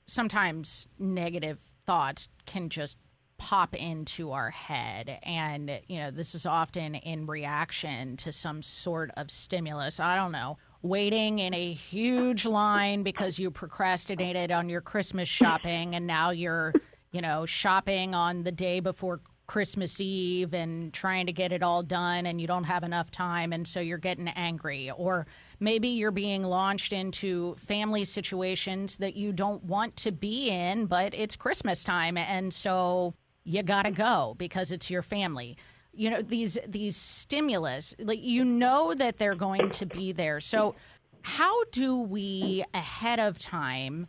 sometimes 0.07 0.87
negative 0.99 1.59
thoughts 1.87 2.29
can 2.47 2.69
just 2.69 2.99
pop 3.39 3.75
into 3.75 4.31
our 4.31 4.51
head. 4.51 5.19
And, 5.23 5.81
you 5.89 5.99
know, 5.99 6.11
this 6.11 6.35
is 6.35 6.47
often 6.47 6.95
in 6.95 7.27
reaction 7.27 8.17
to 8.19 8.31
some 8.31 8.63
sort 8.63 9.11
of 9.17 9.31
stimulus. 9.31 10.01
I 10.01 10.17
don't 10.17 10.33
know 10.33 10.59
waiting 10.83 11.39
in 11.39 11.55
a 11.55 11.73
huge 11.73 12.45
line 12.45 13.05
because 13.05 13.39
you 13.39 13.51
procrastinated 13.51 14.51
on 14.51 14.69
your 14.69 14.81
Christmas 14.81 15.29
shopping 15.29 15.95
and 15.95 16.07
now 16.07 16.31
you're 16.31 16.73
you 17.13 17.21
know, 17.21 17.47
shopping 17.47 18.15
on 18.15 18.43
the 18.43 18.53
day 18.53 18.81
before 18.81 19.21
Christmas 19.47 20.01
Eve 20.01 20.55
and 20.55 20.95
trying 20.95 21.27
to 21.27 21.33
get 21.33 21.53
it 21.53 21.63
all 21.63 21.83
done 21.83 22.25
and 22.27 22.41
you 22.41 22.47
don't 22.47 22.65
have 22.65 22.85
enough 22.85 23.11
time 23.11 23.53
and 23.53 23.69
so 23.69 23.81
you're 23.81 23.99
getting 23.99 24.29
angry 24.29 24.91
or 24.93 25.27
maybe 25.61 25.89
you're 25.89 26.11
being 26.11 26.43
launched 26.43 26.93
into 26.93 27.55
family 27.57 28.05
situations 28.05 28.97
that 28.97 29.15
you 29.15 29.33
don't 29.33 29.63
want 29.65 29.95
to 29.97 30.11
be 30.11 30.49
in 30.49 30.87
but 30.87 31.15
it's 31.15 31.37
Christmas 31.37 31.85
time 31.85 32.17
and 32.17 32.55
so 32.55 33.13
you 33.45 33.63
got 33.63 33.85
to 33.85 33.91
go 33.91 34.35
because 34.39 34.73
it's 34.73 34.91
your 34.91 35.03
family. 35.03 35.57
You 35.93 36.09
know 36.09 36.23
these 36.23 36.59
these 36.67 36.97
stimulus 36.97 37.95
like 37.99 38.23
you 38.23 38.45
know 38.45 38.95
that 38.95 39.19
they're 39.19 39.35
going 39.35 39.71
to 39.71 39.85
be 39.85 40.13
there. 40.13 40.41
So 40.41 40.75
how 41.21 41.65
do 41.65 41.99
we 41.99 42.65
ahead 42.73 43.21
of 43.21 43.39
time 43.39 44.07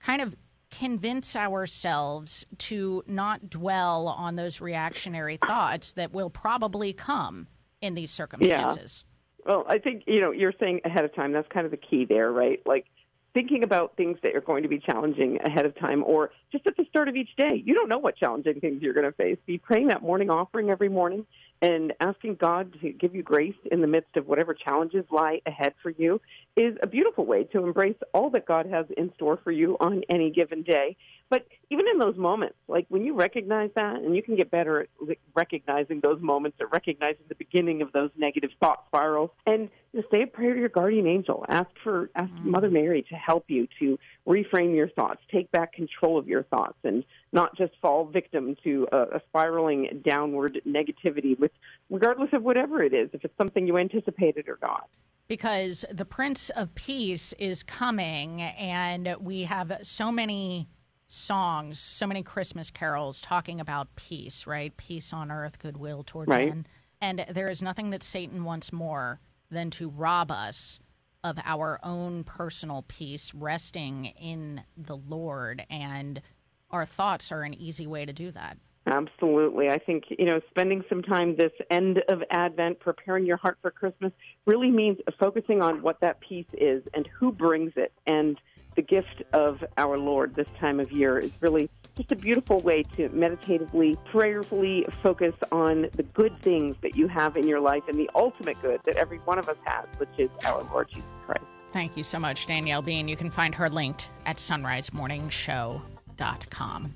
kind 0.00 0.22
of 0.22 0.34
convince 0.78 1.34
ourselves 1.34 2.44
to 2.58 3.02
not 3.06 3.48
dwell 3.48 4.08
on 4.08 4.36
those 4.36 4.60
reactionary 4.60 5.38
thoughts 5.38 5.92
that 5.92 6.12
will 6.12 6.30
probably 6.30 6.92
come 6.92 7.48
in 7.80 7.94
these 7.94 8.10
circumstances. 8.10 9.04
Yeah. 9.06 9.52
Well, 9.52 9.64
I 9.68 9.78
think, 9.78 10.02
you 10.06 10.20
know, 10.20 10.32
you're 10.32 10.52
saying 10.60 10.80
ahead 10.84 11.04
of 11.04 11.14
time, 11.14 11.32
that's 11.32 11.48
kind 11.48 11.64
of 11.64 11.70
the 11.70 11.78
key 11.78 12.04
there, 12.04 12.30
right? 12.30 12.60
Like 12.66 12.86
thinking 13.32 13.62
about 13.62 13.96
things 13.96 14.18
that 14.22 14.34
are 14.34 14.40
going 14.40 14.64
to 14.64 14.68
be 14.68 14.78
challenging 14.78 15.38
ahead 15.44 15.64
of 15.64 15.78
time 15.78 16.02
or 16.04 16.30
just 16.52 16.66
at 16.66 16.76
the 16.76 16.84
start 16.88 17.08
of 17.08 17.16
each 17.16 17.34
day. 17.36 17.62
You 17.64 17.74
don't 17.74 17.88
know 17.88 17.98
what 17.98 18.16
challenging 18.16 18.60
things 18.60 18.82
you're 18.82 18.94
going 18.94 19.06
to 19.06 19.12
face. 19.12 19.38
Be 19.46 19.58
praying 19.58 19.88
that 19.88 20.02
morning 20.02 20.30
offering 20.30 20.68
every 20.68 20.88
morning 20.88 21.26
and 21.62 21.92
asking 22.00 22.34
God 22.36 22.74
to 22.80 22.90
give 22.90 23.14
you 23.14 23.22
grace 23.22 23.54
in 23.70 23.80
the 23.80 23.86
midst 23.86 24.16
of 24.16 24.26
whatever 24.26 24.52
challenges 24.52 25.04
lie 25.10 25.40
ahead 25.46 25.74
for 25.82 25.90
you 25.90 26.20
is 26.56 26.76
a 26.82 26.86
beautiful 26.86 27.26
way 27.26 27.44
to 27.44 27.62
embrace 27.62 27.96
all 28.14 28.30
that 28.30 28.46
God 28.46 28.66
has 28.66 28.86
in 28.96 29.12
store 29.14 29.38
for 29.44 29.52
you 29.52 29.76
on 29.78 30.02
any 30.08 30.30
given 30.30 30.62
day. 30.62 30.96
But 31.28 31.46
even 31.70 31.86
in 31.88 31.98
those 31.98 32.16
moments, 32.16 32.54
like 32.68 32.86
when 32.88 33.04
you 33.04 33.14
recognize 33.14 33.70
that, 33.74 33.96
and 33.96 34.14
you 34.14 34.22
can 34.22 34.36
get 34.36 34.50
better 34.50 34.82
at 34.82 35.18
recognizing 35.34 36.00
those 36.00 36.20
moments 36.20 36.58
or 36.60 36.68
recognizing 36.68 37.24
the 37.28 37.34
beginning 37.34 37.82
of 37.82 37.92
those 37.92 38.10
negative 38.16 38.50
thought 38.60 38.84
spirals, 38.86 39.30
and 39.44 39.68
just 39.94 40.08
say 40.10 40.22
a 40.22 40.26
prayer 40.26 40.54
to 40.54 40.60
your 40.60 40.68
guardian 40.68 41.06
angel. 41.06 41.44
Ask 41.48 41.68
for 41.82 42.10
ask 42.14 42.30
mm-hmm. 42.30 42.52
Mother 42.52 42.70
Mary 42.70 43.02
to 43.10 43.16
help 43.16 43.46
you 43.48 43.66
to 43.80 43.98
reframe 44.26 44.74
your 44.74 44.88
thoughts, 44.88 45.20
take 45.30 45.50
back 45.50 45.72
control 45.72 46.16
of 46.16 46.28
your 46.28 46.44
thoughts, 46.44 46.78
and 46.84 47.04
not 47.32 47.56
just 47.56 47.72
fall 47.82 48.06
victim 48.06 48.56
to 48.62 48.86
a, 48.92 49.02
a 49.16 49.20
spiraling 49.28 50.02
downward 50.04 50.60
negativity, 50.66 51.38
with 51.38 51.50
regardless 51.90 52.30
of 52.32 52.44
whatever 52.44 52.82
it 52.82 52.94
is, 52.94 53.10
if 53.12 53.24
it's 53.24 53.36
something 53.36 53.66
you 53.66 53.76
anticipated 53.76 54.48
or 54.48 54.58
not 54.62 54.88
because 55.28 55.84
the 55.90 56.04
Prince 56.04 56.50
of 56.50 56.74
Peace 56.74 57.32
is 57.38 57.62
coming, 57.62 58.42
and 58.42 59.16
we 59.20 59.44
have 59.44 59.78
so 59.82 60.12
many 60.12 60.68
songs, 61.08 61.78
so 61.78 62.06
many 62.06 62.22
Christmas 62.22 62.70
carols 62.70 63.20
talking 63.20 63.60
about 63.60 63.94
peace, 63.96 64.46
right? 64.46 64.76
Peace 64.76 65.12
on 65.12 65.30
earth, 65.30 65.58
goodwill 65.58 66.04
toward 66.04 66.28
right. 66.28 66.48
men. 66.48 66.66
And 67.00 67.26
there 67.30 67.48
is 67.48 67.62
nothing 67.62 67.90
that 67.90 68.02
Satan 68.02 68.44
wants 68.44 68.72
more 68.72 69.20
than 69.50 69.70
to 69.72 69.88
rob 69.88 70.30
us 70.30 70.80
of 71.22 71.38
our 71.44 71.78
own 71.82 72.24
personal 72.24 72.84
peace, 72.88 73.32
resting 73.34 74.06
in 74.06 74.62
the 74.76 74.96
Lord. 74.96 75.64
And 75.68 76.22
our 76.70 76.86
thoughts 76.86 77.30
are 77.32 77.42
an 77.42 77.54
easy 77.54 77.86
way 77.86 78.04
to 78.06 78.12
do 78.12 78.30
that. 78.32 78.58
Absolutely. 78.86 79.68
I 79.68 79.78
think, 79.78 80.04
you 80.16 80.26
know, 80.26 80.40
spending 80.50 80.84
some 80.88 81.02
time 81.02 81.34
this 81.36 81.50
end 81.70 82.02
of 82.08 82.22
Advent 82.30 82.78
preparing 82.78 83.26
your 83.26 83.36
heart 83.36 83.58
for 83.60 83.72
Christmas 83.72 84.12
really 84.46 84.70
means 84.70 84.98
focusing 85.18 85.60
on 85.60 85.82
what 85.82 86.00
that 86.00 86.20
peace 86.20 86.46
is 86.52 86.84
and 86.94 87.08
who 87.08 87.32
brings 87.32 87.72
it. 87.76 87.92
And 88.06 88.38
the 88.76 88.82
gift 88.82 89.24
of 89.32 89.64
our 89.76 89.98
Lord 89.98 90.36
this 90.36 90.46
time 90.60 90.78
of 90.78 90.92
year 90.92 91.18
is 91.18 91.32
really 91.40 91.68
just 91.96 92.12
a 92.12 92.16
beautiful 92.16 92.60
way 92.60 92.84
to 92.96 93.08
meditatively, 93.08 93.96
prayerfully 94.12 94.86
focus 95.02 95.34
on 95.50 95.88
the 95.94 96.02
good 96.02 96.38
things 96.42 96.76
that 96.82 96.94
you 96.94 97.08
have 97.08 97.36
in 97.36 97.48
your 97.48 97.60
life 97.60 97.82
and 97.88 97.98
the 97.98 98.10
ultimate 98.14 98.60
good 98.62 98.80
that 98.84 98.96
every 98.96 99.18
one 99.18 99.38
of 99.38 99.48
us 99.48 99.56
has, 99.64 99.86
which 99.96 100.10
is 100.18 100.30
our 100.44 100.62
Lord 100.64 100.90
Jesus 100.90 101.08
Christ. 101.24 101.42
Thank 101.72 101.96
you 101.96 102.04
so 102.04 102.18
much, 102.18 102.46
Danielle 102.46 102.82
Bean. 102.82 103.08
You 103.08 103.16
can 103.16 103.30
find 103.30 103.54
her 103.54 103.68
linked 103.68 104.10
at 104.26 104.36
sunrisemorningshow.com. 104.36 106.94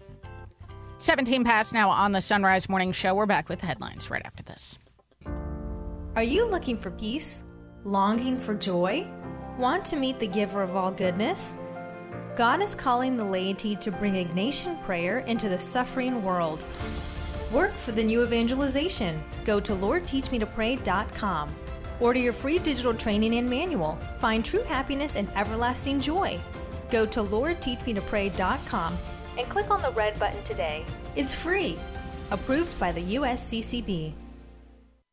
17 1.00 1.44
past 1.44 1.72
now 1.72 1.88
on 1.88 2.12
the 2.12 2.20
Sunrise 2.20 2.68
Morning 2.68 2.92
Show. 2.92 3.14
We're 3.14 3.24
back 3.24 3.48
with 3.48 3.62
headlines 3.62 4.10
right 4.10 4.20
after 4.22 4.42
this. 4.42 4.78
Are 6.14 6.22
you 6.22 6.46
looking 6.46 6.76
for 6.76 6.90
peace? 6.90 7.42
Longing 7.84 8.38
for 8.38 8.54
joy? 8.54 9.08
Want 9.56 9.82
to 9.86 9.96
meet 9.96 10.18
the 10.18 10.26
giver 10.26 10.60
of 10.62 10.76
all 10.76 10.90
goodness? 10.90 11.54
God 12.36 12.60
is 12.60 12.74
calling 12.74 13.16
the 13.16 13.24
laity 13.24 13.76
to 13.76 13.90
bring 13.90 14.12
Ignatian 14.12 14.82
prayer 14.84 15.20
into 15.20 15.48
the 15.48 15.58
suffering 15.58 16.22
world. 16.22 16.66
Work 17.50 17.72
for 17.72 17.92
the 17.92 18.04
new 18.04 18.22
evangelization. 18.22 19.24
Go 19.46 19.58
to 19.58 19.72
LordTeachMeToPray.com. 19.72 21.56
Order 21.98 22.20
your 22.20 22.34
free 22.34 22.58
digital 22.58 22.92
training 22.92 23.36
and 23.36 23.48
manual. 23.48 23.98
Find 24.18 24.44
true 24.44 24.64
happiness 24.64 25.16
and 25.16 25.30
everlasting 25.34 25.98
joy. 25.98 26.38
Go 26.90 27.06
to 27.06 27.24
LordTeachMeToPray.com 27.24 28.98
and 29.40 29.48
click 29.48 29.70
on 29.70 29.80
the 29.80 29.90
red 29.92 30.18
button 30.18 30.42
today. 30.44 30.84
It's 31.16 31.34
free. 31.34 31.78
Approved 32.30 32.78
by 32.78 32.92
the 32.92 33.02
USCCB. 33.16 34.12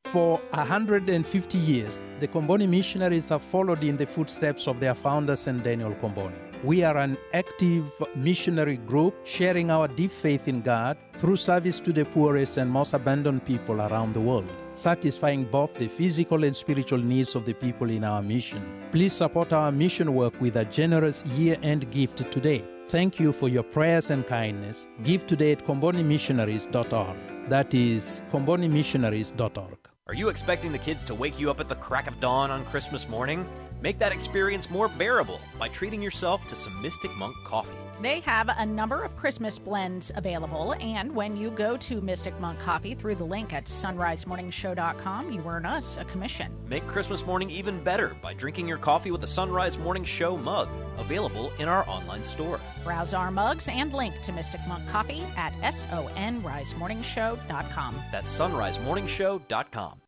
For 0.05 0.39
150 0.51 1.57
years, 1.57 1.99
the 2.19 2.27
Comboni 2.27 2.67
missionaries 2.67 3.29
have 3.29 3.41
followed 3.41 3.83
in 3.83 3.97
the 3.97 4.05
footsteps 4.05 4.67
of 4.67 4.79
their 4.79 4.95
founder, 4.95 5.35
St. 5.35 5.63
Daniel 5.63 5.93
Comboni. 5.95 6.35
We 6.63 6.83
are 6.83 6.97
an 6.97 7.17
active 7.33 7.85
missionary 8.15 8.77
group 8.77 9.15
sharing 9.25 9.69
our 9.69 9.87
deep 9.87 10.11
faith 10.11 10.47
in 10.47 10.61
God 10.61 10.97
through 11.17 11.35
service 11.35 11.79
to 11.81 11.93
the 11.93 12.05
poorest 12.05 12.57
and 12.57 12.69
most 12.69 12.93
abandoned 12.93 13.45
people 13.45 13.81
around 13.81 14.13
the 14.13 14.21
world, 14.21 14.51
satisfying 14.73 15.43
both 15.45 15.73
the 15.75 15.87
physical 15.87 16.43
and 16.43 16.55
spiritual 16.55 16.99
needs 16.99 17.35
of 17.35 17.45
the 17.45 17.53
people 17.53 17.89
in 17.89 18.03
our 18.03 18.21
mission. 18.21 18.61
Please 18.91 19.13
support 19.13 19.53
our 19.53 19.71
mission 19.71 20.15
work 20.15 20.39
with 20.41 20.55
a 20.55 20.65
generous 20.65 21.23
year 21.25 21.57
end 21.61 21.89
gift 21.91 22.31
today. 22.31 22.63
Thank 22.89 23.19
you 23.19 23.33
for 23.33 23.49
your 23.49 23.63
prayers 23.63 24.11
and 24.11 24.25
kindness. 24.25 24.87
Give 25.03 25.27
today 25.27 25.51
at 25.51 25.65
combonimissionaries.org. 25.67 27.49
That 27.49 27.73
is 27.73 28.21
combonimissionaries.org. 28.31 29.77
Are 30.07 30.13
you 30.13 30.29
expecting 30.29 30.71
the 30.71 30.77
kids 30.77 31.03
to 31.03 31.13
wake 31.13 31.37
you 31.37 31.51
up 31.51 31.59
at 31.59 31.67
the 31.67 31.75
crack 31.75 32.07
of 32.07 32.17
dawn 32.21 32.49
on 32.49 32.63
Christmas 32.67 33.09
morning? 33.09 33.45
Make 33.81 33.99
that 33.99 34.11
experience 34.11 34.69
more 34.69 34.87
bearable 34.87 35.39
by 35.59 35.69
treating 35.69 36.01
yourself 36.01 36.47
to 36.47 36.55
some 36.55 36.81
Mystic 36.81 37.15
Monk 37.17 37.35
coffee. 37.43 37.73
They 37.99 38.19
have 38.21 38.49
a 38.55 38.65
number 38.65 39.01
of 39.01 39.15
Christmas 39.15 39.57
blends 39.57 40.11
available, 40.15 40.75
and 40.79 41.15
when 41.15 41.35
you 41.35 41.49
go 41.49 41.77
to 41.77 41.99
Mystic 41.99 42.39
Monk 42.39 42.59
Coffee 42.59 42.93
through 42.93 43.15
the 43.15 43.23
link 43.23 43.53
at 43.53 43.65
sunrisemorningshow.com, 43.65 45.31
you 45.31 45.41
earn 45.47 45.65
us 45.65 45.97
a 45.97 46.05
commission. 46.05 46.51
Make 46.67 46.85
Christmas 46.85 47.25
morning 47.25 47.49
even 47.49 47.83
better 47.83 48.15
by 48.21 48.35
drinking 48.35 48.67
your 48.67 48.77
coffee 48.77 49.09
with 49.09 49.21
the 49.21 49.27
Sunrise 49.27 49.79
Morning 49.79 50.03
Show 50.03 50.37
mug, 50.37 50.69
available 50.99 51.51
in 51.57 51.67
our 51.67 51.89
online 51.89 52.23
store. 52.23 52.59
Browse 52.83 53.15
our 53.15 53.31
mugs 53.31 53.67
and 53.67 53.91
link 53.93 54.13
to 54.21 54.31
Mystic 54.31 54.61
Monk 54.67 54.87
Coffee 54.89 55.25
at 55.35 55.53
sunrisemorningshow.com. 55.53 57.95
That's 58.11 58.39
sunrisemorningshow.com. 58.39 60.01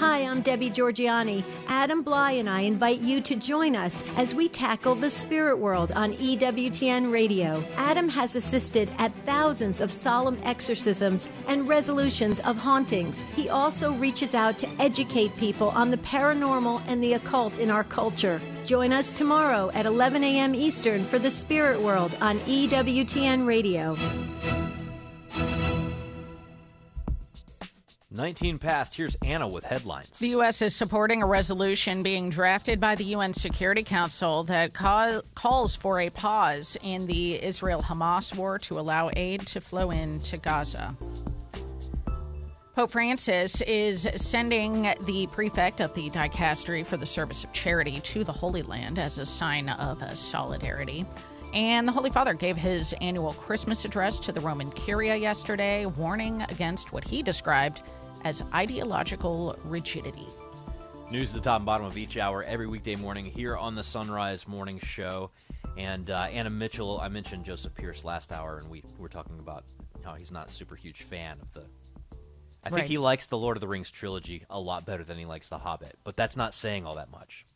Hi, 0.00 0.20
I'm 0.20 0.40
Debbie 0.40 0.70
Georgianni. 0.70 1.44
Adam 1.68 2.02
Blai 2.02 2.40
and 2.40 2.48
I 2.48 2.62
invite 2.62 3.00
you 3.00 3.20
to 3.20 3.36
join 3.36 3.76
us 3.76 4.02
as 4.16 4.34
we 4.34 4.48
tackle 4.48 4.94
the 4.94 5.10
spirit 5.10 5.58
world 5.58 5.92
on 5.92 6.14
EWTN 6.14 7.12
Radio. 7.12 7.62
Adam 7.76 8.08
has 8.08 8.34
assisted 8.34 8.88
at 8.96 9.12
thousands 9.26 9.82
of 9.82 9.90
solemn 9.90 10.38
exorcisms 10.42 11.28
and 11.48 11.68
resolutions 11.68 12.40
of 12.40 12.56
hauntings. 12.56 13.26
He 13.36 13.50
also 13.50 13.92
reaches 13.92 14.34
out 14.34 14.56
to 14.60 14.68
educate 14.78 15.36
people 15.36 15.68
on 15.68 15.90
the 15.90 15.98
paranormal 15.98 16.80
and 16.86 17.04
the 17.04 17.12
occult 17.12 17.58
in 17.58 17.68
our 17.68 17.84
culture. 17.84 18.40
Join 18.64 18.94
us 18.94 19.12
tomorrow 19.12 19.70
at 19.74 19.84
11 19.84 20.24
a.m. 20.24 20.54
Eastern 20.54 21.04
for 21.04 21.18
the 21.18 21.30
Spirit 21.30 21.78
World 21.78 22.16
on 22.22 22.38
EWTN 22.40 23.46
Radio. 23.46 23.94
19 28.12 28.58
past. 28.58 28.94
Here's 28.94 29.16
Anna 29.24 29.46
with 29.46 29.64
headlines. 29.64 30.18
The 30.18 30.28
U.S. 30.28 30.62
is 30.62 30.74
supporting 30.74 31.22
a 31.22 31.26
resolution 31.26 32.02
being 32.02 32.28
drafted 32.28 32.80
by 32.80 32.94
the 32.96 33.04
UN 33.04 33.32
Security 33.32 33.82
Council 33.82 34.42
that 34.44 34.74
ca- 34.74 35.20
calls 35.34 35.76
for 35.76 36.00
a 36.00 36.10
pause 36.10 36.76
in 36.82 37.06
the 37.06 37.42
Israel 37.42 37.82
Hamas 37.82 38.36
war 38.36 38.58
to 38.60 38.78
allow 38.80 39.10
aid 39.14 39.46
to 39.48 39.60
flow 39.60 39.90
into 39.90 40.36
Gaza. 40.36 40.96
Pope 42.74 42.92
Francis 42.92 43.60
is 43.62 44.08
sending 44.16 44.82
the 45.04 45.28
prefect 45.32 45.80
of 45.80 45.92
the 45.94 46.08
dicastery 46.10 46.86
for 46.86 46.96
the 46.96 47.06
service 47.06 47.44
of 47.44 47.52
charity 47.52 48.00
to 48.00 48.24
the 48.24 48.32
Holy 48.32 48.62
Land 48.62 48.98
as 48.98 49.18
a 49.18 49.26
sign 49.26 49.68
of 49.68 50.02
solidarity. 50.16 51.04
And 51.52 51.86
the 51.86 51.92
Holy 51.92 52.10
Father 52.10 52.32
gave 52.32 52.56
his 52.56 52.94
annual 53.00 53.34
Christmas 53.34 53.84
address 53.84 54.20
to 54.20 54.32
the 54.32 54.40
Roman 54.40 54.70
Curia 54.70 55.16
yesterday, 55.16 55.84
warning 55.84 56.42
against 56.42 56.92
what 56.92 57.02
he 57.02 57.22
described 57.22 57.82
as 58.24 58.42
ideological 58.54 59.56
rigidity. 59.64 60.26
News 61.10 61.30
at 61.30 61.36
the 61.36 61.40
top 61.40 61.56
and 61.58 61.66
bottom 61.66 61.86
of 61.86 61.96
each 61.96 62.16
hour 62.16 62.42
every 62.44 62.66
weekday 62.66 62.94
morning 62.96 63.24
here 63.24 63.56
on 63.56 63.74
the 63.74 63.82
Sunrise 63.82 64.46
Morning 64.46 64.78
Show. 64.78 65.30
And 65.76 66.10
uh, 66.10 66.28
Anna 66.32 66.50
Mitchell, 66.50 67.00
I 67.00 67.08
mentioned 67.08 67.44
Joseph 67.44 67.74
Pearce 67.74 68.04
last 68.04 68.30
hour, 68.32 68.58
and 68.58 68.68
we 68.70 68.82
were 68.98 69.08
talking 69.08 69.38
about 69.38 69.64
how 70.04 70.14
he's 70.14 70.30
not 70.30 70.48
a 70.48 70.50
super 70.52 70.76
huge 70.76 71.02
fan 71.02 71.38
of 71.40 71.52
the. 71.52 71.62
I 72.62 72.68
think 72.68 72.80
Right. 72.82 72.86
he 72.88 72.98
likes 72.98 73.26
the 73.26 73.38
Lord 73.38 73.56
of 73.56 73.60
the 73.60 73.68
Rings 73.68 73.90
trilogy 73.90 74.44
a 74.50 74.60
lot 74.60 74.84
better 74.84 75.02
than 75.02 75.16
he 75.18 75.24
likes 75.24 75.48
The 75.48 75.58
Hobbit, 75.58 75.98
but 76.04 76.16
that's 76.16 76.36
not 76.36 76.52
saying 76.54 76.84
all 76.86 76.94
that 76.96 77.10
much. 77.10 77.46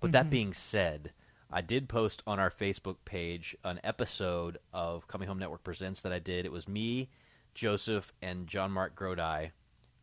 But 0.00 0.12
that 0.12 0.26
Mhm. 0.26 0.30
being 0.30 0.52
said, 0.52 1.12
I 1.50 1.60
did 1.60 1.88
post 1.88 2.22
on 2.26 2.38
our 2.40 2.50
Facebook 2.50 2.96
page 3.04 3.56
an 3.64 3.80
episode 3.84 4.58
of 4.72 5.06
Coming 5.06 5.28
Home 5.28 5.38
Network 5.38 5.62
Presents 5.62 6.00
that 6.00 6.12
I 6.12 6.18
did. 6.18 6.44
It 6.44 6.52
was 6.52 6.66
me, 6.68 7.08
Joseph, 7.54 8.12
and 8.20 8.46
JonMarc 8.48 8.94
Grodi. 8.94 9.52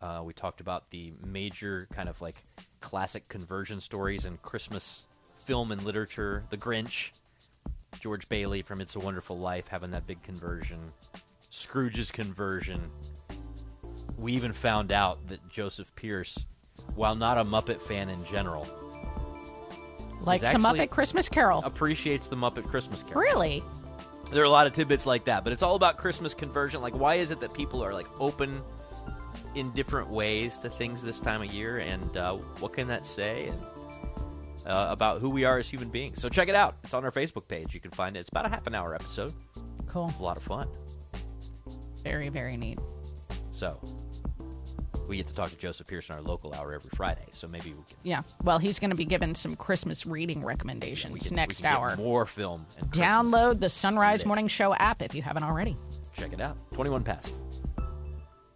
Uh, 0.01 0.21
we 0.23 0.33
talked 0.33 0.61
about 0.61 0.89
the 0.91 1.13
major 1.25 1.87
kind 1.91 2.07
of 2.07 2.19
like 2.21 2.35
classic 2.81 3.27
conversion 3.29 3.81
stories 3.81 4.25
in 4.25 4.37
Christmas 4.37 5.03
film 5.45 5.71
and 5.71 5.81
literature. 5.83 6.43
The 6.49 6.57
Grinch, 6.57 7.11
George 7.99 8.29
Bailey 8.29 8.61
from 8.61 8.79
It's 8.81 8.95
a 8.95 8.99
Wonderful 8.99 9.39
Life 9.39 9.67
having 9.69 9.91
that 9.91 10.05
big 10.05 10.21
conversion, 10.23 10.77
Scrooge's 11.49 12.11
conversion. 12.11 12.91
We 14.19 14.33
even 14.33 14.53
found 14.53 14.91
out 14.91 15.27
that 15.29 15.47
Joseph 15.49 15.91
Pearce, 15.95 16.45
while 16.95 17.15
not 17.15 17.37
a 17.37 17.43
Muppet 17.43 17.81
fan 17.81 18.09
in 18.09 18.23
general, 18.25 18.67
Like 20.21 20.43
is 20.43 20.49
some 20.49 20.65
actually- 20.65 20.87
Muppet 20.87 20.89
Christmas 20.91 21.29
Carol. 21.29 21.61
appreciates 21.63 22.27
the 22.27 22.35
Muppet 22.35 22.65
Christmas 22.67 23.01
Carol. 23.03 23.21
Really? 23.21 23.63
There 24.31 24.41
are 24.41 24.45
a 24.45 24.49
lot 24.49 24.67
of 24.67 24.73
tidbits 24.73 25.05
like 25.05 25.25
that, 25.25 25.43
but 25.43 25.53
it's 25.53 25.63
all 25.63 25.75
about 25.75 25.97
Christmas 25.97 26.33
conversion. 26.33 26.81
Like, 26.81 26.93
why 26.95 27.15
is 27.15 27.31
it 27.31 27.39
that 27.39 27.53
people 27.53 27.83
are 27.83 27.93
like 27.93 28.07
open 28.19 28.61
in 29.57 29.71
different 29.71 30.09
ways 30.09 30.57
to 30.59 30.69
things 30.69 31.01
this 31.01 31.19
time 31.19 31.41
of 31.41 31.53
year, 31.53 31.77
and 31.77 32.15
uh, 32.17 32.33
what 32.59 32.73
can 32.73 32.87
that 32.87 33.05
say 33.05 33.47
and 33.47 33.59
uh, 34.65 34.87
about 34.89 35.19
who 35.21 35.29
we 35.29 35.45
are 35.45 35.57
as 35.57 35.69
human 35.69 35.89
beings? 35.89 36.21
So 36.21 36.29
check 36.29 36.47
it 36.49 36.55
out. 36.55 36.75
It's 36.83 36.93
on 36.93 37.03
our 37.03 37.11
Facebook 37.11 37.47
page. 37.47 37.73
You 37.73 37.79
can 37.79 37.91
find 37.91 38.15
it. 38.15 38.19
It's 38.21 38.29
about 38.29 38.45
a 38.45 38.49
half 38.49 38.67
an 38.67 38.75
hour 38.75 38.93
episode. 38.95 39.33
Cool. 39.87 40.09
It's 40.09 40.19
a 40.19 40.23
lot 40.23 40.37
of 40.37 40.43
fun. 40.43 40.67
Very, 42.03 42.29
very 42.29 42.55
neat. 42.57 42.79
So 43.51 43.79
we 45.07 45.17
get 45.17 45.27
to 45.27 45.33
talk 45.33 45.49
to 45.49 45.55
Joseph 45.55 45.87
Pearson, 45.87 46.15
our 46.15 46.21
local 46.21 46.53
hour 46.53 46.73
every 46.73 46.91
Friday. 46.95 47.25
So 47.31 47.47
maybe 47.47 47.69
we 47.69 47.75
can 47.87 47.97
Yeah. 48.03 48.21
Well, 48.43 48.59
he's 48.59 48.77
going 48.77 48.89
to 48.91 48.95
be 48.95 49.05
giving 49.05 49.33
some 49.35 49.55
Christmas 49.55 50.05
reading 50.05 50.43
recommendations 50.43 51.13
we 51.13 51.19
can- 51.21 51.35
next 51.35 51.59
we 51.59 51.63
can 51.63 51.73
get 51.73 51.79
hour. 51.81 51.95
more 51.97 52.25
film 52.25 52.65
and 52.77 52.89
Download 52.91 53.59
the 53.59 53.69
Sunrise. 53.69 54.25
Morning 54.25 54.47
Show 54.49 54.73
app 54.75 55.01
if 55.01 55.15
you 55.15 55.21
haven't 55.21 55.43
already. 55.43 55.77
Check 56.15 56.33
it 56.33 56.41
out. 56.41 56.57
21 56.71 57.03
past. 57.03 57.33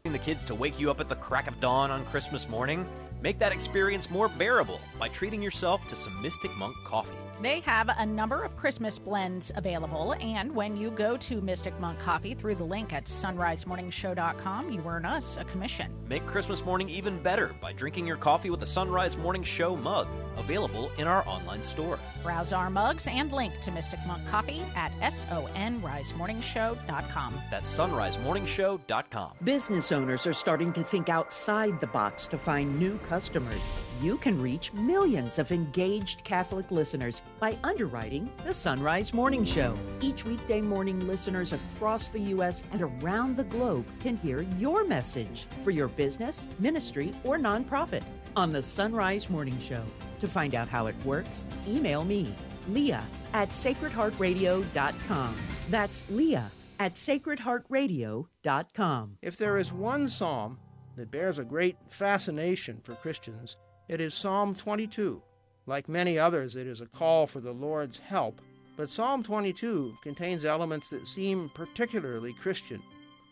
The 0.03 0.18
kids 0.18 0.44
to 0.45 0.56
wake 0.56 0.80
you 0.80 0.90
up 0.90 0.99
at 0.99 1.07
the 1.07 1.15
crack 1.15 1.48
of 1.48 1.60
dawn 1.60 1.91
on 1.91 2.03
Christmas 2.06 2.49
morning? 2.49 2.88
Make 3.22 3.38
that 3.38 3.52
experience 3.52 4.10
more 4.10 4.28
bearable 4.28 4.82
by 4.99 5.07
treating 5.10 5.44
yourself 5.44 5.88
to 5.88 5.95
some 5.95 6.19
Mystic 6.23 6.52
Monk 6.57 6.76
coffee. 6.84 7.15
They 7.41 7.61
have 7.61 7.89
a 7.97 8.05
number 8.05 8.43
of 8.43 8.55
Christmas 8.55 8.99
blends 8.99 9.51
available, 9.55 10.13
and 10.22 10.53
when 10.53 10.77
you 10.77 10.91
go 10.91 11.18
to 11.18 11.41
Mystic 11.41 11.73
Monk 11.80 11.97
Coffee 11.97 12.35
through 12.35 12.53
the 12.53 12.63
link 12.63 12.93
at 12.93 13.05
sunrisemorningshow.com, 13.05 14.69
you 14.69 14.84
earn 14.85 15.05
us 15.05 15.38
a 15.38 15.43
commission. 15.45 15.91
Make 16.07 16.23
Christmas 16.27 16.63
morning 16.63 16.88
even 16.88 17.18
better 17.18 17.55
by 17.59 17.73
drinking 17.73 18.05
your 18.05 18.18
coffee 18.18 18.51
with 18.51 18.61
a 18.61 18.68
Sunrise 18.68 19.18
Morning 19.18 19.41
Show 19.41 19.76
mug, 19.76 20.07
available 20.38 20.91
in 20.99 21.07
our 21.07 21.27
online 21.27 21.63
store. 21.63 21.97
Browse 22.22 22.53
our 22.53 22.69
mugs 22.69 23.07
and 23.07 23.31
link 23.31 23.59
to 23.61 23.72
Mystic 23.72 23.97
Monk 24.05 24.23
Coffee 24.27 24.61
at 24.76 24.91
sunrisemorningshow.com. 24.99 27.34
That's 27.49 27.76
sunrisemorningshow.com. 27.76 29.31
Business 29.43 29.91
owners 29.91 30.27
are 30.27 30.34
starting 30.34 30.72
to 30.73 30.84
think 30.84 31.09
outside 31.09 31.81
the 31.81 31.88
box 31.88 32.27
to 32.27 32.38
find 32.38 32.80
new 32.80 32.99
customers. 32.99 33.59
You 34.02 34.18
can 34.18 34.41
reach 34.41 34.73
millions 34.73 35.38
of 35.38 35.52
engaged 35.52 36.23
Catholic 36.23 36.72
listeners 36.72 37.22
by 37.40 37.56
underwriting 37.64 38.32
the 38.44 38.52
Sunrise 38.52 39.14
Morning 39.14 39.45
Show. 39.45 39.76
Each 39.99 40.26
weekday 40.26 40.60
morning, 40.60 41.07
listeners 41.07 41.53
across 41.53 42.10
the 42.10 42.19
U.S. 42.34 42.64
and 42.72 42.82
around 42.82 43.38
the 43.38 43.44
globe 43.44 43.86
can 43.99 44.18
hear 44.18 44.41
your 44.57 44.84
message 44.86 45.45
for 45.64 45.69
your 45.69 45.88
business, 45.88 46.48
ministry, 46.57 47.11
or 47.23 47.38
nonprofit 47.38 48.02
on 48.36 48.49
the 48.49 48.64
Sunrise 48.64 49.30
Morning 49.30 49.60
Show. 49.60 49.84
To 50.18 50.28
find 50.28 50.56
out 50.56 50.68
how 50.68 50.88
it 50.88 50.95
works, 51.06 51.45
email 51.68 52.03
me, 52.03 52.34
Leah 52.69 53.06
at 53.34 53.49
sacredheartradio.com. 53.49 55.36
That's 55.69 56.10
Leah 56.10 56.49
at 56.80 56.95
sacredheartradio.com. 56.95 59.18
If 59.22 59.38
there 59.38 59.60
is 59.60 59.72
one 59.72 60.10
psalm 60.10 60.57
that 60.95 61.11
bears 61.11 61.38
a 61.38 61.44
great 61.44 61.78
fascination 61.91 62.82
for 62.84 62.95
Christians, 62.95 63.57
it 63.91 63.99
is 63.99 64.13
Psalm 64.13 64.55
22. 64.55 65.22
Like 65.65 65.89
many 65.89 66.18
others, 66.18 66.55
it 66.55 66.65
is 66.65 66.80
a 66.80 66.85
call 66.85 67.27
for 67.27 67.41
the 67.41 67.51
Lord's 67.51 67.97
help, 67.99 68.39
but 68.77 68.89
Psalm 68.89 69.22
22 69.22 69.97
contains 70.01 70.45
elements 70.45 70.89
that 70.91 71.05
seem 71.05 71.51
particularly 71.53 72.31
Christian. 72.31 72.81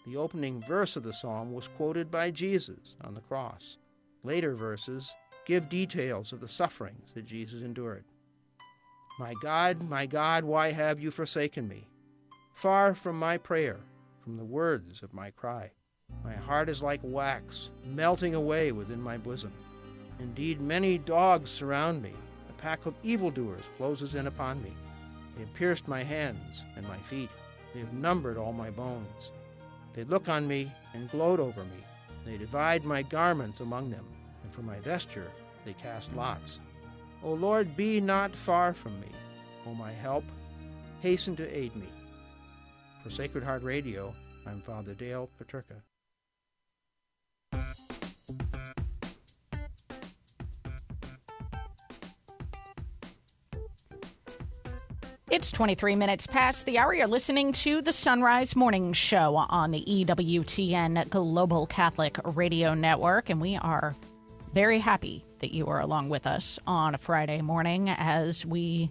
The 0.05 0.17
opening 0.17 0.61
verse 0.67 0.97
of 0.97 1.03
the 1.03 1.13
psalm 1.13 1.53
was 1.53 1.69
quoted 1.77 2.11
by 2.11 2.31
Jesus 2.31 2.97
on 3.05 3.13
the 3.13 3.21
cross. 3.21 3.77
Later 4.25 4.53
verses 4.53 5.13
give 5.45 5.69
details 5.69 6.33
of 6.33 6.41
the 6.41 6.49
sufferings 6.49 7.13
that 7.13 7.25
Jesus 7.25 7.61
endured. 7.61 8.03
My 9.17 9.35
God, 9.41 9.81
my 9.89 10.05
God, 10.05 10.43
why 10.43 10.73
have 10.73 10.99
you 10.99 11.09
forsaken 11.09 11.69
me? 11.69 11.87
Far 12.53 12.95
from 12.95 13.17
my 13.17 13.37
prayer, 13.37 13.79
from 14.21 14.35
the 14.35 14.43
words 14.43 15.03
of 15.03 15.13
my 15.13 15.31
cry. 15.31 15.71
My 16.21 16.33
heart 16.33 16.67
is 16.67 16.83
like 16.83 16.99
wax, 17.01 17.69
melting 17.85 18.35
away 18.35 18.73
within 18.73 19.01
my 19.01 19.17
bosom. 19.17 19.53
Indeed, 20.19 20.59
many 20.59 20.97
dogs 20.97 21.49
surround 21.49 22.01
me. 22.01 22.13
A 22.49 22.61
pack 22.61 22.85
of 22.85 22.95
evildoers 23.03 23.63
closes 23.77 24.15
in 24.15 24.27
upon 24.27 24.61
me. 24.61 24.73
They 25.35 25.41
have 25.41 25.53
pierced 25.53 25.87
my 25.87 26.03
hands 26.03 26.63
and 26.75 26.87
my 26.87 26.97
feet. 26.97 27.29
They 27.73 27.79
have 27.79 27.93
numbered 27.93 28.37
all 28.37 28.51
my 28.51 28.69
bones. 28.69 29.31
They 29.93 30.03
look 30.03 30.27
on 30.27 30.47
me 30.47 30.71
and 30.93 31.09
gloat 31.09 31.39
over 31.39 31.63
me. 31.63 31.83
They 32.25 32.37
divide 32.37 32.83
my 32.83 33.01
garments 33.01 33.61
among 33.61 33.89
them, 33.89 34.05
and 34.43 34.53
for 34.53 34.61
my 34.61 34.79
vesture 34.79 35.31
they 35.65 35.73
cast 35.73 36.13
lots. 36.13 36.59
O 37.23 37.33
Lord, 37.33 37.75
be 37.75 37.99
not 38.01 38.35
far 38.35 38.73
from 38.73 38.99
me. 38.99 39.07
O 39.65 39.73
my 39.73 39.91
help, 39.91 40.23
hasten 41.01 41.35
to 41.37 41.57
aid 41.57 41.75
me. 41.75 41.89
For 43.03 43.09
Sacred 43.09 43.43
Heart 43.43 43.63
Radio, 43.63 44.13
I'm 44.45 44.61
Father 44.61 44.93
Dale 44.93 45.29
Paterka. 45.37 45.81
It's 55.31 55.51
23 55.51 55.95
minutes 55.95 56.25
past 56.25 56.65
the 56.65 56.79
hour. 56.79 56.91
You're 56.91 57.05
listening 57.05 57.51
to 57.51 57.83
the 57.83 57.93
Sunrise 57.93 58.55
Morning 58.55 58.93
Show 58.93 59.35
on 59.35 59.69
the 59.69 59.83
EWTN 59.83 61.07
Global 61.11 61.67
Catholic 61.67 62.17
Radio 62.35 62.73
Network, 62.73 63.29
and 63.29 63.39
we 63.39 63.55
are 63.55 63.95
very 64.55 64.79
happy 64.79 65.23
that 65.37 65.53
you 65.53 65.67
are 65.67 65.81
along 65.81 66.09
with 66.09 66.25
us 66.25 66.57
on 66.65 66.95
a 66.95 66.97
Friday 66.97 67.41
morning 67.41 67.89
as 67.89 68.43
we 68.43 68.89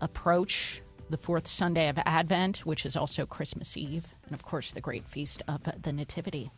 approach 0.00 0.82
the 1.10 1.16
fourth 1.16 1.46
Sunday 1.46 1.88
of 1.88 1.98
Advent, 2.04 2.66
which 2.66 2.84
is 2.84 2.96
also 2.96 3.24
Christmas 3.24 3.76
Eve, 3.76 4.16
and 4.24 4.34
of 4.34 4.42
course, 4.42 4.72
the 4.72 4.80
great 4.80 5.04
feast 5.04 5.42
of 5.46 5.62
the 5.80 5.92
Nativity. 5.92 6.50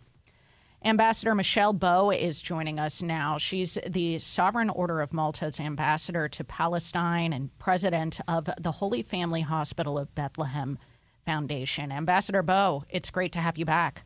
Ambassador 0.86 1.35
Michele 1.35 1.73
Bowe 1.73 2.11
is 2.11 2.43
joining 2.43 2.78
us 2.78 3.02
now. 3.02 3.39
She's 3.39 3.78
the 3.89 4.19
Sovereign 4.19 4.69
Order 4.69 5.01
of 5.01 5.15
Malta's 5.15 5.59
ambassador 5.59 6.28
to 6.28 6.44
Palestine 6.44 7.32
and 7.32 7.56
president 7.59 8.20
of 8.28 8.51
the 8.61 8.73
Holy 8.73 9.02
Family 9.02 9.40
Hospital 9.40 9.97
of 9.97 10.15
Bethlehem 10.15 10.78
Foundation. 11.24 11.90
Ambassador 11.90 12.43
Bowe, 12.43 12.85
it's 12.90 13.11
great 13.11 13.32
to 13.32 13.39
have 13.39 13.56
you 13.56 13.65
back. 13.65 14.05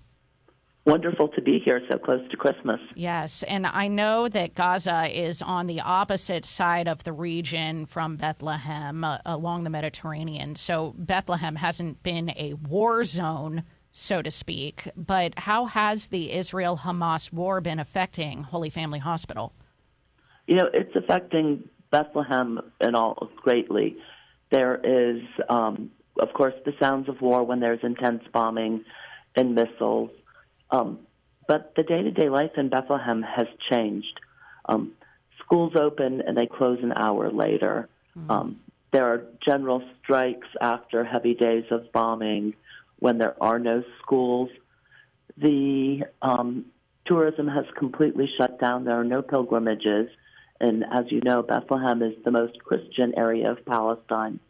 Wonderful 0.86 1.28
to 1.30 1.42
be 1.42 1.59
here 1.59 1.82
so 1.90 1.98
close 1.98 2.22
to 2.30 2.36
Christmas. 2.36 2.80
Yes, 2.94 3.42
and 3.42 3.66
I 3.66 3.88
know 3.88 4.28
that 4.28 4.55
Gaza 4.55 5.06
is 5.12 5.42
on 5.42 5.66
the 5.66 5.80
opposite 5.80 6.44
side 6.44 6.86
of 6.86 7.02
the 7.02 7.12
region 7.12 7.86
from 7.86 8.16
Bethlehem 8.16 9.02
uh, 9.02 9.18
along 9.26 9.64
the 9.64 9.70
Mediterranean. 9.70 10.55
So 10.55 10.94
Bethlehem 10.96 11.56
hasn't 11.56 12.05
been 12.05 12.30
a 12.36 12.55
war 12.55 13.02
zone 13.02 13.64
so 13.98 14.22
to 14.22 14.30
speak. 14.30 14.88
But 14.96 15.38
how 15.38 15.66
has 15.66 16.08
the 16.08 16.32
Israel 16.32 16.78
Hamas 16.78 17.32
war 17.32 17.60
been 17.60 17.78
affecting 17.78 18.44
Holy 18.44 18.70
Family 18.70 18.98
Hospital? 18.98 19.52
You 20.46 20.56
know, 20.56 20.68
it's 20.72 20.94
affecting 20.96 21.68
Bethlehem 21.90 22.60
and 22.80 22.96
all 22.96 23.30
greatly. 23.36 23.96
There 24.50 24.80
is, 24.82 25.22
um, 25.48 25.90
of 26.18 26.32
course, 26.32 26.54
the 26.64 26.72
sounds 26.80 27.08
of 27.08 27.20
war 27.20 27.44
when 27.44 27.60
there's 27.60 27.80
intense 27.82 28.22
bombing 28.32 28.84
and 29.36 29.54
missiles. 29.54 30.10
Um, 30.70 31.00
but 31.46 31.74
the 31.76 31.82
day 31.82 32.02
to 32.02 32.10
day 32.10 32.28
life 32.28 32.52
in 32.56 32.68
Bethlehem 32.68 33.22
has 33.22 33.46
changed. 33.70 34.20
Um, 34.66 34.92
schools 35.40 35.72
open 35.78 36.22
and 36.26 36.36
they 36.36 36.46
close 36.46 36.78
an 36.82 36.92
hour 36.94 37.30
later. 37.30 37.88
Mm-hmm. 38.16 38.54
there 38.90 39.06
are 39.06 39.22
general 39.46 39.80
strikes 40.02 40.48
after 40.60 41.04
heavy 41.04 41.34
days 41.34 41.64
of 41.70 41.92
bombing 41.92 42.54
when 42.98 43.18
there 43.18 43.36
are 43.42 43.58
no 43.58 43.82
schools. 44.02 44.50
The 45.36 46.04
um, 46.22 46.66
tourism 47.06 47.48
has 47.48 47.64
completely 47.76 48.28
shut 48.36 48.60
down. 48.60 48.84
There 48.84 48.98
are 48.98 49.04
no 49.04 49.22
pilgrimages. 49.22 50.10
And 50.60 50.84
as 50.92 51.06
you 51.10 51.20
know, 51.20 51.42
Bethlehem 51.42 52.02
is 52.02 52.14
the 52.24 52.30
most 52.30 52.58
Christian 52.64 53.14
area 53.16 53.50
of 53.50 53.64
Palestine. 53.64 54.40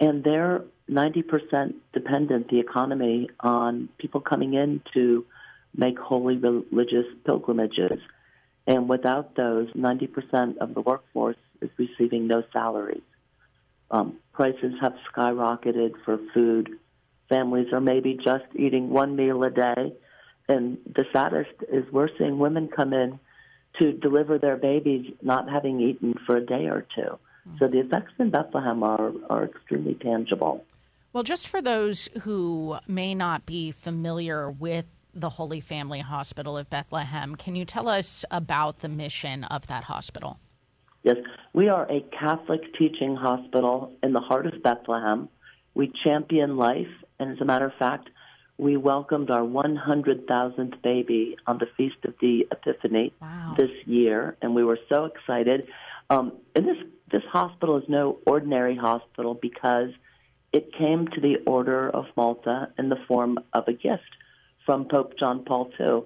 And 0.00 0.24
they're 0.24 0.64
90% 0.90 1.74
dependent, 1.92 2.48
the 2.48 2.58
economy, 2.58 3.28
on 3.40 3.88
people 3.98 4.20
coming 4.20 4.54
in 4.54 4.82
to 4.94 5.24
make 5.76 5.98
holy 5.98 6.36
religious 6.36 7.06
pilgrimages. 7.24 8.00
And 8.66 8.88
without 8.88 9.36
those, 9.36 9.68
90% 9.70 10.58
of 10.58 10.74
the 10.74 10.80
workforce 10.80 11.36
is 11.60 11.70
receiving 11.76 12.26
no 12.26 12.42
salaries. 12.52 13.02
Um, 13.90 14.16
prices 14.32 14.74
have 14.80 14.94
skyrocketed 15.12 15.92
for 16.04 16.18
food 16.32 16.78
families 17.30 17.72
are 17.72 17.80
maybe 17.80 18.18
just 18.22 18.44
eating 18.54 18.90
one 18.90 19.16
meal 19.16 19.42
a 19.44 19.50
day. 19.50 19.94
And 20.48 20.76
the 20.84 21.06
saddest 21.12 21.52
is 21.72 21.90
we're 21.90 22.10
seeing 22.18 22.38
women 22.38 22.68
come 22.68 22.92
in 22.92 23.18
to 23.78 23.92
deliver 23.92 24.38
their 24.38 24.56
babies 24.56 25.06
not 25.22 25.48
having 25.48 25.80
eaten 25.80 26.14
for 26.26 26.36
a 26.36 26.44
day 26.44 26.66
or 26.66 26.84
2 26.94 27.00
mm-hmm. 27.00 27.56
So 27.58 27.68
the 27.68 27.78
effects 27.78 28.12
in 28.18 28.30
Bethlehem 28.30 28.82
are, 28.82 29.12
are 29.30 29.44
extremely 29.44 29.94
tangible. 29.94 30.64
Well, 31.12 31.22
just 31.22 31.48
for 31.48 31.62
those 31.62 32.08
who 32.22 32.76
may 32.86 33.14
not 33.14 33.46
be 33.46 33.72
familiar 33.72 34.50
with 34.50 34.86
the 35.14 35.28
Holy 35.28 35.60
Family 35.60 36.00
Hospital 36.00 36.56
of 36.56 36.70
Bethlehem, 36.70 37.34
can 37.34 37.56
you 37.56 37.64
tell 37.64 37.88
us 37.88 38.24
about 38.30 38.80
the 38.80 38.88
mission 38.88 39.44
of 39.44 39.66
that 39.68 39.84
hospital? 39.84 40.38
Yes, 41.02 41.16
we 41.52 41.68
are 41.68 41.90
a 41.90 42.00
Catholic 42.16 42.60
teaching 42.78 43.16
hospital 43.16 43.92
in 44.02 44.12
the 44.12 44.20
heart 44.20 44.46
of 44.46 44.62
Bethlehem. 44.62 45.28
We 45.74 45.92
champion 46.04 46.56
life 46.56 46.88
and 47.20 47.30
as 47.30 47.40
a 47.40 47.44
matter 47.44 47.66
of 47.66 47.74
fact, 47.78 48.08
we 48.60 48.76
welcomed 48.76 49.30
our 49.30 49.42
100,000th 49.42 50.82
baby 50.82 51.36
on 51.46 51.58
the 51.58 51.66
Feast 51.76 51.96
of 52.04 52.14
the 52.20 52.46
Epiphany 52.50 53.12
wow. 53.20 53.54
this 53.56 53.70
year, 53.86 54.36
and 54.42 54.54
we 54.54 54.64
were 54.64 54.78
so 54.88 55.04
excited. 55.04 55.68
Um, 56.10 56.32
and 56.54 56.66
this 56.66 56.76
this 57.10 57.22
hospital 57.30 57.76
is 57.78 57.84
no 57.88 58.18
ordinary 58.26 58.76
hospital 58.76 59.34
because 59.34 59.90
it 60.52 60.72
came 60.74 61.08
to 61.08 61.20
the 61.20 61.38
Order 61.46 61.90
of 61.90 62.04
Malta 62.16 62.68
in 62.78 62.88
the 62.88 62.98
form 63.08 63.38
of 63.52 63.66
a 63.66 63.72
gift 63.72 64.16
from 64.64 64.86
Pope 64.86 65.18
John 65.18 65.44
Paul 65.44 65.70
II, 65.80 66.02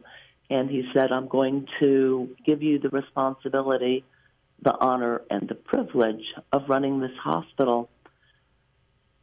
and 0.49 0.71
he 0.71 0.89
said, 0.95 1.11
"I'm 1.11 1.29
going 1.29 1.67
to 1.81 2.29
give 2.47 2.63
you 2.63 2.79
the 2.79 2.91
responsibility, 2.91 4.05
the 4.63 4.77
honor, 4.79 5.23
and 5.31 5.49
the 5.49 5.55
privilege 5.55 6.25
of 6.53 6.69
running 6.69 7.01
this 7.01 7.17
hospital." 7.23 7.89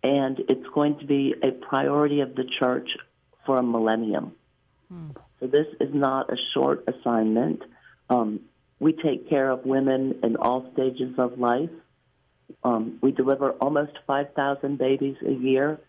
And 0.03 0.39
it's 0.49 0.67
going 0.73 0.99
to 0.99 1.05
be 1.05 1.35
a 1.43 1.51
priority 1.51 2.21
of 2.21 2.35
the 2.35 2.43
church 2.59 2.89
for 3.45 3.57
a 3.57 3.63
millennium. 3.63 4.33
Hmm. 4.89 5.09
So 5.39 5.47
this 5.47 5.67
is 5.79 5.93
not 5.93 6.31
a 6.31 6.37
short 6.53 6.87
assignment. 6.87 7.61
Um, 8.09 8.41
we 8.79 8.93
take 8.93 9.29
care 9.29 9.49
of 9.49 9.65
women 9.65 10.19
in 10.23 10.35
all 10.35 10.69
stages 10.73 11.13
of 11.17 11.39
life. 11.39 11.69
Um, 12.63 12.99
we 13.01 13.11
deliver 13.11 13.51
almost 13.53 13.93
5,000 14.07 14.77
babies 14.77 15.15
a 15.25 15.31
year, 15.31 15.79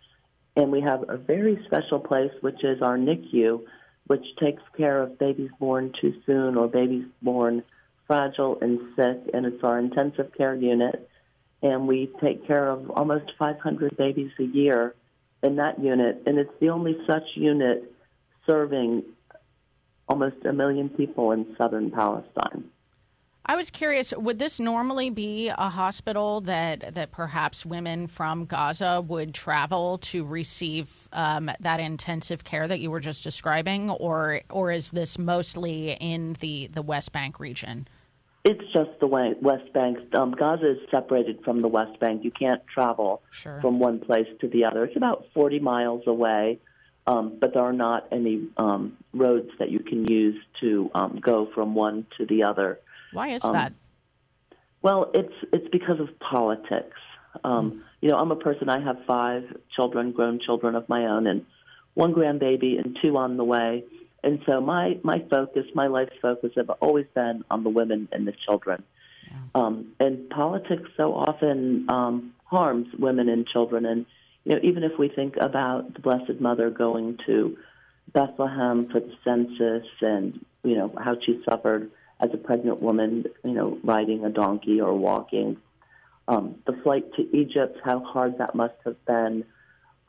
and 0.56 0.70
we 0.70 0.80
have 0.82 1.05
a 1.09 1.16
very 1.16 1.59
special 1.66 1.98
place, 1.98 2.30
which 2.40 2.62
is 2.62 2.82
our 2.82 2.97
NICU, 2.97 3.62
which 4.06 4.24
takes 4.39 4.62
care 4.76 5.02
of 5.02 5.18
babies 5.18 5.51
born 5.59 5.93
too 6.01 6.14
soon 6.26 6.56
or 6.56 6.68
babies 6.68 7.06
born 7.22 7.62
fragile 8.06 8.59
and 8.60 8.78
sick, 8.94 9.30
and 9.32 9.47
it's 9.47 9.62
our 9.64 9.78
intensive 9.78 10.32
care 10.36 10.55
unit 10.55 11.09
and 11.62 11.86
we 11.86 12.10
take 12.20 12.47
care 12.47 12.68
of 12.68 12.90
almost 12.90 13.32
500 13.39 13.97
babies 13.97 14.32
a 14.39 14.44
year 14.44 14.94
in 15.43 15.56
that 15.56 15.80
unit, 15.80 16.22
and 16.26 16.39
it's 16.39 16.52
the 16.60 16.68
only 16.68 16.97
such 17.06 17.24
unit 17.34 17.93
serving 18.47 19.02
almost 20.09 20.44
a 20.44 20.52
million 20.52 20.89
people 20.89 21.32
in 21.32 21.55
southern 21.56 21.90
Palestine. 21.90 22.64
I 23.44 23.56
was 23.56 23.70
curious, 23.70 24.12
would 24.16 24.39
this 24.39 24.60
normally 24.60 25.10
be 25.10 25.48
a 25.48 25.68
hospital 25.68 26.43
that, 26.43 26.94
that 26.94 27.10
perhaps 27.10 27.66
women 27.66 28.06
from 28.06 28.44
Gaza 28.44 29.01
would 29.01 29.34
travel 29.34 29.98
to 29.98 30.24
receive 30.24 31.09
um, 31.12 31.51
that 31.59 31.80
intensive 31.80 32.44
care 32.44 32.68
that 32.68 32.78
you 32.78 32.90
were 32.90 33.01
just 33.01 33.24
describing, 33.24 33.90
or 33.90 34.43
or 34.48 34.70
is 34.70 34.93
this 34.93 35.18
mostly 35.18 35.93
in 35.93 36.34
the, 36.34 36.68
the 36.68 36.82
West 36.82 37.10
Bank 37.10 37.40
region? 37.40 37.89
It's 38.44 38.64
just 38.73 38.90
the 39.01 39.06
way 39.06 39.35
West 39.40 39.73
Bank. 39.73 39.98
Um, 40.14 40.32
Gaza 40.32 40.73
is 40.73 40.78
separated 40.90 41.44
from 41.44 41.62
the 41.62 41.69
West 41.69 42.01
Bank. 42.01 42.24
You 42.24 42.32
can't 42.32 42.60
travel 42.66 43.23
sure. 43.31 43.60
from 43.60 43.78
one 43.78 44.01
place 44.01 44.27
to 44.40 44.48
the 44.48 44.64
other. 44.64 44.85
It's 44.85 44.97
about 44.97 45.27
40 45.32 45.60
miles 45.60 46.02
away. 46.06 46.59
um, 47.06 47.36
but 47.40 47.55
there 47.55 47.62
are 47.62 47.73
not 47.73 48.06
any 48.12 48.48
um, 48.56 48.97
roads 49.12 49.51
that 49.59 49.70
you 49.70 49.81
can 49.81 50.06
use 50.06 50.40
to 50.60 50.90
um, 50.94 51.19
go 51.20 51.48
from 51.55 51.74
one 51.74 52.06
to 52.19 52.27
the 52.27 52.44
other. 52.44 52.78
Why 53.12 53.28
is 53.28 53.44
um, 53.44 53.52
that? 53.52 53.73
Well, 54.82 55.10
it's 55.14 55.35
it's 55.52 55.69
because 55.70 56.01
of 56.01 56.09
politics. 56.19 56.97
Um, 57.44 57.85
you 58.01 58.09
know, 58.09 58.19
I'm 58.19 58.31
a 58.31 58.36
person. 58.36 58.69
I 58.69 58.81
have 58.81 58.98
five 59.06 59.44
children, 59.74 60.12
grown 60.12 60.40
children 60.40 60.74
of 60.74 60.89
my 60.89 61.06
own, 61.06 61.27
and 61.27 61.47
one 61.94 62.12
grandbaby 62.14 62.78
and 62.78 62.97
two 63.01 63.16
on 63.16 63.36
the 63.36 63.44
way. 63.44 63.85
And 64.23 64.40
so 64.47 64.61
my 64.61 64.99
my 65.03 65.24
focus, 65.31 65.66
my 65.74 65.89
life's 65.89 66.16
focus, 66.20 66.53
have 66.57 66.70
always 66.81 67.07
been 67.15 67.44
on 67.51 67.65
the 67.65 67.70
women 67.70 68.09
and 68.12 68.27
the 68.27 68.32
children. 68.47 68.82
Yeah. 69.27 69.36
Um, 69.55 69.93
and 69.99 70.31
politics 70.31 70.90
so 70.97 71.15
often 71.15 71.86
um, 71.89 72.35
harms 72.44 72.89
women 72.99 73.28
and 73.28 73.47
children. 73.47 73.85
And 73.85 74.07
you 74.44 74.55
know, 74.55 74.61
even 74.62 74.85
if 74.85 74.93
we 74.99 75.09
think 75.09 75.36
about 75.40 75.94
the 75.94 76.01
Blessed 76.01 76.40
Mother 76.40 76.70
going 76.70 77.19
to 77.27 77.57
Bethlehem 78.12 78.89
for 78.90 79.01
the 79.01 79.12
census, 79.24 79.89
and 80.01 80.44
you 80.62 80.77
know 80.77 80.94
how 81.03 81.16
she 81.24 81.43
suffered 81.49 81.90
as 82.20 82.31
a 82.32 82.36
pregnant 82.36 82.81
woman, 82.81 83.24
you 83.44 83.53
know, 83.53 83.78
riding 83.82 84.24
a 84.24 84.31
donkey 84.31 84.81
or 84.81 84.94
walking. 84.94 85.57
Um, 86.28 86.62
the 86.66 86.74
flight 86.85 87.12
to 87.15 87.36
Egypt, 87.36 87.78
how 87.85 87.99
hard 87.99 88.39
that 88.39 88.55
must 88.55 88.74
have 88.85 89.05
been 89.05 89.44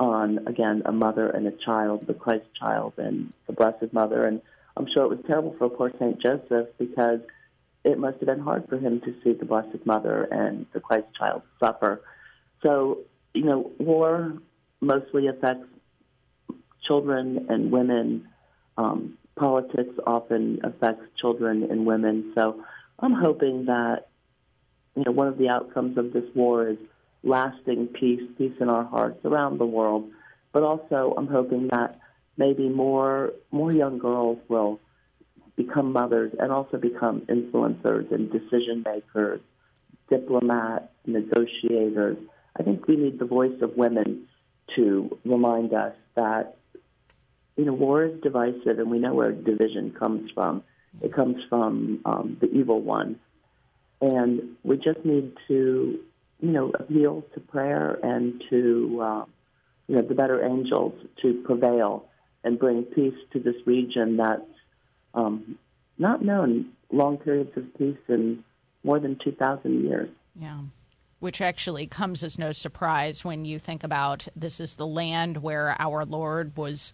on, 0.03 0.47
again, 0.47 0.84
a 0.85 0.91
mother 0.91 1.30
and 1.30 1.47
a 1.47 1.51
child, 1.51 2.05
the 2.07 2.13
Christ 2.13 2.45
child 2.59 2.93
and 2.97 3.34
the 3.47 3.53
Blessed 3.53 3.93
Mother. 3.93 4.23
And 4.23 4.41
I'm 4.75 4.88
sure 4.93 5.03
it 5.03 5.09
was 5.09 5.19
terrible 5.25 5.55
for 5.57 5.69
poor 5.69 5.91
St. 5.99 6.21
Joseph 6.21 6.67
because 6.77 7.19
it 7.84 7.97
must 7.97 8.19
have 8.19 8.27
been 8.27 8.39
hard 8.39 8.67
for 8.69 8.77
him 8.77 9.01
to 9.01 9.13
see 9.23 9.34
the 9.34 9.45
Blessed 9.45 9.85
Mother 9.85 10.23
and 10.23 10.65
the 10.73 10.80
Christ 10.80 11.07
child 11.17 11.41
suffer. 11.59 12.01
So, 12.61 12.99
you 13.34 13.43
know, 13.43 13.71
war 13.80 14.34
mostly 14.81 15.27
affects 15.27 15.67
children 16.85 17.47
and 17.49 17.71
women. 17.71 18.27
Um, 18.77 19.17
politics 19.35 19.95
often 20.05 20.59
affects 20.63 21.05
children 21.19 21.63
and 21.69 21.85
women. 21.85 22.34
So 22.38 22.63
I'm 22.99 23.13
hoping 23.13 23.65
that 23.65 24.07
you 24.95 25.03
know 25.03 25.11
one 25.11 25.27
of 25.27 25.38
the 25.38 25.49
outcomes 25.49 25.97
of 25.97 26.13
this 26.13 26.25
war 26.35 26.69
is 26.69 26.77
lasting 27.23 27.87
peace, 27.87 28.21
peace 28.37 28.53
in 28.59 28.69
our 28.69 28.83
hearts 28.83 29.23
around 29.25 29.57
the 29.59 29.65
world. 29.65 30.09
But 30.51 30.63
also, 30.63 31.13
I'm 31.17 31.27
hoping 31.27 31.67
that 31.69 31.99
maybe 32.37 32.69
more 32.69 33.31
more 33.51 33.71
young 33.71 33.97
girls 33.97 34.39
will 34.47 34.79
become 35.55 35.93
mothers 35.93 36.33
and 36.39 36.51
also 36.51 36.77
become 36.77 37.21
influencers 37.21 38.11
and 38.11 38.31
decision 38.31 38.83
makers, 38.85 39.41
diplomats, 40.09 40.89
negotiators. 41.05 42.17
I 42.59 42.63
think 42.63 42.87
we 42.87 42.95
need 42.95 43.19
the 43.19 43.25
voice 43.25 43.61
of 43.61 43.77
women 43.77 44.27
to 44.75 45.17
remind 45.25 45.73
us 45.73 45.93
that 46.15 46.57
you 47.55 47.65
know, 47.65 47.73
war 47.73 48.05
is 48.05 48.19
divisive, 48.21 48.79
and 48.79 48.89
we 48.89 48.99
know 48.99 49.13
where 49.13 49.31
division 49.31 49.91
comes 49.97 50.31
from. 50.31 50.63
It 51.01 51.13
comes 51.13 51.37
from 51.49 52.01
um, 52.05 52.37
the 52.41 52.47
evil 52.47 52.81
one. 52.81 53.19
And 54.01 54.55
we 54.63 54.77
just 54.77 55.05
need 55.05 55.33
to, 55.47 55.99
you 56.43 56.51
know, 56.51 56.71
appeal 56.77 57.23
to 57.33 57.39
prayer 57.39 57.97
and 58.03 58.43
to, 58.49 58.99
uh, 59.01 59.25
you 59.87 59.95
know, 59.95 60.01
the 60.01 60.13
better 60.13 60.43
angels 60.45 60.93
to 61.21 61.41
prevail 61.45 62.05
and 62.43 62.59
bring 62.59 62.83
peace 62.83 63.15
to 63.31 63.39
this 63.39 63.55
region 63.65 64.17
that's 64.17 64.41
um, 65.13 65.57
not 65.97 66.21
known 66.21 66.73
long 66.91 67.17
periods 67.17 67.55
of 67.55 67.73
peace 67.77 67.97
in 68.09 68.43
more 68.83 68.99
than 68.99 69.17
2,000 69.23 69.85
years. 69.85 70.09
Yeah 70.39 70.59
which 71.19 71.39
actually 71.39 71.87
comes 71.87 72.21
as 72.21 72.37
no 72.37 72.51
surprise 72.51 73.23
when 73.23 73.45
you 73.45 73.57
think 73.57 73.85
about 73.85 74.27
this 74.35 74.59
is 74.59 74.75
the 74.75 74.85
land 74.85 75.37
where 75.37 75.73
our 75.79 76.03
Lord 76.03 76.57
was 76.57 76.91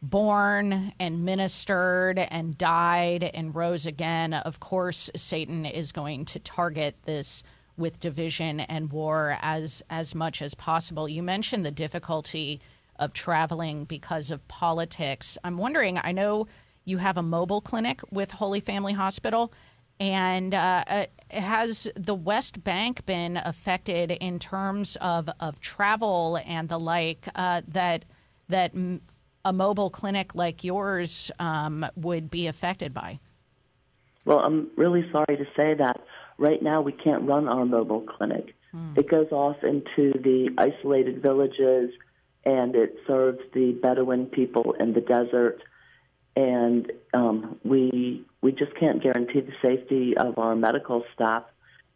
born 0.00 0.92
and 1.00 1.24
ministered 1.24 2.20
and 2.20 2.56
died 2.56 3.24
and 3.34 3.52
rose 3.52 3.84
again, 3.84 4.34
of 4.34 4.60
course, 4.60 5.10
Satan 5.16 5.66
is 5.66 5.90
going 5.90 6.26
to 6.26 6.38
target 6.38 6.94
this 7.06 7.42
with 7.76 8.00
division 8.00 8.60
and 8.60 8.92
war 8.92 9.36
as 9.40 9.82
as 9.90 10.14
much 10.14 10.42
as 10.42 10.54
possible. 10.54 11.08
You 11.08 11.22
mentioned 11.22 11.64
the 11.64 11.70
difficulty 11.70 12.60
of 12.96 13.12
traveling 13.12 13.84
because 13.84 14.30
of 14.30 14.46
politics. 14.48 15.38
I'm 15.44 15.58
wondering. 15.58 15.98
I 16.02 16.12
know 16.12 16.46
you 16.84 16.98
have 16.98 17.16
a 17.16 17.22
mobile 17.22 17.60
clinic 17.60 18.00
with 18.10 18.30
Holy 18.30 18.60
Family 18.60 18.92
Hospital. 18.92 19.52
And 20.00 20.54
uh, 20.54 20.84
uh 20.86 21.06
has 21.30 21.88
the 21.94 22.14
West 22.14 22.62
Bank 22.62 23.06
been 23.06 23.38
affected 23.38 24.10
in 24.10 24.38
terms 24.38 24.96
of, 25.00 25.30
of 25.40 25.60
travel 25.60 26.38
and 26.44 26.68
the 26.68 26.78
like 26.78 27.26
uh, 27.34 27.62
that 27.68 28.04
that 28.48 28.72
a 29.44 29.52
mobile 29.52 29.90
clinic 29.90 30.34
like 30.34 30.64
yours 30.64 31.30
um, 31.38 31.86
would 31.96 32.30
be 32.30 32.46
affected 32.46 32.92
by? 32.94 33.18
Well, 34.24 34.38
I'm 34.38 34.70
really 34.76 35.08
sorry 35.10 35.36
to 35.36 35.44
say 35.56 35.74
that 35.74 36.00
right 36.38 36.62
now 36.62 36.80
we 36.80 36.92
can't 36.92 37.22
run 37.22 37.48
our 37.48 37.64
mobile 37.64 38.00
clinic. 38.00 38.54
Hmm. 38.70 38.94
It 38.96 39.08
goes 39.08 39.30
off 39.30 39.56
into 39.62 40.12
the 40.18 40.50
isolated 40.58 41.22
villages 41.22 41.90
and 42.44 42.74
it 42.74 42.96
serves 43.06 43.38
the 43.54 43.72
Bedouin 43.72 44.26
people 44.26 44.74
in 44.78 44.92
the 44.94 45.00
desert. 45.00 45.62
And 46.34 46.90
um, 47.12 47.58
we 47.62 48.24
we 48.40 48.52
just 48.52 48.74
can't 48.80 49.02
guarantee 49.02 49.40
the 49.40 49.52
safety 49.60 50.16
of 50.16 50.38
our 50.38 50.56
medical 50.56 51.04
staff 51.14 51.44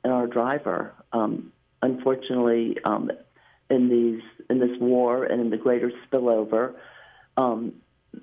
and 0.04 0.12
our 0.12 0.26
driver. 0.26 0.92
Um, 1.12 1.52
unfortunately, 1.82 2.76
um, 2.84 3.10
in 3.70 3.88
these 3.88 4.22
in 4.50 4.60
this 4.60 4.78
war 4.78 5.24
and 5.24 5.40
in 5.40 5.50
the 5.50 5.56
greater 5.56 5.90
spillover, 6.06 6.74
um, 7.36 7.72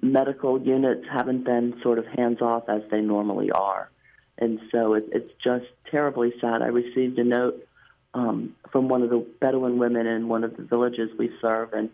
medical 0.01 0.61
units 0.61 1.05
haven't 1.11 1.43
been 1.43 1.79
sort 1.81 1.99
of 1.99 2.05
hands 2.05 2.41
off 2.41 2.69
as 2.69 2.81
they 2.91 3.01
normally 3.01 3.51
are. 3.51 3.89
And 4.37 4.59
so 4.71 4.93
it, 4.93 5.05
it's 5.11 5.31
just 5.43 5.65
terribly 5.89 6.33
sad. 6.41 6.61
I 6.61 6.67
received 6.67 7.19
a 7.19 7.23
note 7.23 7.65
um, 8.13 8.55
from 8.71 8.87
one 8.89 9.01
of 9.01 9.09
the 9.09 9.25
Bedouin 9.39 9.77
women 9.77 10.07
in 10.07 10.27
one 10.27 10.43
of 10.43 10.57
the 10.57 10.63
villages 10.63 11.09
we 11.17 11.31
serve, 11.41 11.73
and 11.73 11.89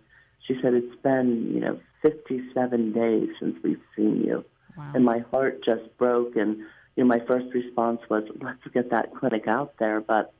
she 0.45 0.55
said, 0.61 0.73
It's 0.73 0.95
been, 1.01 1.51
you 1.53 1.59
know, 1.59 1.79
57 2.01 2.93
days 2.93 3.29
since 3.39 3.57
we've 3.63 3.81
seen 3.95 4.23
you. 4.23 4.45
Wow. 4.77 4.91
And 4.95 5.05
my 5.05 5.19
heart 5.31 5.63
just 5.63 5.97
broke. 5.97 6.35
And, 6.35 6.57
you 6.95 7.03
know, 7.03 7.05
my 7.05 7.19
first 7.25 7.53
response 7.53 8.01
was, 8.09 8.23
Let's 8.41 8.59
get 8.73 8.91
that 8.91 9.13
clinic 9.15 9.47
out 9.47 9.73
there. 9.79 10.01
But 10.01 10.33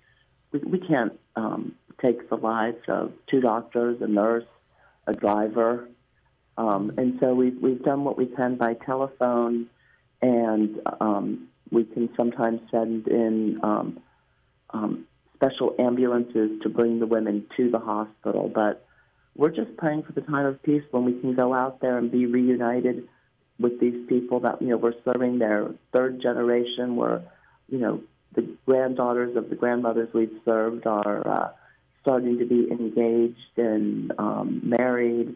we, 0.52 0.60
we 0.60 0.80
can't 0.80 1.20
um, 1.36 1.76
take 2.02 2.30
the 2.30 2.38
lives 2.38 2.82
of 2.88 3.12
two 3.30 3.42
doctors, 3.42 4.02
a 4.02 4.08
nurse, 4.08 4.46
a 5.06 5.14
driver, 5.14 5.88
um, 6.60 6.92
and 6.98 7.18
so 7.22 7.34
we've, 7.34 7.58
we've 7.62 7.82
done 7.82 8.04
what 8.04 8.18
we 8.18 8.26
can 8.26 8.58
by 8.58 8.74
telephone, 8.74 9.68
and 10.22 10.82
um, 11.00 11.48
we 11.72 11.84
can 11.84 12.10
sometimes 12.16 12.62
send 12.72 13.08
in 13.08 13.60
um, 13.64 14.00
um, 14.72 15.06
special 15.36 15.76
ambulances 15.80 16.62
to 16.64 16.70
bring 16.70 17.00
the 17.00 17.06
women 17.06 17.46
to 17.58 17.70
the 17.70 17.80
hospital. 17.80 18.52
But 18.54 18.86
we're 19.36 19.52
just 19.52 19.76
praying 19.78 20.04
for 20.04 20.12
the 20.14 20.22
time 20.22 20.46
of 20.46 20.62
peace 20.64 20.84
when 20.92 21.06
we 21.06 21.20
can 21.20 21.36
go 21.36 21.54
out 21.54 21.80
there 21.82 21.98
and 21.98 22.12
be 22.12 22.26
reunited 22.26 23.08
with 23.60 23.80
these 23.80 24.08
people 24.08 24.42
that 24.42 24.62
you 24.62 24.70
know 24.70 24.78
we're 24.78 24.94
serving 25.04 25.40
their 25.40 25.72
third 25.94 26.22
generation. 26.22 26.96
We're 26.96 27.22
you 27.70 27.80
know 27.80 28.02
the 28.36 28.48
granddaughters 28.66 29.36
of 29.36 29.50
the 29.50 29.56
grandmothers 29.56 30.10
we've 30.14 30.40
served 30.46 30.86
are 30.86 31.28
uh, 31.28 31.50
starting 32.02 32.40
to 32.40 32.46
be 32.46 32.70
engaged 32.72 33.58
and 33.58 34.14
um, 34.18 34.62
married 34.64 35.36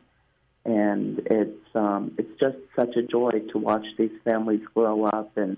and 0.66 1.20
it's 1.26 1.76
um, 1.76 2.14
it's 2.18 2.40
just 2.40 2.58
such 2.76 2.96
a 2.96 3.04
joy 3.04 3.32
to 3.52 3.58
watch 3.58 3.86
these 3.98 4.12
families 4.24 4.62
grow 4.74 5.06
up 5.06 5.36
and 5.38 5.58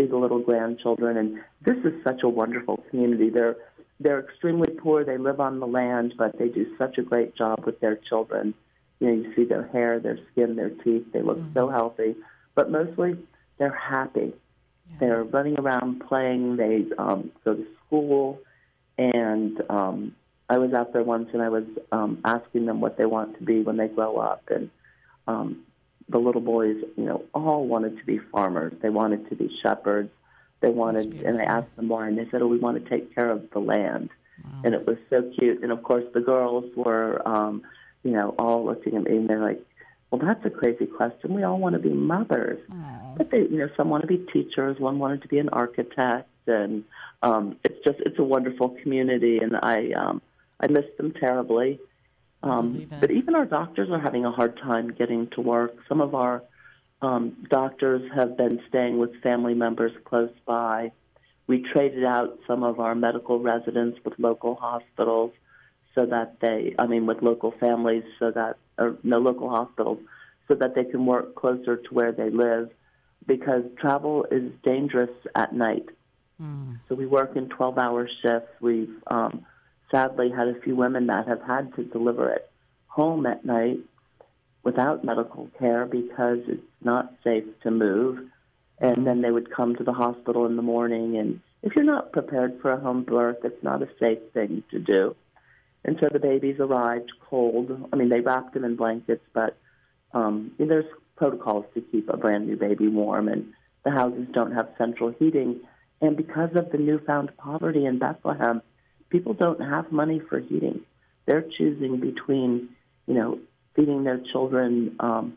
see 0.00 0.06
the 0.06 0.16
little 0.16 0.40
grandchildren. 0.40 1.16
And 1.16 1.40
this 1.62 1.76
is 1.84 2.02
such 2.04 2.22
a 2.22 2.28
wonderful 2.28 2.78
community. 2.90 3.30
They're 3.30 3.56
they're 4.02 4.20
extremely 4.20 4.72
poor. 4.72 5.04
They 5.04 5.18
live 5.18 5.40
on 5.40 5.60
the 5.60 5.66
land, 5.66 6.14
but 6.16 6.38
they 6.38 6.48
do 6.48 6.74
such 6.78 6.96
a 6.96 7.02
great 7.02 7.36
job 7.36 7.66
with 7.66 7.80
their 7.80 7.96
children. 7.96 8.54
You 8.98 9.06
know, 9.06 9.12
you 9.12 9.34
see 9.34 9.44
their 9.44 9.66
hair, 9.68 10.00
their 10.00 10.18
skin, 10.32 10.56
their 10.56 10.70
teeth. 10.70 11.12
They 11.12 11.20
look 11.20 11.38
mm-hmm. 11.38 11.52
so 11.52 11.68
healthy, 11.68 12.16
but 12.54 12.70
mostly 12.70 13.18
they're 13.58 13.74
happy. 13.74 14.32
Yeah. 14.90 14.96
They're 15.00 15.24
running 15.24 15.58
around 15.58 16.00
playing. 16.08 16.56
They 16.56 16.86
um, 16.96 17.30
go 17.44 17.54
to 17.54 17.66
school, 17.86 18.40
and 18.96 19.62
um, 19.68 20.16
I 20.48 20.56
was 20.56 20.72
out 20.72 20.94
there 20.94 21.02
once 21.02 21.28
and 21.34 21.42
I 21.42 21.50
was 21.50 21.64
um, 21.92 22.20
asking 22.24 22.66
them 22.66 22.80
what 22.80 22.96
they 22.96 23.06
want 23.06 23.36
to 23.38 23.44
be 23.44 23.60
when 23.60 23.76
they 23.76 23.88
grow 23.88 24.16
up, 24.16 24.44
and 24.48 24.70
um, 25.26 25.62
the 26.10 26.18
little 26.18 26.40
boys, 26.40 26.76
you 26.96 27.04
know, 27.04 27.24
all 27.34 27.66
wanted 27.66 27.98
to 27.98 28.04
be 28.04 28.18
farmers. 28.18 28.72
They 28.82 28.90
wanted 28.90 29.28
to 29.28 29.36
be 29.36 29.50
shepherds. 29.62 30.10
They 30.60 30.68
wanted, 30.68 31.22
and 31.22 31.40
I 31.40 31.44
asked 31.44 31.74
them 31.76 31.88
why, 31.88 32.08
and 32.08 32.18
they 32.18 32.28
said, 32.30 32.42
"Oh, 32.42 32.46
we 32.46 32.58
want 32.58 32.82
to 32.82 32.90
take 32.90 33.14
care 33.14 33.30
of 33.30 33.48
the 33.50 33.60
land." 33.60 34.10
Wow. 34.44 34.60
And 34.64 34.74
it 34.74 34.86
was 34.86 34.98
so 35.08 35.30
cute. 35.38 35.62
And 35.62 35.72
of 35.72 35.82
course, 35.82 36.04
the 36.12 36.20
girls 36.20 36.64
were, 36.76 37.26
um, 37.26 37.62
you 38.02 38.12
know, 38.12 38.34
all 38.38 38.64
looking 38.64 38.96
at 38.96 39.04
me 39.04 39.16
and 39.16 39.28
they're 39.28 39.40
like, 39.42 39.62
"Well, 40.10 40.20
that's 40.20 40.44
a 40.44 40.50
crazy 40.50 40.86
question. 40.86 41.34
We 41.34 41.44
all 41.44 41.58
want 41.58 41.74
to 41.74 41.78
be 41.78 41.90
mothers, 41.90 42.60
but 43.16 43.30
they, 43.30 43.40
you 43.40 43.58
know, 43.58 43.68
some 43.76 43.88
want 43.88 44.02
to 44.02 44.06
be 44.06 44.18
teachers. 44.32 44.78
One 44.78 44.98
wanted 44.98 45.22
to 45.22 45.28
be 45.28 45.38
an 45.38 45.48
architect, 45.50 46.28
and 46.46 46.84
um, 47.22 47.56
it's 47.64 47.82
just, 47.84 48.00
it's 48.00 48.18
a 48.18 48.24
wonderful 48.24 48.70
community. 48.82 49.38
And 49.38 49.56
I, 49.56 49.92
um, 49.92 50.20
I 50.58 50.66
miss 50.66 50.84
them 50.98 51.12
terribly. 51.12 51.80
Um, 52.42 52.86
but 53.00 53.10
even 53.10 53.34
our 53.34 53.44
doctors 53.44 53.90
are 53.90 53.98
having 53.98 54.24
a 54.24 54.30
hard 54.30 54.56
time 54.58 54.92
getting 54.92 55.28
to 55.30 55.40
work. 55.40 55.76
Some 55.88 56.00
of 56.00 56.14
our 56.14 56.42
um, 57.02 57.36
doctors 57.48 58.10
have 58.14 58.36
been 58.36 58.60
staying 58.68 58.98
with 58.98 59.20
family 59.22 59.54
members 59.54 59.92
close 60.04 60.32
by. 60.46 60.92
We 61.46 61.62
traded 61.62 62.04
out 62.04 62.38
some 62.46 62.62
of 62.62 62.80
our 62.80 62.94
medical 62.94 63.40
residents 63.40 63.98
with 64.04 64.18
local 64.18 64.54
hospitals 64.54 65.32
so 65.94 66.06
that 66.06 66.40
they, 66.40 66.74
I 66.78 66.86
mean, 66.86 67.06
with 67.06 67.22
local 67.22 67.52
families 67.52 68.04
so 68.18 68.30
that, 68.30 68.56
or 68.78 68.96
no 69.02 69.18
local 69.18 69.50
hospitals, 69.50 69.98
so 70.48 70.54
that 70.54 70.74
they 70.74 70.84
can 70.84 71.04
work 71.04 71.34
closer 71.34 71.76
to 71.76 71.94
where 71.94 72.12
they 72.12 72.30
live 72.30 72.70
because 73.26 73.64
travel 73.78 74.26
is 74.30 74.50
dangerous 74.62 75.10
at 75.34 75.54
night. 75.54 75.86
Mm. 76.40 76.78
So 76.88 76.94
we 76.94 77.06
work 77.06 77.36
in 77.36 77.48
12 77.48 77.78
hour 77.78 78.08
shifts. 78.22 78.48
We've 78.60 78.94
um, 79.06 79.44
sadly 79.90 80.30
had 80.30 80.48
a 80.48 80.60
few 80.60 80.76
women 80.76 81.06
that 81.06 81.26
have 81.26 81.42
had 81.42 81.74
to 81.76 81.84
deliver 81.84 82.32
at 82.32 82.50
home 82.86 83.26
at 83.26 83.44
night 83.44 83.80
without 84.62 85.04
medical 85.04 85.48
care 85.58 85.86
because 85.86 86.38
it's 86.46 86.62
not 86.82 87.14
safe 87.24 87.44
to 87.62 87.70
move. 87.70 88.18
And 88.78 89.06
then 89.06 89.20
they 89.20 89.30
would 89.30 89.50
come 89.50 89.76
to 89.76 89.84
the 89.84 89.92
hospital 89.92 90.46
in 90.46 90.56
the 90.56 90.62
morning. 90.62 91.18
And 91.18 91.40
if 91.62 91.76
you're 91.76 91.84
not 91.84 92.12
prepared 92.12 92.60
for 92.60 92.72
a 92.72 92.80
home 92.80 93.02
birth, 93.02 93.38
it's 93.44 93.62
not 93.62 93.82
a 93.82 93.88
safe 93.98 94.20
thing 94.32 94.62
to 94.70 94.78
do. 94.78 95.14
And 95.84 95.98
so 96.00 96.08
the 96.10 96.18
babies 96.18 96.56
arrived 96.58 97.12
cold. 97.20 97.88
I 97.92 97.96
mean, 97.96 98.08
they 98.08 98.20
wrapped 98.20 98.54
them 98.54 98.64
in 98.64 98.76
blankets, 98.76 99.24
but 99.32 99.56
um, 100.12 100.52
there's 100.58 100.86
protocols 101.16 101.66
to 101.74 101.80
keep 101.80 102.08
a 102.08 102.16
brand 102.16 102.46
new 102.46 102.56
baby 102.56 102.88
warm, 102.88 103.28
and 103.28 103.52
the 103.84 103.90
houses 103.90 104.26
don't 104.32 104.52
have 104.52 104.68
central 104.76 105.10
heating. 105.18 105.60
And 106.00 106.16
because 106.16 106.54
of 106.54 106.70
the 106.70 106.78
newfound 106.78 107.36
poverty 107.36 107.84
in 107.86 107.98
Bethlehem, 107.98 108.62
people 109.10 109.34
don't 109.34 109.60
have 109.60 109.92
money 109.92 110.20
for 110.28 110.38
heating. 110.38 110.80
They're 111.26 111.44
choosing 111.58 112.00
between, 112.00 112.70
you 113.06 113.14
know, 113.14 113.38
feeding 113.74 114.04
their 114.04 114.20
children, 114.32 114.96
um, 115.00 115.36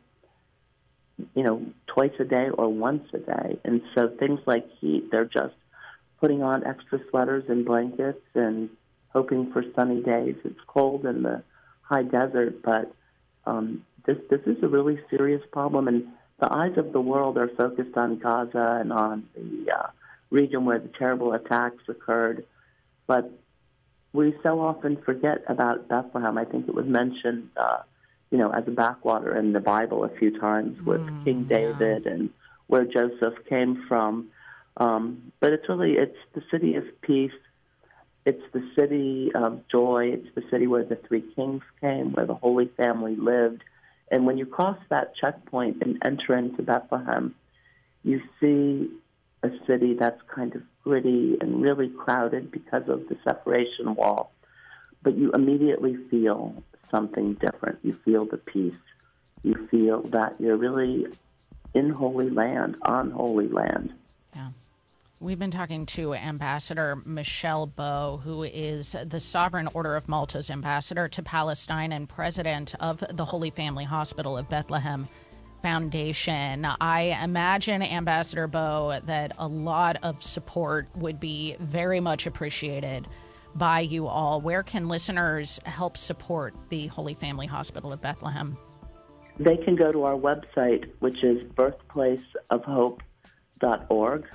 you 1.35 1.43
know, 1.43 1.65
twice 1.87 2.13
a 2.19 2.23
day 2.23 2.49
or 2.49 2.69
once 2.69 3.07
a 3.13 3.19
day. 3.19 3.59
And 3.63 3.81
so 3.93 4.07
things 4.07 4.39
like 4.45 4.67
heat, 4.79 5.09
they're 5.11 5.25
just 5.25 5.55
putting 6.19 6.41
on 6.41 6.65
extra 6.65 6.99
sweaters 7.09 7.43
and 7.49 7.65
blankets 7.65 8.25
and 8.33 8.69
hoping 9.09 9.51
for 9.51 9.63
sunny 9.75 10.01
days. 10.01 10.35
It's 10.43 10.59
cold 10.67 11.05
in 11.05 11.23
the 11.23 11.43
high 11.81 12.03
desert, 12.03 12.61
but 12.63 12.93
um, 13.45 13.85
this 14.05 14.17
this 14.29 14.41
is 14.45 14.61
a 14.63 14.67
really 14.67 14.99
serious 15.09 15.43
problem, 15.51 15.87
and 15.87 16.07
the 16.39 16.51
eyes 16.51 16.77
of 16.77 16.91
the 16.93 17.01
world 17.01 17.37
are 17.37 17.49
focused 17.49 17.95
on 17.97 18.19
Gaza 18.19 18.79
and 18.81 18.91
on 18.91 19.27
the 19.35 19.71
uh, 19.71 19.87
region 20.29 20.65
where 20.65 20.79
the 20.79 20.89
terrible 20.97 21.33
attacks 21.33 21.83
occurred. 21.87 22.45
But 23.05 23.31
we 24.13 24.35
so 24.43 24.61
often 24.61 24.97
forget 24.97 25.43
about 25.47 25.87
Bethlehem. 25.87 26.37
I 26.37 26.45
think 26.45 26.67
it 26.67 26.75
was 26.75 26.85
mentioned, 26.85 27.49
uh, 27.57 27.79
you 28.29 28.37
know, 28.37 28.51
as 28.51 28.63
a 28.67 28.71
backwater 28.71 29.35
in 29.35 29.53
the 29.53 29.59
Bible 29.59 30.03
a 30.03 30.09
few 30.09 30.39
times 30.39 30.79
with 30.85 31.01
mm, 31.01 31.23
King 31.25 31.43
David 31.45 32.03
yeah. 32.05 32.11
and 32.11 32.29
where 32.67 32.85
Joseph 32.85 33.33
came 33.49 33.83
from. 33.87 34.29
Um, 34.77 35.31
but 35.39 35.51
it's 35.51 35.67
really 35.67 35.93
it's 35.93 36.17
the 36.33 36.43
city 36.51 36.75
of 36.75 36.83
peace. 37.01 37.31
It's 38.25 38.43
the 38.53 38.63
city 38.77 39.31
of 39.35 39.67
joy. 39.67 40.11
It's 40.13 40.33
the 40.35 40.43
city 40.49 40.67
where 40.67 40.85
the 40.85 40.95
three 40.95 41.23
kings 41.35 41.63
came, 41.81 42.13
where 42.13 42.25
the 42.25 42.35
Holy 42.35 42.67
Family 42.77 43.15
lived. 43.15 43.63
And 44.09 44.25
when 44.25 44.37
you 44.37 44.45
cross 44.45 44.77
that 44.89 45.15
checkpoint 45.15 45.81
and 45.81 46.01
enter 46.05 46.35
into 46.37 46.61
Bethlehem, 46.61 47.35
you 48.03 48.21
see 48.39 48.91
a 49.41 49.49
city 49.67 49.95
that's 49.99 50.21
kind 50.33 50.55
of 50.55 50.61
gritty 50.83 51.37
and 51.39 51.61
really 51.61 51.89
crowded 51.89 52.51
because 52.51 52.87
of 52.87 53.07
the 53.09 53.17
separation 53.23 53.95
wall, 53.95 54.31
but 55.01 55.17
you 55.17 55.31
immediately 55.31 55.97
feel 56.09 56.63
something 56.91 57.33
different. 57.35 57.79
You 57.83 57.97
feel 58.05 58.25
the 58.25 58.37
peace. 58.37 58.73
You 59.43 59.67
feel 59.69 60.03
that 60.09 60.35
you're 60.39 60.57
really 60.57 61.07
in 61.73 61.89
Holy 61.89 62.29
Land, 62.29 62.77
on 62.83 63.11
Holy 63.11 63.47
Land. 63.47 63.93
Yeah. 64.35 64.49
We've 65.19 65.39
been 65.39 65.51
talking 65.51 65.85
to 65.87 66.13
Ambassador 66.13 66.97
Michele 67.05 67.65
Bowe, 67.67 68.19
who 68.23 68.43
is 68.43 68.95
the 69.05 69.19
Sovereign 69.19 69.69
Order 69.73 69.95
of 69.95 70.09
Malta's 70.09 70.51
ambassador 70.51 71.07
to 71.07 71.23
Palestine 71.23 71.93
and 71.93 72.09
president 72.09 72.75
of 72.79 73.03
the 73.09 73.25
Holy 73.25 73.49
Family 73.49 73.85
Hospital 73.85 74.37
of 74.37 74.49
Bethlehem. 74.49 75.07
Foundation. 75.63 76.67
I 76.81 77.17
imagine, 77.23 77.81
Ambassador 77.81 78.47
Bowe, 78.47 78.99
that 79.05 79.31
a 79.39 79.47
lot 79.47 79.95
of 80.03 80.21
support 80.21 80.89
would 80.97 81.21
be 81.21 81.55
very 81.59 82.01
much 82.01 82.27
appreciated 82.27 83.07
by 83.55 83.79
you 83.79 84.07
all. 84.07 84.41
Where 84.41 84.61
can 84.61 84.89
listeners 84.89 85.61
help 85.65 85.97
support 85.97 86.53
the 86.67 86.87
Holy 86.87 87.13
Family 87.13 87.47
Hospital 87.47 87.93
of 87.93 88.01
Bethlehem? 88.01 88.57
They 89.39 89.55
can 89.55 89.77
go 89.77 89.93
to 89.93 90.03
our 90.03 90.15
website, 90.15 90.89
which 90.99 91.23
is 91.23 91.41
birthplaceofhope.org, 91.53 94.27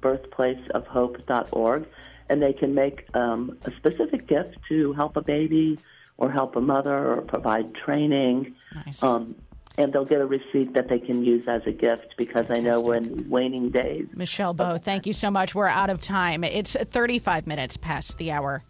birthplaceofhope.org, 0.00 1.86
and 2.28 2.40
they 2.40 2.52
can 2.52 2.74
make 2.74 3.08
um, 3.14 3.58
a 3.64 3.72
specific 3.72 4.28
gift 4.28 4.58
to 4.68 4.92
help 4.92 5.16
a 5.16 5.22
baby 5.22 5.80
or 6.18 6.30
help 6.30 6.54
a 6.54 6.60
mother 6.60 7.14
or 7.14 7.22
provide 7.22 7.74
training. 7.74 8.54
Nice. 8.86 9.02
Um, 9.02 9.34
and 9.78 9.92
they'll 9.92 10.04
get 10.04 10.20
a 10.20 10.26
receipt 10.26 10.74
that 10.74 10.88
they 10.88 10.98
can 10.98 11.24
use 11.24 11.44
as 11.48 11.62
a 11.66 11.72
gift 11.72 12.14
because 12.16 12.46
Fantastic. 12.46 12.66
I 12.66 12.70
know 12.70 12.80
we're 12.80 12.96
in 12.96 13.28
waning 13.28 13.70
days. 13.70 14.06
Michele 14.14 14.54
Bowe, 14.54 14.78
thank 14.78 15.06
you 15.06 15.12
so 15.12 15.30
much. 15.30 15.54
We're 15.54 15.66
out 15.66 15.90
of 15.90 16.00
time. 16.00 16.44
It's 16.44 16.76
35 16.76 17.46
minutes 17.46 17.76
past 17.76 18.18
the 18.18 18.32
hour. 18.32 18.62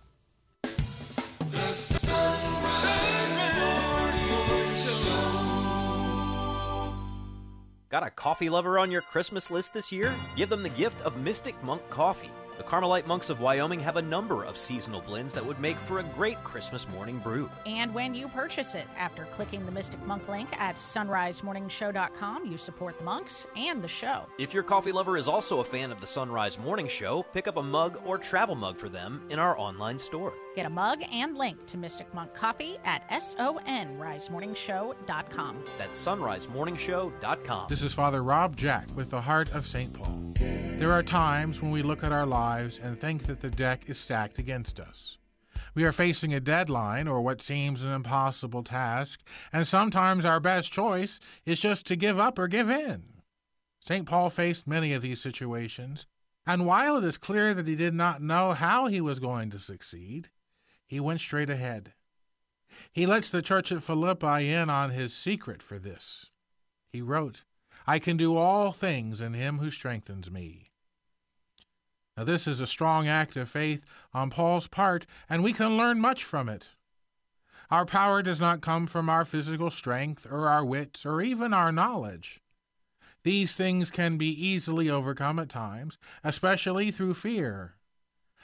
Got 7.90 8.06
a 8.06 8.10
coffee 8.10 8.48
lover 8.48 8.78
on 8.78 8.90
your 8.90 9.02
Christmas 9.02 9.50
list 9.50 9.74
this 9.74 9.92
year? 9.92 10.14
Give 10.34 10.48
them 10.48 10.62
the 10.62 10.70
gift 10.70 11.02
of 11.02 11.18
Mystic 11.18 11.62
Monk 11.62 11.82
Coffee. 11.90 12.30
The 12.62 12.68
Carmelite 12.68 13.08
monks 13.08 13.28
of 13.28 13.40
Wyoming 13.40 13.80
have 13.80 13.96
a 13.96 14.02
number 14.02 14.44
of 14.44 14.56
seasonal 14.56 15.00
blends 15.00 15.34
that 15.34 15.44
would 15.44 15.58
make 15.58 15.76
for 15.78 15.98
a 15.98 16.04
great 16.04 16.40
Christmas 16.44 16.88
morning 16.88 17.18
brew. 17.18 17.50
And 17.66 17.92
when 17.92 18.14
you 18.14 18.28
purchase 18.28 18.76
it, 18.76 18.86
after 18.96 19.24
clicking 19.24 19.66
the 19.66 19.72
Mystic 19.72 20.00
Monk 20.06 20.28
link 20.28 20.48
at 20.60 20.76
sunrisemorningshow.com, 20.76 22.46
you 22.46 22.56
support 22.56 22.98
the 22.98 23.04
monks 23.04 23.48
and 23.56 23.82
the 23.82 23.88
show. 23.88 24.28
If 24.38 24.54
your 24.54 24.62
coffee 24.62 24.92
lover 24.92 25.16
is 25.16 25.26
also 25.26 25.58
a 25.58 25.64
fan 25.64 25.90
of 25.90 26.00
the 26.00 26.06
Sunrise 26.06 26.56
Morning 26.56 26.86
Show, 26.86 27.24
pick 27.34 27.48
up 27.48 27.56
a 27.56 27.62
mug 27.64 28.00
or 28.04 28.16
travel 28.16 28.54
mug 28.54 28.76
for 28.76 28.88
them 28.88 29.26
in 29.28 29.40
our 29.40 29.58
online 29.58 29.98
store. 29.98 30.32
Get 30.54 30.66
a 30.66 30.70
mug 30.70 31.02
and 31.10 31.38
link 31.38 31.64
to 31.68 31.78
Mystic 31.78 32.12
Monk 32.12 32.34
Coffee 32.34 32.76
at 32.84 33.08
sunrisemorningshow.com. 33.08 35.64
That's 35.78 36.06
sunrisemorningshow.com. 36.06 37.66
This 37.70 37.82
is 37.82 37.94
Father 37.94 38.22
Rob 38.22 38.54
Jack 38.54 38.86
with 38.94 39.08
the 39.10 39.22
Heart 39.22 39.54
of 39.54 39.66
St. 39.66 39.94
Paul. 39.94 40.34
There 40.38 40.92
are 40.92 41.02
times 41.02 41.62
when 41.62 41.70
we 41.70 41.80
look 41.80 42.04
at 42.04 42.12
our 42.12 42.26
lives 42.26 42.78
and 42.82 43.00
think 43.00 43.24
that 43.28 43.40
the 43.40 43.48
deck 43.48 43.84
is 43.86 43.96
stacked 43.96 44.38
against 44.38 44.78
us. 44.78 45.16
We 45.74 45.84
are 45.84 45.92
facing 45.92 46.34
a 46.34 46.40
deadline 46.40 47.08
or 47.08 47.22
what 47.22 47.40
seems 47.40 47.82
an 47.82 47.90
impossible 47.90 48.62
task, 48.62 49.20
and 49.54 49.66
sometimes 49.66 50.26
our 50.26 50.38
best 50.38 50.70
choice 50.70 51.18
is 51.46 51.60
just 51.60 51.86
to 51.86 51.96
give 51.96 52.18
up 52.18 52.38
or 52.38 52.46
give 52.46 52.68
in. 52.68 53.04
St. 53.80 54.04
Paul 54.04 54.28
faced 54.28 54.66
many 54.66 54.92
of 54.92 55.00
these 55.00 55.22
situations, 55.22 56.06
and 56.46 56.66
while 56.66 56.98
it 56.98 57.04
is 57.04 57.16
clear 57.16 57.54
that 57.54 57.66
he 57.66 57.74
did 57.74 57.94
not 57.94 58.20
know 58.20 58.52
how 58.52 58.86
he 58.86 59.00
was 59.00 59.18
going 59.18 59.48
to 59.50 59.58
succeed, 59.58 60.28
he 60.92 61.00
went 61.00 61.20
straight 61.20 61.48
ahead. 61.48 61.94
He 62.92 63.06
lets 63.06 63.30
the 63.30 63.40
church 63.40 63.72
at 63.72 63.82
Philippi 63.82 64.52
in 64.52 64.68
on 64.68 64.90
his 64.90 65.14
secret 65.14 65.62
for 65.62 65.78
this. 65.78 66.26
He 66.92 67.00
wrote, 67.00 67.44
I 67.86 67.98
can 67.98 68.18
do 68.18 68.36
all 68.36 68.72
things 68.72 69.18
in 69.18 69.32
him 69.32 69.56
who 69.56 69.70
strengthens 69.70 70.30
me. 70.30 70.70
Now, 72.14 72.24
this 72.24 72.46
is 72.46 72.60
a 72.60 72.66
strong 72.66 73.08
act 73.08 73.38
of 73.38 73.48
faith 73.48 73.86
on 74.12 74.28
Paul's 74.28 74.66
part, 74.66 75.06
and 75.30 75.42
we 75.42 75.54
can 75.54 75.78
learn 75.78 75.98
much 75.98 76.24
from 76.24 76.50
it. 76.50 76.66
Our 77.70 77.86
power 77.86 78.22
does 78.22 78.38
not 78.38 78.60
come 78.60 78.86
from 78.86 79.08
our 79.08 79.24
physical 79.24 79.70
strength 79.70 80.26
or 80.30 80.46
our 80.46 80.62
wits 80.62 81.06
or 81.06 81.22
even 81.22 81.54
our 81.54 81.72
knowledge. 81.72 82.42
These 83.22 83.54
things 83.54 83.90
can 83.90 84.18
be 84.18 84.28
easily 84.28 84.90
overcome 84.90 85.38
at 85.38 85.48
times, 85.48 85.96
especially 86.22 86.90
through 86.90 87.14
fear. 87.14 87.76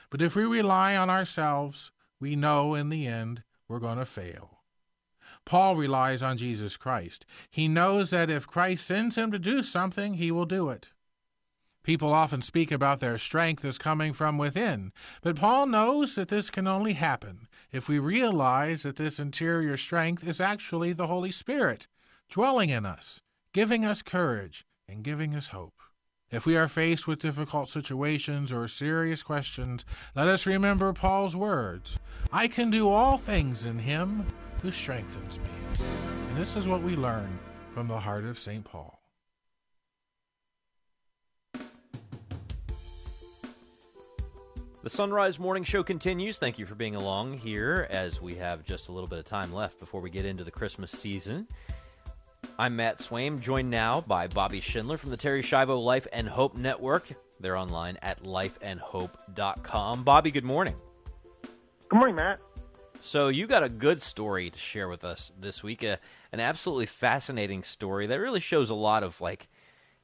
But 0.08 0.22
if 0.22 0.34
we 0.34 0.44
rely 0.44 0.96
on 0.96 1.10
ourselves, 1.10 1.90
we 2.20 2.36
know 2.36 2.74
in 2.74 2.89
the 2.89 3.07
end 3.07 3.43
we're 3.69 3.78
going 3.78 3.99
to 3.99 4.07
fail. 4.07 4.59
Paul 5.45 5.77
relies 5.77 6.23
on 6.23 6.36
Jesus 6.36 6.77
Christ. 6.77 7.24
He 7.51 7.69
knows 7.69 8.11
that 8.11 8.31
if 8.31 8.47
Christ 8.47 8.86
sends 8.86 9.16
him 9.16 9.31
to 9.32 9.39
do 9.39 9.62
something, 9.62 10.15
he 10.15 10.31
will 10.31 10.47
do 10.47 10.69
it. 10.69 10.90
People 11.82 12.12
often 12.12 12.43
speak 12.43 12.70
about 12.70 13.01
their 13.01 13.16
strength 13.16 13.65
as 13.65 13.78
coming 13.78 14.12
from 14.12 14.36
within, 14.36 14.93
but 15.23 15.36
Paul 15.36 15.66
knows 15.66 16.16
that 16.16 16.28
this 16.28 16.51
can 16.51 16.66
only 16.66 16.93
happen 16.93 17.49
if 17.73 17.89
we 17.89 17.99
realize 17.99 18.82
that 18.82 18.97
this 18.97 19.19
interior 19.19 19.78
strength 19.78 20.27
is 20.27 20.40
actually 20.40 20.93
the 20.93 21.07
Holy 21.07 21.31
Spirit 21.31 21.86
dwelling 22.28 22.69
in 22.69 22.85
us, 22.85 23.23
giving 23.55 23.86
us 23.86 24.03
courage 24.03 24.66
and 24.86 25.03
giving 25.03 25.35
us 25.35 25.49
hope. 25.49 25.81
If 26.30 26.44
we 26.44 26.59
are 26.59 26.68
faced 26.68 27.06
with 27.06 27.20
difficult 27.20 27.70
situations 27.70 28.52
or 28.52 28.68
serious 28.68 29.22
questions, 29.22 29.86
let 30.14 30.28
us 30.28 30.44
remember 30.44 30.92
Paul's 30.92 31.34
words 31.34 31.98
I 32.30 32.48
can 32.48 32.70
do 32.70 32.90
all 32.90 33.16
things 33.16 33.64
in 33.64 33.78
him 33.78 34.26
who 34.60 34.70
strengthens 34.70 35.38
me. 35.38 35.86
And 36.28 36.36
this 36.36 36.55
is 36.55 36.68
what 36.68 36.82
we 36.82 36.96
learn 36.96 37.38
from 37.72 37.88
the 37.88 38.00
heart 38.00 38.24
of 38.24 38.38
St. 38.38 38.62
Paul. 38.62 39.00
The 44.82 44.90
Sunrise 44.90 45.38
Morning 45.38 45.64
Show 45.64 45.82
continues. 45.82 46.36
Thank 46.36 46.59
you 46.59 46.66
for 46.66 46.74
being 46.74 46.94
along 46.94 47.38
here 47.38 47.86
as 47.90 48.20
we 48.20 48.34
have 48.34 48.66
just 48.66 48.88
a 48.88 48.92
little 48.92 49.09
bit 49.09 49.18
of 49.18 49.24
time 49.24 49.52
left 49.52 49.80
before 49.80 50.02
we 50.02 50.10
get 50.10 50.26
into 50.26 50.44
the 50.44 50.50
Christmas 50.50 50.90
season. 50.90 51.48
I'm 52.56 52.76
Matt 52.76 52.98
Swaim, 52.98 53.40
joined 53.40 53.70
now 53.70 54.00
by 54.00 54.28
Bobby 54.28 54.60
Schindler 54.60 54.96
from 54.96 55.10
the 55.10 55.16
Terri 55.16 55.42
Schiavo 55.42 55.82
Life 55.82 56.06
and 56.12 56.28
Hope 56.28 56.56
Network. 56.56 57.08
They're 57.40 57.56
online 57.56 57.98
at 58.02 58.22
lifeandhope.com. 58.22 60.04
Bobby, 60.04 60.30
good 60.30 60.44
morning. 60.44 60.76
Good 61.88 61.96
morning, 61.96 62.16
Matt. 62.16 62.40
So, 63.00 63.28
you 63.28 63.46
got 63.46 63.62
a 63.62 63.68
good 63.68 64.02
story 64.02 64.50
to 64.50 64.58
share 64.58 64.88
with 64.88 65.04
us 65.04 65.32
this 65.38 65.62
week, 65.62 65.84
uh, 65.84 65.96
an 66.32 66.40
absolutely 66.40 66.86
fascinating 66.86 67.62
story 67.62 68.06
that 68.06 68.18
really 68.20 68.40
shows 68.40 68.70
a 68.70 68.74
lot 68.74 69.02
of 69.02 69.20
like 69.20 69.48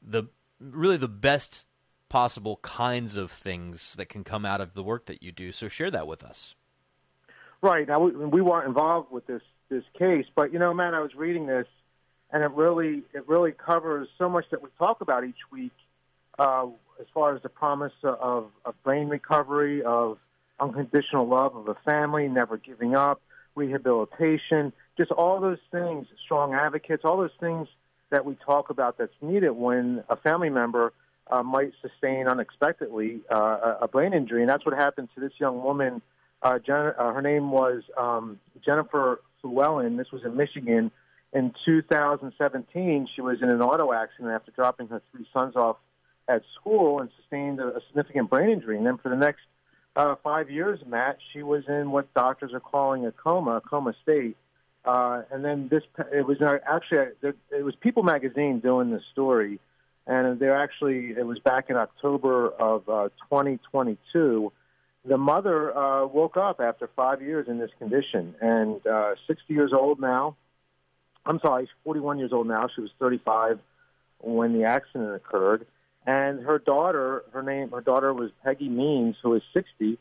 the 0.01 0.25
really 0.61 0.97
the 0.97 1.09
best 1.09 1.67
possible 2.09 2.59
kinds 2.63 3.17
of 3.17 3.31
things 3.31 3.95
that 3.97 4.09
can 4.09 4.23
come 4.23 4.47
out 4.47 4.61
of 4.61 4.75
the 4.75 4.83
work 4.83 5.07
that 5.07 5.23
you 5.23 5.33
do. 5.33 5.51
So 5.51 5.69
share 5.69 5.91
that 5.91 6.07
with 6.07 6.23
us. 6.23 6.55
Right 7.61 7.89
now, 7.89 8.01
we, 8.01 8.13
we 8.13 8.41
weren't 8.41 8.69
involved 8.69 9.11
with 9.11 9.27
this 9.27 9.43
this 9.71 9.85
case, 9.99 10.27
but 10.37 10.53
you 10.53 10.59
know, 10.59 10.73
Matt, 10.73 10.95
I 10.95 11.01
was 11.01 11.15
reading 11.17 11.47
this, 11.47 11.67
and 12.35 12.43
it 12.43 12.51
really 12.51 13.05
it 13.15 13.27
really 13.29 13.53
covers 13.53 14.09
so 14.19 14.29
much 14.29 14.45
that 14.51 14.61
we 14.61 14.69
talk 14.77 15.01
about 15.01 15.25
each 15.25 15.51
week, 15.53 15.73
uh, 16.39 16.67
as 17.01 17.07
far 17.15 17.35
as 17.35 17.41
the 17.43 17.49
promise 17.49 17.93
of, 18.03 18.51
of 18.65 18.75
brain 18.83 19.09
recovery, 19.09 19.83
of 19.85 20.19
unconditional 20.59 21.29
love 21.29 21.55
of 21.55 21.69
a 21.69 21.77
family, 21.85 22.27
never 22.29 22.57
giving 22.57 22.97
up, 22.97 23.23
rehabilitation, 23.55 24.73
just 24.99 25.13
all 25.13 25.41
those 25.41 25.59
things, 25.71 26.07
strong 26.25 26.55
advocates, 26.55 27.05
all 27.05 27.17
those 27.17 27.31
things 27.39 27.69
that 28.11 28.25
we 28.25 28.37
talk 28.45 28.69
about 28.69 28.99
that's 28.99 29.15
needed 29.23 29.51
when 29.51 30.03
a 30.09 30.17
family 30.17 30.51
member 30.51 30.93
uh, 31.31 31.43
might 31.43 31.73
sustain 31.81 32.27
unexpectedly 32.27 33.21
uh, 33.31 33.77
a 33.81 33.89
brain 33.89 34.13
injury, 34.13 34.43
and 34.43 34.51
that's 34.51 34.67
what 34.67 34.75
happened 34.75 35.09
to 35.15 35.21
this 35.21 35.33
young 35.39 35.63
woman. 35.63 36.03
Uh, 36.43 36.59
Jen- 36.59 36.95
uh, 36.99 37.13
her 37.13 37.23
name 37.23 37.53
was 37.53 37.83
um, 37.97 38.41
Jennifer 38.65 39.21
Flewellen. 39.43 39.97
This 39.97 40.11
was 40.11 40.25
in 40.25 40.37
Michigan. 40.37 40.91
In 41.35 41.53
2017, 41.65 43.09
she 43.15 43.21
was 43.21 43.43
in 43.43 43.51
an 43.51 43.61
auto 43.61 43.93
accident 43.93 44.31
after 44.31 44.53
dropping 44.53 44.89
her 44.89 45.03
three 45.13 45.27
sons 45.33 45.57
off 45.57 45.77
at 46.29 46.43
school 46.59 47.01
and 47.01 47.11
sustained 47.21 47.61
a, 47.61 47.77
a 47.77 47.81
significant 47.89 48.31
brain 48.31 48.51
injury. 48.51 48.79
And 48.79 48.87
then 48.87 48.99
for 48.99 49.09
the 49.09 49.17
next 49.17 49.43
uh, 49.97 50.15
five 50.23 50.49
years, 50.49 50.81
Matt, 50.87 51.19
she 51.33 51.43
was 51.43 51.65
in 51.69 51.91
what 51.91 52.13
doctors 52.15 52.53
are 52.55 52.61
calling 52.61 53.05
a 53.05 53.13
coma, 53.13 53.57
a 53.57 53.61
coma 53.61 53.95
state. 54.03 54.37
Uh, 54.85 55.23
and 55.31 55.45
then 55.45 55.69
this, 55.69 55.83
it 56.13 56.27
was 56.27 56.41
uh, 56.41 56.59
actually, 56.67 57.09
it 57.23 57.65
was 57.65 57.75
People 57.81 58.05
Magazine 58.05 58.61
doing 58.61 58.91
this 58.91 59.03
story 59.13 59.59
and 60.07 60.39
they're 60.39 60.57
actually 60.57 61.15
it 61.17 61.27
was 61.27 61.39
back 61.39 61.71
in 61.71 61.77
October 61.77 62.51
of 62.51 62.89
uh, 62.89 63.09
2022. 63.31 64.53
The 65.07 65.19
mother 65.19 65.77
uh, 65.77 66.07
woke 66.07 66.37
up 66.37 66.61
after 66.61 66.89
five 66.95 67.23
years 67.23 67.47
in 67.49 67.59
this 67.59 67.71
condition, 67.79 68.35
and 68.41 68.87
uh, 68.87 69.15
60 69.27 69.53
years 69.53 69.73
old 69.73 70.01
now. 70.01 70.37
I'm 71.27 71.41
sorry, 71.41 71.69
41 71.85 72.19
years 72.19 72.33
old 72.33 72.47
now. 72.47 72.69
She 72.75 72.81
was 72.81 72.91
35 72.99 73.59
when 74.21 74.53
the 74.53 74.65
accident 74.65 75.15
occurred, 75.15 75.67
and 76.07 76.41
her 76.45 76.59
daughter, 76.59 77.25
her 77.33 77.43
name, 77.43 77.71
her 77.71 77.81
daughter 77.81 78.13
was 78.13 78.31
Peggy 78.43 78.69
Means, 78.69 79.17
who 79.23 79.35
is 79.35 79.43
60. 79.53 79.99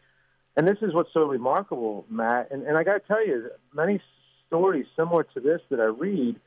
And 0.56 0.68
this 0.68 0.78
is 0.82 0.94
what's 0.94 1.12
so 1.14 1.26
remarkable, 1.26 2.06
Matt. 2.10 2.52
And, 2.52 2.64
and 2.64 2.78
I 2.78 2.84
got 2.84 2.94
to 2.94 3.00
tell 3.00 3.26
you, 3.26 3.50
many 3.74 4.02
stories 4.48 4.86
similar 4.96 5.24
to 5.24 5.40
this 5.40 5.62
that 5.70 5.80
I 5.80 5.86
read 5.86 6.40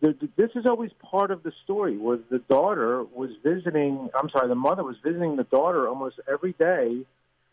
this 0.00 0.50
is 0.54 0.66
always 0.66 0.90
part 1.02 1.30
of 1.30 1.42
the 1.42 1.52
story 1.64 1.96
where 1.98 2.18
the 2.30 2.38
daughter 2.38 3.04
was 3.04 3.30
visiting 3.42 4.08
i'm 4.14 4.30
sorry 4.30 4.48
the 4.48 4.54
mother 4.54 4.82
was 4.82 4.96
visiting 5.04 5.36
the 5.36 5.44
daughter 5.44 5.88
almost 5.88 6.18
every 6.30 6.52
day 6.54 7.04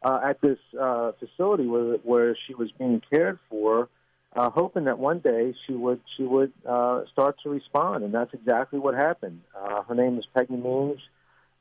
uh, 0.04 0.20
at 0.24 0.40
this 0.42 0.60
uh, 0.80 1.12
facility 1.20 1.66
where 1.66 1.96
where 2.04 2.38
she 2.48 2.54
was 2.54 2.72
being 2.78 3.02
cared 3.10 3.38
for 3.50 3.90
uh, 4.38 4.52
hoping 4.52 4.84
that 4.84 5.00
one 5.00 5.20
day 5.20 5.54
she 5.66 5.74
would 5.74 6.00
she 6.16 6.24
would 6.24 6.54
uh, 6.68 7.02
start 7.12 7.38
to 7.44 7.50
respond. 7.50 8.04
And 8.04 8.14
that's 8.14 8.34
exactly 8.34 8.78
what 8.78 8.94
happened. 8.94 9.42
Uh, 9.60 9.82
her 9.84 9.96
name 9.96 10.18
is 10.18 10.26
Peggy 10.36 10.56
Means. 10.56 11.00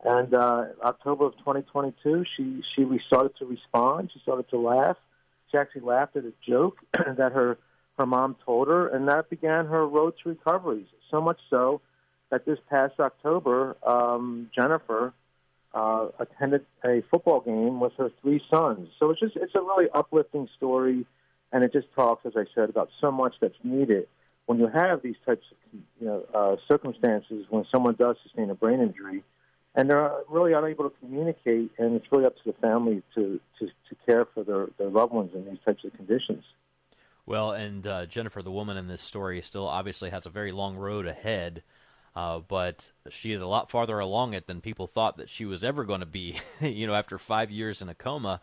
And 0.04 0.34
uh, 0.34 0.66
October 0.84 1.24
of 1.24 1.32
2022 1.38 2.24
she 2.36 2.62
she 2.74 2.86
started 3.06 3.32
to 3.38 3.46
respond. 3.46 4.10
She 4.12 4.20
started 4.20 4.48
to 4.50 4.58
laugh. 4.58 4.96
She 5.50 5.56
actually 5.56 5.82
laughed 5.82 6.16
at 6.16 6.24
a 6.24 6.32
joke 6.46 6.76
that 6.92 7.32
her 7.32 7.56
her 7.96 8.06
mom 8.06 8.36
told 8.44 8.68
her, 8.68 8.88
and 8.88 9.08
that 9.08 9.30
began 9.30 9.66
her 9.66 9.86
road 9.86 10.12
to 10.22 10.28
recovery. 10.28 10.86
So 11.10 11.22
much 11.22 11.38
so 11.48 11.80
that 12.30 12.44
this 12.44 12.58
past 12.68 13.00
October, 13.00 13.74
um, 13.86 14.50
Jennifer 14.54 15.14
uh, 15.72 16.08
attended 16.18 16.66
a 16.84 17.02
football 17.10 17.40
game 17.40 17.80
with 17.80 17.94
her 17.96 18.10
three 18.20 18.42
sons. 18.50 18.88
So 18.98 19.10
it's 19.10 19.20
just 19.20 19.36
it's 19.36 19.54
a 19.54 19.60
really 19.60 19.86
uplifting 19.94 20.46
story, 20.58 21.06
and 21.52 21.64
it 21.64 21.72
just 21.72 21.86
talks, 21.94 22.26
as 22.26 22.32
I 22.36 22.44
said, 22.54 22.68
about 22.68 22.90
so 23.00 23.10
much 23.10 23.34
that's 23.40 23.58
needed 23.62 24.08
when 24.46 24.58
you 24.58 24.68
have 24.68 25.02
these 25.02 25.16
types 25.24 25.44
of 25.50 25.80
you 26.00 26.06
know 26.06 26.24
uh, 26.34 26.56
circumstances 26.68 27.46
when 27.50 27.64
someone 27.70 27.94
does 27.98 28.16
sustain 28.22 28.50
a 28.50 28.54
brain 28.54 28.80
injury. 28.80 29.22
And 29.78 29.90
they're 29.90 30.10
really 30.30 30.54
unable 30.54 30.88
to 30.88 30.96
communicate, 31.00 31.70
and 31.76 31.96
it's 31.96 32.06
really 32.10 32.24
up 32.24 32.34
to 32.36 32.42
the 32.46 32.54
family 32.54 33.02
to, 33.14 33.38
to, 33.58 33.66
to 33.66 33.96
care 34.06 34.24
for 34.24 34.42
their, 34.42 34.68
their 34.78 34.88
loved 34.88 35.12
ones 35.12 35.32
in 35.34 35.44
these 35.44 35.58
types 35.66 35.84
of 35.84 35.92
conditions. 35.92 36.44
Well, 37.26 37.52
and 37.52 37.86
uh, 37.86 38.06
Jennifer, 38.06 38.40
the 38.40 38.50
woman 38.50 38.78
in 38.78 38.86
this 38.86 39.02
story, 39.02 39.42
still 39.42 39.68
obviously 39.68 40.08
has 40.08 40.24
a 40.24 40.30
very 40.30 40.50
long 40.50 40.76
road 40.76 41.06
ahead, 41.06 41.62
uh, 42.14 42.38
but 42.38 42.90
she 43.10 43.32
is 43.32 43.42
a 43.42 43.46
lot 43.46 43.70
farther 43.70 43.98
along 43.98 44.32
it 44.32 44.46
than 44.46 44.62
people 44.62 44.86
thought 44.86 45.18
that 45.18 45.28
she 45.28 45.44
was 45.44 45.62
ever 45.62 45.84
going 45.84 46.00
to 46.00 46.06
be. 46.06 46.40
you 46.62 46.86
know, 46.86 46.94
after 46.94 47.18
five 47.18 47.50
years 47.50 47.82
in 47.82 47.90
a 47.90 47.94
coma. 47.94 48.40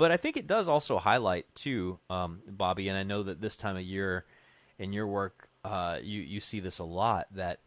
But 0.00 0.10
I 0.10 0.16
think 0.16 0.38
it 0.38 0.46
does 0.46 0.66
also 0.66 0.96
highlight 0.96 1.54
too, 1.54 1.98
um, 2.08 2.40
Bobby, 2.48 2.88
and 2.88 2.96
I 2.96 3.02
know 3.02 3.22
that 3.22 3.42
this 3.42 3.54
time 3.54 3.76
of 3.76 3.82
year 3.82 4.24
in 4.78 4.94
your 4.94 5.06
work, 5.06 5.50
uh, 5.62 5.98
you 6.02 6.22
you 6.22 6.40
see 6.40 6.58
this 6.58 6.78
a 6.78 6.84
lot 6.84 7.26
that. 7.32 7.60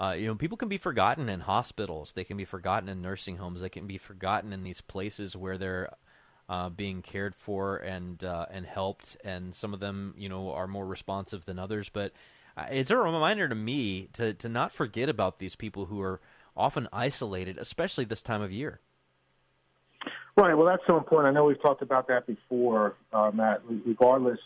Uh, 0.00 0.12
you 0.12 0.28
know, 0.28 0.34
people 0.36 0.56
can 0.56 0.68
be 0.68 0.78
forgotten 0.78 1.28
in 1.28 1.40
hospitals. 1.40 2.12
They 2.12 2.22
can 2.22 2.36
be 2.36 2.44
forgotten 2.44 2.88
in 2.88 3.02
nursing 3.02 3.38
homes. 3.38 3.60
They 3.60 3.68
can 3.68 3.88
be 3.88 3.98
forgotten 3.98 4.52
in 4.52 4.62
these 4.62 4.80
places 4.80 5.34
where 5.34 5.58
they're 5.58 5.92
uh, 6.48 6.68
being 6.68 7.02
cared 7.02 7.34
for 7.34 7.76
and 7.76 8.22
uh, 8.22 8.46
and 8.50 8.64
helped, 8.64 9.16
and 9.22 9.54
some 9.54 9.74
of 9.74 9.80
them, 9.80 10.14
you 10.16 10.28
know, 10.28 10.52
are 10.52 10.68
more 10.68 10.86
responsive 10.86 11.44
than 11.44 11.58
others. 11.58 11.90
But 11.90 12.12
uh, 12.56 12.66
it's 12.70 12.92
a 12.92 12.96
reminder 12.96 13.46
to 13.46 13.54
me 13.54 14.08
to 14.14 14.32
to 14.32 14.48
not 14.48 14.72
forget 14.72 15.10
about 15.10 15.38
these 15.38 15.56
people 15.56 15.86
who 15.86 16.00
are 16.00 16.20
often 16.56 16.88
isolated, 16.94 17.58
especially 17.58 18.04
this 18.06 18.22
time 18.22 18.40
of 18.40 18.52
year. 18.52 18.80
Right. 20.38 20.54
Well, 20.56 20.68
that's 20.68 20.84
so 20.86 20.96
important. 20.96 21.34
I 21.34 21.34
know 21.36 21.46
we've 21.46 21.60
talked 21.60 21.82
about 21.82 22.06
that 22.06 22.24
before, 22.24 22.94
uh, 23.12 23.32
Matt. 23.34 23.60
Regardless 23.84 24.38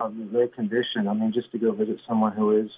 of 0.00 0.14
their 0.32 0.48
condition, 0.48 1.06
I 1.06 1.12
mean, 1.12 1.34
just 1.34 1.52
to 1.52 1.58
go 1.58 1.72
visit 1.72 2.00
someone 2.08 2.32
who 2.32 2.56
is 2.56 2.70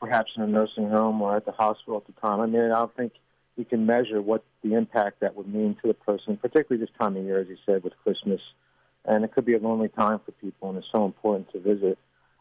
perhaps 0.00 0.32
in 0.36 0.42
a 0.42 0.48
nursing 0.48 0.88
home 0.90 1.22
or 1.22 1.36
at 1.36 1.44
the 1.44 1.52
hospital 1.52 1.98
at 1.98 2.12
the 2.12 2.20
time. 2.20 2.40
I 2.40 2.46
mean, 2.46 2.60
I 2.60 2.80
don't 2.80 2.96
think 2.96 3.12
we 3.56 3.62
can 3.64 3.86
measure 3.86 4.20
what 4.20 4.42
the 4.64 4.74
impact 4.74 5.20
that 5.20 5.36
would 5.36 5.46
mean 5.46 5.76
to 5.80 5.86
the 5.86 5.94
person, 5.94 6.36
particularly 6.36 6.84
this 6.84 6.92
time 7.00 7.16
of 7.16 7.22
year, 7.22 7.38
as 7.38 7.46
you 7.46 7.56
said, 7.64 7.84
with 7.84 7.92
Christmas. 8.02 8.40
And 9.04 9.24
it 9.24 9.32
could 9.32 9.44
be 9.44 9.54
a 9.54 9.60
lonely 9.60 9.88
time 9.88 10.18
for 10.26 10.32
people, 10.32 10.70
and 10.70 10.78
it's 10.78 10.88
so 10.90 11.04
important 11.04 11.52
to 11.52 11.60
visit. 11.60 11.98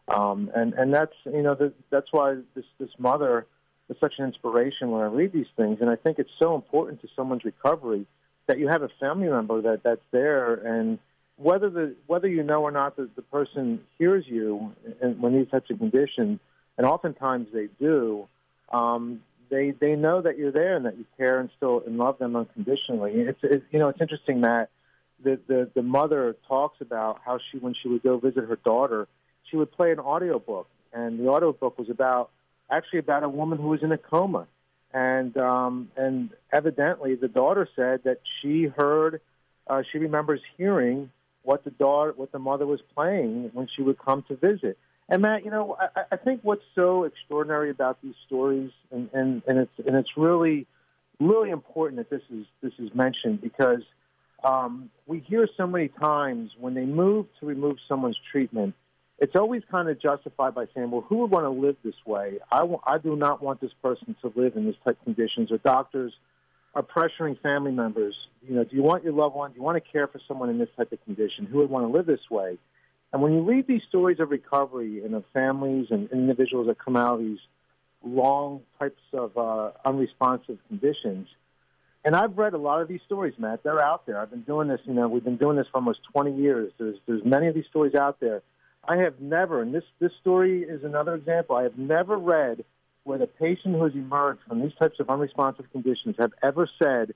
Um, 0.08 0.50
and 0.56 0.74
and 0.74 0.92
that's 0.92 1.14
you 1.26 1.44
know 1.44 1.54
the, 1.54 1.72
that's 1.92 2.08
why 2.12 2.38
this 2.56 2.66
this 2.80 2.90
mother 2.98 3.46
is 3.90 3.98
such 4.00 4.16
an 4.18 4.26
inspiration 4.26 4.90
when 4.90 5.04
I 5.04 5.06
read 5.06 5.34
these 5.34 5.52
things, 5.56 5.78
and 5.82 5.90
I 5.92 5.98
think 5.98 6.18
it's 6.18 6.32
so 6.40 6.56
important 6.56 7.00
to 7.02 7.08
someone's 7.16 7.46
recovery 7.46 8.08
that 8.52 8.60
you 8.60 8.68
have 8.68 8.82
a 8.82 8.90
family 8.99 9.30
member 9.30 9.61
that 9.61 9.82
that's 9.82 10.03
there, 10.11 10.56
and 10.56 10.99
whether 11.38 11.69
the 11.69 11.95
whether 12.07 12.28
you 12.28 12.44
know 12.44 12.61
or 12.64 12.72
not 12.72 12.98
that 12.98 13.15
the 13.15 13.22
person 13.22 13.80
hears 13.98 14.26
you 14.28 14.73
when 14.99 15.34
these 15.34 15.49
types 15.49 15.69
of 15.69 15.78
conditions, 15.78 16.41
and 16.78 16.86
oftentimes 16.86 17.48
they 17.53 17.69
do. 17.80 18.28
Um, 18.73 19.22
they 19.49 19.72
they 19.72 19.95
know 19.95 20.22
that 20.22 20.38
you're 20.38 20.52
there 20.52 20.76
and 20.76 20.86
that 20.86 20.98
you 20.98 21.06
care 21.18 21.40
and 21.40 21.49
still 21.56 21.82
and 21.86 21.98
love 21.98 22.18
them 22.19 22.36
unconditionally. 22.36 23.14
It's, 23.14 23.40
it's 23.41 23.64
you 23.72 23.80
know 23.80 23.88
it's 23.88 24.02
interesting 24.02 24.41
that 24.41 24.69
the, 25.23 25.40
the 25.48 25.69
the 25.73 25.82
mother 25.82 26.36
talks 26.45 26.82
about 26.82 27.22
how 27.23 27.40
she 27.52 27.57
when 27.57 27.73
she 27.73 27.88
would 27.88 28.03
go 28.03 28.18
visit 28.18 28.44
her 28.49 28.57
daughter, 28.57 29.07
she 29.49 29.56
would 29.56 29.72
play 29.72 29.91
an 29.94 29.99
audio 29.99 30.40
book, 30.40 30.68
and 30.91 31.18
the 31.18 31.30
audio 31.30 31.53
book 31.53 31.80
was 31.80 31.90
about 31.90 32.32
actually 32.69 32.99
about 32.99 33.23
a 33.23 33.30
woman 33.30 33.57
who 33.57 33.69
was 33.69 33.82
in 33.82 33.94
a 33.94 33.98
coma, 33.98 34.45
and 34.94 35.36
um, 35.38 35.90
and 35.96 36.30
evidently 36.52 37.16
the 37.16 37.28
daughter 37.28 37.68
said 37.76 38.02
that 38.04 38.20
she 38.42 38.66
heard, 38.66 39.22
uh, 39.68 39.84
she 39.92 39.98
remembers 39.98 40.42
hearing 40.58 41.12
what 41.44 41.64
the 41.64 41.72
daughter 41.72 42.14
what 42.16 42.32
the 42.32 42.40
mother 42.40 42.66
was 42.66 42.82
playing 42.96 43.50
when 43.54 43.68
she 43.76 43.82
would 43.82 43.98
come 43.98 44.24
to 44.28 44.36
visit. 44.36 44.78
And 45.10 45.22
Matt, 45.22 45.44
you 45.44 45.52
know, 45.52 45.78
I, 45.80 46.04
I 46.14 46.16
think 46.16 46.40
what's 46.44 46.64
so 46.74 47.04
extraordinary 47.04 47.70
about 47.70 48.02
these 48.02 48.16
stories, 48.26 48.72
and, 48.92 49.10
and, 49.14 49.42
and 49.46 49.58
it's 49.60 49.74
and 49.86 49.96
it's 49.98 50.16
really, 50.16 50.68
really 51.20 51.50
important 51.50 51.98
that 51.98 52.10
this 52.10 52.22
is 52.34 52.46
this 52.62 52.74
is 52.80 52.94
mentioned 52.96 53.42
because 53.42 53.82
um, 54.44 54.90
we 55.08 55.20
hear 55.20 55.48
so 55.58 55.68
many 55.68 55.90
times 55.90 56.52
when 56.60 56.74
they 56.74 56.86
move 56.86 57.28
to 57.40 57.46
remove 57.46 57.78
someone's 57.88 58.18
treatment, 58.32 58.74
it's 59.22 59.35
always 59.35 59.61
kind 59.69 59.88
of 59.88 60.02
justified 60.02 60.56
by 60.56 60.65
saying, 60.73 60.89
well, 60.89 61.02
who 61.02 61.18
would 61.18 61.30
want 61.30 61.45
to 61.45 61.52
live 61.52 61.76
this 61.84 61.95
way? 62.07 62.39
I, 62.52 62.61
w- 62.61 62.81
I 62.88 62.98
do 62.98 63.15
not 63.15 63.41
want 63.41 63.61
this 63.61 63.72
person 63.80 64.15
to 64.22 64.34
live 64.35 64.57
in 64.57 64.65
this 64.65 64.76
type 64.84 64.98
of 64.99 65.03
conditions. 65.03 65.52
Or 65.52 65.60
doctors 65.60 66.11
are 66.73 66.81
pressuring 66.81 67.39
family 67.39 67.72
members. 67.72 68.15
You 68.41 68.56
know, 68.56 68.64
do 68.64 68.76
you 68.76 68.81
want 68.81 69.03
your 69.03 69.14
loved 69.14 69.35
one? 69.35 69.52
Do 69.52 69.57
you 69.57 69.61
want 69.61 69.81
to 69.81 69.91
care 69.91 70.07
for 70.07 70.19
someone 70.27 70.49
in 70.49 70.57
this 70.57 70.69
type 70.76 70.91
of 70.91 71.06
condition? 71.06 71.45
Who 71.45 71.60
would 71.60 71.69
want 71.69 71.85
to 71.85 71.95
live 71.95 72.07
this 72.07 72.31
way? 72.31 72.57
And 73.14 73.22
when 73.22 73.34
you 73.34 73.41
read 73.41 73.68
these 73.68 73.84
stories 73.88 74.19
of 74.19 74.31
recovery 74.31 75.06
and 75.06 75.14
of 75.14 75.23
families 75.34 75.88
and 75.91 76.10
individuals 76.11 76.65
that 76.65 76.80
come 76.80 76.95
out 76.95 77.15
of 77.15 77.19
these 77.19 77.39
long 78.03 78.61
types 78.80 79.02
of 79.14 79.38
uh, 79.38 79.69
unresponsive 79.85 80.57
conditions, 80.68 81.27
and 82.03 82.15
I've 82.15 82.39
read 82.39 82.56
a 82.56 82.57
lot 82.57 82.81
of 82.81 82.88
these 82.88 83.02
stories, 83.06 83.35
Matt. 83.38 83.61
They're 83.61 83.81
out 83.81 84.07
there. 84.07 84.19
I've 84.19 84.31
been 84.31 84.41
doing 84.41 84.68
this. 84.68 84.80
You 84.85 84.93
know, 84.93 85.07
we've 85.07 85.23
been 85.23 85.38
doing 85.38 85.57
this 85.57 85.68
for 85.72 85.77
almost 85.77 85.99
20 86.11 86.35
years. 86.35 86.72
There's 86.80 86.98
there's 87.06 87.23
many 87.23 87.45
of 87.45 87.53
these 87.53 87.68
stories 87.69 87.93
out 87.93 88.19
there. 88.19 88.41
I 88.84 88.98
have 88.98 89.20
never, 89.20 89.62
and 89.62 89.74
this 89.74 89.84
this 89.99 90.12
story 90.22 90.64
is 90.64 90.84
another 90.84 91.16
example. 91.16 91.56
I 91.56 91.64
have 91.64 91.78
never 91.78 92.18
read 92.18 92.66
where 93.03 93.18
the 93.18 93.28
patient 93.28 93.76
who 93.76 93.84
has 93.84 93.94
emerged 93.94 94.41
from 94.48 94.62
these 94.62 94.74
types 94.80 94.99
of 94.99 95.10
unresponsive 95.10 95.72
conditions 95.72 96.16
have 96.20 96.34
ever 96.41 96.70
said 96.82 97.14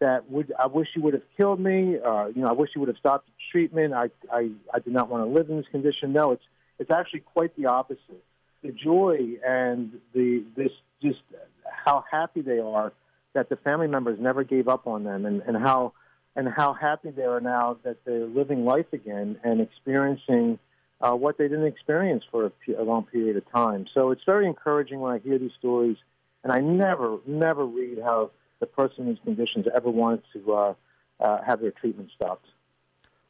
that 0.00 0.30
would 0.30 0.52
I 0.58 0.66
wish 0.66 0.88
you 0.94 1.02
would 1.02 1.14
have 1.14 1.22
killed 1.36 1.60
me. 1.60 1.98
Uh, 1.98 2.26
you 2.26 2.42
know, 2.42 2.48
I 2.48 2.52
wish 2.52 2.70
you 2.74 2.80
would 2.80 2.88
have 2.88 2.98
stopped 2.98 3.28
treatment. 3.52 3.94
I, 3.94 4.10
I 4.32 4.50
I 4.72 4.80
did 4.80 4.92
not 4.92 5.08
want 5.08 5.24
to 5.24 5.30
live 5.32 5.48
in 5.48 5.56
this 5.56 5.66
condition. 5.70 6.12
No, 6.12 6.32
it's 6.32 6.44
it's 6.78 6.90
actually 6.90 7.20
quite 7.20 7.56
the 7.56 7.66
opposite. 7.66 8.22
The 8.62 8.72
joy 8.72 9.38
and 9.46 10.00
the 10.12 10.44
this 10.56 10.72
just 11.00 11.20
how 11.64 12.04
happy 12.10 12.40
they 12.40 12.58
are 12.58 12.92
that 13.34 13.48
the 13.48 13.56
family 13.56 13.88
members 13.88 14.18
never 14.20 14.44
gave 14.44 14.68
up 14.68 14.86
on 14.86 15.04
them, 15.04 15.26
and, 15.26 15.42
and 15.42 15.56
how 15.56 15.92
and 16.34 16.48
how 16.48 16.72
happy 16.72 17.10
they 17.10 17.22
are 17.22 17.40
now 17.40 17.76
that 17.84 18.04
they're 18.04 18.26
living 18.26 18.64
life 18.64 18.92
again 18.92 19.38
and 19.44 19.60
experiencing 19.60 20.58
uh, 21.04 21.14
what 21.14 21.36
they 21.36 21.48
didn't 21.48 21.66
experience 21.66 22.24
for 22.30 22.50
a, 22.78 22.82
long 22.82 23.04
period 23.04 23.36
of 23.36 23.50
time. 23.52 23.86
So 23.92 24.10
it's 24.10 24.24
very 24.24 24.46
encouraging 24.46 25.00
when 25.00 25.12
I 25.12 25.18
hear 25.18 25.38
these 25.38 25.52
stories, 25.58 25.98
and 26.42 26.50
I 26.50 26.60
never 26.60 27.18
never 27.26 27.66
read 27.66 27.98
how 28.02 28.30
the 28.60 28.66
person 28.66 29.02
in 29.02 29.08
these 29.10 29.22
conditions 29.22 29.66
ever 29.74 29.90
wanted 29.90 30.22
to 30.32 30.52
uh, 30.52 30.74
uh, 31.20 31.42
have 31.42 31.60
their 31.60 31.72
treatment 31.72 32.10
stopped. 32.14 32.46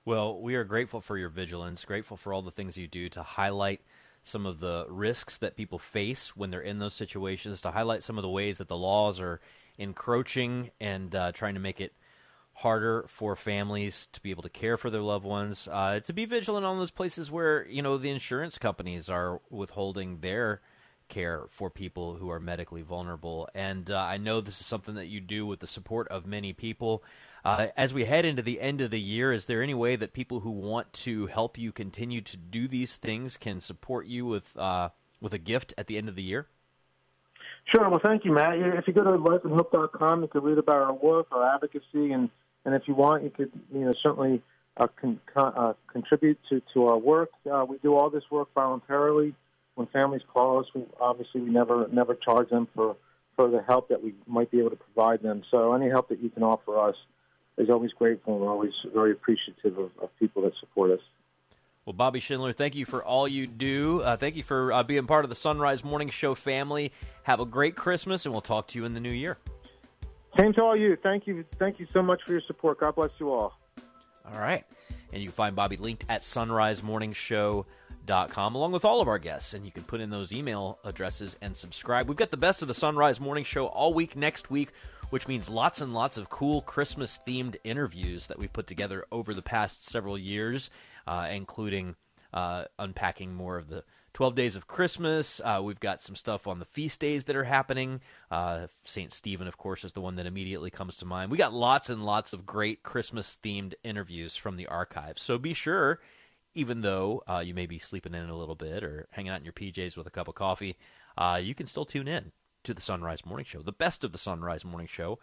Well, 0.05 0.41
we 0.41 0.55
are 0.55 0.65
grateful 0.65 1.01
for 1.01 1.19
your 1.19 1.31
vigilance, 1.31 1.85
grateful 1.85 2.17
for 2.17 2.33
all 2.33 2.43
the 2.43 2.53
things 2.53 2.77
you 2.77 2.87
do 2.87 3.09
to 3.09 3.23
highlight 3.23 3.81
some 4.23 4.47
of 4.47 4.61
the 4.61 4.87
risks 4.89 5.39
that 5.39 5.57
people 5.57 5.79
face 5.79 6.37
when 6.37 6.51
they're 6.51 6.61
in 6.61 6.79
those 6.79 6.95
situations, 6.95 7.61
to 7.63 7.73
highlight 7.73 8.03
some 8.03 8.19
of 8.19 8.23
the 8.23 8.29
ways 8.29 8.59
that 8.59 8.69
the 8.69 8.77
laws 8.77 9.21
are 9.21 9.41
encroaching 9.79 10.71
and 10.81 11.15
uh, 11.15 11.33
trying 11.33 11.55
to 11.55 11.61
make 11.61 11.81
it 11.81 11.93
harder 12.55 13.05
for 13.09 13.37
families 13.37 14.09
to 14.13 14.21
be 14.21 14.31
able 14.31 14.43
to 14.43 14.49
care 14.49 14.77
for 14.77 14.91
their 14.91 15.01
loved 15.01 15.25
ones, 15.25 15.69
uh, 15.71 16.01
to 16.01 16.13
be 16.13 16.25
vigilant 16.25 16.65
on 16.65 16.79
those 16.79 16.91
places 16.91 17.31
where 17.31 17.67
you 17.69 17.83
know 17.83 17.99
the 17.99 18.11
insurance 18.11 18.59
companies 18.59 19.09
are 19.09 19.41
withholding 19.51 20.21
their 20.21 20.61
care 21.09 21.45
for 21.51 21.71
people 21.71 22.15
who 22.15 22.31
are 22.31 22.41
medically 22.41 22.83
vulnerable. 22.83 23.49
And 23.55 23.91
uh, 23.91 23.99
I 23.99 24.17
know 24.17 24.41
this 24.41 24.61
is 24.61 24.67
something 24.67 24.95
that 24.95 25.07
you 25.07 25.21
do 25.21 25.47
with 25.47 25.61
the 25.61 25.67
support 25.67 26.09
of 26.09 26.27
many 26.27 26.53
people. 26.53 27.05
Uh, 27.45 27.67
as 27.77 27.93
we 27.93 28.07
head 28.07 28.25
into 28.25 28.41
the 28.41 28.61
end 28.61 28.81
of 28.81 28.91
the 28.91 29.01
year, 29.01 29.31
is 29.31 29.45
there 29.45 29.63
any 29.63 29.75
way 29.75 29.97
that 29.97 30.15
people 30.15 30.41
who 30.41 30.51
want 30.51 30.93
to 30.93 31.27
help 31.27 31.59
you 31.59 31.73
continue 31.73 32.23
to 32.23 32.37
do 32.37 32.67
these 32.67 32.97
things 32.97 33.37
can 33.37 33.61
support 33.61 34.07
you 34.07 34.25
with 34.25 34.57
uh, 34.57 34.89
with 35.21 35.35
a 35.35 35.39
gift 35.39 35.75
at 35.77 35.87
the 35.87 35.99
end 35.99 36.09
of 36.09 36.17
the 36.17 36.23
year? 36.23 36.47
Sure. 37.67 37.89
Well, 37.89 38.01
thank 38.03 38.25
you, 38.25 38.33
Matt. 38.33 38.59
If 38.59 38.87
you 38.87 38.93
go 38.93 39.05
to 39.05 39.19
lifeandhope.com, 39.19 40.23
you 40.23 40.29
can 40.29 40.43
read 40.43 40.59
about 40.59 40.77
our 40.77 40.93
work, 40.93 41.29
our 41.33 41.55
advocacy, 41.55 42.13
and, 42.13 42.31
and 42.65 42.75
if 42.75 42.89
you 42.89 42.95
want, 42.95 43.25
you 43.25 43.31
could 43.31 43.53
you 43.73 43.81
know 43.81 43.93
certainly 44.03 44.43
uh, 44.77 44.89
con- 45.01 45.21
uh, 45.37 45.75
contribute 45.89 46.39
to, 46.49 46.63
to 46.73 46.87
our 46.87 46.99
work. 46.99 47.31
Uh, 47.51 47.65
we 47.69 47.79
do 47.79 47.95
all 47.95 48.11
this 48.11 48.25
work 48.31 48.49
voluntarily. 48.55 49.35
When 49.75 49.87
families 49.89 50.23
call 50.33 50.61
us, 50.61 50.67
we 50.75 50.85
obviously 51.01 51.41
we 51.41 51.51
never 51.51 51.89
never 51.93 52.15
charge 52.15 52.51
them 52.51 52.69
for 52.75 52.97
for 53.37 53.51
the 53.51 53.63
help 53.63 53.89
that 53.89 54.03
we 54.03 54.15
might 54.27 54.51
be 54.51 54.61
able 54.61 54.71
to 54.71 54.77
provide 54.77 55.23
them. 55.23 55.43
So 55.51 55.73
any 55.75 55.89
help 55.89 56.09
that 56.09 56.21
you 56.21 56.31
can 56.31 56.43
offer 56.43 56.79
us 56.79 56.95
is 57.59 57.71
always 57.71 57.93
grateful, 57.93 58.35
and 58.35 58.43
we're 58.43 58.51
always 58.51 58.73
very 58.93 59.13
appreciative 59.13 59.79
of, 59.79 59.91
of 60.01 60.11
people 60.19 60.43
that 60.43 60.53
support 60.61 60.93
us. 60.93 61.01
Well, 61.85 61.93
Bobby 61.93 62.21
Schindler, 62.21 62.53
thank 62.53 62.75
you 62.75 62.87
for 62.87 63.05
all 63.05 63.29
you 63.29 63.47
do. 63.47 64.01
Uh, 64.01 64.17
thank 64.17 64.37
you 64.37 64.43
for 64.43 64.73
uh, 64.73 64.83
being 64.83 65.07
part 65.07 65.25
of 65.25 65.29
the 65.29 65.35
Sunrise 65.35 65.85
Morning 65.85 66.09
Show 66.09 66.35
family. 66.35 66.93
Have 67.25 67.41
a 67.41 67.45
great 67.45 67.77
Christmas, 67.77 68.25
and 68.25 68.33
we'll 68.33 68.41
talk 68.41 68.69
to 68.69 68.79
you 68.79 68.85
in 68.87 68.95
the 68.95 69.01
new 69.01 69.13
year. 69.13 69.37
Same 70.39 70.53
to 70.55 70.63
all 70.63 70.75
you. 70.77 70.97
Thank 71.03 71.27
you. 71.27 71.45
Thank 71.59 71.79
you 71.79 71.87
so 71.93 72.03
much 72.03 72.23
for 72.27 72.33
your 72.33 72.41
support. 72.47 72.81
God 72.81 72.95
bless 72.97 73.11
you 73.19 73.33
all. 73.33 73.59
All 74.33 74.41
right. 74.41 74.65
And 75.13 75.21
you 75.23 75.29
can 75.29 75.35
find 75.35 75.55
Bobby 75.55 75.77
linked 75.77 76.05
at 76.09 76.23
sunrisemorningshow.com 76.23 78.55
along 78.55 78.73
with 78.73 78.85
all 78.85 79.01
of 79.01 79.09
our 79.09 79.19
guests. 79.19 79.55
And 79.55 79.65
you 79.65 79.71
can 79.71 79.85
put 79.85 80.01
in 80.01 80.11
those 80.11 80.33
email 80.33 80.81
addresses 80.85 81.37
and 81.41 81.57
subscribe. 81.57 82.09
We've 82.09 82.17
got 82.17 82.33
the 82.33 82.37
best 82.37 82.63
of 82.63 82.69
the 82.69 82.75
Sunrise 82.75 83.21
Morning 83.21 83.45
Show 83.45 83.67
all 83.67 83.95
week 83.95 84.17
next 84.17 84.51
week, 84.51 84.71
which 85.11 85.29
means 85.29 85.49
lots 85.49 85.81
and 85.81 85.95
lots 85.95 86.17
of 86.17 86.31
cool 86.31 86.63
Christmas 86.63 87.21
themed 87.27 87.57
interviews 87.63 88.27
that 88.27 88.39
we've 88.39 88.53
put 88.53 88.67
together 88.67 89.05
over 89.13 89.35
the 89.35 89.43
past 89.43 89.87
several 89.87 90.19
years 90.19 90.69
uh, 91.07 91.29
including 91.31 91.97
uh, 92.33 92.65
unpacking 92.79 93.35
more 93.35 93.57
of 93.57 93.69
the 93.69 93.85
12 94.15 94.35
days 94.37 94.57
of 94.57 94.69
Christmas. 94.69 95.41
Uh, 95.45 95.61
we've 95.63 95.81
got 95.81 96.01
some 96.01 96.15
stuff 96.17 96.47
on 96.47 96.61
the 96.61 96.65
feast 96.65 97.01
days 97.01 97.25
that 97.25 97.37
are 97.37 97.45
happening. 97.45 98.01
Uh, 98.31 98.69
St. 98.85 99.13
Stephen, 99.13 99.49
of 99.49 99.59
course, 99.59 99.85
is 99.85 99.93
the 99.93 100.01
one 100.01 100.15
that 100.17 100.27
immediately 100.27 100.71
comes 100.71 100.97
to 100.97 101.05
mind. 101.05 101.31
We 101.31 101.37
got 101.37 101.53
lots 101.53 101.91
and 101.91 102.05
lots 102.05 102.33
of 102.33 102.47
great 102.47 102.85
Christmas 102.85 103.37
themed 103.43 103.75
interviews 103.83 104.37
from 104.37 104.57
the 104.57 104.69
archives. 104.69 105.21
So 105.21 105.37
be 105.37 105.53
sure, 105.53 106.01
even 106.55 106.81
though 106.83 107.25
uh, 107.29 107.41
you 107.41 107.55
may 107.55 107.67
be 107.67 107.79
sleeping 107.79 108.15
in 108.15 108.29
a 108.29 108.37
little 108.37 108.55
bit 108.55 108.85
or 108.85 109.09
hanging 109.11 109.31
out 109.31 109.41
in 109.41 109.45
your 109.45 109.53
PJs 109.53 109.97
with 109.97 110.07
a 110.07 110.11
cup 110.11 110.29
of 110.29 110.37
coffee, 110.37 110.77
uh, 111.19 111.41
you 111.43 111.55
can 111.55 111.67
still 111.67 111.85
tune 111.85 112.07
in 112.07 112.31
to 112.63 112.73
the 112.73 112.81
Sunrise 112.81 113.27
Morning 113.27 113.45
Show, 113.45 113.63
the 113.63 113.73
best 113.73 114.05
of 114.05 114.13
the 114.13 114.19
Sunrise 114.19 114.65
Morning 114.65 114.89
Show, 114.89 115.19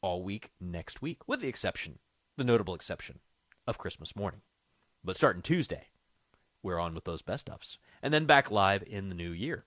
all 0.00 0.22
week 0.22 0.50
next 0.60 1.02
week, 1.02 1.26
with 1.26 1.40
the 1.40 1.48
exception, 1.48 1.98
the 2.36 2.44
notable 2.44 2.74
exception, 2.74 3.18
of 3.66 3.76
Christmas 3.76 4.14
morning. 4.14 4.42
But 5.02 5.16
starting 5.16 5.42
Tuesday, 5.42 5.88
we're 6.66 6.78
on 6.78 6.94
with 6.94 7.04
those 7.04 7.22
best 7.22 7.46
ofs. 7.46 7.78
And 8.02 8.12
then 8.12 8.26
back 8.26 8.50
live 8.50 8.82
in 8.86 9.08
the 9.08 9.14
new 9.14 9.30
year. 9.30 9.64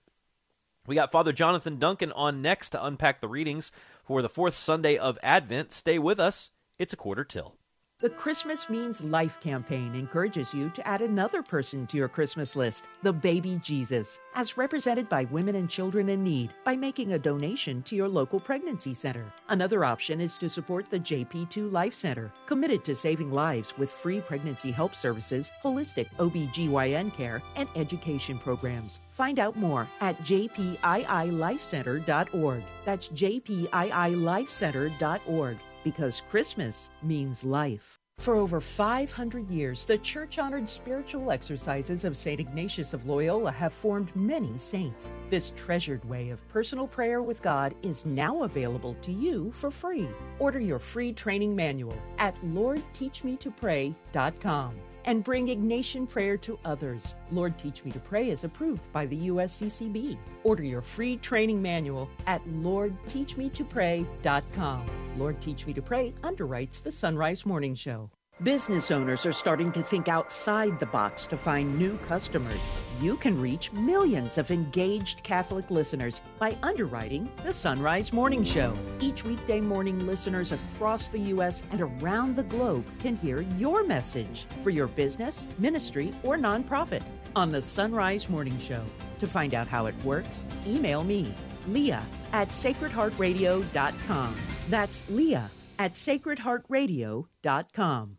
We 0.86 0.94
got 0.94 1.10
Father 1.10 1.32
Jonathan 1.32 1.78
Duncan 1.78 2.12
on 2.12 2.42
next 2.42 2.70
to 2.70 2.84
unpack 2.84 3.20
the 3.20 3.28
readings 3.28 3.72
for 4.04 4.22
the 4.22 4.28
fourth 4.28 4.54
Sunday 4.54 4.96
of 4.96 5.18
Advent. 5.22 5.72
Stay 5.72 5.98
with 5.98 6.20
us. 6.20 6.50
It's 6.78 6.92
a 6.92 6.96
quarter 6.96 7.24
till. 7.24 7.56
The 8.00 8.08
Christmas 8.08 8.70
Means 8.70 9.04
Life 9.04 9.38
campaign 9.40 9.94
encourages 9.94 10.54
you 10.54 10.70
to 10.70 10.88
add 10.88 11.02
another 11.02 11.42
person 11.42 11.86
to 11.88 11.98
your 11.98 12.08
Christmas 12.08 12.56
list, 12.56 12.88
the 13.02 13.12
baby 13.12 13.60
Jesus, 13.62 14.18
as 14.34 14.56
represented 14.56 15.06
by 15.10 15.24
women 15.24 15.56
and 15.56 15.68
children 15.68 16.08
in 16.08 16.24
need 16.24 16.54
by 16.64 16.76
making 16.76 17.12
a 17.12 17.18
donation 17.18 17.82
to 17.82 17.94
your 17.94 18.08
local 18.08 18.40
pregnancy 18.40 18.94
center. 18.94 19.30
Another 19.50 19.84
option 19.84 20.18
is 20.18 20.38
to 20.38 20.48
support 20.48 20.88
the 20.88 20.98
JP2 20.98 21.70
Life 21.70 21.94
Center, 21.94 22.32
committed 22.46 22.84
to 22.84 22.94
saving 22.94 23.32
lives 23.32 23.76
with 23.76 23.90
free 23.90 24.22
pregnancy 24.22 24.70
help 24.70 24.94
services, 24.94 25.52
holistic 25.62 26.06
OB/GYN 26.18 27.12
care, 27.12 27.42
and 27.56 27.68
education 27.76 28.38
programs. 28.38 29.00
Find 29.10 29.38
out 29.38 29.56
more 29.56 29.86
at 30.00 30.18
jpiilifecenter.org. 30.22 32.62
That's 32.86 33.10
jpiilifecenter.org 33.10 35.58
because 35.84 36.22
Christmas 36.30 36.88
means 37.02 37.44
life. 37.44 37.98
For 38.18 38.36
over 38.36 38.60
500 38.60 39.48
years, 39.48 39.86
the 39.86 39.96
church 39.96 40.38
honored 40.38 40.68
spiritual 40.68 41.30
exercises 41.30 42.04
of 42.04 42.18
St. 42.18 42.38
Ignatius 42.38 42.92
of 42.92 43.06
Loyola 43.06 43.50
have 43.50 43.72
formed 43.72 44.14
many 44.14 44.58
saints. 44.58 45.14
This 45.30 45.54
treasured 45.56 46.04
way 46.04 46.28
of 46.28 46.46
personal 46.48 46.86
prayer 46.86 47.22
with 47.22 47.40
God 47.40 47.74
is 47.82 48.04
now 48.04 48.42
available 48.42 48.94
to 49.00 49.10
you 49.10 49.50
for 49.52 49.70
free. 49.70 50.06
Order 50.38 50.60
your 50.60 50.78
free 50.78 51.14
training 51.14 51.56
manual 51.56 51.96
at 52.18 52.36
LordTeachMeToPray.com 52.42 54.74
and 55.04 55.22
bring 55.24 55.48
Ignatian 55.48 56.08
prayer 56.08 56.36
to 56.38 56.58
others. 56.64 57.14
Lord 57.30 57.58
Teach 57.58 57.84
Me 57.84 57.90
to 57.92 58.00
Pray 58.00 58.30
is 58.30 58.44
approved 58.44 58.90
by 58.92 59.04
the 59.06 59.28
USCCB. 59.28 60.16
Order 60.44 60.64
your 60.64 60.82
free 60.82 61.16
training 61.16 61.62
manual 61.62 62.10
at 62.26 62.44
LordTeachMeToPray.com. 62.46 64.86
Lord 65.18 65.40
Teach 65.40 65.66
Me 65.66 65.72
to 65.72 65.82
Pray 65.82 66.12
underwrites 66.22 66.82
the 66.82 66.90
Sunrise 66.90 67.46
Morning 67.46 67.74
Show. 67.74 68.10
Business 68.42 68.90
owners 68.90 69.26
are 69.26 69.34
starting 69.34 69.70
to 69.72 69.82
think 69.82 70.08
outside 70.08 70.80
the 70.80 70.86
box 70.86 71.26
to 71.26 71.36
find 71.36 71.78
new 71.78 71.98
customers. 71.98 72.58
You 72.98 73.16
can 73.16 73.38
reach 73.38 73.70
millions 73.70 74.38
of 74.38 74.50
engaged 74.50 75.22
Catholic 75.22 75.70
listeners 75.70 76.22
by 76.38 76.56
underwriting 76.62 77.30
the 77.44 77.52
Sunrise 77.52 78.14
Morning 78.14 78.42
Show. 78.42 78.72
Each 78.98 79.26
weekday 79.26 79.60
morning, 79.60 80.06
listeners 80.06 80.52
across 80.52 81.08
the 81.08 81.18
U.S. 81.18 81.62
and 81.70 81.82
around 81.82 82.34
the 82.34 82.44
globe 82.44 82.86
can 82.98 83.14
hear 83.14 83.42
your 83.58 83.84
message 83.84 84.46
for 84.62 84.70
your 84.70 84.86
business, 84.86 85.46
ministry, 85.58 86.10
or 86.22 86.38
nonprofit 86.38 87.02
on 87.36 87.50
the 87.50 87.60
Sunrise 87.60 88.30
Morning 88.30 88.58
Show. 88.58 88.82
To 89.18 89.26
find 89.26 89.52
out 89.52 89.68
how 89.68 89.84
it 89.84 89.94
works, 90.02 90.46
email 90.66 91.04
me, 91.04 91.34
Leah 91.68 92.02
at 92.32 92.48
sacredheartradio.com. 92.48 94.34
That's 94.70 95.10
Leah 95.10 95.50
at 95.78 95.92
sacredheartradio.com. 95.92 98.16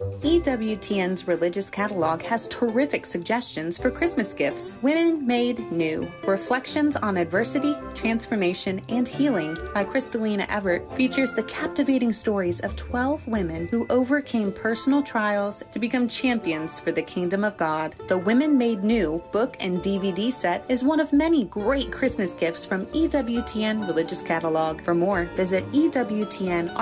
EWTN's 0.00 1.26
religious 1.26 1.70
catalog 1.70 2.20
has 2.20 2.46
terrific 2.48 3.06
suggestions 3.06 3.78
for 3.78 3.90
Christmas 3.90 4.34
gifts. 4.34 4.76
Women 4.82 5.26
Made 5.26 5.58
New 5.72 6.06
Reflections 6.26 6.96
on 6.96 7.16
Adversity, 7.16 7.74
Transformation, 7.94 8.82
and 8.90 9.08
Healing 9.08 9.56
by 9.72 9.84
Crystalina 9.84 10.44
Evert 10.50 10.94
features 10.96 11.32
the 11.32 11.44
captivating 11.44 12.12
stories 12.12 12.60
of 12.60 12.76
12 12.76 13.26
women 13.26 13.68
who 13.68 13.86
overcame 13.88 14.52
personal 14.52 15.02
trials 15.02 15.62
to 15.72 15.78
become 15.78 16.08
champions 16.08 16.78
for 16.78 16.92
the 16.92 17.00
kingdom 17.00 17.42
of 17.42 17.56
God. 17.56 17.94
The 18.08 18.18
Women 18.18 18.58
Made 18.58 18.84
New 18.84 19.24
book 19.32 19.56
and 19.60 19.78
DVD 19.78 20.30
set 20.30 20.62
is 20.68 20.84
one 20.84 21.00
of 21.00 21.14
many 21.14 21.44
great 21.44 21.90
Christmas 21.90 22.34
gifts 22.34 22.66
from 22.66 22.84
EWTN 22.86 23.86
Religious 23.86 24.20
Catalog. 24.20 24.82
For 24.82 24.94
more, 24.94 25.24
visit 25.36 25.64
EWTNRC.com 25.72 26.72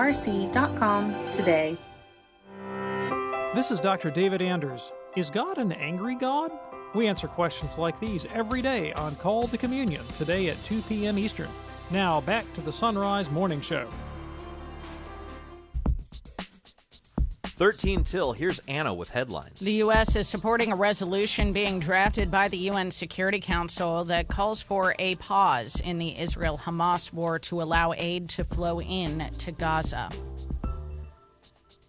today. 1.31 1.79
This 3.55 3.71
is 3.71 3.79
Dr. 3.79 4.11
David 4.11 4.43
Anders. 4.43 4.91
Is 5.15 5.31
God 5.31 5.59
an 5.59 5.71
angry 5.71 6.17
God? 6.17 6.51
We 6.93 7.07
answer 7.07 7.29
questions 7.29 7.79
like 7.79 8.01
these 8.01 8.27
every 8.35 8.61
day 8.61 8.93
on 8.95 9.15
Call 9.15 9.47
to 9.47 9.57
Communion, 9.57 10.05
today 10.19 10.49
at 10.49 10.63
2 10.65 10.83
p.m. 10.83 11.17
Eastern. 11.17 11.49
Now, 11.93 12.21
back 12.23 12.53
to 12.55 12.61
the 12.63 12.73
Sunrise 12.73 13.31
Morning 13.31 13.61
Show. 13.61 13.87
13 17.45 18.03
till, 18.03 18.33
here's 18.33 18.59
Anna 18.67 18.93
with 18.93 19.11
headlines. 19.11 19.61
The 19.61 19.75
U.S. 19.75 20.17
is 20.17 20.27
supporting 20.27 20.73
a 20.73 20.77
resolution 20.77 21.53
being 21.53 21.79
drafted 21.79 22.33
by 22.33 22.49
the 22.49 22.59
UN 22.59 22.91
Security 22.91 23.39
Council 23.39 24.03
that 24.07 24.27
calls 24.27 24.63
for 24.63 24.97
a 24.99 25.15
pause 25.15 25.79
in 25.79 25.99
the 25.99 26.19
Israel 26.19 26.61
Hamas 26.61 27.13
war 27.13 27.39
to 27.39 27.63
allow 27.63 27.93
aid 27.97 28.29
to 28.31 28.43
flow 28.43 28.81
in 28.81 29.31
to 29.39 29.53
Gaza. 29.53 30.11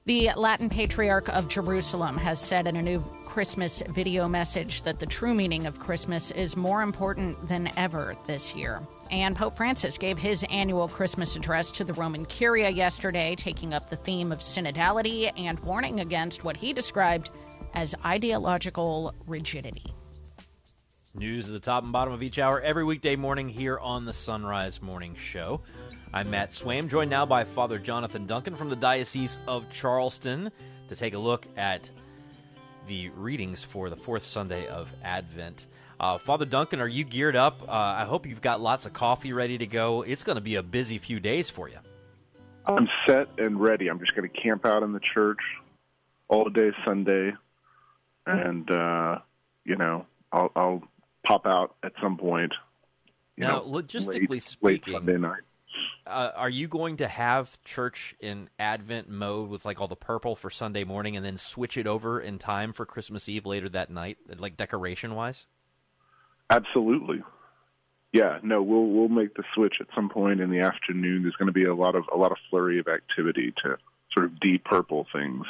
The 0.08 0.30
Latin 0.36 0.70
Patriarch 0.70 1.30
of 1.30 1.48
Jerusalem 1.48 2.16
has 2.18 2.40
said 2.40 2.68
in 2.68 2.76
a 2.76 2.82
new 2.84 3.04
Christmas 3.26 3.82
video 3.90 4.28
message 4.28 4.84
that 4.84 5.00
the 5.00 5.06
true 5.08 5.34
meaning 5.34 5.66
of 5.66 5.80
Christmas 5.80 6.30
is 6.30 6.56
more 6.56 6.84
important 6.84 7.44
than 7.48 7.72
ever 7.76 8.16
this 8.28 8.56
year. 8.56 8.84
And 9.10 9.36
Pope 9.36 9.58
Francis 9.58 9.98
gave 9.98 10.20
his 10.20 10.46
annual 10.52 10.88
Christmas 10.88 11.36
address 11.36 11.72
to 11.72 11.84
the 11.84 11.94
Roman 11.94 12.24
Curia 12.26 12.70
yesterday, 12.70 13.34
taking 13.34 13.74
up 13.74 13.90
the 13.90 13.96
theme 13.96 14.32
of 14.32 14.42
synodality 14.42 15.32
and 15.40 15.60
warning 15.62 16.00
against 16.02 16.44
what 16.44 16.56
he 16.56 16.72
described 16.72 17.32
as 17.74 17.96
ideological 18.06 19.12
rigidity. 19.26 19.92
News 21.16 21.48
at 21.48 21.54
the 21.54 21.60
top 21.60 21.84
and 21.84 21.92
bottom 21.92 22.14
of 22.14 22.22
each 22.22 22.38
hour 22.38 22.62
every 22.62 22.84
weekday 22.84 23.16
morning 23.16 23.50
here 23.50 23.80
on 23.80 24.06
the 24.06 24.14
Sunrise 24.14 24.84
Morning 24.84 25.16
Show. 25.16 25.62
I'm 26.16 26.30
Matt 26.30 26.52
Swaim, 26.52 26.88
joined 26.88 27.10
now 27.10 27.26
by 27.26 27.44
Father 27.44 27.78
Jonathan 27.78 28.26
Duncan 28.26 28.56
from 28.56 28.70
the 28.70 28.76
Diocese 28.78 29.38
of 29.50 29.70
Charleston 29.70 30.50
to 30.88 30.96
take 30.96 31.14
a 31.14 31.18
look 31.18 31.46
at 31.58 31.90
the 32.88 33.10
readings 33.10 33.66
for 33.66 33.90
the 33.90 33.98
fourth 33.98 34.24
Sunday 34.24 34.66
of 34.68 34.88
Advent. 35.04 35.66
Uh, 36.00 36.18
Father 36.18 36.46
Duncan, 36.46 36.80
are 36.80 36.88
you 36.88 37.04
geared 37.04 37.36
up? 37.36 37.64
Uh, 37.64 37.72
I 37.74 38.06
hope 38.06 38.26
you've 38.26 38.40
got 38.40 38.62
lots 38.62 38.86
of 38.86 38.94
coffee 38.94 39.34
ready 39.34 39.58
to 39.58 39.68
go. 39.68 40.04
It's 40.04 40.24
going 40.24 40.38
to 40.38 40.42
be 40.42 40.56
a 40.56 40.64
busy 40.64 41.00
few 41.00 41.20
days 41.20 41.50
for 41.50 41.68
you. 41.68 41.80
I'm 42.66 42.88
set 43.06 43.28
and 43.38 43.60
ready. 43.60 43.90
I'm 43.90 44.00
just 44.00 44.16
going 44.16 44.30
to 44.30 44.42
camp 44.42 44.66
out 44.66 44.84
in 44.84 44.94
the 44.94 45.02
church 45.02 45.42
all 46.30 46.46
day 46.46 46.72
Sunday, 46.86 47.34
and 48.26 48.72
uh, 48.72 49.20
you 49.66 49.76
know, 49.76 50.06
I'll, 50.32 50.50
I'll 50.56 50.84
pop 51.26 51.46
out 51.46 51.76
at 51.84 51.92
some 52.02 52.16
point. 52.16 52.54
now, 53.36 53.58
know, 53.58 53.64
logistically 53.66 54.30
late, 54.30 54.44
speaking, 54.44 54.94
late 54.94 55.00
Sunday 55.00 55.18
night 55.18 55.42
uh, 56.08 56.32
are 56.36 56.50
you 56.50 56.68
going 56.68 56.98
to 56.98 57.08
have 57.08 57.62
church 57.64 58.16
in 58.20 58.50
Advent 58.60 59.10
mode 59.10 59.50
with 59.50 59.66
like 59.66 59.82
all 59.82 59.88
the 59.88 59.96
purple 59.96 60.36
for 60.36 60.50
Sunday 60.50 60.84
morning, 60.84 61.16
and 61.16 61.26
then 61.26 61.38
switch 61.38 61.78
it 61.78 61.88
over 61.88 62.20
in 62.20 62.38
time 62.38 62.74
for 62.74 62.86
Christmas 62.86 63.28
Eve 63.28 63.46
later 63.46 63.70
that 63.70 63.90
night, 63.90 64.18
like 64.38 64.58
decoration 64.58 65.16
wise? 65.16 65.48
Absolutely. 66.50 67.24
Yeah, 68.14 68.40
no, 68.44 68.62
we'll 68.62 68.86
we'll 68.86 69.10
make 69.10 69.36
the 69.36 69.44
switch 69.54 69.78
at 69.82 69.88
some 69.94 70.10
point 70.10 70.40
in 70.40 70.50
the 70.50 70.60
afternoon. 70.60 71.24
There's 71.24 71.36
going 71.36 71.48
to 71.48 71.54
be 71.54 71.66
a 71.66 71.76
lot 71.76 71.96
of 71.96 72.06
a 72.14 72.18
lot 72.18 72.32
of 72.32 72.38
flurry 72.50 72.80
of 72.80 72.88
activity 72.88 73.54
to 73.64 73.78
sort 74.14 74.26
of 74.26 74.40
de-purple 74.40 75.08
things. 75.12 75.46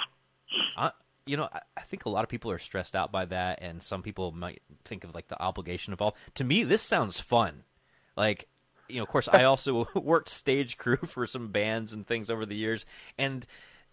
Uh, 0.76 0.90
you 1.28 1.38
know, 1.38 1.50
I, 1.54 1.82
think 1.82 2.06
a 2.06 2.10
lot 2.10 2.24
of 2.24 2.30
people 2.30 2.50
are 2.52 2.60
stressed 2.60 2.96
out 2.96 3.12
by 3.12 3.26
that, 3.26 3.60
and 3.62 3.84
some 3.84 4.02
people 4.02 4.32
might 4.32 4.62
think 4.84 5.04
of 5.04 5.14
like 5.14 5.28
the 5.28 5.40
obligation 5.42 5.94
involved. 5.94 6.18
To 6.36 6.44
me, 6.44 6.64
this 6.64 6.82
sounds 6.82 7.20
fun. 7.20 7.64
Like 8.16 8.48
you 8.88 8.98
know, 8.98 9.04
of 9.04 9.10
course, 9.10 9.28
I 9.32 9.44
also 9.46 9.88
worked 9.96 10.30
stage 10.30 10.78
crew 10.78 10.98
for 10.98 11.28
some 11.28 11.50
bands 11.50 11.94
and 11.94 12.06
things 12.06 12.30
over 12.30 12.46
the 12.46 12.56
years, 12.56 12.86
and 13.18 13.46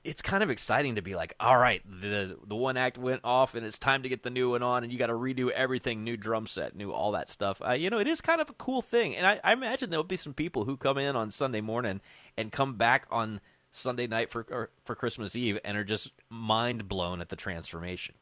it's 0.04 0.20
kind 0.20 0.42
of 0.42 0.50
exciting 0.50 0.96
to 0.96 1.02
be 1.02 1.14
like, 1.14 1.34
all 1.38 1.56
right, 1.56 1.82
the 1.86 2.36
the 2.46 2.56
one 2.56 2.76
act 2.76 2.98
went 2.98 3.20
off, 3.24 3.54
and 3.54 3.64
it's 3.64 3.78
time 3.78 4.02
to 4.02 4.08
get 4.08 4.22
the 4.22 4.30
new 4.30 4.50
one 4.50 4.62
on, 4.62 4.82
and 4.82 4.92
you 4.92 4.98
got 4.98 5.06
to 5.06 5.12
redo 5.12 5.50
everything, 5.50 6.02
new 6.02 6.16
drum 6.16 6.46
set, 6.46 6.74
new 6.74 6.92
all 6.92 7.12
that 7.12 7.28
stuff. 7.28 7.62
Uh, 7.64 7.72
you 7.72 7.90
know, 7.90 7.98
it 7.98 8.08
is 8.08 8.20
kind 8.20 8.40
of 8.40 8.50
a 8.50 8.54
cool 8.54 8.82
thing, 8.82 9.14
and 9.16 9.26
I, 9.26 9.40
I 9.44 9.52
imagine 9.52 9.90
there'll 9.90 10.04
be 10.04 10.16
some 10.16 10.34
people 10.34 10.64
who 10.64 10.76
come 10.76 10.98
in 10.98 11.14
on 11.14 11.30
Sunday 11.30 11.60
morning 11.60 12.00
and 12.36 12.50
come 12.50 12.74
back 12.74 13.06
on 13.10 13.40
Sunday 13.70 14.06
night 14.06 14.30
for 14.30 14.70
for 14.84 14.94
Christmas 14.94 15.36
Eve 15.36 15.58
and 15.64 15.76
are 15.76 15.84
just 15.84 16.12
mind 16.28 16.88
blown 16.88 17.20
at 17.20 17.28
the 17.28 17.36
transformation. 17.36 18.14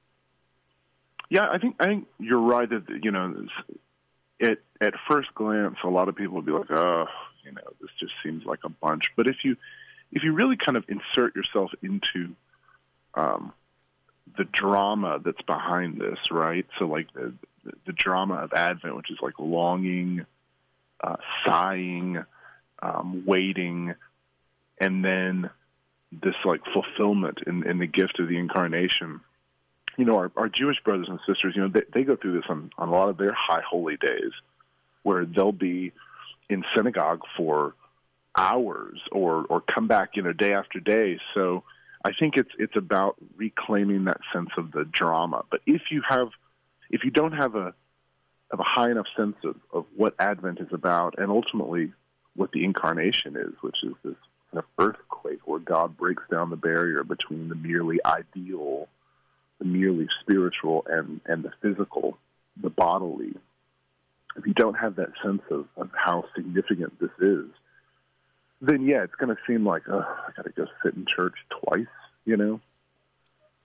Yeah, 1.30 1.48
I 1.50 1.58
think 1.58 1.76
I 1.80 1.84
think 1.86 2.06
you're 2.18 2.40
right 2.40 2.68
that 2.68 2.84
you 3.02 3.10
know 3.10 3.46
at 4.40 4.58
at 4.80 4.94
first 5.08 5.34
glance, 5.34 5.76
a 5.84 5.88
lot 5.88 6.08
of 6.08 6.16
people 6.16 6.36
would 6.36 6.46
be 6.46 6.52
like, 6.52 6.70
"Oh, 6.70 7.06
you 7.44 7.52
know, 7.52 7.62
this 7.80 7.90
just 7.98 8.12
seems 8.22 8.44
like 8.44 8.60
a 8.64 8.68
bunch." 8.68 9.04
But 9.16 9.26
if 9.26 9.36
you 9.44 9.56
if 10.12 10.22
you 10.22 10.32
really 10.32 10.56
kind 10.56 10.76
of 10.76 10.84
insert 10.88 11.36
yourself 11.36 11.70
into 11.82 12.34
um, 13.14 13.52
the 14.36 14.44
drama 14.44 15.20
that's 15.24 15.42
behind 15.42 16.00
this, 16.00 16.18
right? 16.30 16.66
So 16.78 16.86
like 16.86 17.12
the 17.12 17.32
the, 17.64 17.72
the 17.86 17.92
drama 17.92 18.36
of 18.36 18.52
Advent, 18.52 18.96
which 18.96 19.10
is 19.10 19.18
like 19.20 19.34
longing, 19.38 20.24
uh, 21.02 21.16
sighing, 21.46 22.24
um, 22.82 23.24
waiting, 23.26 23.94
and 24.78 25.04
then 25.04 25.50
this 26.10 26.34
like 26.44 26.60
fulfillment 26.72 27.38
in, 27.46 27.68
in 27.68 27.78
the 27.78 27.86
gift 27.86 28.18
of 28.18 28.28
the 28.28 28.38
incarnation 28.38 29.20
you 30.00 30.06
know, 30.06 30.16
our, 30.16 30.32
our 30.36 30.48
Jewish 30.48 30.78
brothers 30.82 31.08
and 31.08 31.20
sisters, 31.26 31.54
you 31.54 31.62
know, 31.62 31.68
they, 31.68 31.82
they 31.92 32.02
go 32.04 32.16
through 32.16 32.32
this 32.32 32.44
on, 32.48 32.70
on 32.78 32.88
a 32.88 32.92
lot 32.92 33.08
of 33.08 33.18
their 33.18 33.34
high 33.34 33.62
holy 33.68 33.96
days 33.96 34.32
where 35.02 35.24
they'll 35.24 35.52
be 35.52 35.92
in 36.48 36.64
synagogue 36.74 37.22
for 37.36 37.74
hours 38.36 39.00
or, 39.12 39.44
or 39.48 39.60
come 39.60 39.86
back, 39.86 40.16
you 40.16 40.22
know, 40.22 40.32
day 40.32 40.52
after 40.52 40.80
day. 40.80 41.18
So 41.34 41.64
I 42.04 42.12
think 42.18 42.36
it's, 42.36 42.50
it's 42.58 42.76
about 42.76 43.16
reclaiming 43.36 44.04
that 44.04 44.20
sense 44.32 44.50
of 44.56 44.72
the 44.72 44.84
drama. 44.84 45.44
But 45.50 45.60
if 45.66 45.82
you 45.90 46.02
have, 46.08 46.28
if 46.90 47.04
you 47.04 47.10
don't 47.10 47.32
have 47.32 47.54
a, 47.54 47.74
have 48.50 48.60
a 48.60 48.64
high 48.64 48.90
enough 48.90 49.06
sense 49.16 49.36
of, 49.44 49.56
of 49.72 49.86
what 49.96 50.14
Advent 50.18 50.60
is 50.60 50.72
about 50.72 51.18
and 51.18 51.30
ultimately 51.30 51.92
what 52.34 52.52
the 52.52 52.64
incarnation 52.64 53.36
is, 53.36 53.52
which 53.60 53.76
is 53.82 53.92
this 54.02 54.16
kind 54.50 54.64
of 54.64 54.64
earthquake 54.78 55.40
where 55.46 55.60
God 55.60 55.96
breaks 55.96 56.22
down 56.30 56.50
the 56.50 56.56
barrier 56.56 57.04
between 57.04 57.48
the 57.48 57.54
merely 57.54 58.00
ideal 58.04 58.88
the 59.60 59.66
merely 59.66 60.08
spiritual 60.20 60.84
and, 60.88 61.20
and 61.26 61.44
the 61.44 61.52
physical, 61.62 62.18
the 62.60 62.70
bodily, 62.70 63.34
if 64.36 64.46
you 64.46 64.54
don't 64.54 64.74
have 64.74 64.96
that 64.96 65.10
sense 65.22 65.42
of, 65.50 65.66
of 65.76 65.90
how 65.94 66.24
significant 66.34 66.98
this 66.98 67.10
is, 67.20 67.46
then 68.60 68.84
yeah, 68.84 69.04
it's 69.04 69.14
going 69.14 69.34
to 69.34 69.40
seem 69.46 69.64
like, 69.64 69.82
oh, 69.88 70.00
I 70.00 70.32
got 70.36 70.44
to 70.44 70.50
go 70.50 70.66
sit 70.82 70.94
in 70.94 71.06
church 71.06 71.34
twice, 71.62 71.86
you 72.24 72.36
know? 72.36 72.60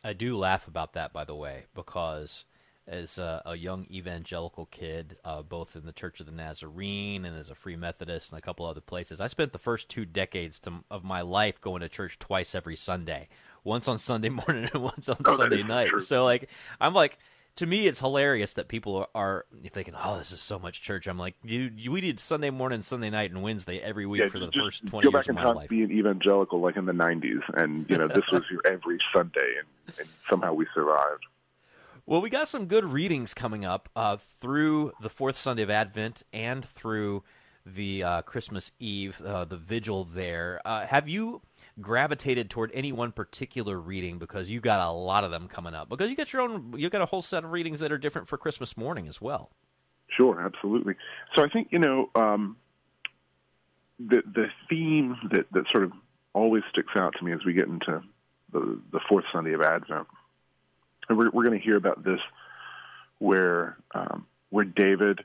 I 0.03 0.13
do 0.13 0.37
laugh 0.37 0.67
about 0.67 0.93
that, 0.93 1.13
by 1.13 1.23
the 1.23 1.35
way, 1.35 1.65
because 1.73 2.45
as 2.87 3.17
a, 3.17 3.41
a 3.45 3.55
young 3.55 3.87
evangelical 3.89 4.67
kid, 4.67 5.17
uh, 5.25 5.41
both 5.41 5.75
in 5.75 5.85
the 5.85 5.91
Church 5.91 6.19
of 6.19 6.27
the 6.27 6.31
Nazarene 6.31 7.25
and 7.25 7.35
as 7.35 7.49
a 7.49 7.55
Free 7.55 7.75
Methodist 7.75 8.31
and 8.31 8.37
a 8.37 8.41
couple 8.41 8.65
other 8.65 8.81
places, 8.81 9.19
I 9.19 9.27
spent 9.27 9.51
the 9.51 9.59
first 9.59 9.89
two 9.89 10.05
decades 10.05 10.59
to, 10.59 10.83
of 10.91 11.03
my 11.03 11.21
life 11.21 11.59
going 11.59 11.81
to 11.81 11.89
church 11.89 12.19
twice 12.19 12.53
every 12.53 12.75
Sunday, 12.75 13.27
once 13.65 13.89
on 13.89 13.99
Sunday 13.99 14.29
morning 14.47 14.69
and 14.73 14.81
once 14.81 15.09
on 15.09 15.17
oh, 15.25 15.35
Sunday 15.35 15.63
night. 15.63 15.89
True. 15.89 15.99
So 15.99 16.23
like 16.23 16.49
I'm 16.79 16.93
like 16.93 17.17
to 17.57 17.65
me 17.65 17.87
it's 17.87 17.99
hilarious 17.99 18.53
that 18.53 18.67
people 18.67 19.09
are, 19.15 19.45
thinking, 19.71 19.93
"Oh, 20.01 20.17
this 20.17 20.31
is 20.31 20.41
so 20.41 20.59
much 20.59 20.81
church." 20.81 21.07
I'm 21.07 21.17
like, 21.17 21.35
"You, 21.43 21.71
you 21.75 21.91
we 21.91 22.01
did 22.01 22.19
Sunday 22.19 22.49
morning, 22.49 22.81
Sunday 22.81 23.09
night, 23.09 23.31
and 23.31 23.41
Wednesday 23.41 23.79
every 23.79 24.05
week 24.05 24.21
yeah, 24.21 24.27
for 24.29 24.39
the 24.39 24.51
first 24.51 24.85
20 24.85 25.05
go 25.05 25.11
years 25.11 25.25
back 25.25 25.29
of 25.29 25.35
my 25.35 25.51
life." 25.51 25.69
Be 25.69 25.83
an 25.83 25.91
evangelical 25.91 26.59
like 26.61 26.77
in 26.77 26.85
the 26.85 26.93
'90s, 26.93 27.41
and 27.55 27.89
you 27.89 27.97
know 27.97 28.07
this 28.07 28.25
was 28.31 28.43
your 28.51 28.61
every 28.71 28.99
Sunday, 29.13 29.55
and, 29.59 29.99
and 29.99 30.07
somehow 30.29 30.53
we 30.53 30.65
survived. 30.73 31.25
Well, 32.05 32.21
we 32.21 32.29
got 32.29 32.47
some 32.47 32.67
good 32.67 32.85
readings 32.85 33.33
coming 33.33 33.65
up 33.65 33.89
uh, 33.95 34.17
through 34.39 34.93
the 35.01 35.09
fourth 35.09 35.37
Sunday 35.37 35.63
of 35.63 35.71
Advent 35.71 36.21
and 36.31 36.63
through 36.63 37.23
the 37.65 38.03
uh, 38.03 38.21
Christmas 38.21 38.71
Eve, 38.79 39.19
uh, 39.21 39.45
the 39.45 39.57
vigil 39.57 40.03
there. 40.03 40.61
Uh, 40.65 40.85
have 40.85 41.09
you 41.09 41.41
gravitated 41.81 42.49
toward 42.49 42.71
any 42.73 42.91
one 42.91 43.11
particular 43.11 43.79
reading 43.79 44.17
because 44.17 44.49
you 44.49 44.61
got 44.61 44.79
a 44.79 44.91
lot 44.91 45.23
of 45.23 45.31
them 45.31 45.47
coming 45.47 45.73
up 45.73 45.89
because 45.89 46.09
you 46.09 46.15
got 46.15 46.31
your 46.31 46.41
own 46.41 46.73
you 46.77 46.89
got 46.89 47.01
a 47.01 47.05
whole 47.05 47.21
set 47.21 47.43
of 47.43 47.51
readings 47.51 47.79
that 47.79 47.91
are 47.91 47.97
different 47.97 48.27
for 48.27 48.37
Christmas 48.37 48.77
morning 48.77 49.07
as 49.07 49.19
well. 49.19 49.51
Sure, 50.07 50.39
absolutely. 50.39 50.95
So 51.35 51.43
I 51.43 51.49
think 51.49 51.69
you 51.71 51.79
know 51.79 52.09
um, 52.15 52.57
the 53.99 54.21
the 54.25 54.47
theme 54.69 55.17
that 55.31 55.45
that 55.51 55.65
sort 55.71 55.83
of 55.83 55.91
always 56.33 56.63
sticks 56.69 56.93
out 56.95 57.13
to 57.17 57.25
me 57.25 57.31
as 57.31 57.39
we 57.45 57.53
get 57.53 57.67
into 57.67 58.01
the, 58.51 58.79
the 58.91 58.99
fourth 59.07 59.25
Sunday 59.33 59.53
of 59.53 59.61
Advent. 59.61 60.07
And 61.07 61.17
we're, 61.17 61.29
we're 61.31 61.43
going 61.43 61.57
to 61.57 61.63
hear 61.63 61.77
about 61.77 62.03
this 62.03 62.19
where 63.19 63.77
um, 63.93 64.25
where 64.49 64.65
David 64.65 65.21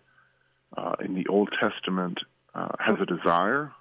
uh, 0.77 0.95
in 1.05 1.15
the 1.15 1.27
Old 1.29 1.51
Testament 1.61 2.19
uh, 2.55 2.69
has 2.79 2.97
a 3.01 3.07
desire 3.07 3.73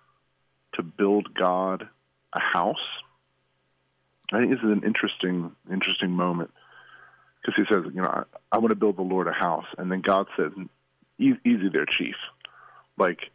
to 0.73 0.83
build 0.83 1.33
God 1.33 1.87
a 2.33 2.39
house. 2.39 2.75
I 4.31 4.39
think 4.39 4.51
this 4.51 4.59
is 4.59 4.71
an 4.71 4.83
interesting 4.85 5.51
interesting 5.71 6.11
moment 6.11 6.51
because 7.41 7.55
he 7.55 7.73
says, 7.73 7.85
you 7.93 8.01
know, 8.01 8.07
I, 8.07 8.23
I 8.51 8.57
want 8.59 8.69
to 8.69 8.75
build 8.75 8.97
the 8.97 9.01
Lord 9.01 9.27
a 9.27 9.33
house, 9.33 9.65
and 9.77 9.91
then 9.91 10.01
God 10.01 10.27
says, 10.37 10.51
e- 11.17 11.39
"Easy 11.45 11.69
there, 11.73 11.85
chief. 11.85 12.15
Like, 12.97 13.31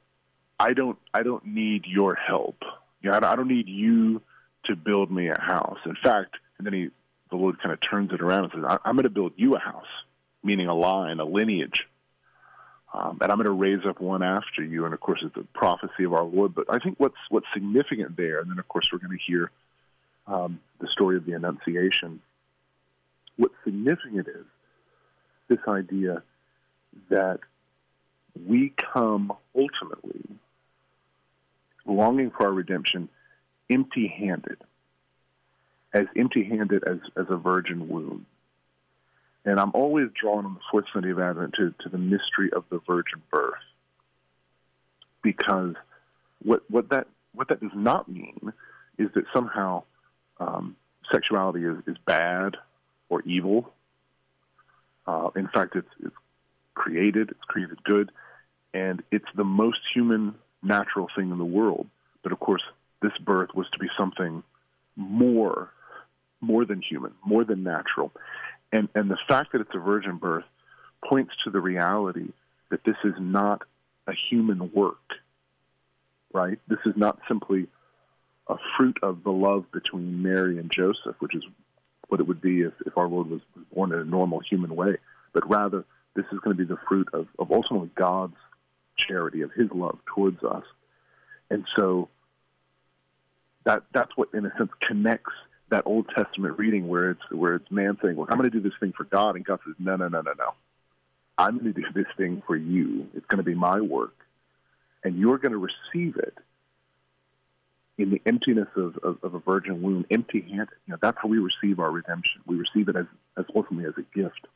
I 0.58 0.72
don't 0.72 0.98
I 1.12 1.22
don't 1.22 1.44
need 1.46 1.86
your 1.86 2.14
help. 2.14 2.62
You 3.02 3.10
know, 3.10 3.18
I 3.22 3.36
don't 3.36 3.48
need 3.48 3.68
you 3.68 4.22
to 4.66 4.76
build 4.76 5.10
me 5.10 5.28
a 5.28 5.40
house. 5.40 5.78
In 5.84 5.96
fact, 6.02 6.36
and 6.58 6.66
then 6.66 6.74
he 6.74 6.88
the 7.30 7.36
Lord 7.36 7.60
kind 7.60 7.72
of 7.72 7.80
turns 7.80 8.12
it 8.12 8.20
around 8.20 8.44
and 8.44 8.52
says, 8.54 8.78
I'm 8.84 8.94
going 8.94 9.04
to 9.04 9.10
build 9.10 9.32
you 9.36 9.56
a 9.56 9.58
house, 9.58 9.86
meaning 10.42 10.68
a 10.68 10.74
line, 10.74 11.18
a 11.18 11.24
lineage. 11.24 11.86
Um, 12.94 13.18
and 13.20 13.30
I'm 13.32 13.38
going 13.38 13.46
to 13.46 13.50
raise 13.50 13.84
up 13.84 14.00
one 14.00 14.22
after 14.22 14.62
you. 14.62 14.84
And 14.84 14.94
of 14.94 15.00
course, 15.00 15.20
it's 15.22 15.36
a 15.36 15.42
prophecy 15.58 16.04
of 16.04 16.12
our 16.12 16.22
Lord. 16.22 16.54
But 16.54 16.66
I 16.70 16.78
think 16.78 16.98
what's 16.98 17.16
what's 17.28 17.46
significant 17.52 18.16
there, 18.16 18.40
and 18.40 18.50
then 18.50 18.58
of 18.58 18.68
course 18.68 18.88
we're 18.92 19.00
going 19.00 19.18
to 19.18 19.24
hear 19.24 19.50
um, 20.28 20.60
the 20.80 20.88
story 20.88 21.16
of 21.16 21.26
the 21.26 21.32
Annunciation. 21.32 22.20
What's 23.36 23.54
significant 23.64 24.28
is 24.28 24.46
this 25.48 25.58
idea 25.66 26.22
that 27.08 27.40
we 28.46 28.72
come 28.92 29.32
ultimately 29.56 30.22
longing 31.84 32.30
for 32.30 32.46
our 32.46 32.52
redemption 32.52 33.08
empty-handed 33.70 34.58
as 35.94 36.06
empty 36.16 36.44
handed 36.44 36.84
as, 36.84 36.98
as 37.16 37.26
a 37.28 37.36
virgin 37.36 37.88
womb. 37.88 38.26
And 39.44 39.60
I'm 39.60 39.72
always 39.74 40.08
drawn 40.18 40.46
on 40.46 40.54
the 40.54 40.60
fourth 40.70 40.86
Sunday 40.92 41.10
of 41.10 41.18
Advent 41.18 41.54
to, 41.54 41.74
to 41.82 41.88
the 41.88 41.98
mystery 41.98 42.50
of 42.54 42.64
the 42.70 42.80
virgin 42.86 43.22
birth. 43.30 43.54
Because 45.22 45.74
what, 46.42 46.62
what, 46.70 46.90
that, 46.90 47.08
what 47.34 47.48
that 47.48 47.60
does 47.60 47.72
not 47.74 48.08
mean 48.08 48.52
is 48.98 49.08
that 49.14 49.24
somehow 49.34 49.82
um, 50.38 50.76
sexuality 51.12 51.64
is, 51.64 51.76
is 51.86 51.96
bad 52.06 52.56
or 53.08 53.22
evil. 53.22 53.72
Uh, 55.06 55.30
in 55.36 55.48
fact, 55.48 55.76
it's, 55.76 55.88
it's 56.02 56.14
created, 56.74 57.30
it's 57.30 57.44
created 57.46 57.82
good, 57.84 58.10
and 58.72 59.02
it's 59.10 59.28
the 59.36 59.44
most 59.44 59.80
human, 59.94 60.34
natural 60.62 61.08
thing 61.14 61.30
in 61.30 61.38
the 61.38 61.44
world. 61.44 61.86
But 62.22 62.32
of 62.32 62.40
course, 62.40 62.62
this 63.02 63.12
birth 63.20 63.50
was 63.54 63.66
to 63.72 63.78
be 63.78 63.88
something 63.98 64.42
more 64.96 65.70
more 66.40 66.64
than 66.64 66.82
human, 66.82 67.12
more 67.24 67.44
than 67.44 67.62
natural. 67.62 68.12
And, 68.74 68.88
and 68.96 69.08
the 69.08 69.18
fact 69.28 69.52
that 69.52 69.60
it's 69.60 69.70
a 69.72 69.78
virgin 69.78 70.16
birth 70.16 70.44
points 71.08 71.32
to 71.44 71.50
the 71.50 71.60
reality 71.60 72.32
that 72.70 72.82
this 72.84 72.96
is 73.04 73.14
not 73.20 73.62
a 74.08 74.12
human 74.28 74.72
work, 74.72 75.12
right? 76.32 76.58
This 76.66 76.80
is 76.84 76.94
not 76.96 77.20
simply 77.28 77.68
a 78.48 78.56
fruit 78.76 78.98
of 79.00 79.22
the 79.22 79.30
love 79.30 79.70
between 79.70 80.22
Mary 80.22 80.58
and 80.58 80.72
Joseph, 80.72 81.14
which 81.20 81.36
is 81.36 81.44
what 82.08 82.18
it 82.18 82.26
would 82.26 82.40
be 82.40 82.62
if, 82.62 82.72
if 82.84 82.98
our 82.98 83.06
Lord 83.06 83.30
was, 83.30 83.40
born 83.72 83.92
in 83.92 84.00
a 84.00 84.04
normal 84.04 84.40
human 84.40 84.74
way, 84.74 84.96
but 85.32 85.48
rather 85.48 85.84
this 86.16 86.26
is 86.32 86.40
going 86.40 86.56
to 86.56 86.60
be 86.60 86.68
the 86.68 86.80
fruit 86.88 87.08
of, 87.12 87.28
of 87.38 87.52
ultimately 87.52 87.90
God's 87.94 88.36
charity, 88.96 89.42
of 89.42 89.52
his 89.52 89.70
love 89.72 89.98
towards 90.04 90.42
us. 90.42 90.64
And 91.48 91.64
so 91.76 92.08
that 93.62 93.84
that's 93.92 94.16
what 94.16 94.30
in 94.34 94.44
a 94.44 94.52
sense 94.58 94.72
connects 94.80 95.32
that 95.74 95.82
Old 95.86 96.08
Testament 96.14 96.56
reading 96.56 96.86
where 96.86 97.10
it's 97.10 97.30
where 97.32 97.56
it's 97.56 97.68
man 97.70 97.98
saying, 98.00 98.14
"Well, 98.14 98.28
I'm 98.30 98.38
going 98.38 98.48
to 98.48 98.56
do 98.56 98.62
this 98.62 98.78
thing 98.78 98.92
for 98.96 99.02
God," 99.02 99.34
and 99.34 99.44
God 99.44 99.58
says, 99.64 99.74
"No, 99.78 99.96
no, 99.96 100.06
no, 100.06 100.20
no, 100.20 100.32
no. 100.38 100.54
I'm 101.36 101.58
going 101.58 101.74
to 101.74 101.80
do 101.80 101.86
this 101.92 102.06
thing 102.16 102.42
for 102.46 102.54
you. 102.54 103.08
It's 103.12 103.26
going 103.26 103.38
to 103.38 103.44
be 103.44 103.56
my 103.56 103.80
work, 103.80 104.14
and 105.02 105.18
you're 105.18 105.38
going 105.38 105.52
to 105.52 105.58
receive 105.58 106.16
it 106.16 106.38
in 107.98 108.10
the 108.10 108.22
emptiness 108.24 108.68
of, 108.76 108.96
of, 108.98 109.18
of 109.24 109.34
a 109.34 109.40
virgin 109.40 109.82
womb, 109.82 110.06
empty-handed. 110.10 110.68
You 110.86 110.92
know, 110.92 110.98
that's 111.02 111.18
how 111.20 111.28
we 111.28 111.38
receive 111.38 111.80
our 111.80 111.90
redemption. 111.90 112.40
We 112.46 112.54
receive 112.56 112.88
it 112.88 112.94
as 112.94 113.06
as 113.36 113.44
ultimately 113.54 113.88
as 113.88 113.94
a 113.98 114.16
gift. 114.16 114.46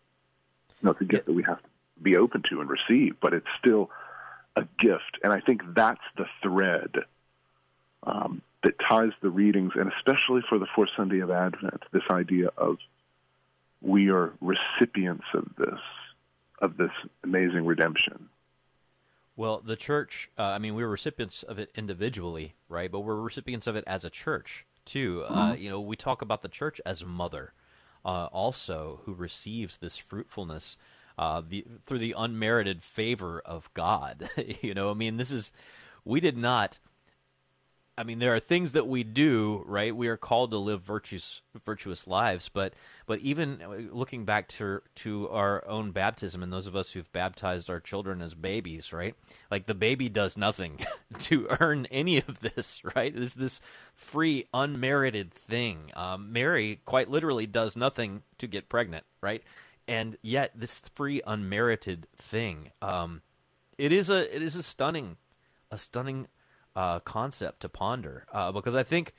You 0.81 0.87
know, 0.87 0.91
it's 0.93 1.01
a 1.01 1.05
gift 1.05 1.27
that 1.27 1.33
we 1.33 1.43
have 1.43 1.61
to 1.61 1.69
be 2.01 2.17
open 2.17 2.43
to 2.43 2.61
and 2.61 2.71
receive, 2.71 3.17
but 3.21 3.35
it's 3.35 3.47
still 3.59 3.91
a 4.55 4.65
gift, 4.79 5.19
and 5.25 5.33
I 5.33 5.41
think 5.41 5.63
that's 5.75 6.01
the 6.17 6.27
thread 6.43 6.99
um, 8.05 8.41
that 8.65 8.75
ties 8.89 9.13
the 9.23 9.31
readings, 9.31 9.73
and 9.77 9.93
especially 9.99 10.43
for 10.49 10.59
the 10.59 10.67
fourth 10.75 10.91
Sunday 10.97 11.21
of 11.21 11.31
Advent, 11.31 11.83
this 11.93 12.03
idea 12.11 12.49
of 12.57 12.79
we 13.81 14.11
are 14.11 14.33
recipients 14.41 15.25
of 15.35 15.49
this, 15.57 15.79
of 16.61 16.77
this 16.77 16.91
amazing 17.23 17.65
redemption. 17.65 18.29
Well, 19.37 19.63
the 19.65 19.77
church, 19.77 20.31
uh, 20.37 20.43
I 20.43 20.59
mean, 20.59 20.75
we 20.75 20.83
are 20.83 20.89
recipients 20.89 21.45
of 21.45 21.61
it 21.61 21.71
individually, 21.77 22.55
right? 22.69 22.91
But 22.91 23.01
we're 23.01 23.15
recipients 23.15 23.69
of 23.69 23.77
it 23.77 23.85
as 23.87 24.05
a 24.05 24.11
church, 24.11 24.67
too. 24.85 25.25
Uh, 25.29 25.53
mm-hmm. 25.53 25.63
you 25.63 25.71
know, 25.71 25.81
we 25.81 25.95
talk 25.95 26.23
about 26.23 26.43
the 26.43 26.49
church 26.49 26.81
as 26.85 27.05
mother, 27.05 27.53
uh, 28.05 28.27
also, 28.33 29.03
who 29.05 29.15
receives 29.15 29.77
this 29.77 29.97
fruitfulness. 29.97 30.77
Uh, 31.17 31.43
the, 31.49 31.65
through 31.85 31.99
the 31.99 32.15
unmerited 32.17 32.81
favor 32.81 33.43
of 33.45 33.73
God, 33.75 34.31
you 34.61 34.73
know. 34.73 34.91
I 34.91 34.95
mean, 34.95 35.17
this 35.17 35.33
is 35.33 35.51
we 36.05 36.21
did 36.21 36.37
not 36.37 36.79
I 37.99 38.05
mean, 38.05 38.21
there 38.21 38.33
are 38.33 38.41
things 38.41 38.73
that 38.73 38.87
we 38.87 39.03
do, 39.03 39.65
right? 39.67 39.95
We 39.95 40.07
are 40.07 40.17
called 40.17 40.53
to 40.53 40.59
live 40.59 40.83
virtuous, 40.83 41.43
virtuous 41.67 42.07
lives, 42.07 42.49
but 42.49 42.75
but 43.07 43.19
even 43.21 43.91
looking 43.93 44.25
back 44.25 44.47
to 44.51 44.83
to 44.97 45.29
our 45.31 45.67
own 45.67 45.91
baptism 45.91 46.41
and 46.41 46.53
those 46.53 46.69
of 46.69 46.77
us 46.77 46.93
who've 46.93 47.11
baptized 47.13 47.69
our 47.69 47.81
children 47.81 48.23
as 48.23 48.37
babies, 48.37 48.93
right? 48.93 49.17
Like 49.51 49.67
the 49.67 49.75
baby 49.75 50.09
does 50.09 50.37
nothing 50.37 50.79
to 51.23 51.49
earn 51.59 51.87
any 51.87 52.19
of 52.19 52.39
this, 52.39 52.83
right? 52.95 53.13
This 53.15 53.35
this 53.35 53.61
free, 53.97 54.47
unmerited 54.55 55.35
thing. 55.35 55.91
Um, 55.97 56.33
Mary 56.33 56.81
quite 56.85 57.11
literally 57.11 57.47
does 57.47 57.77
nothing 57.77 58.23
to 58.39 58.47
get 58.47 58.69
pregnant, 58.69 59.05
right? 59.21 59.43
And 59.89 60.17
yet, 60.23 60.53
this 60.55 60.83
free, 60.95 61.21
unmerited 61.27 62.07
thing, 62.17 62.71
um, 62.81 63.23
it 63.77 63.91
is 63.91 64.09
a 64.09 64.35
it 64.35 64.41
is 64.41 64.55
a 64.55 64.63
stunning, 64.63 65.17
a 65.73 65.79
stunning 65.79 66.29
uh, 66.79 67.01
concept 67.01 67.59
to 67.61 67.69
ponder 67.69 68.25
uh, 68.33 68.53
because 68.53 68.77
I 68.77 68.85
think 68.85 69.13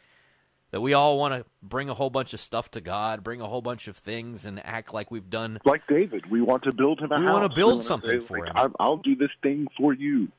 that 0.71 0.79
we 0.79 0.93
all 0.93 1.17
want 1.17 1.33
to 1.33 1.45
bring 1.61 1.89
a 1.89 1.93
whole 1.93 2.09
bunch 2.09 2.33
of 2.33 2.39
stuff 2.39 2.71
to 2.71 2.79
God, 2.79 3.21
bring 3.21 3.41
a 3.41 3.47
whole 3.47 3.61
bunch 3.61 3.89
of 3.89 3.97
things, 3.97 4.45
and 4.45 4.65
act 4.65 4.93
like 4.93 5.11
we've 5.11 5.29
done. 5.29 5.59
Like 5.65 5.81
David, 5.89 6.31
we 6.31 6.41
want 6.41 6.63
to 6.63 6.71
build 6.71 7.01
him 7.01 7.11
a 7.11 7.19
we 7.19 7.25
house. 7.25 7.33
want 7.33 7.51
to 7.51 7.53
build 7.53 7.83
something 7.83 8.21
say, 8.21 8.25
for 8.25 8.39
like, 8.39 8.55
him. 8.55 8.75
I'll 8.79 8.97
do 8.97 9.13
this 9.13 9.31
thing 9.43 9.67
for 9.77 9.93
you. 9.93 10.29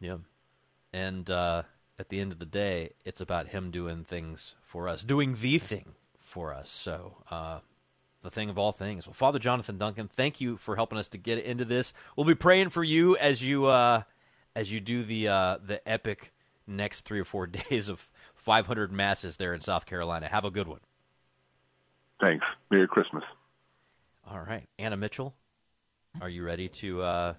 Yeah, 0.00 0.16
and 0.92 1.30
uh, 1.30 1.62
at 2.00 2.08
the 2.08 2.18
end 2.18 2.32
of 2.32 2.40
the 2.40 2.46
day, 2.46 2.94
it's 3.04 3.20
about 3.20 3.48
him 3.48 3.70
doing 3.70 4.02
things 4.02 4.56
for 4.64 4.88
us, 4.88 5.04
doing 5.04 5.36
the 5.38 5.58
thing 5.58 5.92
for 6.18 6.52
us. 6.52 6.68
So. 6.68 7.18
Uh, 7.30 7.60
the 8.22 8.30
thing 8.30 8.48
of 8.48 8.56
all 8.56 8.70
things. 8.70 9.04
Well, 9.04 9.14
Father 9.14 9.40
Jonathan 9.40 9.78
Duncan, 9.78 10.06
thank 10.06 10.40
you 10.40 10.56
for 10.56 10.76
helping 10.76 10.96
us 10.96 11.08
to 11.08 11.18
get 11.18 11.38
into 11.38 11.64
this. 11.64 11.92
We'll 12.14 12.24
be 12.24 12.36
praying 12.36 12.70
for 12.70 12.84
you 12.84 13.16
as 13.16 13.42
you 13.42 13.66
uh, 13.66 14.02
as 14.54 14.72
you 14.72 14.80
do 14.80 15.02
the 15.02 15.28
uh, 15.28 15.58
the 15.64 15.86
epic 15.88 16.32
next 16.66 17.02
three 17.02 17.20
or 17.20 17.24
four 17.24 17.46
days 17.70 17.88
of 17.88 18.08
500 18.34 18.92
masses 18.92 19.36
there 19.36 19.54
in 19.54 19.60
South 19.60 19.86
Carolina. 19.86 20.28
Have 20.28 20.44
a 20.44 20.50
good 20.50 20.68
one. 20.68 20.80
Thanks. 22.20 22.46
Merry 22.70 22.86
Christmas. 22.86 23.24
All 24.30 24.40
right, 24.40 24.68
Anna 24.78 24.96
Mitchell, 24.96 25.34
are 26.20 26.28
you 26.28 26.44
ready 26.44 26.68
to 26.68 27.02
uh, 27.02 27.34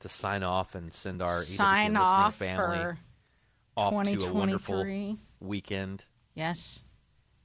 to 0.00 0.08
sign 0.08 0.42
off 0.42 0.74
and 0.74 0.92
send 0.92 1.20
our 1.20 1.42
sign 1.42 1.96
off 1.96 2.36
family 2.36 2.96
off 3.76 4.04
to 4.04 4.26
a 4.26 4.32
wonderful 4.32 5.16
weekend? 5.40 6.04
Yes. 6.34 6.82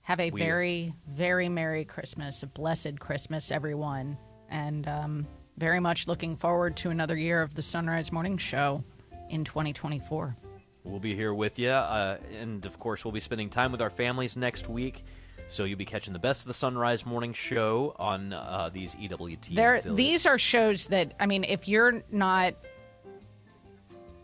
Have 0.03 0.21
a 0.21 0.31
we, 0.31 0.41
very, 0.41 0.93
very 1.07 1.49
Merry 1.49 1.85
Christmas, 1.85 2.41
a 2.41 2.47
blessed 2.47 2.99
Christmas, 2.99 3.51
everyone, 3.51 4.17
and 4.49 4.87
um, 4.87 5.27
very 5.57 5.79
much 5.79 6.07
looking 6.07 6.35
forward 6.35 6.75
to 6.77 6.89
another 6.89 7.15
year 7.15 7.43
of 7.43 7.53
the 7.53 7.61
Sunrise 7.61 8.11
Morning 8.11 8.37
Show 8.37 8.83
in 9.29 9.43
2024. 9.43 10.35
We'll 10.83 10.99
be 10.99 11.15
here 11.15 11.33
with 11.33 11.59
you. 11.59 11.69
Uh, 11.69 12.17
and 12.39 12.65
of 12.65 12.79
course, 12.79 13.05
we'll 13.05 13.11
be 13.11 13.19
spending 13.19 13.49
time 13.49 13.71
with 13.71 13.81
our 13.81 13.89
families 13.89 14.35
next 14.35 14.69
week. 14.69 15.03
So 15.47 15.63
you'll 15.63 15.79
be 15.79 15.85
catching 15.85 16.13
the 16.13 16.19
best 16.19 16.41
of 16.41 16.47
the 16.47 16.53
Sunrise 16.53 17.05
Morning 17.05 17.33
Show 17.33 17.95
on 17.97 18.33
uh, 18.33 18.69
these 18.71 18.95
EWT. 18.95 19.55
There, 19.55 19.81
these 19.81 20.25
are 20.27 20.37
shows 20.37 20.87
that 20.87 21.13
I 21.19 21.25
mean, 21.25 21.43
if 21.43 21.67
you're 21.67 22.03
not 22.11 22.53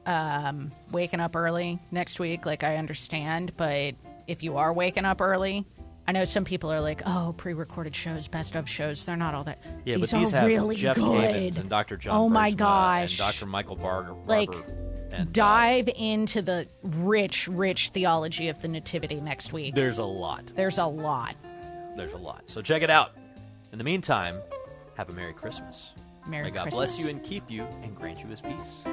um, 0.06 0.72
waking 0.91 1.19
up 1.19 1.36
early 1.36 1.80
next 1.91 2.19
week, 2.19 2.45
like 2.45 2.64
I 2.64 2.77
understand, 2.77 3.57
but 3.57 3.95
if 4.27 4.44
you 4.44 4.57
are 4.57 4.72
waking 4.72 5.06
up 5.06 5.19
early, 5.19 5.65
I 6.07 6.11
know 6.11 6.26
some 6.26 6.45
people 6.45 6.72
are 6.72 6.82
like, 6.82 7.02
"Oh, 7.07 7.34
pre-recorded 7.36 7.95
shows, 7.95 8.27
best 8.27 8.56
of 8.56 8.69
shows, 8.69 9.03
they're 9.06 9.18
not 9.18 9.34
all 9.34 9.44
that." 9.45 9.64
Yeah, 9.84 9.95
these 9.95 10.11
but 10.11 10.19
these 10.19 10.34
are 10.34 10.41
have 10.41 10.48
really 10.48 10.76
Jeff 10.76 10.95
good. 10.95 11.06
Cavins 11.06 11.60
and 11.60 11.69
Dr. 11.69 11.98
John. 11.98 12.15
Oh 12.15 12.30
my 12.30 12.52
gosh, 12.52 13.19
and 13.19 13.34
Dr. 13.34 13.48
Michael 13.48 13.76
Barber. 13.76 14.14
Like 14.26 14.53
And, 15.16 15.28
uh, 15.30 15.32
dive 15.32 15.90
into 15.96 16.42
the 16.42 16.68
rich, 16.84 17.48
rich 17.48 17.90
theology 17.90 18.50
of 18.50 18.62
the 18.62 18.68
Nativity 18.68 19.22
next 19.22 19.54
week. 19.54 19.76
There's 19.76 19.98
a 19.98 20.06
lot. 20.06 20.52
There's 20.56 20.78
a 20.78 20.86
lot. 20.86 21.36
There's 21.96 22.14
a 22.14 22.18
lot. 22.18 22.44
So 22.50 22.62
check 22.62 22.82
it 22.82 22.90
out. 22.90 23.12
In 23.72 23.78
the 23.78 23.84
meantime, 23.84 24.38
have 24.98 25.10
a 25.10 25.14
Merry 25.14 25.34
Christmas. 25.34 25.94
Merry 26.28 26.52
Christmas. 26.52 26.52
May 26.52 26.52
God 26.52 26.64
Christmas. 26.64 26.96
bless 26.96 27.00
you 27.00 27.10
and 27.10 27.24
keep 27.24 27.50
you 27.50 27.64
and 27.84 27.96
grant 27.96 28.22
you 28.22 28.28
his 28.28 28.42
peace. 28.42 28.84